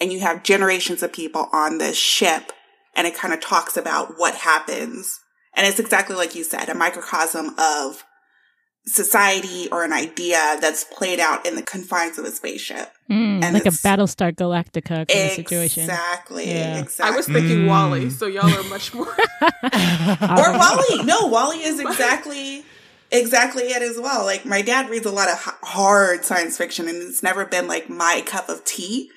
and 0.00 0.12
you 0.12 0.20
have 0.20 0.44
generations 0.44 1.02
of 1.02 1.12
people 1.12 1.48
on 1.52 1.78
this 1.78 1.96
ship, 1.96 2.52
and 2.94 3.06
it 3.08 3.16
kind 3.16 3.34
of 3.34 3.40
talks 3.40 3.76
about 3.76 4.16
what 4.16 4.36
happens, 4.36 5.18
and 5.54 5.66
it's 5.66 5.80
exactly 5.80 6.14
like 6.14 6.36
you 6.36 6.44
said, 6.44 6.68
a 6.68 6.74
microcosm 6.74 7.56
of 7.58 8.04
society 8.88 9.68
or 9.70 9.84
an 9.84 9.92
idea 9.92 10.56
that's 10.60 10.84
played 10.84 11.20
out 11.20 11.46
in 11.46 11.54
the 11.56 11.62
confines 11.62 12.18
of 12.18 12.24
a 12.24 12.30
spaceship. 12.30 12.90
Mm, 13.10 13.42
And 13.44 13.54
like 13.54 13.66
a 13.66 13.70
Battlestar 13.70 14.34
Galactica 14.34 15.06
kind 15.08 15.26
of 15.26 15.32
situation. 15.32 15.84
Exactly. 15.84 16.48
Yeah. 16.48 16.78
Exactly. 16.78 17.12
I 17.12 17.16
was 17.16 17.26
thinking 17.26 17.58
Mm. 17.64 17.68
WALL-E, 17.68 18.10
so 18.10 18.26
y'all 18.26 18.46
are 18.52 18.64
much 18.64 18.92
more. 18.94 19.06
or 19.62 20.58
WALL-E. 20.58 21.02
No, 21.04 21.26
WALL-E 21.26 21.62
is 21.62 21.80
exactly 21.80 22.64
exactly 23.10 23.64
it 23.64 23.82
as 23.82 23.98
well. 23.98 24.24
Like 24.24 24.44
my 24.44 24.60
dad 24.62 24.90
reads 24.90 25.06
a 25.06 25.10
lot 25.10 25.28
of 25.28 25.38
hard 25.62 26.24
science 26.24 26.56
fiction, 26.58 26.88
and 26.88 26.96
it's 26.98 27.22
never 27.22 27.44
been 27.46 27.66
like 27.66 27.88
my 27.88 28.22
cup 28.26 28.48
of 28.48 28.64
tea. 28.64 29.10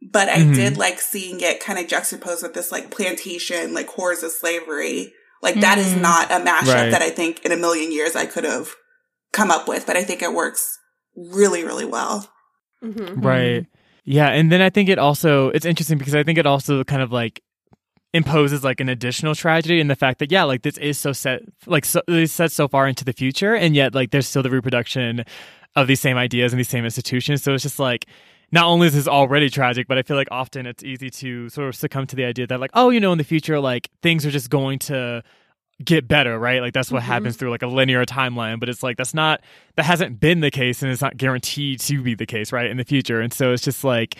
But 0.00 0.28
I 0.28 0.38
Mhm. 0.38 0.54
did 0.54 0.76
like 0.76 1.00
seeing 1.00 1.40
it 1.40 1.60
kind 1.60 1.78
of 1.78 1.86
juxtaposed 1.88 2.42
with 2.42 2.54
this 2.54 2.70
like 2.72 2.90
plantation, 2.90 3.72
like 3.74 3.88
horrors 3.88 4.22
of 4.22 4.32
slavery, 4.32 5.12
Like 5.42 5.60
that 5.60 5.76
is 5.76 5.88
Mm. 5.94 6.02
not 6.02 6.30
a 6.30 6.36
mashup 6.36 6.72
Right. 6.72 6.90
that 6.92 7.02
I 7.02 7.10
think 7.10 7.44
in 7.44 7.50
a 7.50 7.56
million 7.56 7.90
years 7.90 8.14
I 8.14 8.26
could 8.26 8.44
have 8.44 8.76
come 9.32 9.50
up 9.50 9.68
with, 9.68 9.86
but 9.86 9.96
I 9.96 10.04
think 10.04 10.22
it 10.22 10.32
works 10.32 10.78
really, 11.16 11.64
really 11.64 11.84
well. 11.84 12.28
hmm 12.82 13.20
Right. 13.20 13.66
Yeah, 14.04 14.28
and 14.28 14.50
then 14.50 14.60
I 14.60 14.70
think 14.70 14.88
it 14.88 14.98
also 14.98 15.50
it's 15.50 15.64
interesting 15.64 15.98
because 15.98 16.14
I 16.14 16.24
think 16.24 16.38
it 16.38 16.46
also 16.46 16.82
kind 16.84 17.02
of 17.02 17.12
like 17.12 17.40
imposes 18.12 18.62
like 18.62 18.80
an 18.80 18.88
additional 18.88 19.34
tragedy 19.34 19.80
in 19.80 19.86
the 19.86 19.96
fact 19.96 20.18
that 20.18 20.30
yeah, 20.32 20.42
like 20.42 20.62
this 20.62 20.76
is 20.78 20.98
so 20.98 21.12
set 21.12 21.42
like 21.66 21.84
so 21.84 22.02
it's 22.08 22.32
set 22.32 22.52
so 22.52 22.68
far 22.68 22.88
into 22.88 23.04
the 23.04 23.12
future 23.12 23.54
and 23.54 23.74
yet 23.76 23.94
like 23.94 24.10
there's 24.10 24.26
still 24.26 24.42
the 24.42 24.50
reproduction 24.50 25.24
of 25.76 25.86
these 25.86 26.00
same 26.00 26.16
ideas 26.16 26.52
and 26.52 26.58
these 26.58 26.68
same 26.68 26.84
institutions. 26.84 27.42
So 27.42 27.54
it's 27.54 27.62
just 27.62 27.78
like 27.78 28.06
not 28.50 28.66
only 28.66 28.88
is 28.88 28.94
this 28.94 29.08
already 29.08 29.48
tragic, 29.48 29.88
but 29.88 29.96
I 29.96 30.02
feel 30.02 30.16
like 30.16 30.28
often 30.30 30.66
it's 30.66 30.84
easy 30.84 31.08
to 31.10 31.48
sort 31.48 31.68
of 31.68 31.74
succumb 31.74 32.06
to 32.08 32.16
the 32.16 32.24
idea 32.24 32.46
that 32.48 32.60
like, 32.60 32.72
oh, 32.74 32.90
you 32.90 33.00
know, 33.00 33.12
in 33.12 33.18
the 33.18 33.24
future, 33.24 33.58
like 33.58 33.88
things 34.02 34.26
are 34.26 34.30
just 34.30 34.50
going 34.50 34.78
to 34.80 35.22
get 35.84 36.06
better, 36.08 36.38
right? 36.38 36.60
Like 36.60 36.72
that's 36.72 36.90
what 36.90 37.02
Mhm. 37.02 37.06
happens 37.06 37.36
through 37.36 37.50
like 37.50 37.62
a 37.62 37.66
linear 37.66 38.04
timeline. 38.04 38.58
But 38.60 38.68
it's 38.68 38.82
like 38.82 38.96
that's 38.96 39.14
not 39.14 39.40
that 39.76 39.84
hasn't 39.84 40.20
been 40.20 40.40
the 40.40 40.50
case 40.50 40.82
and 40.82 40.90
it's 40.92 41.02
not 41.02 41.16
guaranteed 41.16 41.80
to 41.80 42.02
be 42.02 42.14
the 42.14 42.26
case, 42.26 42.52
right, 42.52 42.70
in 42.70 42.76
the 42.76 42.84
future. 42.84 43.20
And 43.20 43.32
so 43.32 43.52
it's 43.52 43.62
just 43.62 43.84
like 43.84 44.16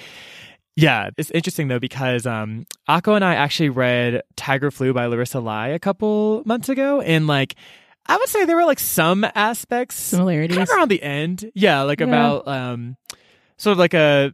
yeah, 0.74 1.10
it's 1.18 1.30
interesting 1.32 1.68
though 1.68 1.78
because 1.78 2.26
um 2.26 2.66
Akko 2.88 3.14
and 3.14 3.24
I 3.24 3.34
actually 3.34 3.68
read 3.68 4.22
Tiger 4.36 4.70
Flu 4.70 4.92
by 4.94 5.06
Larissa 5.06 5.38
Lai 5.40 5.68
a 5.68 5.78
couple 5.78 6.42
months 6.46 6.68
ago 6.68 7.00
and 7.02 7.26
like 7.26 7.54
I 8.06 8.16
would 8.16 8.28
say 8.28 8.44
there 8.46 8.56
were 8.56 8.64
like 8.64 8.80
some 8.80 9.24
aspects 9.34 9.94
Similarities. 9.96 10.56
kind 10.56 10.68
of 10.68 10.74
around 10.76 10.90
the 10.90 11.02
end. 11.02 11.50
Yeah, 11.54 11.82
like 11.82 12.00
Yeah. 12.00 12.06
about 12.06 12.48
um 12.48 12.96
sort 13.58 13.72
of 13.72 13.78
like 13.78 13.94
a 13.94 14.32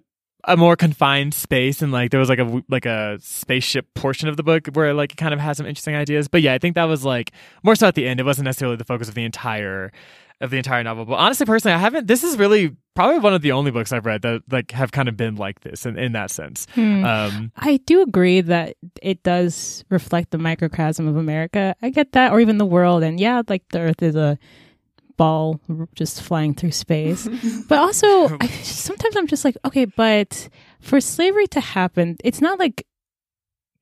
a 0.48 0.56
more 0.56 0.76
confined 0.76 1.34
space 1.34 1.82
and 1.82 1.92
like 1.92 2.10
there 2.10 2.18
was 2.18 2.28
like 2.28 2.38
a 2.38 2.62
like 2.68 2.86
a 2.86 3.18
spaceship 3.20 3.86
portion 3.94 4.28
of 4.28 4.36
the 4.36 4.42
book 4.42 4.66
where 4.72 4.94
like 4.94 5.12
it 5.12 5.16
kind 5.16 5.34
of 5.34 5.40
had 5.40 5.56
some 5.56 5.66
interesting 5.66 5.94
ideas. 5.94 6.26
But 6.26 6.42
yeah, 6.42 6.54
I 6.54 6.58
think 6.58 6.74
that 6.74 6.84
was 6.84 7.04
like 7.04 7.32
more 7.62 7.76
so 7.76 7.86
at 7.86 7.94
the 7.94 8.06
end. 8.06 8.18
It 8.18 8.24
wasn't 8.24 8.46
necessarily 8.46 8.76
the 8.76 8.84
focus 8.84 9.08
of 9.08 9.14
the 9.14 9.24
entire 9.24 9.92
of 10.40 10.50
the 10.50 10.56
entire 10.56 10.82
novel. 10.82 11.04
But 11.04 11.14
honestly, 11.14 11.46
personally, 11.46 11.74
I 11.74 11.78
haven't. 11.78 12.06
This 12.06 12.24
is 12.24 12.38
really 12.38 12.76
probably 12.94 13.18
one 13.18 13.34
of 13.34 13.42
the 13.42 13.52
only 13.52 13.70
books 13.70 13.92
I've 13.92 14.06
read 14.06 14.22
that 14.22 14.42
like 14.50 14.70
have 14.70 14.92
kind 14.92 15.08
of 15.08 15.16
been 15.16 15.36
like 15.36 15.60
this 15.60 15.84
in, 15.84 15.98
in 15.98 16.12
that 16.12 16.30
sense. 16.30 16.66
Hmm. 16.74 17.04
Um, 17.04 17.52
I 17.56 17.78
do 17.86 18.02
agree 18.02 18.40
that 18.40 18.76
it 19.02 19.22
does 19.22 19.84
reflect 19.90 20.30
the 20.30 20.38
microcosm 20.38 21.06
of 21.06 21.16
America. 21.16 21.74
I 21.82 21.90
get 21.90 22.12
that, 22.12 22.32
or 22.32 22.40
even 22.40 22.58
the 22.58 22.66
world. 22.66 23.02
And 23.02 23.20
yeah, 23.20 23.42
like 23.48 23.62
the 23.70 23.80
Earth 23.80 24.02
is 24.02 24.16
a 24.16 24.38
ball 25.18 25.60
just 25.94 26.22
flying 26.22 26.54
through 26.54 26.72
space. 26.72 27.28
but 27.68 27.78
also, 27.78 28.38
I, 28.40 28.46
sometimes 28.62 29.16
I'm 29.16 29.26
just 29.26 29.44
like, 29.44 29.58
okay, 29.66 29.84
but 29.84 30.48
for 30.80 31.00
slavery 31.02 31.46
to 31.48 31.60
happen, 31.60 32.16
it's 32.24 32.40
not 32.40 32.58
like 32.58 32.86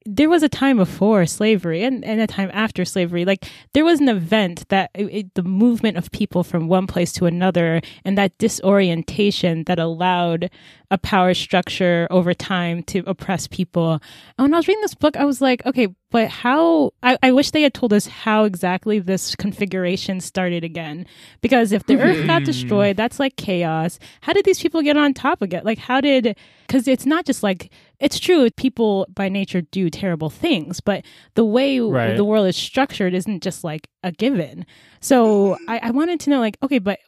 there 0.06 0.30
was 0.30 0.42
a 0.42 0.48
time 0.48 0.76
before 0.76 1.26
slavery 1.26 1.82
and, 1.82 2.04
and 2.04 2.20
a 2.20 2.26
time 2.26 2.50
after 2.52 2.84
slavery. 2.84 3.24
Like 3.24 3.44
there 3.72 3.84
was 3.84 4.00
an 4.00 4.08
event 4.08 4.68
that 4.68 4.90
it, 4.94 5.04
it- 5.06 5.34
the 5.34 5.42
movement 5.42 5.96
of 5.96 6.10
people 6.12 6.44
from 6.44 6.68
one 6.68 6.86
place 6.86 7.12
to 7.12 7.26
another 7.26 7.80
and 8.04 8.16
that 8.16 8.38
disorientation 8.38 9.64
that 9.64 9.78
allowed 9.78 10.50
a 10.90 10.96
power 10.96 11.34
structure 11.34 12.06
over 12.10 12.32
time 12.32 12.82
to 12.84 13.02
oppress 13.06 13.48
people. 13.48 13.94
And 14.38 14.44
when 14.44 14.54
I 14.54 14.58
was 14.58 14.68
reading 14.68 14.82
this 14.82 14.94
book, 14.94 15.16
I 15.16 15.24
was 15.24 15.40
like, 15.40 15.66
okay, 15.66 15.88
but 16.10 16.28
how? 16.28 16.92
I, 17.02 17.18
I 17.22 17.32
wish 17.32 17.50
they 17.50 17.62
had 17.62 17.74
told 17.74 17.92
us 17.92 18.06
how 18.06 18.44
exactly 18.44 19.00
this 19.00 19.34
configuration 19.34 20.20
started 20.20 20.62
again. 20.62 21.06
Because 21.40 21.72
if 21.72 21.84
the 21.86 21.94
mm-hmm. 21.94 22.02
earth 22.20 22.26
got 22.26 22.44
destroyed, 22.44 22.96
that's 22.96 23.18
like 23.18 23.34
chaos. 23.36 23.98
How 24.20 24.32
did 24.32 24.44
these 24.44 24.60
people 24.60 24.80
get 24.82 24.96
on 24.96 25.12
top 25.12 25.42
of 25.42 25.52
it? 25.52 25.64
Like, 25.64 25.78
how 25.78 26.00
did, 26.00 26.36
because 26.66 26.86
it's 26.86 27.04
not 27.04 27.26
just 27.26 27.42
like, 27.42 27.72
it's 27.98 28.18
true, 28.18 28.50
people 28.50 29.06
by 29.14 29.28
nature 29.28 29.62
do 29.62 29.88
terrible 29.90 30.30
things, 30.30 30.80
but 30.80 31.04
the 31.34 31.44
way 31.44 31.80
Right. 31.80 32.16
the 32.16 32.24
world 32.24 32.46
is 32.46 32.56
structured 32.56 33.14
isn't 33.14 33.42
just 33.42 33.64
like 33.64 33.88
a 34.02 34.12
given. 34.12 34.66
So 35.00 35.54
mm-hmm. 35.54 35.70
I, 35.70 35.80
I 35.84 35.90
wanted 35.90 36.20
to 36.20 36.30
know, 36.30 36.40
like, 36.40 36.58
okay, 36.62 36.78
but 36.78 36.98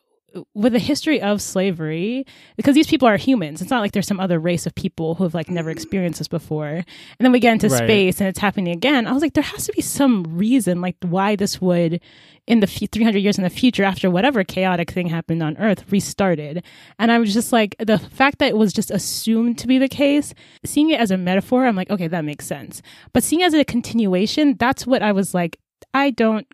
with 0.55 0.75
a 0.75 0.79
history 0.79 1.21
of 1.21 1.41
slavery, 1.41 2.25
because 2.57 2.75
these 2.75 2.87
people 2.87 3.09
are 3.09 3.17
humans, 3.17 3.63
it's 3.63 3.71
not 3.71 3.81
like 3.81 3.93
there's 3.93 4.07
some 4.07 4.21
other 4.21 4.39
race 4.39 4.67
of 4.67 4.75
people 4.75 5.15
who 5.15 5.25
have 5.25 5.35
like 5.35 5.49
never 5.49 5.71
mm. 5.71 5.73
experienced 5.73 6.19
this 6.19 6.29
before. 6.29 6.67
And 6.69 6.85
then 7.21 7.33
we 7.33 7.41
get 7.41 7.53
into 7.55 7.69
Right. 7.69 7.79
space 7.79 8.21
and 8.21 8.29
it's 8.29 8.39
happening 8.39 8.69
again. 8.69 9.07
I 9.07 9.13
was 9.13 9.23
like, 9.23 9.35
there 9.35 9.43
has 9.43 9.67
to 9.67 9.73
be 9.73 9.83
some 9.83 10.25
reason, 10.25 10.81
like 10.81 10.97
why 11.03 11.35
this 11.37 11.61
would, 11.61 12.01
in 12.47 12.61
the 12.61 12.67
f- 12.69 12.91
300 12.91 13.19
years 13.19 13.39
in 13.39 13.45
the 13.45 13.51
future, 13.51 13.85
after 13.85 14.11
whatever 14.11 14.45
chaotic 14.45 14.91
thing 14.91 15.07
happened 15.09 15.43
on 15.43 15.57
Earth, 15.59 15.85
restarted. 15.91 16.63
And 16.99 17.11
I 17.11 17.19
was 17.19 17.33
just 17.33 17.53
like, 17.53 17.75
the 17.79 17.99
fact 17.99 18.39
that 18.39 18.49
it 18.49 18.57
was 18.57 18.73
just 18.73 18.91
assumed 18.91 19.59
to 19.59 19.67
be 19.67 19.79
the 19.79 19.89
case, 19.89 20.35
seeing 20.65 20.91
it 20.91 21.01
as 21.01 21.11
a 21.11 21.17
metaphor, 21.17 21.67
I'm 21.67 21.77
like, 21.77 21.91
okay, 21.91 22.09
that 22.09 22.25
makes 22.25 22.47
sense. 22.47 22.83
But 23.13 23.23
seeing 23.23 23.41
it 23.43 23.47
as 23.47 23.55
a 23.55 23.65
continuation, 23.65 24.57
that's 24.59 24.87
what 24.87 25.03
I 25.03 25.13
was 25.13 25.35
like, 25.35 25.59
I 25.95 26.11
don't, 26.11 26.47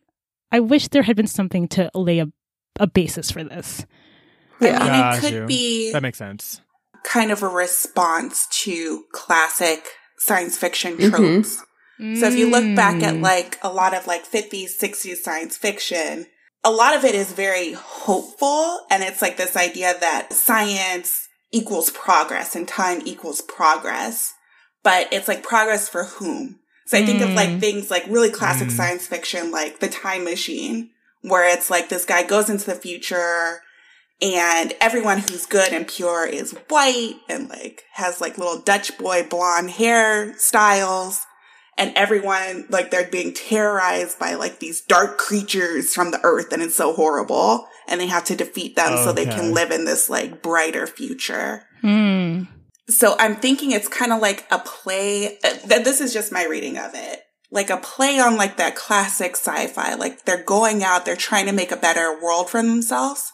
I 0.53 0.61
wish 0.61 0.89
there 0.89 1.03
had 1.03 1.17
been 1.17 1.27
something 1.27 1.67
to 1.69 1.91
lay 1.95 2.21
a, 2.21 2.27
a 2.81 2.87
basis 2.87 3.31
for 3.31 3.45
this. 3.45 3.85
I 4.61 4.67
Yeah. 4.67 4.79
mean, 4.79 4.87
Got 4.89 5.17
it 5.17 5.21
could 5.21 5.33
you. 5.33 5.47
be 5.47 5.93
that 5.93 6.03
makes 6.03 6.19
sense. 6.19 6.61
kind 7.03 7.31
of 7.31 7.43
a 7.43 7.49
response 7.49 8.47
to 8.65 9.05
classic 9.13 9.87
science 10.19 10.57
fiction 10.57 10.97
Mhm. 10.97 11.11
tropes. 11.11 11.57
So 12.19 12.27
if 12.27 12.35
you 12.37 12.49
look 12.51 12.75
back 12.75 13.03
at 13.03 13.15
Mm. 13.15 13.23
like 13.23 13.59
a 13.63 13.69
lot 13.69 13.95
of 13.95 14.07
like 14.07 14.25
50s, 14.27 14.77
60s 14.77 15.23
science 15.23 15.57
fiction, 15.57 16.27
a 16.65 16.71
lot 16.71 16.97
of 16.97 17.05
it 17.05 17.15
is 17.15 17.31
very 17.33 17.73
hopeful. 17.75 18.85
And 18.91 19.03
it's 19.05 19.23
like 19.23 19.37
this 19.37 19.55
idea 19.57 19.95
that 20.01 20.33
science 20.33 21.29
equals 21.53 21.91
progress 21.91 22.57
and 22.57 22.67
time 22.67 23.03
equals 23.05 23.43
progress. 23.43 24.33
But 24.83 25.09
it's 25.13 25.29
like 25.29 25.43
progress 25.43 25.89
for 25.89 26.05
whom? 26.05 26.59
So 26.87 26.99
I 26.99 27.07
think 27.07 27.21
of 27.23 27.31
like 27.35 27.49
Mm. 27.51 27.61
things 27.61 27.91
like 27.91 28.05
really 28.09 28.31
classic 28.31 28.69
Mm. 28.69 28.77
science 28.77 29.07
fiction, 29.07 29.51
like 29.51 29.79
The 29.81 29.89
Time 29.89 30.25
Machine, 30.25 30.91
where 31.25 31.53
it's 31.53 31.71
like 31.71 31.89
this 31.89 32.05
guy 32.05 32.23
goes 32.23 32.49
into 32.51 32.67
the 32.67 32.75
future 32.75 33.61
and 34.23 34.73
everyone 34.81 35.19
who's 35.19 35.47
good 35.47 35.73
and 35.73 35.89
pure 35.89 36.27
is 36.27 36.53
white 36.69 37.17
and 37.29 37.49
like 37.49 37.83
has 37.95 38.21
like 38.21 38.39
little 38.39 38.61
Dutch 38.61 38.97
boy 38.99 39.27
blonde 39.29 39.71
hair 39.71 40.37
styles. 40.39 41.27
And 41.77 41.93
everyone, 41.97 42.67
like, 42.71 42.93
they're 42.93 43.11
being 43.11 43.35
terrorized 43.35 44.17
by 44.21 44.35
like 44.35 44.61
these 44.61 44.81
dark 44.81 45.19
creatures 45.19 45.93
from 45.93 46.13
the 46.13 46.21
earth 46.23 46.53
and 46.53 46.63
it's 46.63 46.77
so 46.77 46.93
horrible. 46.93 47.67
And 47.89 48.01
they 48.01 48.07
have 48.07 48.23
to 48.27 48.37
defeat 48.37 48.77
them 48.77 48.97
so 48.99 49.13
they 49.13 49.27
can 49.27 49.53
live 49.53 49.73
in 49.73 49.85
this 49.85 50.09
like 50.09 50.41
brighter 50.41 50.87
future. 50.87 51.65
Hmm. 51.81 52.45
So 52.89 53.17
I'm 53.19 53.35
thinking 53.35 53.73
it's 53.73 53.89
kind 53.89 54.13
of 54.13 54.23
like 54.23 54.47
a 54.53 54.61
play. 54.61 55.39
uh, 55.43 55.55
That 55.67 55.85
this 55.85 56.01
is 56.01 56.13
just 56.13 56.31
my 56.31 56.45
reading 56.45 56.79
of 56.79 56.93
it. 56.95 57.24
Like 57.55 57.71
a 57.71 57.77
play 57.77 58.19
on 58.19 58.37
like 58.37 58.57
that 58.57 58.75
classic 58.75 59.37
sci-fi. 59.37 59.95
Like 59.95 60.25
they're 60.25 60.43
going 60.43 60.83
out, 60.83 61.05
they're 61.05 61.15
trying 61.17 61.47
to 61.47 61.53
make 61.53 61.71
a 61.73 61.77
better 61.77 62.21
world 62.21 62.51
for 62.51 62.61
themselves, 62.61 63.33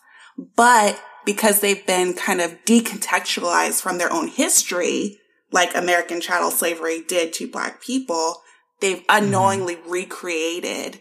but 0.56 1.02
because 1.24 1.60
they've 1.60 1.86
been 1.86 2.12
kind 2.14 2.40
of 2.40 2.56
decontextualized 2.66 3.80
from 3.80 3.96
their 3.98 4.12
own 4.12 4.28
history, 4.28 5.18
like 5.50 5.74
American 5.74 6.20
chattel 6.20 6.50
slavery 6.50 7.02
did 7.02 7.32
to 7.34 7.50
black 7.50 7.82
people, 7.82 8.42
they've 8.80 9.02
unknowingly 9.08 9.78
recreated 9.86 11.00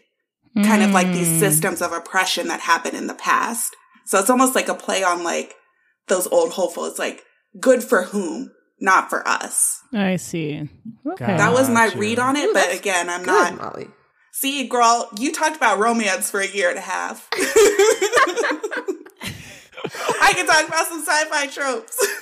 kind 0.63 0.81
of 0.83 0.91
like 0.91 1.07
these 1.07 1.27
Hmm. 1.27 1.39
systems 1.39 1.81
of 1.81 1.91
oppression 1.93 2.47
that 2.47 2.61
happened 2.61 2.97
in 2.97 3.07
the 3.07 3.13
past. 3.13 3.75
So 4.05 4.17
it's 4.19 4.29
almost 4.29 4.55
like 4.55 4.67
a 4.67 4.73
play 4.73 5.03
on 5.03 5.23
like 5.23 5.55
those 6.07 6.27
old 6.27 6.53
hopefuls, 6.53 6.97
like 6.99 7.23
good 7.59 7.83
for 7.83 8.03
whom, 8.03 8.51
not 8.79 9.09
for 9.09 9.27
us. 9.27 9.81
I 9.93 10.15
see. 10.17 10.69
Okay. 11.07 11.25
Got 11.25 11.37
That 11.37 11.53
was 11.53 11.69
my 11.69 11.87
Gotcha. 11.87 11.97
read 11.99 12.19
on 12.19 12.35
it, 12.35 12.49
Ooh, 12.49 12.53
but 12.53 12.73
again, 12.73 13.09
I'm 13.09 13.23
Good, 13.23 13.57
not. 13.57 13.57
Molly. 13.57 13.87
See, 14.31 14.67
girl, 14.67 15.09
you 15.17 15.31
talked 15.33 15.57
about 15.57 15.79
romance 15.79 16.29
for 16.31 16.39
a 16.39 16.47
year 16.47 16.69
and 16.69 16.77
a 16.77 16.81
half. 16.81 17.27
I 20.21 20.33
can 20.35 20.45
talk 20.45 20.67
about 20.67 20.87
some 20.87 21.01
sci-fi 21.03 21.47
tropes. 21.47 21.97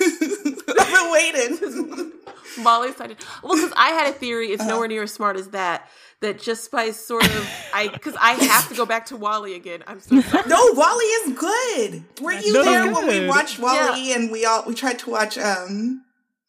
I've 0.78 0.92
been 0.92 1.12
waiting. 1.12 2.12
Molly 2.62 2.90
excited. 2.90 3.18
Well, 3.42 3.54
because 3.56 3.72
I 3.76 3.90
had 3.90 4.08
a 4.08 4.12
theory. 4.12 4.48
It's 4.48 4.64
nowhere 4.64 4.88
near 4.88 5.02
as 5.04 5.12
smart 5.12 5.36
as 5.36 5.48
that. 5.50 5.88
That 6.20 6.40
just 6.40 6.72
by 6.72 6.90
sort 6.90 7.24
of, 7.24 7.48
I 7.72 7.86
because 7.88 8.16
I 8.20 8.32
have 8.32 8.68
to 8.70 8.74
go 8.74 8.84
back 8.84 9.06
to 9.06 9.16
WALL-E 9.16 9.54
again. 9.54 9.84
I'm 9.86 10.00
so 10.00 10.20
sorry. 10.22 10.48
No, 10.48 10.72
WALL-E 10.72 11.04
is 11.04 11.38
good. 11.38 12.04
Were 12.20 12.32
you 12.32 12.54
No, 12.54 12.64
there 12.64 12.86
it's 12.90 12.98
when 12.98 13.06
we 13.06 13.28
watched 13.28 13.60
WALL-E 13.60 14.12
and 14.14 14.32
we 14.32 14.44
all 14.44 14.64
we 14.66 14.74
tried 14.74 14.98
to 15.00 15.10
watch 15.10 15.38
um 15.38 16.02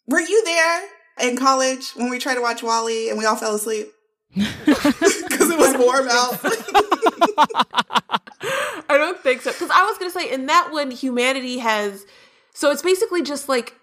Were 0.10 0.20
you 0.20 0.44
there 0.44 0.82
in 1.22 1.38
college 1.38 1.92
when 1.92 2.10
we 2.10 2.18
tried 2.18 2.36
to 2.36 2.42
watch 2.42 2.64
WALL-E 2.64 3.10
and 3.10 3.18
we 3.18 3.26
all 3.26 3.36
fell 3.36 3.54
asleep? 3.54 3.94
Cuz 4.36 4.48
it 4.66 5.58
was 5.58 5.78
warm 5.78 6.08
out. 6.10 6.40
I 8.90 8.98
don't 8.98 9.20
think 9.20 9.42
so. 9.42 9.52
Because 9.52 9.70
I 9.70 9.86
was 9.86 9.98
going 10.00 10.12
to 10.12 10.20
say, 10.20 10.32
in 10.32 10.48
that 10.48 10.72
one, 10.72 10.90
humanity 10.90 11.60
has. 11.60 12.06
So 12.54 12.72
it's 12.72 12.82
basically 12.82 13.22
just 13.22 13.48
like. 13.48 13.76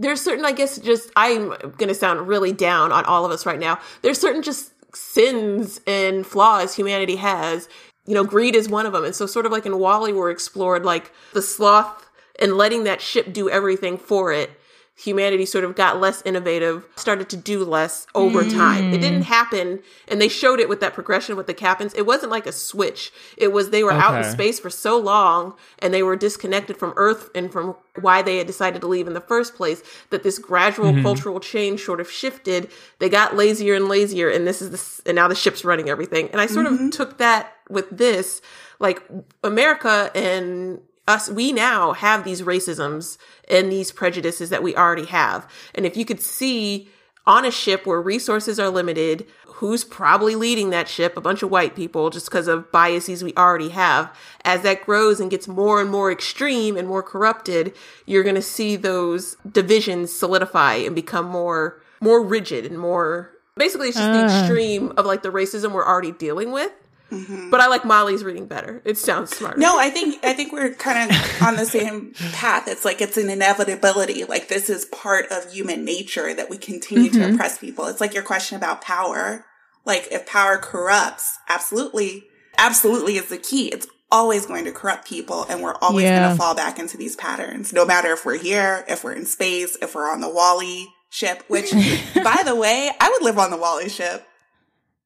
There's 0.00 0.20
certain, 0.20 0.44
I 0.44 0.52
guess, 0.52 0.78
just. 0.78 1.10
I'm 1.16 1.48
going 1.48 1.88
to 1.88 1.94
sound 1.94 2.26
really 2.26 2.52
down 2.52 2.92
on 2.92 3.04
all 3.04 3.24
of 3.24 3.30
us 3.30 3.46
right 3.46 3.58
now. 3.58 3.78
There's 4.02 4.18
certain 4.18 4.42
just 4.42 4.72
sins 4.94 5.80
and 5.86 6.26
flaws 6.26 6.74
humanity 6.74 7.16
has. 7.16 7.68
You 8.06 8.14
know, 8.14 8.24
greed 8.24 8.56
is 8.56 8.68
one 8.68 8.86
of 8.86 8.92
them. 8.92 9.04
And 9.04 9.14
so, 9.14 9.26
sort 9.26 9.46
of 9.46 9.52
like 9.52 9.66
in 9.66 9.78
WALL-E, 9.78 10.12
we're 10.12 10.30
explored 10.30 10.84
like 10.84 11.12
the 11.34 11.42
sloth 11.42 12.08
and 12.40 12.56
letting 12.56 12.84
that 12.84 13.00
ship 13.00 13.32
do 13.32 13.50
everything 13.50 13.98
for 13.98 14.32
it 14.32 14.50
humanity 14.98 15.46
sort 15.46 15.64
of 15.64 15.76
got 15.76 16.00
less 16.00 16.22
innovative, 16.24 16.84
started 16.96 17.28
to 17.30 17.36
do 17.36 17.64
less 17.64 18.06
over 18.14 18.42
time. 18.42 18.92
It 18.92 18.98
didn't 18.98 19.22
mm. 19.22 19.26
happen, 19.26 19.80
and 20.08 20.20
they 20.20 20.28
showed 20.28 20.58
it 20.58 20.68
with 20.68 20.80
that 20.80 20.92
progression 20.92 21.36
with 21.36 21.46
the 21.46 21.54
captains. 21.54 21.94
It 21.94 22.04
wasn't 22.04 22.32
like 22.32 22.46
a 22.46 22.52
switch. 22.52 23.12
It 23.36 23.52
was 23.52 23.70
they 23.70 23.84
were 23.84 23.92
out 23.92 24.24
in 24.24 24.30
space 24.30 24.58
for 24.58 24.70
so 24.70 24.98
long 24.98 25.54
and 25.78 25.94
they 25.94 26.02
were 26.02 26.16
disconnected 26.16 26.76
from 26.76 26.92
Earth 26.96 27.30
and 27.34 27.52
from 27.52 27.76
why 28.00 28.22
they 28.22 28.38
had 28.38 28.46
decided 28.46 28.80
to 28.80 28.88
leave 28.88 29.06
in 29.06 29.14
the 29.14 29.20
first 29.20 29.54
place 29.54 29.82
that 30.10 30.22
this 30.22 30.38
gradual 30.38 30.92
mm-hmm. 30.92 31.02
cultural 31.02 31.40
change 31.40 31.84
sort 31.84 32.00
of 32.00 32.10
shifted. 32.10 32.70
They 32.98 33.08
got 33.08 33.36
lazier 33.36 33.74
and 33.74 33.88
lazier, 33.88 34.28
and 34.28 34.46
this 34.46 34.60
is 34.60 34.70
the 34.70 35.08
and 35.08 35.16
now 35.16 35.28
the 35.28 35.34
ship's 35.34 35.64
running 35.64 35.88
everything. 35.88 36.28
And 36.30 36.40
I 36.40 36.46
sort 36.46 36.66
of 36.66 36.72
mm-hmm. 36.72 36.90
took 36.90 37.18
that 37.18 37.54
with 37.68 37.88
this, 37.90 38.40
like 38.78 39.02
America 39.44 40.10
and 40.14 40.80
us, 41.08 41.28
we 41.28 41.52
now 41.52 41.92
have 41.94 42.22
these 42.24 42.42
racisms 42.42 43.18
and 43.48 43.72
these 43.72 43.90
prejudices 43.90 44.50
that 44.50 44.62
we 44.62 44.76
already 44.76 45.06
have. 45.06 45.50
And 45.74 45.86
if 45.86 45.96
you 45.96 46.04
could 46.04 46.20
see 46.20 46.88
on 47.26 47.44
a 47.44 47.50
ship 47.50 47.86
where 47.86 48.00
resources 48.00 48.60
are 48.60 48.70
limited, 48.70 49.26
who's 49.46 49.84
probably 49.84 50.34
leading 50.34 50.70
that 50.70 50.88
ship? 50.88 51.16
A 51.16 51.20
bunch 51.20 51.42
of 51.42 51.50
white 51.50 51.74
people, 51.74 52.10
just 52.10 52.26
because 52.26 52.46
of 52.46 52.70
biases 52.70 53.24
we 53.24 53.34
already 53.34 53.70
have. 53.70 54.14
As 54.44 54.62
that 54.62 54.84
grows 54.86 55.18
and 55.20 55.30
gets 55.30 55.48
more 55.48 55.80
and 55.80 55.90
more 55.90 56.12
extreme 56.12 56.76
and 56.76 56.86
more 56.86 57.02
corrupted, 57.02 57.74
you're 58.06 58.22
going 58.22 58.34
to 58.36 58.42
see 58.42 58.76
those 58.76 59.36
divisions 59.50 60.12
solidify 60.12 60.74
and 60.74 60.94
become 60.94 61.26
more, 61.26 61.82
more 62.00 62.22
rigid 62.22 62.64
and 62.66 62.78
more, 62.78 63.32
basically 63.56 63.88
it's 63.88 63.96
just 63.96 64.12
the 64.12 64.20
Ah. 64.20 64.40
extreme 64.40 64.92
of 64.96 65.04
like 65.04 65.22
the 65.22 65.30
racism 65.32 65.72
we're 65.72 65.86
already 65.86 66.12
dealing 66.12 66.52
with. 66.52 66.72
Mm-hmm. 67.10 67.50
But 67.50 67.60
I 67.60 67.68
like 67.68 67.84
Molly's 67.84 68.22
reading 68.22 68.46
better. 68.46 68.82
It 68.84 68.98
sounds 68.98 69.34
smarter. 69.34 69.58
No, 69.58 69.78
I 69.78 69.88
think 69.88 70.22
I 70.24 70.34
think 70.34 70.52
we're 70.52 70.74
kind 70.74 71.10
of 71.10 71.42
on 71.42 71.56
the 71.56 71.64
same 71.64 72.12
path. 72.32 72.68
It's 72.68 72.84
like 72.84 73.00
it's 73.00 73.16
an 73.16 73.30
inevitability. 73.30 74.24
Like 74.24 74.48
this 74.48 74.68
is 74.68 74.84
part 74.86 75.26
of 75.30 75.50
human 75.50 75.84
nature 75.84 76.34
that 76.34 76.50
we 76.50 76.58
continue 76.58 77.08
to 77.10 77.18
mm-hmm. 77.18 77.34
oppress 77.34 77.58
people. 77.58 77.86
It's 77.86 78.00
like 78.00 78.12
your 78.12 78.22
question 78.22 78.56
about 78.56 78.82
power. 78.82 79.46
Like 79.86 80.08
if 80.10 80.26
power 80.26 80.58
corrupts, 80.58 81.38
absolutely, 81.48 82.24
absolutely 82.58 83.16
is 83.16 83.30
the 83.30 83.38
key. 83.38 83.68
It's 83.68 83.86
always 84.10 84.44
going 84.46 84.64
to 84.66 84.72
corrupt 84.72 85.08
people, 85.08 85.46
and 85.48 85.62
we're 85.62 85.76
always 85.76 86.04
Yeah. 86.04 86.24
going 86.24 86.36
to 86.36 86.38
fall 86.38 86.54
back 86.54 86.78
into 86.78 86.96
these 86.96 87.16
patterns. 87.16 87.72
No 87.72 87.84
matter 87.86 88.12
if 88.12 88.24
we're 88.24 88.38
here, 88.38 88.84
if 88.88 89.04
we're 89.04 89.12
in 89.12 89.26
space, 89.26 89.76
if 89.80 89.94
we're 89.94 90.10
on 90.10 90.20
the 90.20 90.28
WALL-E 90.30 90.88
ship. 91.10 91.44
Which, 91.48 91.72
by 92.14 92.42
the 92.44 92.54
way, 92.54 92.90
I 93.00 93.10
would 93.10 93.22
live 93.22 93.38
on 93.38 93.50
the 93.50 93.56
WALL-E 93.56 93.88
ship. 93.88 94.26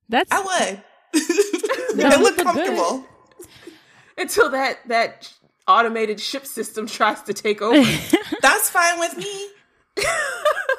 That's 0.09 0.31
I 0.33 0.41
would. 0.41 0.83
That 1.97 2.13
it 2.15 2.19
would 2.19 2.25
looked 2.25 2.39
be 2.39 2.45
good. 2.45 2.55
comfortable. 2.77 3.07
until 4.19 4.51
that 4.51 4.79
that 4.89 5.33
automated 5.69 6.21
ship 6.21 6.47
system 6.47 6.87
tries 6.87 7.23
to 7.23 7.33
take 7.35 7.63
over. 7.63 7.77
That's 8.43 8.71
fine 8.71 8.99
with 8.99 9.17
me. 9.17 9.49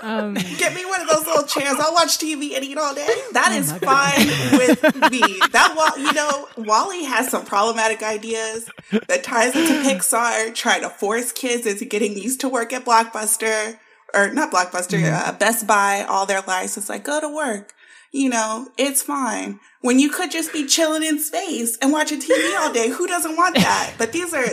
um 0.01 0.33
Get 0.33 0.73
me 0.73 0.83
one 0.85 1.01
of 1.01 1.07
those 1.07 1.25
little 1.25 1.43
chairs. 1.43 1.75
I'll 1.79 1.93
watch 1.93 2.17
TV 2.17 2.55
and 2.55 2.63
eat 2.63 2.77
all 2.77 2.95
day. 2.95 3.07
That 3.33 3.51
is 3.53 3.71
fine 3.71 4.27
with 4.57 5.11
me. 5.11 5.39
That 5.51 5.73
Wa- 5.77 6.01
you 6.03 6.13
know, 6.13 6.47
WALL-E 6.57 7.03
has 7.05 7.29
some 7.29 7.45
problematic 7.45 8.01
ideas 8.01 8.69
that 9.07 9.23
ties 9.23 9.55
into 9.55 9.73
Pixar, 9.87 10.53
trying 10.55 10.81
to 10.81 10.89
force 10.89 11.31
kids 11.31 11.67
into 11.67 11.85
getting 11.85 12.17
used 12.17 12.41
to 12.41 12.49
work 12.49 12.73
at 12.73 12.85
Blockbuster 12.85 13.77
or 14.15 14.33
not 14.33 14.51
Blockbuster, 14.51 15.11
uh, 15.11 15.31
Best 15.33 15.67
Buy 15.67 16.05
all 16.09 16.25
their 16.25 16.41
lives. 16.41 16.75
It's 16.75 16.89
like 16.89 17.03
go 17.03 17.21
to 17.21 17.29
work. 17.29 17.73
You 18.15 18.29
know, 18.29 18.67
it's 18.77 19.01
fine. 19.01 19.59
When 19.81 19.97
you 19.97 20.07
could 20.11 20.29
just 20.29 20.53
be 20.53 20.67
chilling 20.67 21.01
in 21.01 21.17
space 21.19 21.79
and 21.81 21.91
watching 21.91 22.21
TV 22.21 22.55
all 22.59 22.71
day, 22.71 22.89
who 22.89 23.07
doesn't 23.07 23.35
want 23.35 23.55
that? 23.55 23.95
But 23.97 24.11
these 24.11 24.31
are, 24.35 24.45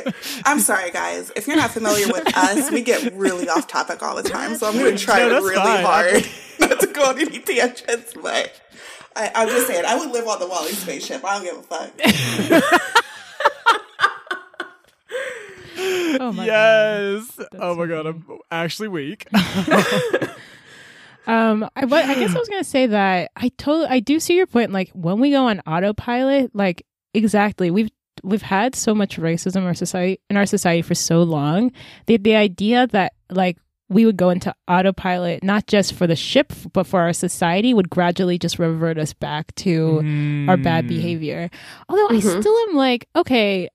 I'm 0.46 0.60
sorry 0.60 0.90
guys, 0.90 1.30
if 1.36 1.46
you're 1.46 1.58
not 1.58 1.70
familiar 1.70 2.06
with 2.08 2.34
us, 2.34 2.70
we 2.70 2.80
get 2.80 3.12
really 3.14 3.50
off 3.50 3.66
topic 3.68 4.02
all 4.02 4.16
the 4.16 4.22
time. 4.26 4.54
So 4.56 4.66
I'm 4.66 4.78
going 4.78 4.96
to 4.96 5.04
try 5.04 5.18
No, 5.18 5.28
that's 5.28 5.44
really 5.44 5.56
fine. 5.56 5.84
hard 5.84 6.26
not 6.60 6.80
to 6.80 6.86
go 6.86 7.04
on 7.04 7.18
any 7.18 7.38
tangents, 7.38 8.14
but 8.14 8.58
I, 9.14 9.30
I'm 9.34 9.48
just 9.48 9.66
saying, 9.66 9.84
I 9.84 9.94
would 9.94 10.10
live 10.10 10.26
on 10.26 10.38
the 10.40 10.46
WALL-E 10.46 10.72
spaceship. 10.72 11.22
I 11.22 11.34
don't 11.34 11.44
give 11.44 11.58
a 11.58 11.62
fuck. 11.62 11.90
oh 16.20 16.32
my 16.32 16.32
god. 16.32 16.46
yes. 16.46 17.40
oh 17.54 17.58
so 17.60 17.74
my 17.74 17.86
god, 17.86 18.06
I'm 18.06 18.24
actually 18.50 18.88
weak. 18.88 19.26
Um, 21.30 21.68
I, 21.76 21.84
what, 21.84 22.04
I 22.04 22.14
guess 22.14 22.34
I 22.34 22.38
was 22.38 22.48
gonna 22.48 22.64
say 22.64 22.86
that 22.86 23.30
I 23.36 23.48
totally 23.56 23.86
I 23.88 24.00
do 24.00 24.18
see 24.20 24.36
your 24.36 24.46
point. 24.46 24.72
Like 24.72 24.90
when 24.90 25.20
we 25.20 25.30
go 25.30 25.46
on 25.46 25.60
autopilot, 25.60 26.54
like 26.54 26.84
exactly 27.14 27.70
we've 27.70 27.90
we've 28.22 28.42
had 28.42 28.74
so 28.74 28.94
much 28.94 29.16
racism 29.18 29.56
in 29.58 29.64
our 29.64 29.74
society 29.74 30.20
in 30.28 30.36
our 30.36 30.46
society 30.46 30.82
for 30.82 30.94
so 30.94 31.22
long. 31.22 31.72
The 32.06 32.16
the 32.16 32.34
idea 32.36 32.86
that 32.88 33.12
like 33.30 33.56
we 33.88 34.06
would 34.06 34.16
go 34.16 34.30
into 34.30 34.54
autopilot 34.68 35.42
not 35.42 35.66
just 35.66 35.94
for 35.94 36.06
the 36.06 36.14
ship 36.14 36.52
but 36.72 36.86
for 36.86 37.00
our 37.00 37.12
society 37.12 37.74
would 37.74 37.90
gradually 37.90 38.38
just 38.38 38.58
revert 38.58 38.98
us 38.98 39.12
back 39.14 39.52
to 39.56 39.98
our 40.48 40.56
bad 40.56 40.84
Mm. 40.84 40.88
behavior. 40.88 41.50
Although 41.88 42.08
I 42.08 42.20
Mhm. 42.20 42.40
still 42.40 42.56
am 42.68 42.76
like, 42.76 43.08
okay, 43.16 43.68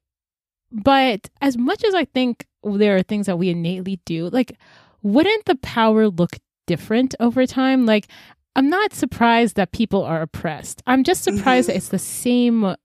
but 0.72 1.30
as 1.42 1.58
much 1.58 1.84
as 1.84 1.94
I 1.94 2.06
think 2.06 2.46
there 2.64 2.96
are 2.96 3.04
things 3.04 3.26
that 3.28 3.38
we 3.38 3.50
innately 3.50 4.00
do, 4.06 4.30
like, 4.30 4.58
wouldn't 5.04 5.46
the 5.46 5.56
power 5.56 6.08
look 6.08 6.38
different 6.66 7.16
over 7.20 7.46
time? 7.46 7.86
Like, 7.86 8.08
I'm 8.56 8.70
not 8.70 8.94
surprised 8.94 9.56
that 9.56 9.72
people 9.72 10.04
are 10.04 10.22
oppressed. 10.22 10.82
I'm 10.88 11.04
just 11.04 11.24
surprised 11.24 11.66
Mhm. 11.66 11.74
that 11.74 11.76
it's 11.78 11.90
the 11.90 12.00
same 12.00 12.76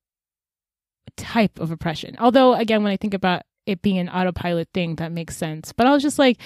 type 1.16 1.58
of 1.60 1.70
oppression. 1.70 2.16
Although, 2.18 2.54
again, 2.54 2.82
when 2.82 2.92
I 2.92 2.96
think 2.96 3.14
about 3.14 3.42
it 3.66 3.82
being 3.82 3.98
an 3.98 4.08
autopilot 4.08 4.68
thing, 4.72 4.96
that 4.96 5.12
makes 5.12 5.36
sense. 5.36 5.72
But 5.72 5.86
I 5.86 5.92
was 5.92 6.02
just 6.02 6.18
like, 6.18 6.38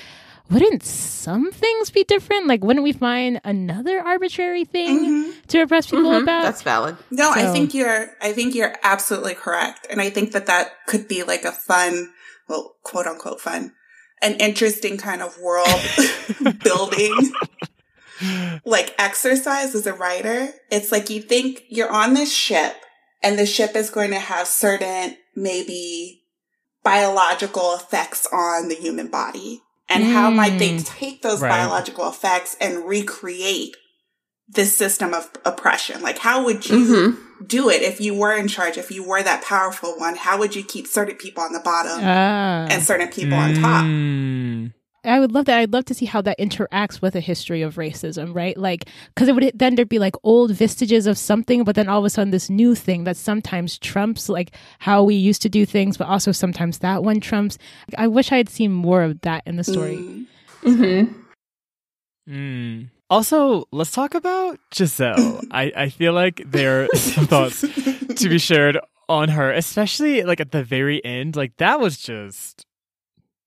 wouldn't 0.50 0.82
some 0.82 1.50
things 1.52 1.90
be 1.90 2.04
different? 2.04 2.46
Like, 2.48 2.62
wouldn't 2.62 2.84
we 2.84 2.92
find 2.92 3.40
another 3.44 4.00
arbitrary 4.00 4.64
thing 4.64 4.98
Mhm. 5.32 5.46
to 5.48 5.62
oppress 5.62 5.86
people 5.86 6.10
Mhm, 6.10 6.22
about? 6.22 6.42
That's 6.42 6.62
valid. 6.62 6.96
No, 7.10 7.30
I 7.30 7.50
think 7.52 7.72
you're, 7.72 8.10
I 8.20 8.32
think 8.32 8.54
you're 8.54 8.74
absolutely 8.82 9.34
correct. 9.34 9.86
And 9.88 10.00
I 10.02 10.10
think 10.10 10.32
that 10.32 10.46
that 10.46 10.72
could 10.86 11.08
be 11.08 11.22
like 11.22 11.44
a 11.44 11.52
fun, 11.52 12.10
well, 12.48 12.74
quote 12.82 13.06
unquote 13.06 13.40
fun, 13.40 13.72
an 14.24 14.34
interesting 14.40 14.96
kind 14.96 15.22
of 15.22 15.38
world 15.38 15.80
building 16.62 17.32
like 18.64 18.94
exercise 18.98 19.74
as 19.74 19.86
a 19.86 19.92
writer. 19.92 20.48
It's 20.70 20.90
like 20.90 21.10
you 21.10 21.20
think 21.20 21.62
you're 21.68 21.90
on 21.92 22.14
this 22.14 22.32
ship 22.32 22.74
and 23.22 23.38
the 23.38 23.46
ship 23.46 23.76
is 23.76 23.90
going 23.90 24.10
to 24.10 24.18
have 24.18 24.46
certain 24.48 25.16
maybe 25.36 26.22
biological 26.82 27.74
effects 27.74 28.26
on 28.32 28.68
the 28.68 28.74
human 28.74 29.08
body. 29.08 29.60
And 29.88 30.04
how 30.04 30.30
might 30.30 30.58
they 30.58 30.72
Mm. 30.76 30.86
take 30.86 31.22
those 31.22 31.40
Right. 31.42 31.50
biological 31.50 32.08
effects 32.08 32.56
and 32.60 32.86
recreate 32.88 33.76
this 34.48 34.74
system 34.76 35.12
of 35.12 35.30
oppression? 35.44 36.00
Like, 36.02 36.18
how 36.18 36.42
would 36.44 36.66
you 36.66 36.76
Mhm. 36.78 37.18
Do 37.46 37.68
it 37.70 37.82
if 37.82 38.00
you 38.00 38.14
were 38.14 38.32
in 38.34 38.48
charge, 38.48 38.76
if 38.76 38.90
you 38.90 39.02
were 39.06 39.22
that 39.22 39.42
powerful 39.42 39.94
one? 39.98 40.16
How 40.16 40.38
would 40.38 40.54
you 40.54 40.62
keep 40.64 40.86
certain 40.86 41.16
people 41.16 41.42
on 41.42 41.52
the 41.52 41.60
bottom 41.60 41.98
Ah. 42.02 42.66
and 42.70 42.82
certain 42.82 43.08
people 43.08 43.34
on 43.38 43.54
top? 43.54 43.84
Mm. 43.84 44.72
I 45.06 45.20
would 45.20 45.32
love 45.32 45.44
that. 45.44 45.58
I'd 45.58 45.72
love 45.72 45.84
to 45.86 45.94
see 45.94 46.06
how 46.06 46.22
that 46.22 46.38
interacts 46.38 47.02
with 47.02 47.14
a 47.14 47.20
history 47.20 47.60
of 47.60 47.74
racism, 47.74 48.34
right? 48.34 48.56
Like, 48.56 48.88
because 49.14 49.28
it 49.28 49.34
would 49.34 49.50
then 49.54 49.74
there'd 49.74 49.86
be 49.88 49.98
like 49.98 50.14
old 50.22 50.52
vestiges 50.52 51.06
of 51.06 51.18
something, 51.18 51.62
but 51.62 51.74
then 51.74 51.88
all 51.90 51.98
of 51.98 52.06
a 52.06 52.10
sudden 52.10 52.30
this 52.30 52.48
new 52.48 52.74
thing 52.74 53.04
that 53.04 53.18
sometimes 53.18 53.78
trumps 53.78 54.30
like 54.30 54.52
how 54.78 55.02
we 55.04 55.14
used 55.14 55.42
to 55.42 55.50
do 55.50 55.66
things, 55.66 55.98
but 55.98 56.08
also 56.08 56.32
sometimes 56.32 56.78
that 56.78 57.04
one 57.04 57.20
trumps. 57.20 57.58
I 57.98 58.06
wish 58.06 58.32
I 58.32 58.38
had 58.38 58.48
seen 58.48 58.72
more 58.72 59.02
of 59.02 59.20
that 59.22 59.42
in 59.44 59.56
the 59.56 59.64
story. 59.64 59.96
Mm. 59.96 60.26
Mm-hmm. 60.62 62.32
Mm. 62.32 62.88
Also, 63.14 63.68
let's 63.70 63.92
talk 63.92 64.14
about 64.14 64.58
Giselle. 64.74 65.40
I, 65.52 65.72
I 65.76 65.88
feel 65.88 66.12
like 66.12 66.42
there 66.44 66.82
are 66.84 66.88
some 66.96 67.26
thoughts 67.28 67.60
to 67.60 68.28
be 68.28 68.38
shared 68.38 68.76
on 69.08 69.28
her, 69.28 69.52
especially 69.52 70.22
like 70.24 70.40
at 70.40 70.50
the 70.50 70.64
very 70.64 71.04
end. 71.04 71.36
Like 71.36 71.56
that 71.58 71.78
was 71.78 71.96
just 71.96 72.66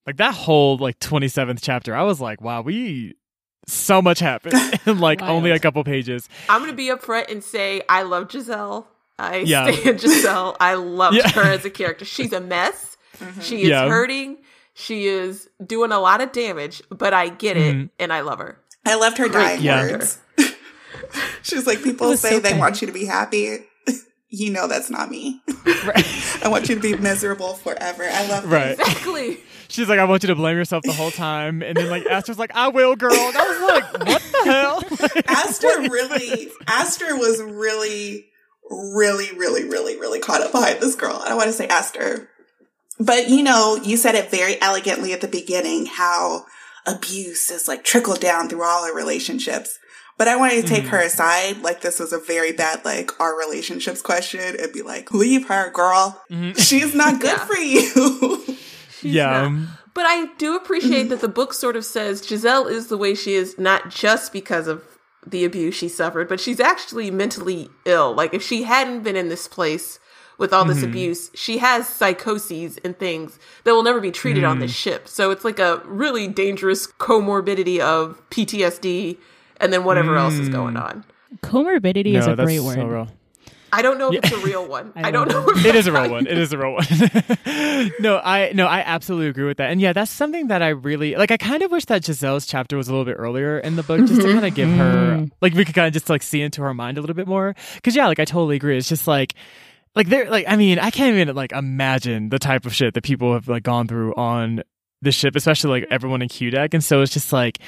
like 0.06 0.16
that 0.16 0.32
whole 0.34 0.78
like 0.78 0.98
27th 1.00 1.58
chapter. 1.60 1.94
I 1.94 2.02
was 2.04 2.18
like, 2.18 2.40
wow, 2.40 2.62
we 2.62 3.16
so 3.66 4.00
much 4.00 4.20
happened 4.20 4.54
in 4.86 5.00
like 5.00 5.20
Wild. 5.20 5.32
only 5.36 5.50
a 5.50 5.58
couple 5.58 5.84
pages. 5.84 6.30
I'm 6.48 6.62
gonna 6.62 6.72
be 6.72 6.88
upfront 6.88 7.30
and 7.30 7.44
say 7.44 7.82
I 7.90 8.02
love 8.04 8.32
Giselle. 8.32 8.88
I 9.18 9.38
Yeah. 9.44 9.70
stand 9.70 10.00
Giselle. 10.00 10.56
I 10.60 10.74
loved 10.74 11.16
Yeah. 11.18 11.28
her 11.32 11.42
as 11.42 11.66
a 11.66 11.70
character. 11.70 12.06
She's 12.06 12.32
a 12.32 12.40
mess. 12.40 12.96
She 13.42 13.62
is 13.64 13.68
Yeah. 13.68 13.86
hurting. 13.86 14.38
She 14.72 15.08
is 15.08 15.50
doing 15.62 15.92
a 15.92 15.98
lot 16.00 16.22
of 16.22 16.32
damage, 16.32 16.80
but 16.88 17.12
I 17.12 17.28
get 17.28 17.58
it 17.58 17.76
Mhm. 17.76 17.90
and 17.98 18.14
I 18.14 18.20
love 18.20 18.38
her. 18.38 18.58
I 18.88 18.94
loved 18.96 19.18
her 19.18 19.28
dying 19.28 19.62
Yeah. 19.62 19.82
words. 19.92 20.18
She's 21.42 21.66
like, 21.66 21.82
people 21.82 22.08
was 22.08 22.20
say 22.20 22.30
so 22.30 22.40
they 22.40 22.50
funny. 22.50 22.60
want 22.60 22.80
you 22.80 22.86
to 22.86 22.92
be 22.92 23.04
happy. 23.06 23.58
you 24.28 24.50
know 24.50 24.68
that's 24.68 24.90
not 24.90 25.10
me. 25.10 25.40
Right. 25.86 26.04
I 26.44 26.48
want 26.48 26.68
you 26.68 26.74
to 26.74 26.80
be 26.80 26.96
miserable 26.96 27.54
forever. 27.54 28.04
I 28.04 28.28
love 28.28 28.48
that. 28.48 28.50
right. 28.50 28.78
Exactly. 28.78 29.38
She's 29.68 29.88
like, 29.88 29.98
I 29.98 30.04
want 30.04 30.22
you 30.22 30.28
to 30.28 30.34
blame 30.34 30.56
yourself 30.56 30.82
the 30.82 30.92
whole 30.92 31.10
time. 31.10 31.62
And 31.62 31.76
then 31.76 31.90
like 31.90 32.06
Aster's 32.06 32.38
like, 32.38 32.54
I 32.54 32.68
will, 32.68 32.96
girl. 32.96 33.12
And 33.12 33.36
I 33.36 33.44
was 33.44 33.70
like, 33.70 34.06
what 34.08 34.22
the 34.22 34.50
hell? 34.50 34.82
Like, 35.14 35.30
Aster 35.30 35.68
really, 35.90 36.48
Aster 36.66 37.16
was 37.16 37.42
really, 37.42 38.26
really, 38.70 39.36
really, 39.36 39.64
really, 39.64 39.98
really 39.98 40.20
caught 40.20 40.40
up 40.42 40.52
behind 40.52 40.80
this 40.80 40.94
girl. 40.94 41.20
I 41.22 41.28
don't 41.28 41.36
want 41.36 41.48
to 41.48 41.52
say 41.52 41.66
Aster. 41.68 42.28
But 42.98 43.28
you 43.28 43.42
know, 43.42 43.76
you 43.82 43.96
said 43.96 44.14
it 44.14 44.30
very 44.30 44.60
elegantly 44.60 45.12
at 45.12 45.20
the 45.20 45.28
beginning 45.28 45.86
how 45.86 46.46
abuse 46.88 47.50
is 47.50 47.68
like 47.68 47.84
trickled 47.84 48.20
down 48.20 48.48
through 48.48 48.62
all 48.62 48.84
our 48.84 48.94
relationships. 48.94 49.78
But 50.16 50.26
I 50.26 50.34
wanted 50.34 50.62
to 50.62 50.68
take 50.68 50.80
mm-hmm. 50.80 50.90
her 50.90 51.00
aside, 51.00 51.62
like 51.62 51.80
this 51.80 52.00
was 52.00 52.12
a 52.12 52.18
very 52.18 52.50
bad, 52.50 52.84
like 52.84 53.20
our 53.20 53.38
relationships 53.38 54.02
question, 54.02 54.56
and 54.58 54.72
be 54.72 54.82
like, 54.82 55.12
leave 55.12 55.46
her, 55.46 55.70
girl. 55.70 56.20
Mm-hmm. 56.28 56.58
She's 56.58 56.92
not 56.92 57.20
good 57.20 57.38
yeah. 57.38 57.46
for 57.46 57.56
you. 57.56 58.56
yeah. 59.02 59.48
Not. 59.48 59.68
But 59.94 60.06
I 60.06 60.26
do 60.38 60.56
appreciate 60.56 61.08
that 61.10 61.20
the 61.20 61.28
book 61.28 61.52
sort 61.52 61.76
of 61.76 61.84
says 61.84 62.26
Giselle 62.26 62.66
is 62.66 62.88
the 62.88 62.96
way 62.96 63.14
she 63.14 63.34
is 63.34 63.58
not 63.58 63.90
just 63.90 64.32
because 64.32 64.66
of 64.66 64.82
the 65.26 65.44
abuse 65.44 65.74
she 65.74 65.88
suffered, 65.88 66.28
but 66.28 66.40
she's 66.40 66.60
actually 66.60 67.10
mentally 67.10 67.68
ill. 67.84 68.14
Like 68.14 68.34
if 68.34 68.42
she 68.42 68.62
hadn't 68.62 69.02
been 69.02 69.16
in 69.16 69.28
this 69.28 69.48
place 69.48 69.98
with 70.38 70.52
all 70.52 70.64
this 70.64 70.78
mm-hmm. 70.78 70.90
abuse, 70.90 71.30
she 71.34 71.58
has 71.58 71.86
psychoses 71.88 72.78
and 72.78 72.98
things 72.98 73.38
that 73.64 73.72
will 73.72 73.82
never 73.82 74.00
be 74.00 74.10
treated 74.10 74.44
mm. 74.44 74.48
on 74.48 74.60
this 74.60 74.74
ship. 74.74 75.08
So 75.08 75.30
it's 75.30 75.44
like 75.44 75.58
a 75.58 75.82
really 75.84 76.28
dangerous 76.28 76.86
comorbidity 76.86 77.80
of 77.80 78.22
PTSD 78.30 79.18
and 79.60 79.72
then 79.72 79.84
whatever 79.84 80.14
mm. 80.14 80.20
else 80.20 80.34
is 80.34 80.48
going 80.48 80.74
mm. 80.74 80.84
on. 80.84 81.04
Comorbidity 81.42 82.12
no, 82.12 82.20
is 82.20 82.26
a 82.26 82.36
great 82.36 82.60
word. 82.60 82.76
So 82.76 83.08
I 83.70 83.82
don't 83.82 83.98
know 83.98 84.12
if 84.12 84.24
it's 84.24 84.32
a 84.32 84.38
real 84.38 84.66
one. 84.66 84.92
I, 84.96 85.08
I 85.08 85.10
don't 85.10 85.28
know. 85.28 85.44
know 85.44 85.52
it 85.56 85.74
is 85.74 85.86
a 85.86 85.92
real 85.92 86.10
one. 86.10 86.26
It 86.26 86.38
is 86.38 86.52
a 86.52 86.58
real 86.58 86.72
one. 86.72 86.86
no, 88.00 88.18
I 88.18 88.52
no, 88.54 88.66
I 88.66 88.80
absolutely 88.80 89.28
agree 89.28 89.44
with 89.44 89.58
that. 89.58 89.70
And 89.70 89.80
yeah, 89.80 89.92
that's 89.92 90.10
something 90.10 90.48
that 90.48 90.62
I 90.62 90.68
really 90.68 91.16
like. 91.16 91.30
I 91.30 91.36
kind 91.36 91.62
of 91.62 91.70
wish 91.70 91.84
that 91.86 92.04
Giselle's 92.04 92.46
chapter 92.46 92.76
was 92.76 92.88
a 92.88 92.92
little 92.92 93.04
bit 93.04 93.16
earlier 93.18 93.58
in 93.58 93.76
the 93.76 93.82
book, 93.82 94.00
just 94.00 94.20
to 94.20 94.26
mm-hmm. 94.26 94.34
kind 94.34 94.46
of 94.46 94.54
give 94.54 94.70
her 94.70 95.18
mm. 95.18 95.30
like 95.40 95.54
we 95.54 95.64
could 95.64 95.74
kind 95.74 95.86
of 95.86 95.92
just 95.92 96.08
like 96.08 96.22
see 96.22 96.40
into 96.40 96.62
her 96.62 96.72
mind 96.72 96.96
a 96.96 97.00
little 97.00 97.16
bit 97.16 97.28
more. 97.28 97.54
Because 97.74 97.94
yeah, 97.94 98.06
like 98.06 98.20
I 98.20 98.24
totally 98.24 98.56
agree. 98.56 98.78
It's 98.78 98.88
just 98.88 99.06
like 99.06 99.34
like 99.98 100.08
they're 100.08 100.30
like 100.30 100.44
I 100.46 100.54
mean 100.54 100.78
I 100.78 100.90
can't 100.92 101.14
even 101.16 101.34
like 101.34 101.50
imagine 101.50 102.28
the 102.28 102.38
type 102.38 102.66
of 102.66 102.74
shit 102.74 102.94
that 102.94 103.02
people 103.02 103.34
have 103.34 103.48
like 103.48 103.64
gone 103.64 103.88
through 103.88 104.14
on 104.14 104.62
the 105.02 105.10
ship, 105.10 105.34
especially 105.34 105.70
like 105.70 105.82
mm-hmm. 105.84 105.92
everyone 105.92 106.22
in 106.22 106.28
Q 106.28 106.50
deck. 106.52 106.72
And 106.72 106.82
so 106.82 107.02
it's 107.02 107.12
just 107.12 107.32
like 107.32 107.58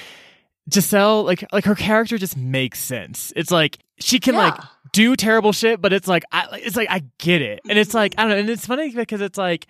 Giselle, 0.73 1.25
like 1.25 1.45
like 1.53 1.65
her 1.65 1.75
character 1.75 2.19
just 2.19 2.37
makes 2.37 2.79
sense. 2.79 3.33
It's 3.35 3.51
like 3.51 3.79
she 3.99 4.21
can 4.21 4.35
yeah. 4.35 4.41
like 4.41 4.61
do 4.93 5.17
terrible 5.17 5.53
shit, 5.53 5.81
but 5.81 5.93
it's 5.93 6.07
like 6.07 6.23
I 6.31 6.61
it's 6.63 6.77
like 6.77 6.89
I 6.89 7.03
get 7.19 7.43
it. 7.43 7.61
And 7.69 7.77
it's 7.77 7.95
like 7.95 8.15
I 8.17 8.23
don't 8.23 8.31
know, 8.31 8.39
and 8.39 8.49
it's 8.49 8.65
funny 8.65 8.95
because 8.95 9.21
it's 9.21 9.37
like 9.37 9.67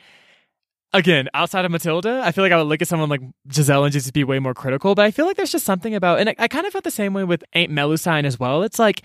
again, 0.93 1.31
outside 1.33 1.65
of 1.65 1.71
Matilda, 1.71 2.21
I 2.23 2.31
feel 2.31 2.45
like 2.45 2.53
I 2.53 2.59
would 2.59 2.67
look 2.67 2.83
at 2.83 2.89
someone 2.89 3.09
like 3.09 3.23
Giselle 3.51 3.85
and 3.85 3.93
just 3.93 4.13
be 4.13 4.23
way 4.23 4.39
more 4.39 4.53
critical. 4.53 4.95
But 4.95 5.07
I 5.07 5.13
feel 5.13 5.25
like 5.25 5.39
there's 5.39 5.53
just 5.53 5.65
something 5.65 5.95
about 5.95 6.21
and 6.21 6.29
I, 6.29 6.35
I 6.39 6.49
kind 6.49 6.67
of 6.67 6.73
felt 6.73 6.85
the 6.85 6.91
same 6.91 7.15
way 7.15 7.25
with 7.25 7.43
Aunt 7.55 7.73
Melusine 7.73 8.25
as 8.25 8.39
well. 8.39 8.63
It's 8.63 8.79
like 8.79 9.01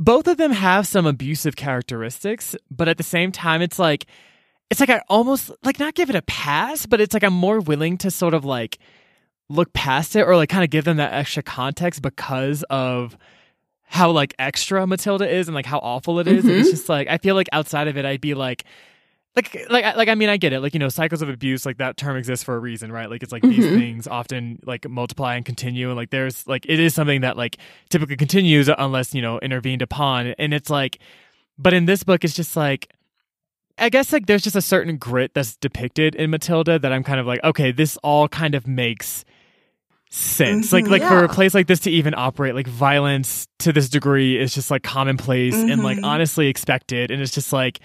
both 0.00 0.26
of 0.26 0.38
them 0.38 0.50
have 0.50 0.86
some 0.86 1.04
abusive 1.04 1.56
characteristics, 1.56 2.56
but 2.70 2.88
at 2.88 2.96
the 2.96 3.02
same 3.04 3.30
time 3.30 3.60
it's 3.60 3.78
like 3.78 4.06
it's 4.70 4.80
like 4.80 4.88
I 4.88 5.02
almost 5.10 5.50
like 5.62 5.78
not 5.78 5.94
give 5.94 6.08
it 6.08 6.16
a 6.16 6.22
pass, 6.22 6.86
but 6.86 7.02
it's 7.02 7.12
like 7.12 7.22
I'm 7.22 7.34
more 7.34 7.60
willing 7.60 7.98
to 7.98 8.10
sort 8.10 8.32
of 8.32 8.44
like 8.44 8.78
look 9.50 9.74
past 9.74 10.16
it 10.16 10.22
or 10.22 10.36
like 10.36 10.48
kind 10.48 10.64
of 10.64 10.70
give 10.70 10.86
them 10.86 10.96
that 10.96 11.12
extra 11.12 11.42
context 11.42 12.00
because 12.00 12.62
of 12.70 13.18
how 13.82 14.10
like 14.10 14.34
extra 14.38 14.86
Matilda 14.86 15.28
is 15.28 15.48
and 15.48 15.54
like 15.54 15.66
how 15.66 15.78
awful 15.80 16.18
it 16.18 16.26
is. 16.26 16.44
Mm-hmm. 16.44 16.60
it's 16.60 16.70
just 16.70 16.88
like 16.88 17.06
I 17.08 17.18
feel 17.18 17.34
like 17.34 17.48
outside 17.52 17.86
of 17.86 17.98
it, 17.98 18.06
I'd 18.06 18.22
be 18.22 18.32
like, 18.32 18.64
like, 19.36 19.66
like, 19.70 19.96
like. 19.96 20.08
I 20.08 20.14
mean, 20.14 20.28
I 20.28 20.36
get 20.36 20.52
it. 20.52 20.60
Like, 20.60 20.74
you 20.74 20.80
know, 20.80 20.88
cycles 20.88 21.22
of 21.22 21.28
abuse, 21.28 21.64
like 21.64 21.78
that 21.78 21.96
term 21.96 22.16
exists 22.16 22.44
for 22.44 22.54
a 22.54 22.58
reason, 22.58 22.90
right? 22.90 23.08
Like, 23.08 23.22
it's 23.22 23.32
like 23.32 23.42
mm-hmm. 23.42 23.60
these 23.60 23.70
things 23.70 24.06
often 24.08 24.58
like 24.64 24.88
multiply 24.88 25.36
and 25.36 25.44
continue, 25.44 25.88
and 25.88 25.96
like 25.96 26.10
there's 26.10 26.46
like 26.46 26.66
it 26.66 26.80
is 26.80 26.94
something 26.94 27.20
that 27.20 27.36
like 27.36 27.56
typically 27.88 28.16
continues 28.16 28.68
unless 28.68 29.14
you 29.14 29.22
know 29.22 29.38
intervened 29.40 29.82
upon, 29.82 30.28
and 30.38 30.52
it's 30.52 30.70
like, 30.70 30.98
but 31.58 31.72
in 31.72 31.86
this 31.86 32.02
book, 32.02 32.24
it's 32.24 32.34
just 32.34 32.56
like. 32.56 32.92
I 33.78 33.88
guess 33.88 34.12
like 34.12 34.26
there's 34.26 34.42
just 34.42 34.56
a 34.56 34.60
certain 34.60 34.98
grit 34.98 35.32
that's 35.32 35.56
depicted 35.56 36.14
in 36.14 36.28
Matilda 36.28 36.78
that 36.78 36.92
I'm 36.92 37.02
kind 37.02 37.18
of 37.18 37.26
like, 37.26 37.42
okay, 37.42 37.72
this 37.72 37.96
all 38.02 38.28
kind 38.28 38.54
of 38.54 38.66
makes 38.66 39.24
sense. 40.10 40.66
Mm-hmm, 40.66 40.74
like 40.74 40.86
like 40.88 41.02
yeah. 41.02 41.08
for 41.08 41.24
a 41.24 41.28
place 41.28 41.54
like 41.54 41.66
this 41.66 41.80
to 41.80 41.90
even 41.90 42.12
operate, 42.16 42.54
like 42.54 42.66
violence 42.66 43.48
to 43.60 43.72
this 43.72 43.88
degree 43.88 44.38
is 44.38 44.52
just 44.52 44.70
like 44.70 44.82
commonplace 44.82 45.54
mm-hmm. 45.54 45.70
and 45.70 45.82
like 45.82 45.96
mm-hmm. 45.96 46.04
honestly 46.04 46.48
expected. 46.48 47.10
And 47.10 47.22
it's 47.22 47.32
just 47.32 47.52
like 47.52 47.80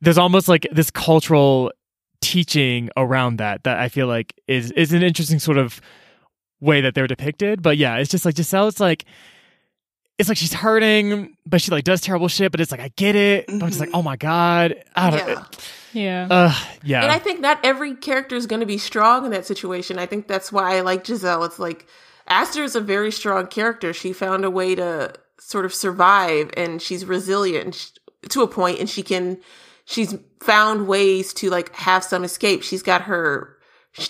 there's 0.00 0.18
almost 0.18 0.48
like 0.48 0.66
this 0.72 0.90
cultural 0.90 1.72
teaching 2.20 2.90
around 2.96 3.36
that 3.38 3.64
that 3.64 3.78
I 3.78 3.88
feel 3.88 4.06
like 4.06 4.34
is 4.46 4.70
is 4.72 4.92
an 4.92 5.02
interesting 5.02 5.38
sort 5.38 5.58
of 5.58 5.80
way 6.60 6.80
that 6.80 6.94
they're 6.94 7.06
depicted. 7.06 7.62
But 7.62 7.76
yeah, 7.76 7.96
it's 7.96 8.10
just 8.10 8.24
like 8.24 8.36
Giselle, 8.36 8.68
it's 8.68 8.80
like 8.80 9.04
it's 10.18 10.28
like 10.28 10.36
she's 10.36 10.52
hurting, 10.52 11.34
but 11.46 11.62
she 11.62 11.70
like 11.70 11.84
does 11.84 12.02
terrible 12.02 12.28
shit, 12.28 12.52
but 12.52 12.60
it's 12.60 12.70
like 12.70 12.80
I 12.80 12.92
get 12.96 13.16
it. 13.16 13.46
Mm-hmm. 13.46 13.58
But 13.58 13.64
I'm 13.64 13.70
just 13.70 13.80
like, 13.80 13.90
oh 13.94 14.02
my 14.02 14.16
God. 14.16 14.74
I 14.94 15.10
don't 15.10 15.26
yeah. 15.26 15.44
Yeah. 15.92 16.28
Uh, 16.30 16.54
yeah. 16.84 17.02
And 17.02 17.10
I 17.10 17.18
think 17.18 17.40
not 17.40 17.58
every 17.64 17.94
character 17.94 18.36
is 18.36 18.46
going 18.46 18.60
to 18.60 18.66
be 18.66 18.76
strong 18.76 19.24
in 19.24 19.30
that 19.30 19.46
situation. 19.46 19.98
I 19.98 20.04
think 20.04 20.28
that's 20.28 20.52
why 20.52 20.76
I 20.76 20.82
like 20.82 21.06
Giselle. 21.06 21.42
It's 21.44 21.58
like 21.58 21.86
Aster 22.28 22.62
is 22.62 22.76
a 22.76 22.82
very 22.82 23.10
strong 23.10 23.46
character. 23.46 23.94
She 23.94 24.12
found 24.12 24.44
a 24.44 24.50
way 24.50 24.74
to 24.74 25.14
sort 25.38 25.64
of 25.64 25.72
survive 25.72 26.50
and 26.54 26.82
she's 26.82 27.06
resilient 27.06 27.98
to 28.28 28.42
a 28.42 28.46
point 28.46 28.78
and 28.78 28.90
she 28.90 29.02
can, 29.02 29.38
she's 29.90 30.16
found 30.40 30.86
ways 30.86 31.34
to 31.34 31.50
like 31.50 31.74
have 31.74 32.04
some 32.04 32.24
escape. 32.24 32.62
She's 32.62 32.82
got 32.82 33.02
her, 33.02 33.56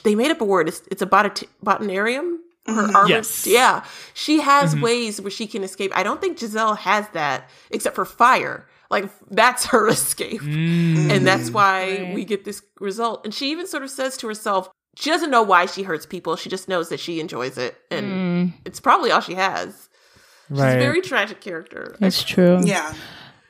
they 0.04 0.14
made 0.14 0.30
up 0.30 0.40
a 0.40 0.44
word. 0.44 0.68
It's, 0.68 0.82
it's 0.90 1.02
a 1.02 1.06
bot- 1.06 1.42
botanarium. 1.64 2.36
Her 2.66 2.72
mm-hmm. 2.72 2.96
armor, 2.96 3.08
yes. 3.08 3.46
yeah, 3.46 3.84
she 4.12 4.38
has 4.40 4.74
mm-hmm. 4.74 4.84
ways 4.84 5.20
where 5.20 5.30
she 5.30 5.46
can 5.46 5.64
escape. 5.64 5.92
I 5.96 6.02
don't 6.02 6.20
think 6.20 6.38
Giselle 6.38 6.74
has 6.74 7.08
that, 7.14 7.48
except 7.70 7.96
for 7.96 8.04
fire. 8.04 8.68
Like 8.90 9.10
that's 9.30 9.64
her 9.72 9.88
escape. 9.88 10.42
Mm. 10.42 11.10
And 11.10 11.26
that's 11.26 11.50
why 11.50 12.02
right. 12.02 12.14
we 12.14 12.26
get 12.26 12.44
this 12.44 12.62
result. 12.78 13.24
And 13.24 13.32
she 13.32 13.50
even 13.50 13.66
sort 13.66 13.82
of 13.82 13.90
says 13.90 14.18
to 14.18 14.28
herself, 14.28 14.68
she 14.94 15.08
doesn't 15.08 15.30
know 15.30 15.42
why 15.42 15.66
she 15.66 15.84
hurts 15.84 16.04
people. 16.04 16.36
She 16.36 16.50
just 16.50 16.68
knows 16.68 16.90
that 16.90 17.00
she 17.00 17.18
enjoys 17.18 17.56
it. 17.56 17.78
And 17.90 18.06
mm. 18.06 18.52
it's 18.66 18.78
probably 18.78 19.10
all 19.10 19.22
she 19.22 19.34
has. 19.34 19.88
She's 20.48 20.58
right. 20.58 20.72
a 20.72 20.78
very 20.78 21.00
tragic 21.00 21.40
character. 21.40 21.96
That's 21.98 22.22
true. 22.22 22.60
Yeah. 22.62 22.92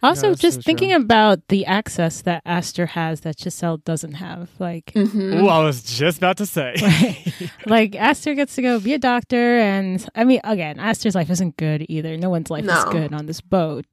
Also, 0.02 0.34
just 0.34 0.58
so 0.58 0.62
thinking 0.62 0.90
true. 0.90 1.00
about 1.00 1.46
the 1.48 1.66
access 1.66 2.22
that 2.22 2.42
Aster 2.46 2.86
has 2.86 3.20
that 3.20 3.38
Giselle 3.38 3.78
doesn't 3.78 4.14
have. 4.14 4.50
Like, 4.58 4.86
mm-hmm. 4.86 5.34
oh, 5.34 5.48
I 5.48 5.62
was 5.62 5.82
just 5.82 6.18
about 6.18 6.38
to 6.38 6.46
say. 6.46 6.74
right. 6.82 7.50
Like, 7.66 7.94
Aster 7.94 8.34
gets 8.34 8.54
to 8.56 8.62
go 8.62 8.80
be 8.80 8.94
a 8.94 8.98
doctor. 8.98 9.58
And 9.58 10.06
I 10.14 10.24
mean, 10.24 10.40
again, 10.44 10.78
Aster's 10.78 11.14
life 11.14 11.30
isn't 11.30 11.56
good 11.56 11.84
either. 11.88 12.16
No 12.16 12.30
one's 12.30 12.50
life 12.50 12.64
no. 12.64 12.76
is 12.76 12.84
good 12.84 13.12
on 13.12 13.26
this 13.26 13.40
boat 13.40 13.84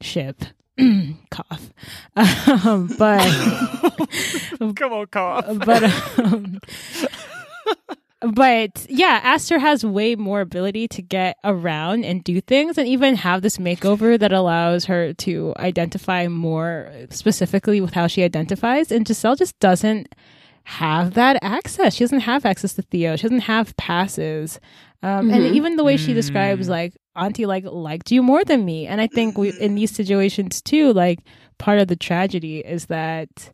ship. 0.00 0.44
cough. 1.30 1.72
Um, 2.16 2.90
but 2.98 3.20
come 4.76 4.92
on, 4.92 5.06
cough. 5.06 5.46
But 5.64 5.84
um, 6.18 6.60
but 8.20 8.86
yeah, 8.88 9.20
Aster 9.22 9.58
has 9.58 9.84
way 9.84 10.16
more 10.16 10.40
ability 10.40 10.88
to 10.88 11.02
get 11.02 11.36
around 11.44 12.04
and 12.04 12.24
do 12.24 12.40
things, 12.40 12.78
and 12.78 12.88
even 12.88 13.16
have 13.16 13.42
this 13.42 13.58
makeover 13.58 14.18
that 14.18 14.32
allows 14.32 14.86
her 14.86 15.12
to 15.14 15.54
identify 15.58 16.26
more 16.28 16.90
specifically 17.10 17.80
with 17.80 17.92
how 17.92 18.06
she 18.06 18.22
identifies. 18.22 18.90
And 18.90 19.06
Giselle 19.06 19.36
just 19.36 19.58
doesn't 19.60 20.14
have 20.64 21.14
that 21.14 21.38
access. 21.42 21.94
She 21.94 22.04
doesn't 22.04 22.20
have 22.20 22.44
access 22.44 22.74
to 22.74 22.82
Theo. 22.82 23.16
She 23.16 23.22
doesn't 23.22 23.40
have 23.40 23.76
passes. 23.76 24.58
Um, 25.02 25.26
mm-hmm. 25.26 25.34
And 25.34 25.54
even 25.54 25.76
the 25.76 25.84
way 25.84 25.96
she 25.96 26.14
describes, 26.14 26.66
mm. 26.66 26.70
like, 26.70 26.94
Auntie, 27.14 27.46
like, 27.46 27.64
liked 27.64 28.10
you 28.10 28.22
more 28.22 28.44
than 28.44 28.64
me. 28.64 28.86
And 28.86 29.00
I 29.00 29.06
think 29.06 29.38
we, 29.38 29.50
in 29.60 29.74
these 29.74 29.94
situations 29.94 30.60
too, 30.60 30.92
like, 30.92 31.20
part 31.58 31.78
of 31.78 31.88
the 31.88 31.96
tragedy 31.96 32.58
is 32.58 32.86
that 32.86 33.52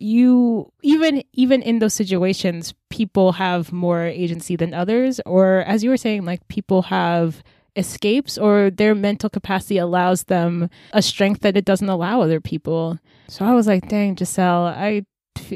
you 0.00 0.72
even 0.82 1.22
even 1.34 1.62
in 1.62 1.78
those 1.78 1.92
situations 1.92 2.74
people 2.88 3.32
have 3.32 3.70
more 3.70 4.04
agency 4.04 4.56
than 4.56 4.72
others 4.72 5.20
or 5.26 5.58
as 5.66 5.84
you 5.84 5.90
were 5.90 5.96
saying 5.96 6.24
like 6.24 6.46
people 6.48 6.82
have 6.82 7.42
escapes 7.76 8.38
or 8.38 8.70
their 8.70 8.94
mental 8.94 9.28
capacity 9.30 9.78
allows 9.78 10.24
them 10.24 10.68
a 10.92 11.02
strength 11.02 11.42
that 11.42 11.56
it 11.56 11.64
doesn't 11.64 11.88
allow 11.88 12.20
other 12.20 12.40
people 12.40 12.98
so 13.28 13.44
i 13.44 13.52
was 13.52 13.66
like 13.66 13.88
dang 13.88 14.16
giselle 14.16 14.64
i 14.64 15.04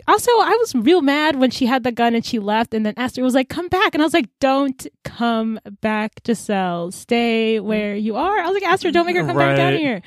also, 0.07 0.31
I 0.33 0.57
was 0.61 0.75
real 0.75 1.03
mad 1.03 1.37
when 1.37 1.51
she 1.51 1.67
had 1.67 1.85
the 1.85 1.93
gun 1.93 2.15
and 2.15 2.25
she 2.25 2.39
left, 2.39 2.75
and 2.75 2.87
then 2.87 2.95
Aster 2.97 3.23
was 3.23 3.35
like, 3.35 3.49
"Come 3.49 3.69
back," 3.69 3.95
and 3.95 4.03
I 4.03 4.07
was 4.07 4.15
like, 4.15 4.29
"Don't 4.41 4.87
come 5.05 5.61
back, 5.83 6.13
Giselle. 6.27 6.91
Stay 6.91 7.61
where 7.61 7.95
mm. 7.95 8.03
you 8.03 8.17
are." 8.17 8.39
I 8.39 8.47
was 8.47 8.55
like, 8.55 8.71
"Aster, 8.71 8.91
don't 8.91 9.07
make 9.07 9.17
her 9.17 9.25
come 9.25 9.37
right. 9.37 9.51
back 9.51 9.57
down 9.57 9.75
here." 9.75 10.03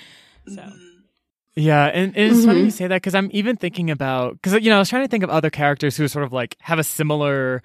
So. 0.48 0.62
Mm-hmm. 0.62 0.97
Yeah, 1.58 1.86
and, 1.86 2.16
it's 2.16 2.38
mm-hmm. 2.38 2.46
funny 2.46 2.64
you 2.66 2.72
say 2.72 2.88
that 2.88 2.98
because 2.98 3.16
I'm 3.16 3.30
even 3.34 3.56
thinking 3.56 3.90
about 3.90 4.34
because 4.34 4.54
you 4.64 4.70
know 4.70 4.76
I 4.76 4.80
was 4.80 4.90
trying 4.90 5.04
to 5.04 5.08
think 5.08 5.24
of 5.24 5.30
other 5.30 5.50
characters 5.50 5.98
who 5.98 6.08
sort 6.08 6.24
of 6.24 6.32
like 6.32 6.56
have 6.62 6.80
a 6.80 6.84
similar 6.84 7.64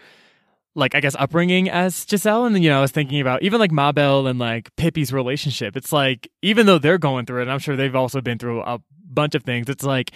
like 0.75 0.95
I 0.95 1.01
guess 1.01 1.15
upbringing 1.19 1.69
as 1.69 2.07
Giselle, 2.09 2.47
and 2.47 2.55
then 2.55 2.63
you 2.63 2.71
know 2.71 2.79
I 2.79 2.81
was 2.81 2.91
thinking 2.91 3.21
about 3.21 3.43
even 3.43 3.61
like 3.61 3.71
Mabel 3.71 4.27
and 4.27 4.39
like 4.39 4.75
Pippi's 4.77 5.13
relationship. 5.13 5.77
It's 5.77 5.93
like 5.93 6.29
even 6.41 6.67
though 6.67 6.79
they're 6.79 6.99
going 6.99 7.27
through 7.27 7.41
it, 7.41 7.43
and 7.43 7.53
I'm 7.53 7.59
sure 7.59 7.77
they've 7.77 7.95
also 7.95 8.21
been 8.21 8.39
through 8.39 8.63
a 8.63 8.81
bunch 9.05 9.35
of 9.35 9.45
things. 9.45 9.69
It's 9.69 9.85
like 9.85 10.13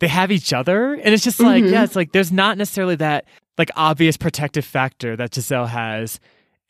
they 0.00 0.08
have 0.08 0.30
each 0.30 0.52
other. 0.52 0.94
And 0.94 1.14
it's 1.14 1.24
just 1.24 1.40
like, 1.40 1.64
mm-hmm. 1.64 1.72
yeah, 1.72 1.84
it's 1.84 1.96
like 1.96 2.12
there's 2.12 2.32
not 2.32 2.58
necessarily 2.58 2.96
that 2.96 3.24
like 3.56 3.70
obvious 3.76 4.16
protective 4.16 4.64
factor 4.64 5.16
that 5.16 5.34
Giselle 5.34 5.66
has 5.66 6.20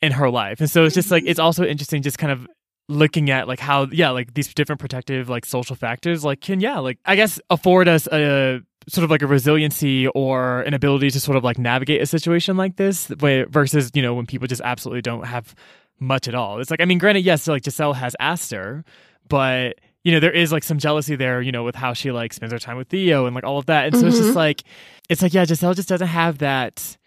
in 0.01 0.13
her 0.13 0.29
life. 0.29 0.59
And 0.59 0.69
so 0.69 0.85
it's 0.85 0.95
just 0.95 1.11
like, 1.11 1.23
it's 1.25 1.39
also 1.39 1.63
interesting 1.63 2.01
just 2.01 2.17
kind 2.17 2.31
of 2.31 2.47
looking 2.89 3.29
at 3.29 3.47
like 3.47 3.59
how, 3.59 3.87
yeah, 3.91 4.09
like 4.09 4.33
these 4.33 4.53
different 4.53 4.81
protective 4.81 5.29
like 5.29 5.45
social 5.45 5.75
factors 5.75 6.25
like 6.25 6.41
can, 6.41 6.59
yeah, 6.59 6.79
like 6.79 6.99
I 7.05 7.15
guess 7.15 7.39
afford 7.49 7.87
us 7.87 8.07
a 8.11 8.61
sort 8.89 9.03
of 9.03 9.11
like 9.11 9.21
a 9.21 9.27
resiliency 9.27 10.07
or 10.07 10.61
an 10.61 10.73
ability 10.73 11.11
to 11.11 11.19
sort 11.19 11.37
of 11.37 11.43
like 11.43 11.57
navigate 11.57 12.01
a 12.01 12.05
situation 12.05 12.57
like 12.57 12.75
this 12.77 13.07
versus 13.07 13.91
you 13.93 14.01
know 14.01 14.13
when 14.13 14.25
people 14.25 14.47
just 14.47 14.61
absolutely 14.63 15.01
don't 15.01 15.25
have 15.25 15.53
much 15.99 16.27
at 16.27 16.33
all 16.33 16.59
it's 16.59 16.71
like 16.71 16.81
i 16.81 16.85
mean 16.85 16.97
granted 16.97 17.19
yes 17.19 17.47
like 17.47 17.63
giselle 17.63 17.93
has 17.93 18.15
aster 18.19 18.83
but 19.27 19.75
you 20.03 20.11
know 20.11 20.19
there 20.19 20.31
is 20.31 20.51
like 20.51 20.63
some 20.63 20.79
jealousy 20.79 21.15
there 21.15 21.41
you 21.41 21.51
know 21.51 21.63
with 21.63 21.75
how 21.75 21.93
she 21.93 22.11
like 22.11 22.33
spends 22.33 22.51
her 22.51 22.59
time 22.59 22.77
with 22.77 22.87
theo 22.87 23.25
and 23.25 23.35
like 23.35 23.43
all 23.43 23.57
of 23.59 23.65
that 23.67 23.85
and 23.85 23.95
so 23.95 23.99
mm-hmm. 23.99 24.07
it's 24.07 24.17
just 24.17 24.29
mm-hmm. 24.29 24.37
like 24.37 24.63
it's 25.09 25.21
like 25.21 25.33
yeah 25.33 25.43
giselle 25.45 25.73
just 25.73 25.89
doesn't 25.89 26.07
have 26.07 26.39
that 26.39 26.97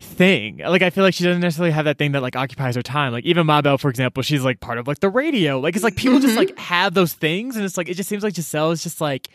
thing. 0.00 0.58
Like 0.58 0.82
I 0.82 0.90
feel 0.90 1.04
like 1.04 1.14
she 1.14 1.24
doesn't 1.24 1.40
necessarily 1.40 1.72
have 1.72 1.84
that 1.86 1.98
thing 1.98 2.12
that 2.12 2.22
like 2.22 2.36
occupies 2.36 2.76
her 2.76 2.82
time. 2.82 3.12
Like 3.12 3.24
even 3.24 3.46
Mabel, 3.46 3.78
for 3.78 3.88
example, 3.88 4.22
she's 4.22 4.44
like 4.44 4.60
part 4.60 4.78
of 4.78 4.86
like 4.86 5.00
the 5.00 5.08
radio. 5.08 5.58
Like 5.58 5.74
it's 5.74 5.84
like 5.84 5.96
people 5.96 6.18
mm-hmm. 6.18 6.26
just 6.26 6.36
like 6.36 6.56
have 6.58 6.94
those 6.94 7.12
things, 7.12 7.56
and 7.56 7.64
it's 7.64 7.76
like 7.76 7.88
it 7.88 7.94
just 7.94 8.08
seems 8.08 8.22
like 8.22 8.34
Giselle 8.34 8.70
is 8.70 8.82
just 8.82 9.00
like 9.00 9.28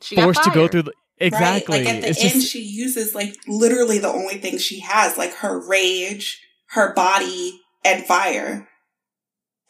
she 0.00 0.16
forced 0.16 0.44
to 0.44 0.50
go 0.50 0.68
through. 0.68 0.82
The, 0.82 0.92
exactly. 1.18 1.78
Right? 1.78 1.86
Like 1.86 1.94
at 1.94 2.02
the 2.02 2.08
it's 2.08 2.22
end, 2.22 2.32
just, 2.32 2.50
she 2.50 2.62
uses 2.62 3.14
like 3.14 3.34
literally 3.46 3.98
the 3.98 4.08
only 4.08 4.38
thing 4.38 4.58
she 4.58 4.80
has, 4.80 5.18
like 5.18 5.34
her 5.36 5.66
rage, 5.68 6.40
her 6.70 6.94
body, 6.94 7.60
and 7.84 8.04
fire, 8.04 8.68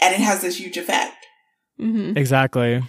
and 0.01 0.15
it 0.15 0.21
has 0.21 0.43
this 0.43 0.59
huge 0.59 0.77
effect. 0.77 1.17
Mm-hmm. 1.81 2.17
Exactly. 2.17 2.83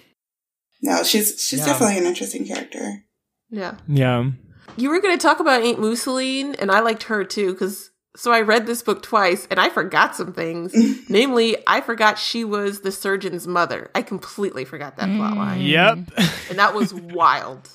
No, 0.81 1.03
she's 1.03 1.41
she's 1.41 1.59
yeah. 1.59 1.65
definitely 1.65 1.97
an 1.97 2.05
interesting 2.05 2.45
character. 2.45 3.05
Yeah. 3.49 3.77
Yeah. 3.87 4.31
You 4.75 4.89
were 4.89 4.99
going 4.99 5.17
to 5.17 5.21
talk 5.21 5.39
about 5.39 5.63
Aunt 5.63 5.79
Melusine, 5.79 6.55
and 6.59 6.71
I 6.71 6.79
liked 6.79 7.03
her 7.03 7.23
too 7.23 7.53
because 7.53 7.91
so 8.15 8.31
I 8.31 8.41
read 8.41 8.67
this 8.67 8.83
book 8.83 9.01
twice 9.01 9.47
and 9.49 9.59
I 9.59 9.69
forgot 9.69 10.15
some 10.15 10.33
things. 10.33 10.73
Namely, 11.09 11.57
I 11.65 11.81
forgot 11.81 12.19
she 12.19 12.43
was 12.43 12.81
the 12.81 12.91
surgeon's 12.91 13.47
mother. 13.47 13.89
I 13.95 14.01
completely 14.01 14.65
forgot 14.65 14.97
that 14.97 15.15
plot 15.15 15.35
line. 15.35 15.61
Mm. 15.61 15.67
Yep. 15.67 16.29
And 16.49 16.59
that 16.59 16.75
was 16.75 16.93
wild. 16.93 17.69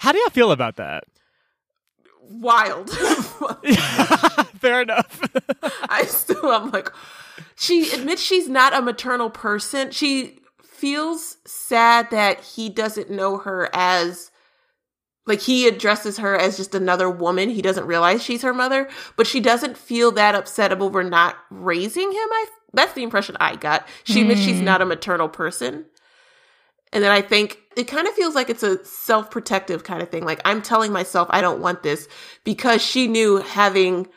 How 0.00 0.10
do 0.10 0.18
y'all 0.18 0.30
feel 0.30 0.50
about 0.50 0.76
that? 0.76 1.04
Wild. 2.22 2.90
Fair 4.58 4.82
enough. 4.82 5.20
I 5.88 6.04
still 6.06 6.50
I'm 6.50 6.70
like 6.70 6.90
she 7.54 7.92
admits 7.92 8.22
she's 8.22 8.48
not 8.48 8.74
a 8.74 8.82
maternal 8.82 9.30
person. 9.30 9.90
She 9.90 10.40
feels 10.62 11.36
sad 11.46 12.10
that 12.10 12.40
he 12.40 12.68
doesn't 12.68 13.10
know 13.10 13.38
her 13.38 13.68
as 13.72 14.30
like 15.26 15.40
he 15.40 15.66
addresses 15.66 16.18
her 16.18 16.36
as 16.36 16.56
just 16.56 16.74
another 16.74 17.08
woman. 17.08 17.48
He 17.48 17.62
doesn't 17.62 17.86
realize 17.86 18.22
she's 18.22 18.42
her 18.42 18.54
mother, 18.54 18.88
but 19.16 19.26
she 19.26 19.40
doesn't 19.40 19.78
feel 19.78 20.12
that 20.12 20.34
upset 20.34 20.72
over 20.72 21.02
not 21.02 21.36
raising 21.50 22.10
him. 22.10 22.16
I 22.16 22.46
that's 22.72 22.92
the 22.92 23.02
impression 23.02 23.36
I 23.40 23.56
got. 23.56 23.86
She 24.02 24.22
admits 24.22 24.40
she's 24.40 24.58
hmm. 24.58 24.64
not 24.64 24.82
a 24.82 24.86
maternal 24.86 25.28
person. 25.28 25.86
And 26.92 27.02
then 27.02 27.10
I 27.10 27.22
think 27.22 27.58
it 27.76 27.84
kind 27.84 28.06
of 28.06 28.14
feels 28.14 28.34
like 28.34 28.50
it's 28.50 28.62
a 28.62 28.84
self 28.84 29.30
protective 29.30 29.84
kind 29.84 30.02
of 30.02 30.10
thing. 30.10 30.24
Like 30.24 30.40
I'm 30.44 30.62
telling 30.62 30.92
myself 30.92 31.28
I 31.30 31.40
don't 31.40 31.60
want 31.60 31.82
this 31.82 32.08
because 32.44 32.82
she 32.82 33.06
knew 33.06 33.38
having 33.38 34.08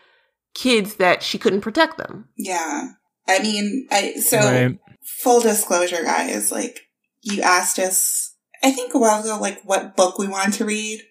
kids 0.54 0.96
that 0.96 1.24
she 1.24 1.38
couldn't 1.38 1.62
protect 1.62 1.98
them. 1.98 2.28
Yeah. 2.36 2.90
I 3.28 3.40
mean, 3.40 3.88
I, 3.92 4.14
so 4.14 4.38
right. 4.38 4.80
full 5.04 5.42
disclosure, 5.42 6.04
guys, 6.04 6.52
like 6.52 6.82
you 7.22 7.42
asked 7.42 7.78
us 7.80 8.27
I 8.64 8.72
think 8.72 8.94
a 8.94 9.00
while 9.00 9.22
ago, 9.22 9.38
like 9.40 9.62
what 9.64 9.96
book 9.96 10.18
we 10.18 10.28
wanted 10.28 10.54
to 10.56 10.66
read. 10.66 11.02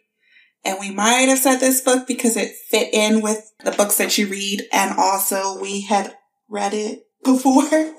And 0.64 0.78
we 0.80 0.90
might 0.90 1.28
have 1.28 1.38
said 1.38 1.58
this 1.58 1.80
book 1.80 2.06
because 2.08 2.36
it 2.36 2.52
fit 2.68 2.92
in 2.92 3.22
with 3.22 3.52
the 3.64 3.70
books 3.70 3.98
that 3.98 4.18
you 4.18 4.26
read. 4.26 4.64
And 4.72 4.98
also 4.98 5.60
we 5.60 5.82
had 5.82 6.16
read 6.48 6.74
it 6.74 7.06
before. 7.24 7.64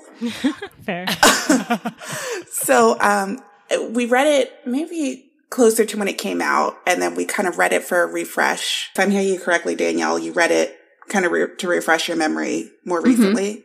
Fair. 0.82 1.06
so, 2.50 3.00
um, 3.00 3.42
we 3.90 4.06
read 4.06 4.26
it 4.26 4.52
maybe 4.66 5.30
closer 5.50 5.84
to 5.84 5.96
when 5.96 6.08
it 6.08 6.18
came 6.18 6.42
out. 6.42 6.76
And 6.86 7.00
then 7.00 7.14
we 7.14 7.24
kind 7.24 7.48
of 7.48 7.56
read 7.56 7.72
it 7.72 7.84
for 7.84 8.02
a 8.02 8.06
refresh. 8.06 8.90
If 8.94 9.00
I'm 9.00 9.10
hearing 9.10 9.28
you 9.28 9.38
correctly, 9.38 9.74
Danielle, 9.74 10.18
you 10.18 10.32
read 10.32 10.50
it 10.50 10.76
kind 11.08 11.24
of 11.24 11.32
re- 11.32 11.56
to 11.56 11.68
refresh 11.68 12.08
your 12.08 12.16
memory 12.16 12.70
more 12.84 13.00
mm-hmm. 13.00 13.08
recently. 13.08 13.50
Mm-hmm. 13.54 13.62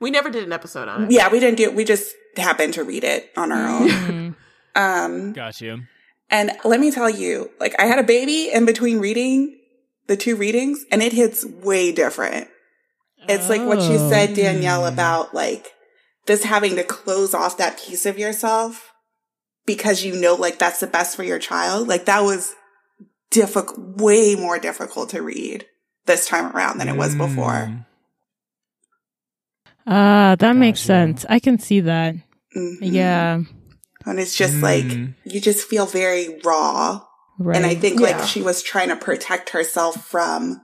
We 0.00 0.10
never 0.10 0.28
did 0.28 0.44
an 0.44 0.52
episode 0.52 0.88
on 0.88 1.04
it. 1.04 1.10
Yeah, 1.10 1.30
we 1.30 1.40
didn't 1.40 1.56
do 1.56 1.64
it. 1.64 1.74
We 1.74 1.84
just 1.84 2.14
happened 2.36 2.74
to 2.74 2.84
read 2.84 3.02
it 3.02 3.30
on 3.34 3.50
our 3.50 3.66
own. 3.66 4.36
Um, 4.76 5.32
Got 5.32 5.60
you. 5.60 5.82
And 6.30 6.52
let 6.64 6.80
me 6.80 6.90
tell 6.90 7.10
you, 7.10 7.50
like 7.58 7.74
I 7.80 7.86
had 7.86 7.98
a 7.98 8.04
baby 8.04 8.50
in 8.52 8.66
between 8.66 8.98
reading 8.98 9.58
the 10.06 10.16
two 10.16 10.36
readings 10.36 10.84
and 10.90 11.02
it 11.02 11.12
hits 11.12 11.44
way 11.44 11.92
different. 11.92 12.48
It's 13.28 13.46
oh. 13.46 13.48
like 13.48 13.62
what 13.62 13.90
you 13.90 13.98
said, 13.98 14.34
Danielle, 14.34 14.84
oh. 14.84 14.88
about 14.88 15.34
like 15.34 15.72
this 16.26 16.44
having 16.44 16.76
to 16.76 16.84
close 16.84 17.34
off 17.34 17.56
that 17.56 17.78
piece 17.78 18.06
of 18.06 18.18
yourself 18.18 18.92
because 19.64 20.04
you 20.04 20.14
know, 20.14 20.34
like 20.34 20.58
that's 20.58 20.80
the 20.80 20.86
best 20.86 21.16
for 21.16 21.22
your 21.22 21.38
child. 21.38 21.88
Like 21.88 22.04
that 22.04 22.20
was 22.20 22.54
difficult, 23.30 24.00
way 24.00 24.34
more 24.34 24.58
difficult 24.58 25.10
to 25.10 25.22
read 25.22 25.66
this 26.06 26.26
time 26.26 26.54
around 26.54 26.78
than 26.78 26.88
it 26.88 26.96
was 26.96 27.14
before. 27.14 27.84
Ah, 29.86 30.30
uh, 30.30 30.36
that 30.36 30.40
gotcha. 30.40 30.54
makes 30.54 30.80
sense. 30.80 31.24
I 31.28 31.38
can 31.38 31.58
see 31.58 31.80
that. 31.80 32.14
Mm-hmm. 32.56 32.84
Yeah. 32.84 33.42
And 34.06 34.20
it's 34.20 34.36
just 34.36 34.54
mm. 34.54 34.62
like, 34.62 35.14
you 35.24 35.40
just 35.40 35.68
feel 35.68 35.86
very 35.86 36.40
raw. 36.44 37.02
Right. 37.38 37.56
And 37.56 37.66
I 37.66 37.74
think 37.74 38.00
yeah. 38.00 38.16
like 38.16 38.24
she 38.26 38.40
was 38.40 38.62
trying 38.62 38.88
to 38.88 38.96
protect 38.96 39.50
herself 39.50 40.06
from 40.06 40.62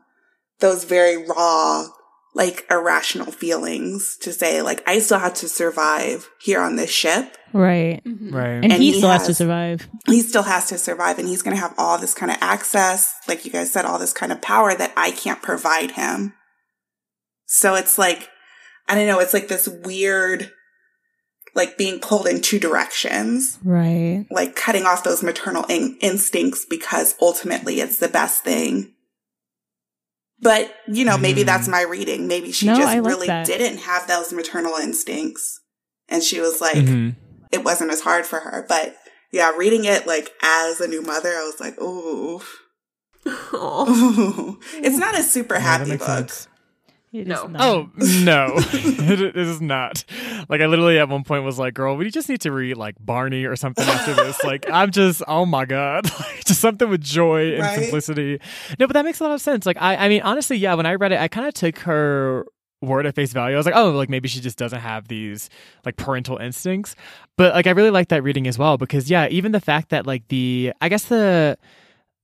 those 0.61 0.85
very 0.85 1.27
raw, 1.27 1.89
like 2.35 2.65
irrational 2.71 3.33
feelings 3.33 4.17
to 4.23 4.33
say 4.33 4.63
like, 4.63 4.83
I 4.89 5.01
still 5.01 5.19
have 5.19 5.35
to 5.35 5.49
survive 5.49 6.31
here 6.41 6.61
on 6.61 6.77
this 6.77 6.91
ship. 6.91 7.37
Right. 7.53 8.03
Mm-hmm. 8.05 8.35
Right. 8.35 8.47
And, 8.47 8.73
and 8.73 8.83
he, 8.83 8.93
he, 8.93 8.99
still 8.99 9.11
has, 9.11 9.23
has, 9.23 9.27
to 9.27 9.35
survive. 9.35 9.89
He 10.07 10.23
still 10.23 10.45
has 10.45 10.69
to 10.69 10.79
survive 10.79 11.19
and 11.19 11.29
he's 11.29 11.43
going 11.43 11.57
to 11.57 11.61
have 11.61 11.75
all 11.77 11.99
this 11.99 12.15
kind 12.15 12.33
of 12.33 12.39
access. 12.41 13.13
Like 13.29 13.45
you 13.45 13.51
guys 13.51 13.71
said, 13.71 13.85
all 13.85 13.99
this 13.99 14.15
kind 14.15 14.33
of 14.33 14.41
power 14.41 14.75
that 14.75 14.93
I 14.97 15.11
can't 15.11 15.43
provide 15.43 15.91
him. 15.91 16.33
So 17.47 17.75
it's 17.75 17.99
like, 17.99 18.31
I 18.89 18.95
don't 18.95 19.07
know. 19.07 19.19
It's 19.19 19.35
like 19.35 19.49
this 19.49 19.69
weird, 19.69 20.51
like 21.55 21.77
being 21.77 22.01
pulled 22.01 22.27
in 22.27 22.41
two 22.41 22.59
directions. 22.59 23.59
Right. 23.63 24.27
Like 24.31 24.57
cutting 24.57 24.85
off 24.85 25.05
those 25.05 25.23
maternal 25.23 25.65
in- 25.69 25.99
instincts 26.01 26.65
because 26.69 27.15
ultimately 27.21 27.81
it's 27.81 27.99
the 27.99 28.09
best 28.09 28.43
thing. 28.43 28.93
But, 30.41 30.75
you 30.89 31.05
know, 31.05 31.17
maybe 31.17 31.43
mm. 31.43 31.47
that's 31.47 31.69
my 31.69 31.83
reading. 31.83 32.27
Maybe 32.27 32.51
she 32.51 32.67
no, 32.67 32.75
just 32.75 32.87
like 32.87 33.05
really 33.05 33.29
that. 33.29 33.47
didn't 33.47 33.79
have 33.79 34.09
those 34.09 34.33
maternal 34.33 34.75
instincts. 34.75 35.61
And 36.09 36.23
she 36.23 36.41
was 36.41 36.61
like, 36.61 36.75
mm-hmm. 36.75 37.11
it 37.53 37.65
wasn't 37.65 37.93
as 37.93 38.01
hard 38.01 38.27
for 38.27 38.41
her. 38.41 38.67
But 38.69 38.97
yeah, 39.31 39.53
reading 39.57 39.85
it 39.85 40.07
like 40.07 40.31
as 40.43 40.81
a 40.81 40.89
new 40.89 41.01
mother, 41.03 41.29
I 41.29 41.45
was 41.45 41.61
like, 41.61 41.81
ooh. 41.81 42.43
it's 43.25 44.99
not 44.99 45.17
a 45.17 45.23
super 45.23 45.61
happy 45.61 45.97
book. 45.97 46.31
Sense. 46.31 46.49
It 47.13 47.27
no. 47.27 47.51
Oh 47.59 47.91
no, 47.97 48.55
it, 48.57 49.21
it 49.21 49.37
is 49.37 49.61
not. 49.61 50.03
Like 50.49 50.63
I 50.63 50.67
literally 50.67 50.99
at 50.99 51.11
one 51.11 51.25
point 51.25 51.45
was 51.45 51.59
like, 51.59 51.75
"Girl, 51.75 51.95
we 51.95 52.11
just 52.11 52.31
need 52.31 52.41
to 52.41 52.53
read 52.53 52.79
like 52.79 52.95
Barney 52.99 53.45
or 53.45 53.55
something 53.55 53.87
after 53.87 54.15
this." 54.15 54.39
Like 54.45 54.69
I'm 54.71 54.91
just, 54.91 55.23
oh 55.29 55.45
my 55.47 55.67
god, 55.67 56.05
like, 56.21 56.45
just 56.45 56.61
something 56.61 56.89
with 56.89 57.03
joy 57.03 57.53
and 57.53 57.63
right? 57.63 57.81
simplicity. 57.81 58.41
No, 58.79 58.87
but 58.87 58.95
that 58.95 59.05
makes 59.05 59.21
a 59.21 59.25
lot 59.25 59.33
of 59.33 59.41
sense. 59.43 59.67
Like 59.67 59.77
I, 59.81 59.97
I 59.97 60.09
mean, 60.09 60.23
honestly, 60.23 60.57
yeah. 60.57 60.75
When 60.75 60.87
I 60.87 60.95
read 60.95 61.13
it, 61.13 61.21
I 61.21 61.29
kind 61.29 61.47
of 61.47 61.53
took 61.53 61.79
her 61.81 62.47
word 62.81 63.07
at 63.07 63.15
face 63.15 63.33
value. 63.33 63.55
I 63.55 63.59
was 63.59 63.67
like, 63.67 63.77
oh, 63.77 63.91
like 63.91 64.09
maybe 64.09 64.29
she 64.29 64.41
just 64.41 64.57
doesn't 64.57 64.81
have 64.81 65.09
these 65.09 65.51
like 65.85 65.97
parental 65.97 66.39
instincts. 66.39 66.97
But 67.37 67.55
like 67.55 67.67
I 67.67 67.71
really 67.71 67.91
like 67.91 68.09
that 68.09 68.23
reading 68.23 68.47
as 68.47 68.59
well 68.59 68.79
because 68.79 69.11
yeah, 69.11 69.29
even 69.29 69.53
the 69.53 69.61
fact 69.61 69.91
that 69.91 70.07
like 70.07 70.27
the 70.29 70.73
I 70.81 70.89
guess 70.89 71.05
the 71.05 71.59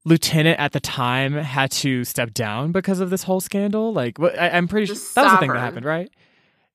lieutenant 0.09 0.59
at 0.59 0.73
the 0.73 0.81
time 0.81 1.35
had 1.35 1.71
to 1.71 2.05
step 2.05 2.33
down 2.35 2.73
because 2.73 3.01
of 3.01 3.11
this 3.11 3.23
whole 3.23 3.41
scandal. 3.41 3.93
Like, 3.93 4.19
I, 4.21 4.49
am 4.49 4.67
pretty 4.69 4.87
sure 4.87 4.97
that 5.15 5.23
was 5.23 5.33
the 5.33 5.39
thing 5.39 5.53
that 5.53 5.61
happened, 5.61 5.85
right? 5.85 6.11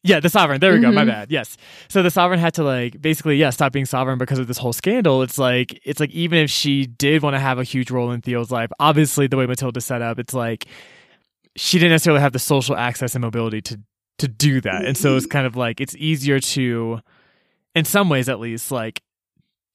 Yeah, 0.03 0.19
the 0.19 0.29
sovereign. 0.29 0.59
There 0.59 0.71
we 0.71 0.79
mm-hmm. 0.79 0.89
go. 0.89 0.91
My 0.91 1.01
mm-hmm. 1.01 1.09
bad. 1.09 1.31
Yes. 1.31 1.55
So 1.87 2.03
the 2.03 2.11
sovereign 2.11 2.39
had 2.39 2.53
to 2.55 2.63
like 2.63 3.01
basically, 3.01 3.37
yeah, 3.37 3.51
stop 3.51 3.71
being 3.71 3.85
sovereign 3.85 4.17
because 4.17 4.37
of 4.37 4.47
this 4.47 4.57
whole 4.57 4.73
scandal. 4.73 5.21
It's 5.21 5.37
like 5.37 5.79
it's 5.85 6.01
like 6.01 6.11
even 6.11 6.39
if 6.39 6.49
she 6.49 6.85
did 6.85 7.23
want 7.23 7.35
to 7.35 7.39
have 7.39 7.57
a 7.57 7.63
huge 7.63 7.89
role 7.89 8.11
in 8.11 8.21
Theo's 8.21 8.51
life, 8.51 8.69
obviously 8.79 9.27
the 9.27 9.37
way 9.37 9.45
Matilda's 9.45 9.85
set 9.85 10.01
up, 10.01 10.19
it's 10.19 10.33
like 10.33 10.65
she 11.55 11.79
didn't 11.79 11.91
necessarily 11.91 12.21
have 12.21 12.33
the 12.33 12.39
social 12.39 12.75
access 12.75 13.15
and 13.15 13.21
mobility 13.21 13.61
to 13.61 13.79
to 14.19 14.27
do 14.27 14.59
that. 14.61 14.73
Mm-hmm. 14.73 14.87
And 14.87 14.97
so 14.97 15.15
it's 15.15 15.25
kind 15.25 15.47
of 15.47 15.55
like 15.55 15.79
it's 15.79 15.95
easier 15.95 16.39
to 16.39 16.99
in 17.73 17.85
some 17.85 18.09
ways 18.09 18.27
at 18.27 18.41
least 18.41 18.71
like 18.71 19.01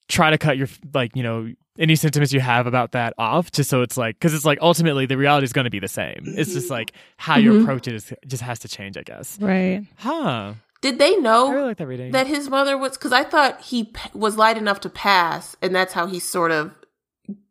try 0.07 0.29
to 0.29 0.37
cut 0.37 0.57
your 0.57 0.67
like, 0.93 1.15
you 1.15 1.23
know, 1.23 1.51
any 1.79 1.95
sentiments 1.95 2.33
you 2.33 2.41
have 2.41 2.67
about 2.67 2.91
that 2.91 3.13
off 3.17 3.51
just 3.51 3.69
so 3.69 3.81
it's 3.81 3.97
like 3.97 4.15
because 4.19 4.33
it's 4.33 4.45
like 4.45 4.59
ultimately 4.61 5.05
the 5.05 5.17
reality 5.17 5.45
is 5.45 5.53
going 5.53 5.65
to 5.65 5.71
be 5.71 5.79
the 5.79 5.87
same. 5.87 6.23
It's 6.25 6.53
just 6.53 6.69
like 6.69 6.91
how 7.17 7.35
mm-hmm. 7.35 7.43
you 7.43 7.61
approach 7.61 7.87
it 7.87 7.95
is 7.95 8.13
just 8.27 8.43
has 8.43 8.59
to 8.59 8.67
change 8.67 8.97
i 8.97 9.03
guess. 9.03 9.37
Right. 9.39 9.85
Huh. 9.97 10.53
Did 10.81 10.97
they 10.97 11.17
know 11.17 11.51
really 11.51 11.67
like 11.67 11.77
that, 11.77 11.87
reading. 11.87 12.11
that 12.11 12.27
his 12.27 12.49
mother 12.49 12.77
was 12.77 12.93
because 12.93 13.11
i 13.11 13.23
thought 13.23 13.61
he 13.61 13.85
p- 13.85 14.09
was 14.13 14.37
light 14.37 14.57
enough 14.57 14.79
to 14.81 14.89
pass 14.89 15.57
and 15.61 15.75
that's 15.75 15.93
how 15.93 16.07
he 16.07 16.19
sort 16.19 16.51
of 16.51 16.73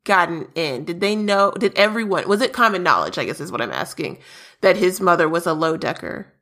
gotten 0.05 0.49
in 0.55 0.87
did 0.87 1.01
they 1.01 1.15
know 1.15 1.51
did 1.59 1.77
everyone 1.77 2.27
was 2.27 2.41
it 2.41 2.55
common 2.55 2.83
knowledge 2.83 3.19
i 3.19 3.27
guess 3.27 3.39
is 3.39 3.53
what 3.53 3.61
i'm 3.61 3.71
asking 3.71 4.19
that 4.63 4.79
his 4.79 4.99
mother 4.99 5.29
was 5.29 5.47
a 5.47 5.53
low 5.53 5.77
decker 5.77 6.33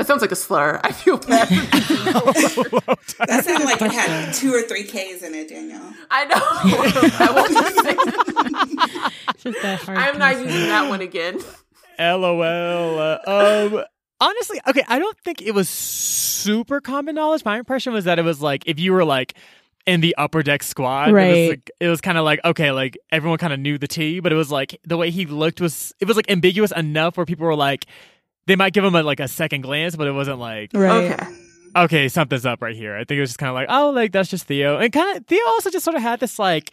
That 0.00 0.06
sounds 0.06 0.22
like 0.22 0.32
a 0.32 0.36
slur. 0.36 0.80
I 0.82 0.92
feel 0.92 1.18
bad. 1.18 1.46
That 1.50 3.44
sounded 3.44 3.66
like 3.66 3.82
it 3.82 3.92
had 3.92 4.32
two 4.34 4.50
or 4.54 4.62
three 4.62 4.84
K's 4.84 5.22
in 5.22 5.34
it, 5.34 5.48
Danielle. 5.50 5.92
I 6.10 6.24
know. 6.24 6.36
I 6.40 7.32
won't 7.34 7.52
just 7.52 7.76
say 7.76 7.94
that. 7.94 9.12
It's 9.34 9.42
just 9.42 9.60
that 9.60 9.80
hard 9.82 9.98
I'm 9.98 10.16
not 10.18 10.36
using 10.40 10.68
that 10.68 10.88
one 10.88 11.02
again. 11.02 11.38
LOL. 11.98 12.98
Uh, 12.98 13.18
um, 13.26 13.84
honestly, 14.22 14.58
okay, 14.68 14.82
I 14.88 14.98
don't 14.98 15.18
think 15.20 15.42
it 15.42 15.52
was 15.52 15.68
super 15.68 16.80
common 16.80 17.14
knowledge. 17.14 17.44
My 17.44 17.58
impression 17.58 17.92
was 17.92 18.06
that 18.06 18.18
it 18.18 18.22
was 18.24 18.40
like 18.40 18.62
if 18.66 18.80
you 18.80 18.94
were 18.94 19.04
like 19.04 19.34
in 19.84 20.00
the 20.00 20.14
upper 20.16 20.42
deck 20.42 20.62
squad, 20.62 21.10
it 21.10 21.12
was, 21.12 21.14
Right. 21.14 21.48
like, 21.50 21.70
it 21.78 21.88
was 21.88 22.00
kind 22.00 22.16
of 22.16 22.24
like 22.24 22.40
okay, 22.42 22.72
like 22.72 22.96
everyone 23.12 23.36
kind 23.36 23.52
of 23.52 23.60
knew 23.60 23.76
the 23.76 23.86
T, 23.88 24.20
but 24.20 24.32
it 24.32 24.36
was 24.36 24.50
like 24.50 24.80
the 24.84 24.96
way 24.96 25.10
he 25.10 25.26
looked 25.26 25.60
was 25.60 25.92
it 26.00 26.08
was 26.08 26.16
like 26.16 26.30
ambiguous 26.30 26.72
enough 26.72 27.18
where 27.18 27.26
people 27.26 27.44
were 27.44 27.54
like 27.54 27.84
they 28.46 28.56
might 28.56 28.72
give 28.72 28.84
him 28.84 28.94
a, 28.94 29.02
like 29.02 29.20
a 29.20 29.28
second 29.28 29.60
glance, 29.62 29.96
but 29.96 30.06
it 30.06 30.12
wasn't 30.12 30.38
like 30.38 30.70
Right. 30.74 31.12
Okay. 31.12 31.26
okay, 31.76 32.08
something's 32.08 32.46
up 32.46 32.60
right 32.62 32.74
here. 32.76 32.94
I 32.96 33.04
think 33.04 33.18
it 33.18 33.20
was 33.20 33.30
just 33.30 33.38
kind 33.38 33.48
of 33.50 33.54
like, 33.54 33.66
oh, 33.70 33.90
like 33.90 34.12
that's 34.12 34.28
just 34.30 34.44
Theo. 34.46 34.78
And 34.78 34.92
kind 34.92 35.16
of 35.16 35.26
Theo 35.26 35.44
also 35.46 35.70
just 35.70 35.84
sort 35.84 35.96
of 35.96 36.02
had 36.02 36.20
this 36.20 36.38
like 36.38 36.70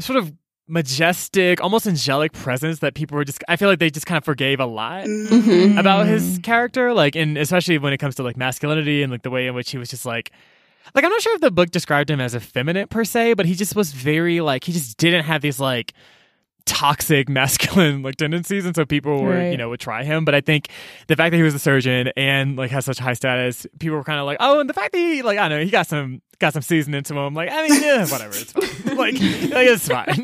sort 0.00 0.18
of 0.18 0.32
majestic, 0.70 1.62
almost 1.62 1.86
angelic 1.86 2.32
presence 2.32 2.80
that 2.80 2.94
people 2.94 3.16
were 3.16 3.24
just 3.24 3.42
I 3.48 3.56
feel 3.56 3.68
like 3.68 3.78
they 3.78 3.90
just 3.90 4.06
kind 4.06 4.18
of 4.18 4.24
forgave 4.24 4.60
a 4.60 4.66
lot 4.66 5.06
Mhm. 5.06 5.78
about 5.80 6.06
his 6.06 6.38
character, 6.42 6.92
like 6.92 7.16
and 7.16 7.36
especially 7.38 7.78
when 7.78 7.92
it 7.92 7.98
comes 7.98 8.14
to 8.16 8.22
like 8.22 8.36
masculinity 8.36 9.02
and 9.02 9.10
like 9.10 9.22
the 9.22 9.30
way 9.30 9.46
in 9.46 9.54
which 9.54 9.70
he 9.70 9.78
was 9.78 9.88
just 9.88 10.04
like 10.06 10.30
like 10.94 11.04
I'm 11.04 11.10
not 11.10 11.20
sure 11.22 11.34
if 11.34 11.40
the 11.40 11.50
book 11.50 11.70
described 11.70 12.10
him 12.10 12.20
as 12.20 12.34
effeminate 12.34 12.90
per 12.90 13.04
se, 13.04 13.34
but 13.34 13.46
he 13.46 13.54
just 13.54 13.74
was 13.74 13.92
very 13.92 14.40
like 14.40 14.64
he 14.64 14.72
just 14.72 14.96
didn't 14.98 15.24
have 15.24 15.40
these 15.40 15.58
like 15.58 15.92
toxic 16.68 17.28
masculine 17.40 18.02
like 18.02 18.16
tendencies 18.16 18.64
and 18.66 18.76
so 18.76 18.84
people 18.84 19.22
were 19.22 19.30
Right. 19.36 19.50
you 19.50 19.56
know 19.56 19.68
would 19.70 19.80
try 19.80 20.04
him 20.04 20.24
but 20.24 20.34
i 20.34 20.40
think 20.40 20.68
the 21.08 21.16
fact 21.16 21.30
that 21.32 21.36
he 21.38 21.42
was 21.42 21.54
a 21.54 21.58
surgeon 21.58 22.10
and 22.16 22.56
like 22.56 22.70
has 22.70 22.84
such 22.84 22.98
high 22.98 23.14
status 23.14 23.66
people 23.78 23.96
were 23.96 24.04
kind 24.04 24.20
of 24.20 24.26
like 24.26 24.36
oh 24.40 24.60
and 24.60 24.68
the 24.68 24.74
fact 24.74 24.92
that 24.92 24.98
he 24.98 25.22
like 25.22 25.38
i 25.38 25.48
don't 25.48 25.58
know 25.58 25.64
he 25.64 25.70
got 25.70 25.86
some 25.86 26.20
got 26.38 26.52
some 26.52 26.62
seasoning 26.62 27.02
to 27.02 27.16
him 27.18 27.34
like 27.34 27.50
i 27.50 27.66
mean 27.68 27.82
yeah, 27.82 28.06
whatever 28.10 28.32
it's 28.36 28.52
fine 28.52 28.96
like, 28.96 29.14
like 29.14 29.66
it's 29.66 29.88
fine 29.88 30.22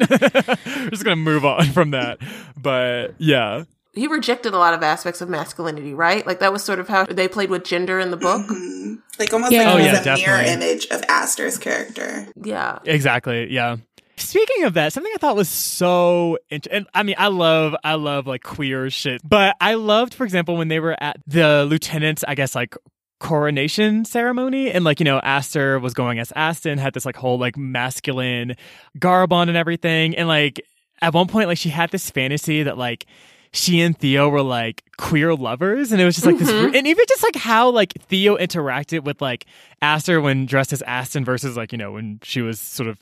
we're 0.85 0.91
just 0.91 1.03
gonna 1.05 1.17
move 1.17 1.45
on 1.45 1.65
from 1.73 1.91
that 1.93 2.19
but 2.61 3.15
yeah 3.19 3.65
He 3.95 4.07
rejected 4.07 4.53
a 4.55 4.59
lot 4.59 4.75
of 4.75 4.83
aspects 4.83 5.21
of 5.21 5.29
masculinity, 5.29 5.95
right? 5.95 6.27
Like 6.27 6.41
that 6.41 6.53
was 6.53 6.65
sort 6.65 6.81
of 6.81 6.89
how 6.89 7.05
they 7.07 7.29
played 7.29 7.49
with 7.49 7.63
gender 7.63 8.01
in 8.01 8.11
the 8.11 8.17
book. 8.17 8.43
Mhm. 8.51 8.99
Like 9.21 9.33
almost 9.33 9.53
Yeah. 9.53 9.71
like 9.71 9.75
Oh, 9.75 9.79
it 9.79 9.93
was 9.93 10.05
yeah, 10.07 10.15
a 10.15 10.17
mirror 10.19 10.43
image 10.43 10.87
of 10.91 11.01
Aster's 11.09 11.59
character. 11.59 12.27
Yeah. 12.35 12.81
Exactly. 12.85 13.47
Yeah. 13.53 13.77
Speaking 14.17 14.65
of 14.65 14.75
that, 14.75 14.93
something 14.93 15.13
I 15.15 15.19
thought 15.19 15.37
was 15.37 15.49
so 15.49 16.39
interesting. 16.51 16.87
I 16.95 17.03
mean, 17.03 17.17
I 17.19 17.29
love, 17.29 17.75
I 17.83 17.95
love 17.95 18.27
like 18.27 18.43
queer 18.43 18.89
shit, 18.91 19.21
but 19.29 19.57
I 19.61 19.75
loved, 19.75 20.15
for 20.15 20.25
example, 20.25 20.57
when 20.57 20.69
they 20.69 20.79
were 20.81 20.97
at 21.03 21.17
the 21.27 21.65
lieutenant's, 21.69 22.23
I 22.27 22.35
guess, 22.35 22.55
like 22.55 22.77
coronation 23.21 24.05
ceremony, 24.05 24.71
and 24.71 24.85
like 24.85 25.01
you 25.01 25.05
know, 25.05 25.19
Aster 25.19 25.79
was 25.81 25.95
going 25.95 26.19
as 26.19 26.33
Aston, 26.37 26.79
had 26.79 26.93
this 26.95 27.05
like 27.07 27.17
whole 27.17 27.39
like 27.39 27.57
masculine 27.57 28.55
garb 28.99 29.33
on 29.33 29.49
and 29.49 29.57
everything, 29.59 30.15
and 30.17 30.29
like 30.29 30.65
at 31.03 31.13
one 31.15 31.27
point, 31.27 31.49
like 31.49 31.59
she 31.59 31.71
had 31.71 31.91
this 31.91 32.11
fantasy 32.11 32.63
that 32.65 32.77
like 32.79 33.07
she 33.53 33.81
and 33.81 33.97
Theo 33.99 34.29
were 34.29 34.43
like 34.43 34.83
queer 34.99 35.35
lovers, 35.35 35.91
and 35.91 36.01
it 36.01 36.05
was 36.05 36.15
just 36.17 36.27
like 36.27 36.39
this, 36.39 36.51
Mhm. 36.51 36.77
and 36.77 36.87
even 36.87 37.05
just 37.09 37.23
like 37.23 37.37
how 37.37 37.71
like 37.71 37.95
Theo 38.03 38.37
interacted 38.37 39.05
with 39.05 39.21
like 39.23 39.47
Aster 39.83 40.21
when 40.21 40.47
dressed 40.47 40.73
as 40.73 40.83
Aston 40.83 41.25
versus 41.25 41.57
like 41.57 41.73
you 41.73 41.79
know 41.79 41.93
when 41.93 42.21
she 42.23 42.43
was 42.43 42.61
sort 42.61 42.89
of 42.89 42.99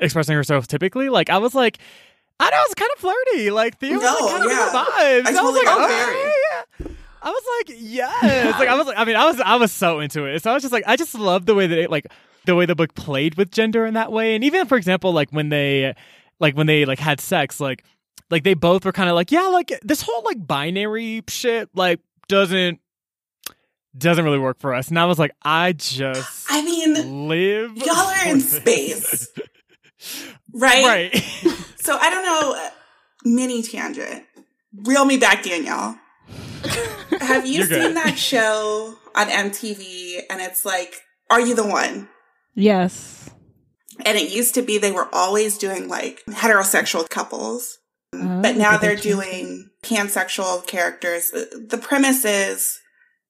expressing 0.00 0.36
herself 0.36 0.66
typically. 0.66 1.08
Like 1.08 1.30
I 1.30 1.38
was 1.38 1.54
like, 1.54 1.78
I 2.40 2.50
know 2.50 2.58
it's 2.64 2.74
kind 2.74 2.90
of 2.94 3.00
flirty. 3.00 3.50
Like 3.50 3.78
Theo 3.78 3.94
was 3.94 4.02
No, 4.02 4.26
like 4.26 4.32
kind 4.32 4.44
of 4.44 4.50
yeah. 4.50 4.56
good 4.56 4.72
vibes. 4.72 5.26
I 5.26 5.38
I, 5.38 5.42
was 5.42 5.54
like, 5.54 5.64
got 5.64 5.90
oh, 5.90 6.64
yeah. 6.80 6.86
I 7.22 7.30
was 7.30 7.42
like, 7.68 7.76
yes. 7.80 8.58
like 8.58 8.68
I 8.68 8.74
was 8.74 8.86
like, 8.86 8.98
I 8.98 9.04
mean, 9.04 9.16
I 9.16 9.26
was 9.26 9.40
I 9.40 9.56
was 9.56 9.72
so 9.72 10.00
into 10.00 10.24
it. 10.24 10.42
So 10.42 10.50
I 10.50 10.54
was 10.54 10.62
just 10.62 10.72
like, 10.72 10.84
I 10.86 10.96
just 10.96 11.14
love 11.14 11.46
the 11.46 11.54
way 11.54 11.66
that 11.66 11.78
it 11.78 11.90
like 11.90 12.06
the 12.44 12.56
way 12.56 12.66
the 12.66 12.74
book 12.74 12.94
played 12.94 13.36
with 13.36 13.50
gender 13.50 13.86
in 13.86 13.94
that 13.94 14.10
way. 14.10 14.34
And 14.34 14.42
even 14.42 14.66
for 14.66 14.76
example, 14.76 15.12
like 15.12 15.30
when 15.30 15.48
they 15.48 15.94
like 16.40 16.56
when 16.56 16.66
they 16.66 16.84
like 16.84 16.98
had 16.98 17.20
sex, 17.20 17.60
like 17.60 17.84
like 18.30 18.42
they 18.42 18.54
both 18.54 18.84
were 18.84 18.92
kind 18.92 19.08
of 19.08 19.14
like, 19.14 19.30
yeah, 19.30 19.46
like 19.48 19.78
this 19.82 20.02
whole 20.02 20.22
like 20.24 20.44
binary 20.44 21.22
shit 21.28 21.68
like 21.74 22.00
doesn't 22.28 22.80
doesn't 23.96 24.24
really 24.24 24.38
work 24.38 24.58
for 24.58 24.74
us. 24.74 24.88
And 24.88 24.98
I 24.98 25.04
was 25.04 25.18
like, 25.18 25.32
I 25.42 25.72
just 25.72 26.46
I 26.50 26.62
mean, 26.64 27.28
live. 27.28 27.76
y'all 27.76 27.94
are 27.94 28.28
in 28.28 28.40
space. 28.40 29.30
right? 30.52 30.84
right? 31.12 31.24
So 31.82 31.96
I 32.00 32.10
don't 32.10 32.24
know. 32.24 32.54
uh, 32.56 32.70
Mini 33.24 33.60
tangent. 33.60 34.24
Reel 34.84 35.04
me 35.04 35.16
back, 35.16 35.42
Danielle. 35.42 35.98
Have 37.20 37.44
you 37.44 37.58
You're 37.58 37.66
good. 37.66 37.82
seen 37.82 37.94
that 37.94 38.16
show 38.16 38.94
on 39.16 39.26
MTV? 39.26 40.20
And 40.30 40.40
it's 40.40 40.64
like, 40.64 40.94
Are 41.28 41.40
You 41.40 41.56
the 41.56 41.66
One? 41.66 42.08
Yes. 42.54 43.30
And 44.06 44.16
it 44.16 44.30
used 44.30 44.54
to 44.54 44.62
be 44.62 44.78
they 44.78 44.92
were 44.92 45.08
always 45.12 45.58
doing 45.58 45.88
like 45.88 46.20
heterosexual 46.28 47.08
couples, 47.08 47.78
Oh, 48.14 48.40
but 48.42 48.56
now 48.56 48.76
they're 48.76 48.94
choice. 48.94 49.02
doing 49.02 49.70
pansexual 49.82 50.64
characters. 50.66 51.30
The 51.32 51.66
the 51.68 51.78
premise 51.78 52.24
is 52.24 52.78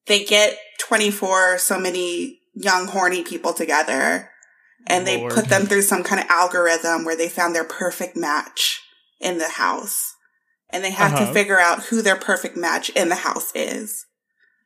they 0.07 0.23
get 0.25 0.57
24 0.79 1.57
so 1.57 1.79
many 1.79 2.39
young 2.53 2.87
horny 2.87 3.23
people 3.23 3.53
together 3.53 4.29
and 4.87 5.07
they 5.07 5.17
Lord. 5.17 5.33
put 5.33 5.49
them 5.49 5.65
through 5.65 5.83
some 5.83 6.03
kind 6.03 6.21
of 6.21 6.29
algorithm 6.29 7.05
where 7.05 7.15
they 7.15 7.29
found 7.29 7.55
their 7.55 7.63
perfect 7.63 8.15
match 8.15 8.81
in 9.19 9.37
the 9.37 9.47
house 9.49 10.15
and 10.69 10.83
they 10.83 10.91
have 10.91 11.13
Uh-huh. 11.13 11.25
to 11.27 11.33
figure 11.33 11.59
out 11.59 11.83
who 11.85 12.01
their 12.01 12.15
perfect 12.15 12.57
match 12.57 12.89
in 12.89 13.09
the 13.09 13.15
house 13.15 13.51
is. 13.55 14.05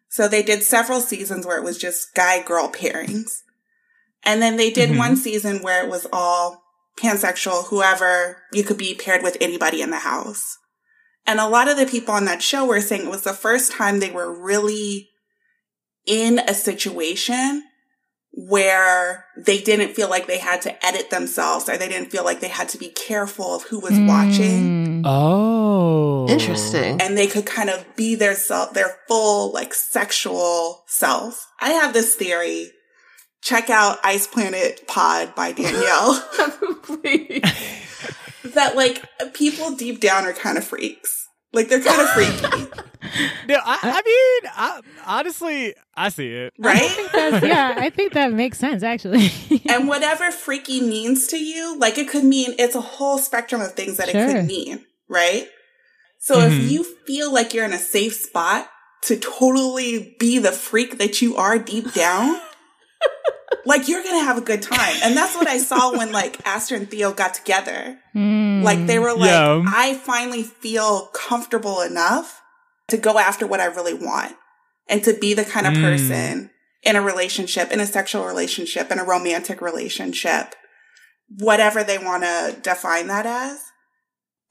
So 0.10 0.28
they 0.28 0.42
did 0.42 0.64
several 0.64 1.02
seasons 1.02 1.46
where 1.46 1.58
it 1.58 1.64
was 1.64 1.78
just 1.78 2.14
guy 2.16 2.42
girl 2.42 2.70
pairings. 2.70 3.42
And 4.24 4.42
then 4.42 4.58
they 4.58 4.72
did 4.72 4.90
Mhm. 4.92 4.98
one 4.98 5.18
season 5.18 5.62
where 5.62 5.84
it 5.84 5.90
was 5.90 6.08
all 6.12 6.64
pansexual, 6.98 7.68
whoever 7.68 8.42
you 8.52 8.64
could 8.64 8.78
be 8.78 8.96
paired 8.96 9.22
with 9.22 9.38
anybody 9.40 9.82
in 9.82 9.92
the 9.92 10.00
house. 10.00 10.58
And 11.26 11.40
a 11.40 11.48
lot 11.48 11.68
of 11.68 11.78
the 11.78 11.86
people 11.86 12.14
on 12.16 12.26
that 12.26 12.42
show 12.42 12.66
were 12.66 12.82
saying 12.82 13.04
it 13.06 13.10
was 13.12 13.22
the 13.24 13.34
first 13.34 13.72
time 13.74 14.00
they 14.00 14.10
were 14.10 14.34
really 14.34 15.10
in 16.06 16.40
a 16.40 16.54
situation 16.54 17.64
where 18.40 19.26
they 19.36 19.60
didn't 19.60 19.96
feel 19.96 20.08
like 20.12 20.28
they 20.28 20.38
had 20.38 20.62
to 20.62 20.86
edit 20.86 21.10
themselves 21.10 21.68
or 21.68 21.76
they 21.76 21.88
didn't 21.90 22.12
feel 22.12 22.24
like 22.24 22.40
they 22.40 22.48
had 22.48 22.70
to 22.70 22.78
be 22.78 22.90
careful 22.90 23.56
of 23.56 23.64
who 23.64 23.80
was 23.80 23.98
watching 24.00 24.78
Mm. 24.98 25.02
Oh, 25.06 26.28
Interesting. 26.30 27.02
and 27.02 27.18
they 27.18 27.26
could 27.28 27.46
kind 27.48 27.70
of 27.70 27.84
be 27.96 28.14
their 28.16 28.36
self, 28.36 28.74
their 28.74 28.96
full 29.08 29.52
like 29.54 29.74
sexual 29.74 30.84
self. 30.88 31.48
I 31.60 31.70
have 31.72 31.94
this 31.94 32.16
theory. 32.16 32.72
Check 33.42 33.70
out 33.70 34.00
Ice 34.04 34.28
Planet 34.28 34.88
Pod 34.88 35.34
by 35.36 35.52
Danielle. 35.52 36.20
Please. 36.84 37.42
that 38.56 38.76
like 38.76 39.04
people 39.34 39.76
deep 39.76 40.00
down 40.00 40.26
are 40.26 40.34
kind 40.34 40.58
of 40.58 40.64
freaks. 40.64 41.27
Like 41.58 41.70
they're 41.70 41.82
kind 41.82 42.02
of 42.02 42.10
freaky, 42.10 42.68
No, 43.48 43.56
I, 43.64 43.80
I 43.82 44.02
mean, 44.06 44.52
I, 44.56 44.82
honestly, 45.08 45.74
I 45.96 46.10
see 46.10 46.28
it. 46.30 46.54
right? 46.60 47.10
That's- 47.14 47.42
yeah, 47.44 47.74
I 47.78 47.90
think 47.90 48.14
that 48.14 48.32
makes 48.32 48.60
sense 48.60 48.84
actually. 48.84 49.32
and 49.70 49.88
whatever 49.88 50.30
freaky 50.32 50.82
means 50.82 51.28
to 51.30 51.38
you, 51.44 51.78
like 51.80 51.98
it 51.98 52.10
could 52.10 52.24
mean 52.24 52.54
it's 52.60 52.76
a 52.76 52.82
whole 52.82 53.18
spectrum 53.18 53.60
of 53.62 53.74
things 53.74 53.98
that 53.98 54.10
it 54.10 54.14
could 54.14 54.46
mean, 54.46 54.86
right? 55.10 55.48
So 56.20 56.36
Mhm. 56.38 56.48
if 56.66 56.72
you 56.72 56.84
feel 57.08 57.34
like 57.34 57.54
you're 57.54 57.66
in 57.66 57.74
a 57.74 57.78
safe 57.80 58.14
spot 58.14 58.70
to 59.04 59.18
totally 59.18 60.16
be 60.20 60.38
the 60.40 60.52
freak 60.52 60.98
that 61.00 61.22
you 61.22 61.36
are 61.38 61.58
deep 61.58 61.94
down, 61.94 62.40
like 63.66 63.88
you're 63.88 64.04
gonna 64.04 64.24
have 64.26 64.38
a 64.38 64.42
good 64.42 64.62
time. 64.62 64.96
And 65.04 65.16
that's 65.16 65.36
what 65.36 65.48
I 65.48 65.58
saw 65.60 65.96
when 65.98 66.12
like 66.12 66.46
Aster 66.46 66.76
and 66.76 66.90
Theo 66.90 67.14
got 67.14 67.34
together. 67.34 68.00
Mm. 68.16 68.47
Like 68.68 68.86
they 68.88 69.00
were 69.00 69.14
like, 69.14 69.30
Yeah. 69.32 69.64
I 69.68 69.96
finally 69.96 70.44
feel 70.44 71.08
comfortable 71.14 71.82
enough 71.82 72.42
to 72.90 72.98
go 72.98 73.18
after 73.18 73.48
what 73.48 73.60
I 73.60 73.66
really 73.66 73.94
want 73.94 74.36
and 74.88 75.04
to 75.04 75.14
be 75.14 75.34
the 75.34 75.44
kind 75.46 75.66
of 75.68 75.74
Mm. 75.74 75.82
person 75.82 76.50
in 76.84 76.96
a 76.96 77.02
relationship, 77.02 77.72
in 77.72 77.80
a 77.80 77.88
sexual 77.88 78.26
relationship, 78.26 78.92
in 78.92 79.00
a 79.00 79.04
romantic 79.04 79.62
relationship, 79.62 80.56
whatever 81.40 81.84
they 81.84 81.98
want 81.98 82.24
to 82.24 82.56
define 82.62 83.08
that 83.08 83.26
as. 83.26 83.60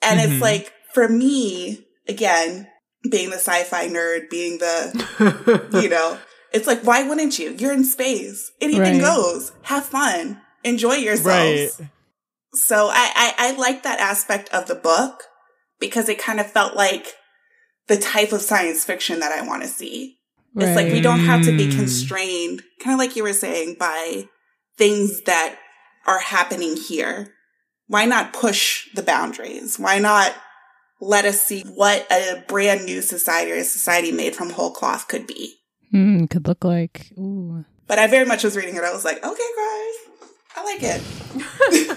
And 0.03 0.21
Mhm. 0.21 0.25
it's 0.33 0.43
like, 0.43 0.73
for 0.93 1.09
me, 1.09 1.87
again, 2.09 2.69
being 3.11 3.31
the 3.31 3.37
sci-fi 3.39 3.89
nerd, 3.89 4.29
being 4.31 4.59
the, 4.59 5.71
you 5.83 5.89
know, 5.89 6.19
it's 6.53 6.67
like, 6.67 6.83
why 6.83 7.03
wouldn't 7.03 7.39
you? 7.39 7.55
You're 7.59 7.73
in 7.73 7.85
space. 7.85 8.51
Anything 8.61 9.01
Right. 9.01 9.15
goes. 9.15 9.53
Have 9.63 9.87
fun. 9.87 10.41
Enjoy 10.65 10.95
yourselves. 10.95 11.77
Right. 11.81 11.89
So 12.57 12.89
I, 12.89 13.12
I, 13.15 13.35
I 13.39 13.57
like 13.57 13.83
that 13.83 14.01
aspect 14.01 14.49
of 14.53 14.66
the 14.66 14.74
book 14.74 15.24
because 15.78 16.09
it 16.09 16.19
kind 16.19 16.41
of 16.41 16.51
felt 16.51 16.74
like 16.74 17.15
the 17.87 17.97
type 17.97 18.33
of 18.33 18.41
science 18.41 18.85
fiction 18.85 19.20
that 19.20 19.33
I 19.33 19.47
want 19.47 19.62
to 19.62 19.69
see. 19.69 20.16
It's 20.59 20.74
like 20.74 20.91
we 20.91 21.03
don't 21.03 21.20
have 21.20 21.43
to 21.45 21.55
be 21.55 21.69
Mm. 21.69 21.77
constrained, 21.77 22.62
kind 22.83 22.95
of 22.95 22.99
like 22.99 23.15
you 23.15 23.23
were 23.23 23.35
saying, 23.35 23.77
by 23.78 24.27
things 24.78 25.20
that 25.24 25.59
are 26.07 26.19
happening 26.20 26.77
here. 26.77 27.35
Why 27.89 28.07
not 28.07 28.33
push 28.33 28.89
the 28.95 29.03
boundaries? 29.03 29.78
Why 29.78 29.99
not 29.99 30.35
let 30.99 31.27
us 31.27 31.43
see 31.43 31.62
what 31.62 32.11
a 32.11 32.43
brand 32.49 32.87
new 32.87 33.03
society 33.03 33.53
or 33.53 33.57
a 33.57 33.65
society 33.65 34.12
made 34.12 34.35
from 34.35 34.49
whole 34.51 34.70
cloth 34.70 35.09
could 35.09 35.27
be? 35.27 35.57
Hmm, 35.91 36.24
could 36.24 36.49
look 36.49 36.65
like. 36.65 37.12
Ooh. 37.19 37.66
But 37.87 37.99
I 37.99 38.07
very 38.07 38.24
much 38.24 38.43
was 38.43 38.57
reading 38.57 38.77
it. 38.77 38.83
I 38.83 38.93
was 38.95 39.05
like, 39.05 39.19
okay, 39.19 39.51
guys, 39.57 40.06
I 40.57 40.65
like 40.65 40.83
it. 40.83 41.03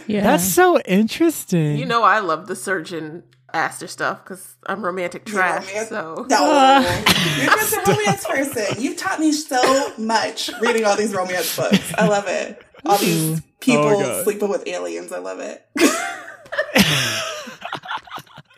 Yeah. 0.10 0.24
That's 0.24 0.44
so 0.44 0.80
interesting. 0.80 1.78
You 1.78 1.86
know, 1.86 2.02
I 2.04 2.20
love 2.20 2.48
the 2.48 2.56
surgeon 2.56 3.24
Aster 3.54 3.86
stuff 3.88 4.24
because 4.24 4.56
I'm 4.66 4.84
romantic 4.84 5.24
trash. 5.26 5.68
romance- 5.68 5.90
So 5.90 6.26
No, 6.30 6.80
you're 7.38 7.46
just 7.46 7.74
a 7.74 7.92
romance 7.92 8.26
person. 8.26 8.82
You've 8.82 8.98
taught 8.98 9.20
me 9.20 9.32
so 9.32 9.94
much 10.00 10.50
reading 10.62 10.86
all 10.86 10.96
these 10.98 11.14
romance 11.14 11.56
books. 11.56 11.94
I 11.96 12.08
love 12.08 12.26
it. 12.28 12.62
All 12.86 12.98
these 12.98 13.40
people 13.60 13.86
Oh, 13.88 14.24
sleeping 14.24 14.50
with 14.50 14.68
aliens. 14.68 15.12
I 15.12 15.20
love 15.20 15.40
it. 15.40 15.64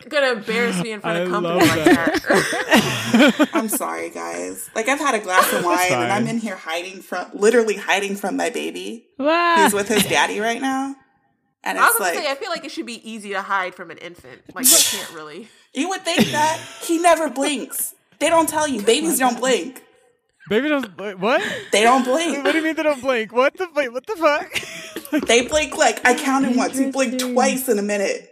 You're 0.02 0.20
gonna 0.20 0.32
embarrass 0.38 0.82
me 0.82 0.92
in 0.92 1.00
front 1.00 1.18
I 1.18 1.20
of 1.22 1.30
company 1.30 1.58
like 1.60 1.84
that. 1.84 3.50
I'm 3.54 3.68
sorry, 3.68 4.10
guys. 4.10 4.68
Like 4.74 4.88
I've 4.88 4.98
had 4.98 5.14
a 5.14 5.20
glass 5.20 5.52
of 5.52 5.64
wine 5.64 5.92
and 5.92 6.12
I'm 6.12 6.26
in 6.26 6.38
here 6.38 6.56
hiding 6.56 7.02
from, 7.02 7.26
literally 7.34 7.76
hiding 7.76 8.16
from 8.16 8.36
my 8.36 8.50
baby 8.50 9.06
Wow. 9.18 9.56
who's 9.58 9.72
with 9.74 9.88
his 9.88 10.04
daddy 10.04 10.40
right 10.40 10.60
now. 10.60 10.96
And 11.64 11.78
I 11.78 11.82
was 11.82 11.90
it's 11.90 11.98
gonna 11.98 12.10
like, 12.14 12.24
say, 12.24 12.30
I 12.30 12.34
feel 12.34 12.50
like 12.50 12.64
it 12.64 12.70
should 12.72 12.86
be 12.86 13.08
easy 13.08 13.30
to 13.30 13.42
hide 13.42 13.74
from 13.74 13.90
an 13.90 13.98
infant. 13.98 14.42
Like 14.54 14.66
you 14.66 14.76
can't 14.76 15.12
really. 15.14 15.48
you 15.74 15.88
would 15.90 16.02
think 16.02 16.26
that 16.32 16.58
he 16.82 16.98
never 16.98 17.30
blinks. 17.30 17.94
They 18.18 18.28
don't 18.28 18.48
tell 18.48 18.66
you. 18.66 18.82
Babies 18.82 19.18
don't 19.18 19.38
blink. 19.38 19.82
Baby 20.48 20.68
don't 20.68 20.98
wait, 20.98 21.18
what? 21.20 21.40
They 21.70 21.82
don't 21.82 22.02
blink. 22.04 22.44
What 22.44 22.50
do 22.52 22.58
you 22.58 22.64
mean 22.64 22.74
they 22.74 22.82
don't 22.82 23.00
blink? 23.00 23.32
What 23.32 23.56
the 23.56 23.68
wait? 23.74 23.92
What 23.92 24.06
the 24.06 24.16
fuck? 24.16 25.24
They 25.26 25.46
blink 25.46 25.76
like 25.76 26.04
I 26.04 26.14
counted 26.14 26.56
once. 26.56 26.76
He 26.76 26.90
blinked 26.90 27.20
twice 27.20 27.68
in 27.68 27.78
a 27.78 27.82
minute. 27.82 28.28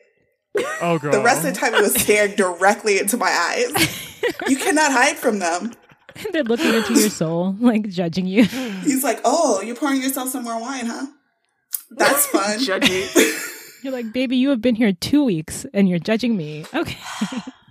Oh, 0.82 0.98
girl. 0.98 1.12
The 1.12 1.22
rest 1.22 1.46
of 1.46 1.54
the 1.54 1.60
time 1.60 1.74
he 1.74 1.80
was 1.80 1.94
staring 1.94 2.34
directly 2.36 2.98
into 2.98 3.16
my 3.16 3.30
eyes. 3.30 4.22
You 4.48 4.56
cannot 4.56 4.92
hide 4.92 5.16
from 5.16 5.38
them. 5.38 5.72
They're 6.32 6.44
looking 6.44 6.74
into 6.74 6.94
your 6.94 7.10
soul, 7.10 7.56
like 7.60 7.88
judging 7.88 8.26
you. 8.26 8.44
He's 8.44 9.04
like, 9.04 9.20
"Oh, 9.24 9.60
you're 9.62 9.76
pouring 9.76 10.02
yourself 10.02 10.28
some 10.30 10.44
more 10.44 10.60
wine, 10.60 10.86
huh? 10.86 11.06
That's 11.90 12.26
fun." 12.26 12.58
Judging. 12.58 13.08
You're 13.82 13.94
like, 13.94 14.12
baby, 14.12 14.36
you 14.36 14.50
have 14.50 14.60
been 14.60 14.74
here 14.74 14.92
two 14.92 15.24
weeks 15.24 15.64
and 15.72 15.88
you're 15.88 15.98
judging 15.98 16.36
me. 16.36 16.66
Okay. 16.74 16.98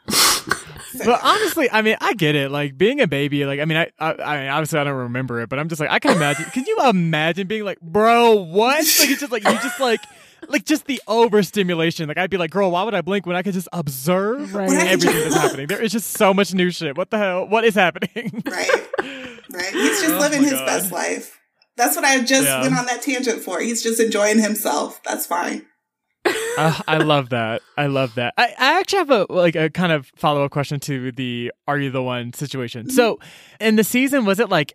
But 1.05 1.21
honestly, 1.23 1.69
I 1.71 1.81
mean, 1.81 1.97
I 2.01 2.13
get 2.13 2.35
it. 2.35 2.51
Like 2.51 2.77
being 2.77 2.99
a 2.99 3.07
baby, 3.07 3.45
like 3.45 3.59
I 3.59 3.65
mean, 3.65 3.77
I, 3.77 3.91
I, 3.99 4.13
I 4.13 4.39
mean, 4.41 4.49
obviously 4.49 4.79
I 4.79 4.83
don't 4.83 4.95
remember 4.95 5.39
it, 5.39 5.47
but 5.47 5.59
I'm 5.59 5.69
just 5.69 5.79
like, 5.79 5.91
I 5.91 5.99
can 5.99 6.15
imagine. 6.15 6.45
can 6.45 6.65
you 6.65 6.77
imagine 6.83 7.47
being 7.47 7.63
like, 7.63 7.79
bro, 7.79 8.33
what? 8.33 8.77
Like 8.77 9.09
it's 9.09 9.19
just 9.19 9.31
like 9.31 9.43
you 9.43 9.53
just 9.53 9.79
like, 9.79 10.01
like 10.47 10.65
just 10.65 10.85
the 10.85 11.01
overstimulation. 11.07 12.07
Like 12.07 12.17
I'd 12.17 12.29
be 12.29 12.37
like, 12.37 12.51
girl, 12.51 12.71
why 12.71 12.83
would 12.83 12.93
I 12.95 13.01
blink 13.01 13.25
when 13.25 13.35
I 13.35 13.41
could 13.43 13.53
just 13.53 13.67
observe 13.73 14.53
Right. 14.53 14.71
everything 14.71 15.19
that's 15.21 15.35
happening? 15.35 15.67
There 15.67 15.81
is 15.81 15.91
just 15.91 16.11
so 16.11 16.33
much 16.33 16.53
new 16.53 16.69
shit. 16.71 16.97
What 16.97 17.09
the 17.09 17.17
hell? 17.17 17.47
What 17.47 17.65
is 17.65 17.75
happening? 17.75 18.43
right? 18.45 18.87
Right? 19.51 19.73
He's 19.73 20.01
just 20.01 20.13
Oh 20.13 20.19
living 20.19 20.43
his 20.43 20.51
God. 20.53 20.65
best 20.67 20.91
life. 20.91 21.39
That's 21.75 21.95
what 21.95 22.05
I 22.05 22.19
just 22.23 22.43
Yeah. 22.43 22.61
went 22.61 22.77
on 22.77 22.85
that 22.85 23.01
tangent 23.01 23.41
for. 23.41 23.59
He's 23.59 23.81
just 23.81 23.99
enjoying 23.99 24.37
himself. 24.39 25.01
That's 25.03 25.25
fine. 25.25 25.65
Uh, 26.25 26.79
I 26.87 26.97
love 26.97 27.29
that. 27.29 27.61
I 27.77 27.87
love 27.87 28.13
that. 28.15 28.33
I, 28.37 28.53
I 28.59 28.79
actually 28.79 28.99
have 28.99 29.09
a 29.11 29.25
like 29.29 29.55
a 29.55 29.69
kind 29.71 29.91
of 29.91 30.11
follow 30.15 30.43
up 30.43 30.51
question 30.51 30.79
to 30.81 31.11
the 31.13 31.51
"Are 31.67 31.79
you 31.79 31.89
the 31.89 32.03
one?" 32.03 32.33
situation. 32.33 32.89
So, 32.91 33.17
in 33.59 33.75
the 33.77 33.83
season, 33.83 34.25
was 34.25 34.39
it 34.39 34.49
like 34.49 34.73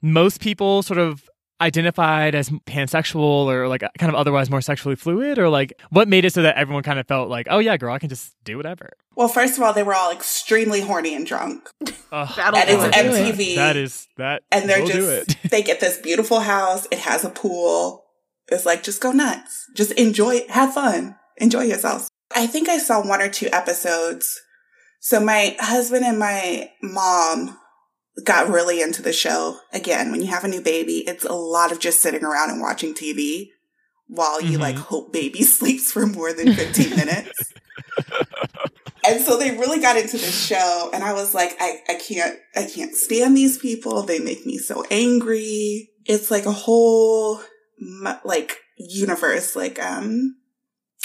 most 0.00 0.40
people 0.40 0.82
sort 0.82 0.98
of 0.98 1.28
identified 1.64 2.34
as 2.34 2.50
pansexual 2.50 3.46
or 3.46 3.66
like 3.68 3.82
kind 3.98 4.10
of 4.10 4.14
otherwise 4.14 4.50
more 4.50 4.60
sexually 4.60 4.96
fluid, 4.96 5.38
or 5.38 5.48
like 5.48 5.72
what 5.90 6.06
made 6.08 6.24
it 6.24 6.32
so 6.32 6.42
that 6.42 6.56
everyone 6.56 6.82
kind 6.82 6.98
of 6.98 7.06
felt 7.08 7.28
like, 7.28 7.46
"Oh 7.50 7.58
yeah, 7.58 7.76
girl, 7.76 7.92
I 7.94 7.98
can 7.98 8.08
just 8.08 8.34
do 8.44 8.56
whatever." 8.56 8.90
Well, 9.16 9.28
first 9.28 9.56
of 9.56 9.62
all, 9.62 9.72
they 9.72 9.82
were 9.82 9.94
all 9.94 10.10
extremely 10.12 10.80
horny 10.80 11.14
and 11.14 11.26
drunk. 11.26 11.68
Ugh, 12.12 12.28
That'll 12.36 12.58
And 12.58 12.68
do 12.68 12.84
it's 12.86 12.96
it. 12.96 13.06
MTV. 13.36 13.54
that 13.56 13.76
is 13.76 14.06
that, 14.16 14.42
and 14.52 14.68
they're 14.68 14.80
will 14.82 14.88
do 14.88 15.08
it. 15.10 15.28
just 15.28 15.42
they 15.50 15.62
get 15.62 15.80
this 15.80 15.98
beautiful 15.98 16.40
house. 16.40 16.86
It 16.90 16.98
has 17.00 17.24
a 17.24 17.30
pool. 17.30 18.04
It's 18.48 18.66
like 18.66 18.82
just 18.82 19.00
go 19.00 19.10
nuts. 19.12 19.66
Just 19.74 19.92
enjoy 19.92 20.36
it. 20.36 20.50
Have 20.50 20.74
fun. 20.74 21.16
Enjoy 21.38 21.62
yourself. 21.62 22.08
I 22.36 22.46
think 22.46 22.68
I 22.68 22.78
saw 22.78 23.06
one 23.06 23.22
or 23.22 23.28
two 23.30 23.48
episodes. 23.52 24.40
So 25.00 25.20
my 25.20 25.56
husband 25.60 26.04
and 26.04 26.18
my 26.18 26.70
mom 26.82 27.58
got 28.22 28.48
really 28.48 28.80
into 28.80 29.02
the 29.02 29.12
show. 29.12 29.58
Again, 29.72 30.10
when 30.12 30.20
you 30.20 30.28
have 30.28 30.44
a 30.44 30.48
new 30.48 30.60
baby, 30.60 30.98
it's 31.06 31.24
a 31.24 31.32
lot 31.32 31.72
of 31.72 31.80
just 31.80 32.00
sitting 32.00 32.24
around 32.24 32.50
and 32.50 32.60
watching 32.60 32.94
TV 32.94 33.50
while 34.06 34.40
you 34.40 34.58
Mhm. 34.58 34.60
like 34.62 34.76
hope 34.76 35.12
baby 35.12 35.42
sleeps 35.56 35.90
for 35.90 36.06
more 36.06 36.32
than 36.32 36.54
15 36.54 36.90
minutes. 36.96 37.52
And 39.06 39.20
so 39.20 39.36
they 39.36 39.50
really 39.50 39.80
got 39.80 39.96
into 39.96 40.16
the 40.16 40.30
show 40.30 40.90
and 40.94 41.02
I 41.04 41.12
was 41.12 41.34
like, 41.34 41.56
I, 41.60 41.78
I 41.88 41.94
can't, 41.96 42.38
I 42.56 42.64
can't 42.64 42.94
stand 42.94 43.36
these 43.36 43.58
people. 43.58 44.02
They 44.02 44.18
make 44.18 44.46
me 44.46 44.56
so 44.58 44.84
angry. 44.90 45.90
It's 46.06 46.30
like 46.30 46.46
a 46.46 46.52
whole, 46.52 47.40
like, 48.24 48.58
universe, 48.78 49.54
like, 49.56 49.82
um, 49.82 50.36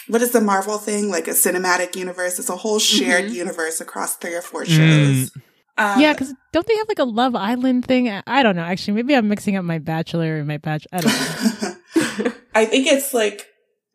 what 0.08 0.22
is 0.22 0.32
the 0.32 0.42
Marvel 0.42 0.78
thing? 0.78 1.10
Like 1.10 1.28
a 1.28 1.32
cinematic 1.32 1.96
universe. 1.96 2.40
It's 2.40 2.50
a 2.50 2.56
whole 2.58 2.80
shared 2.80 3.26
Mhm. 3.26 3.34
universe 3.34 3.80
across 3.82 4.16
three 4.16 4.34
or 4.34 4.42
four 4.42 4.64
Mm. 4.64 5.30
Shows. 5.80 5.96
Um, 5.96 6.02
yeah, 6.02 6.14
because 6.14 6.34
don't 6.54 6.68
they 6.68 6.76
have 6.78 6.88
like 6.88 7.00
a 7.00 7.04
Love 7.06 7.36
Island 7.36 7.86
thing? 7.86 8.10
I- 8.10 8.24
I 8.28 8.44
don't 8.44 8.56
know. 8.56 8.64
Actually, 8.64 8.96
maybe 8.96 9.16
I'm 9.16 9.28
mixing 9.28 9.56
up 9.56 9.66
my 9.66 9.80
Bachelor 9.80 10.38
and 10.38 10.48
my 10.48 10.58
Bachelor. 10.58 10.90
I 10.94 11.02
don't 11.02 12.24
know. 12.26 12.32
I 12.56 12.66
think 12.66 12.88
it's 12.88 13.14
like 13.14 13.46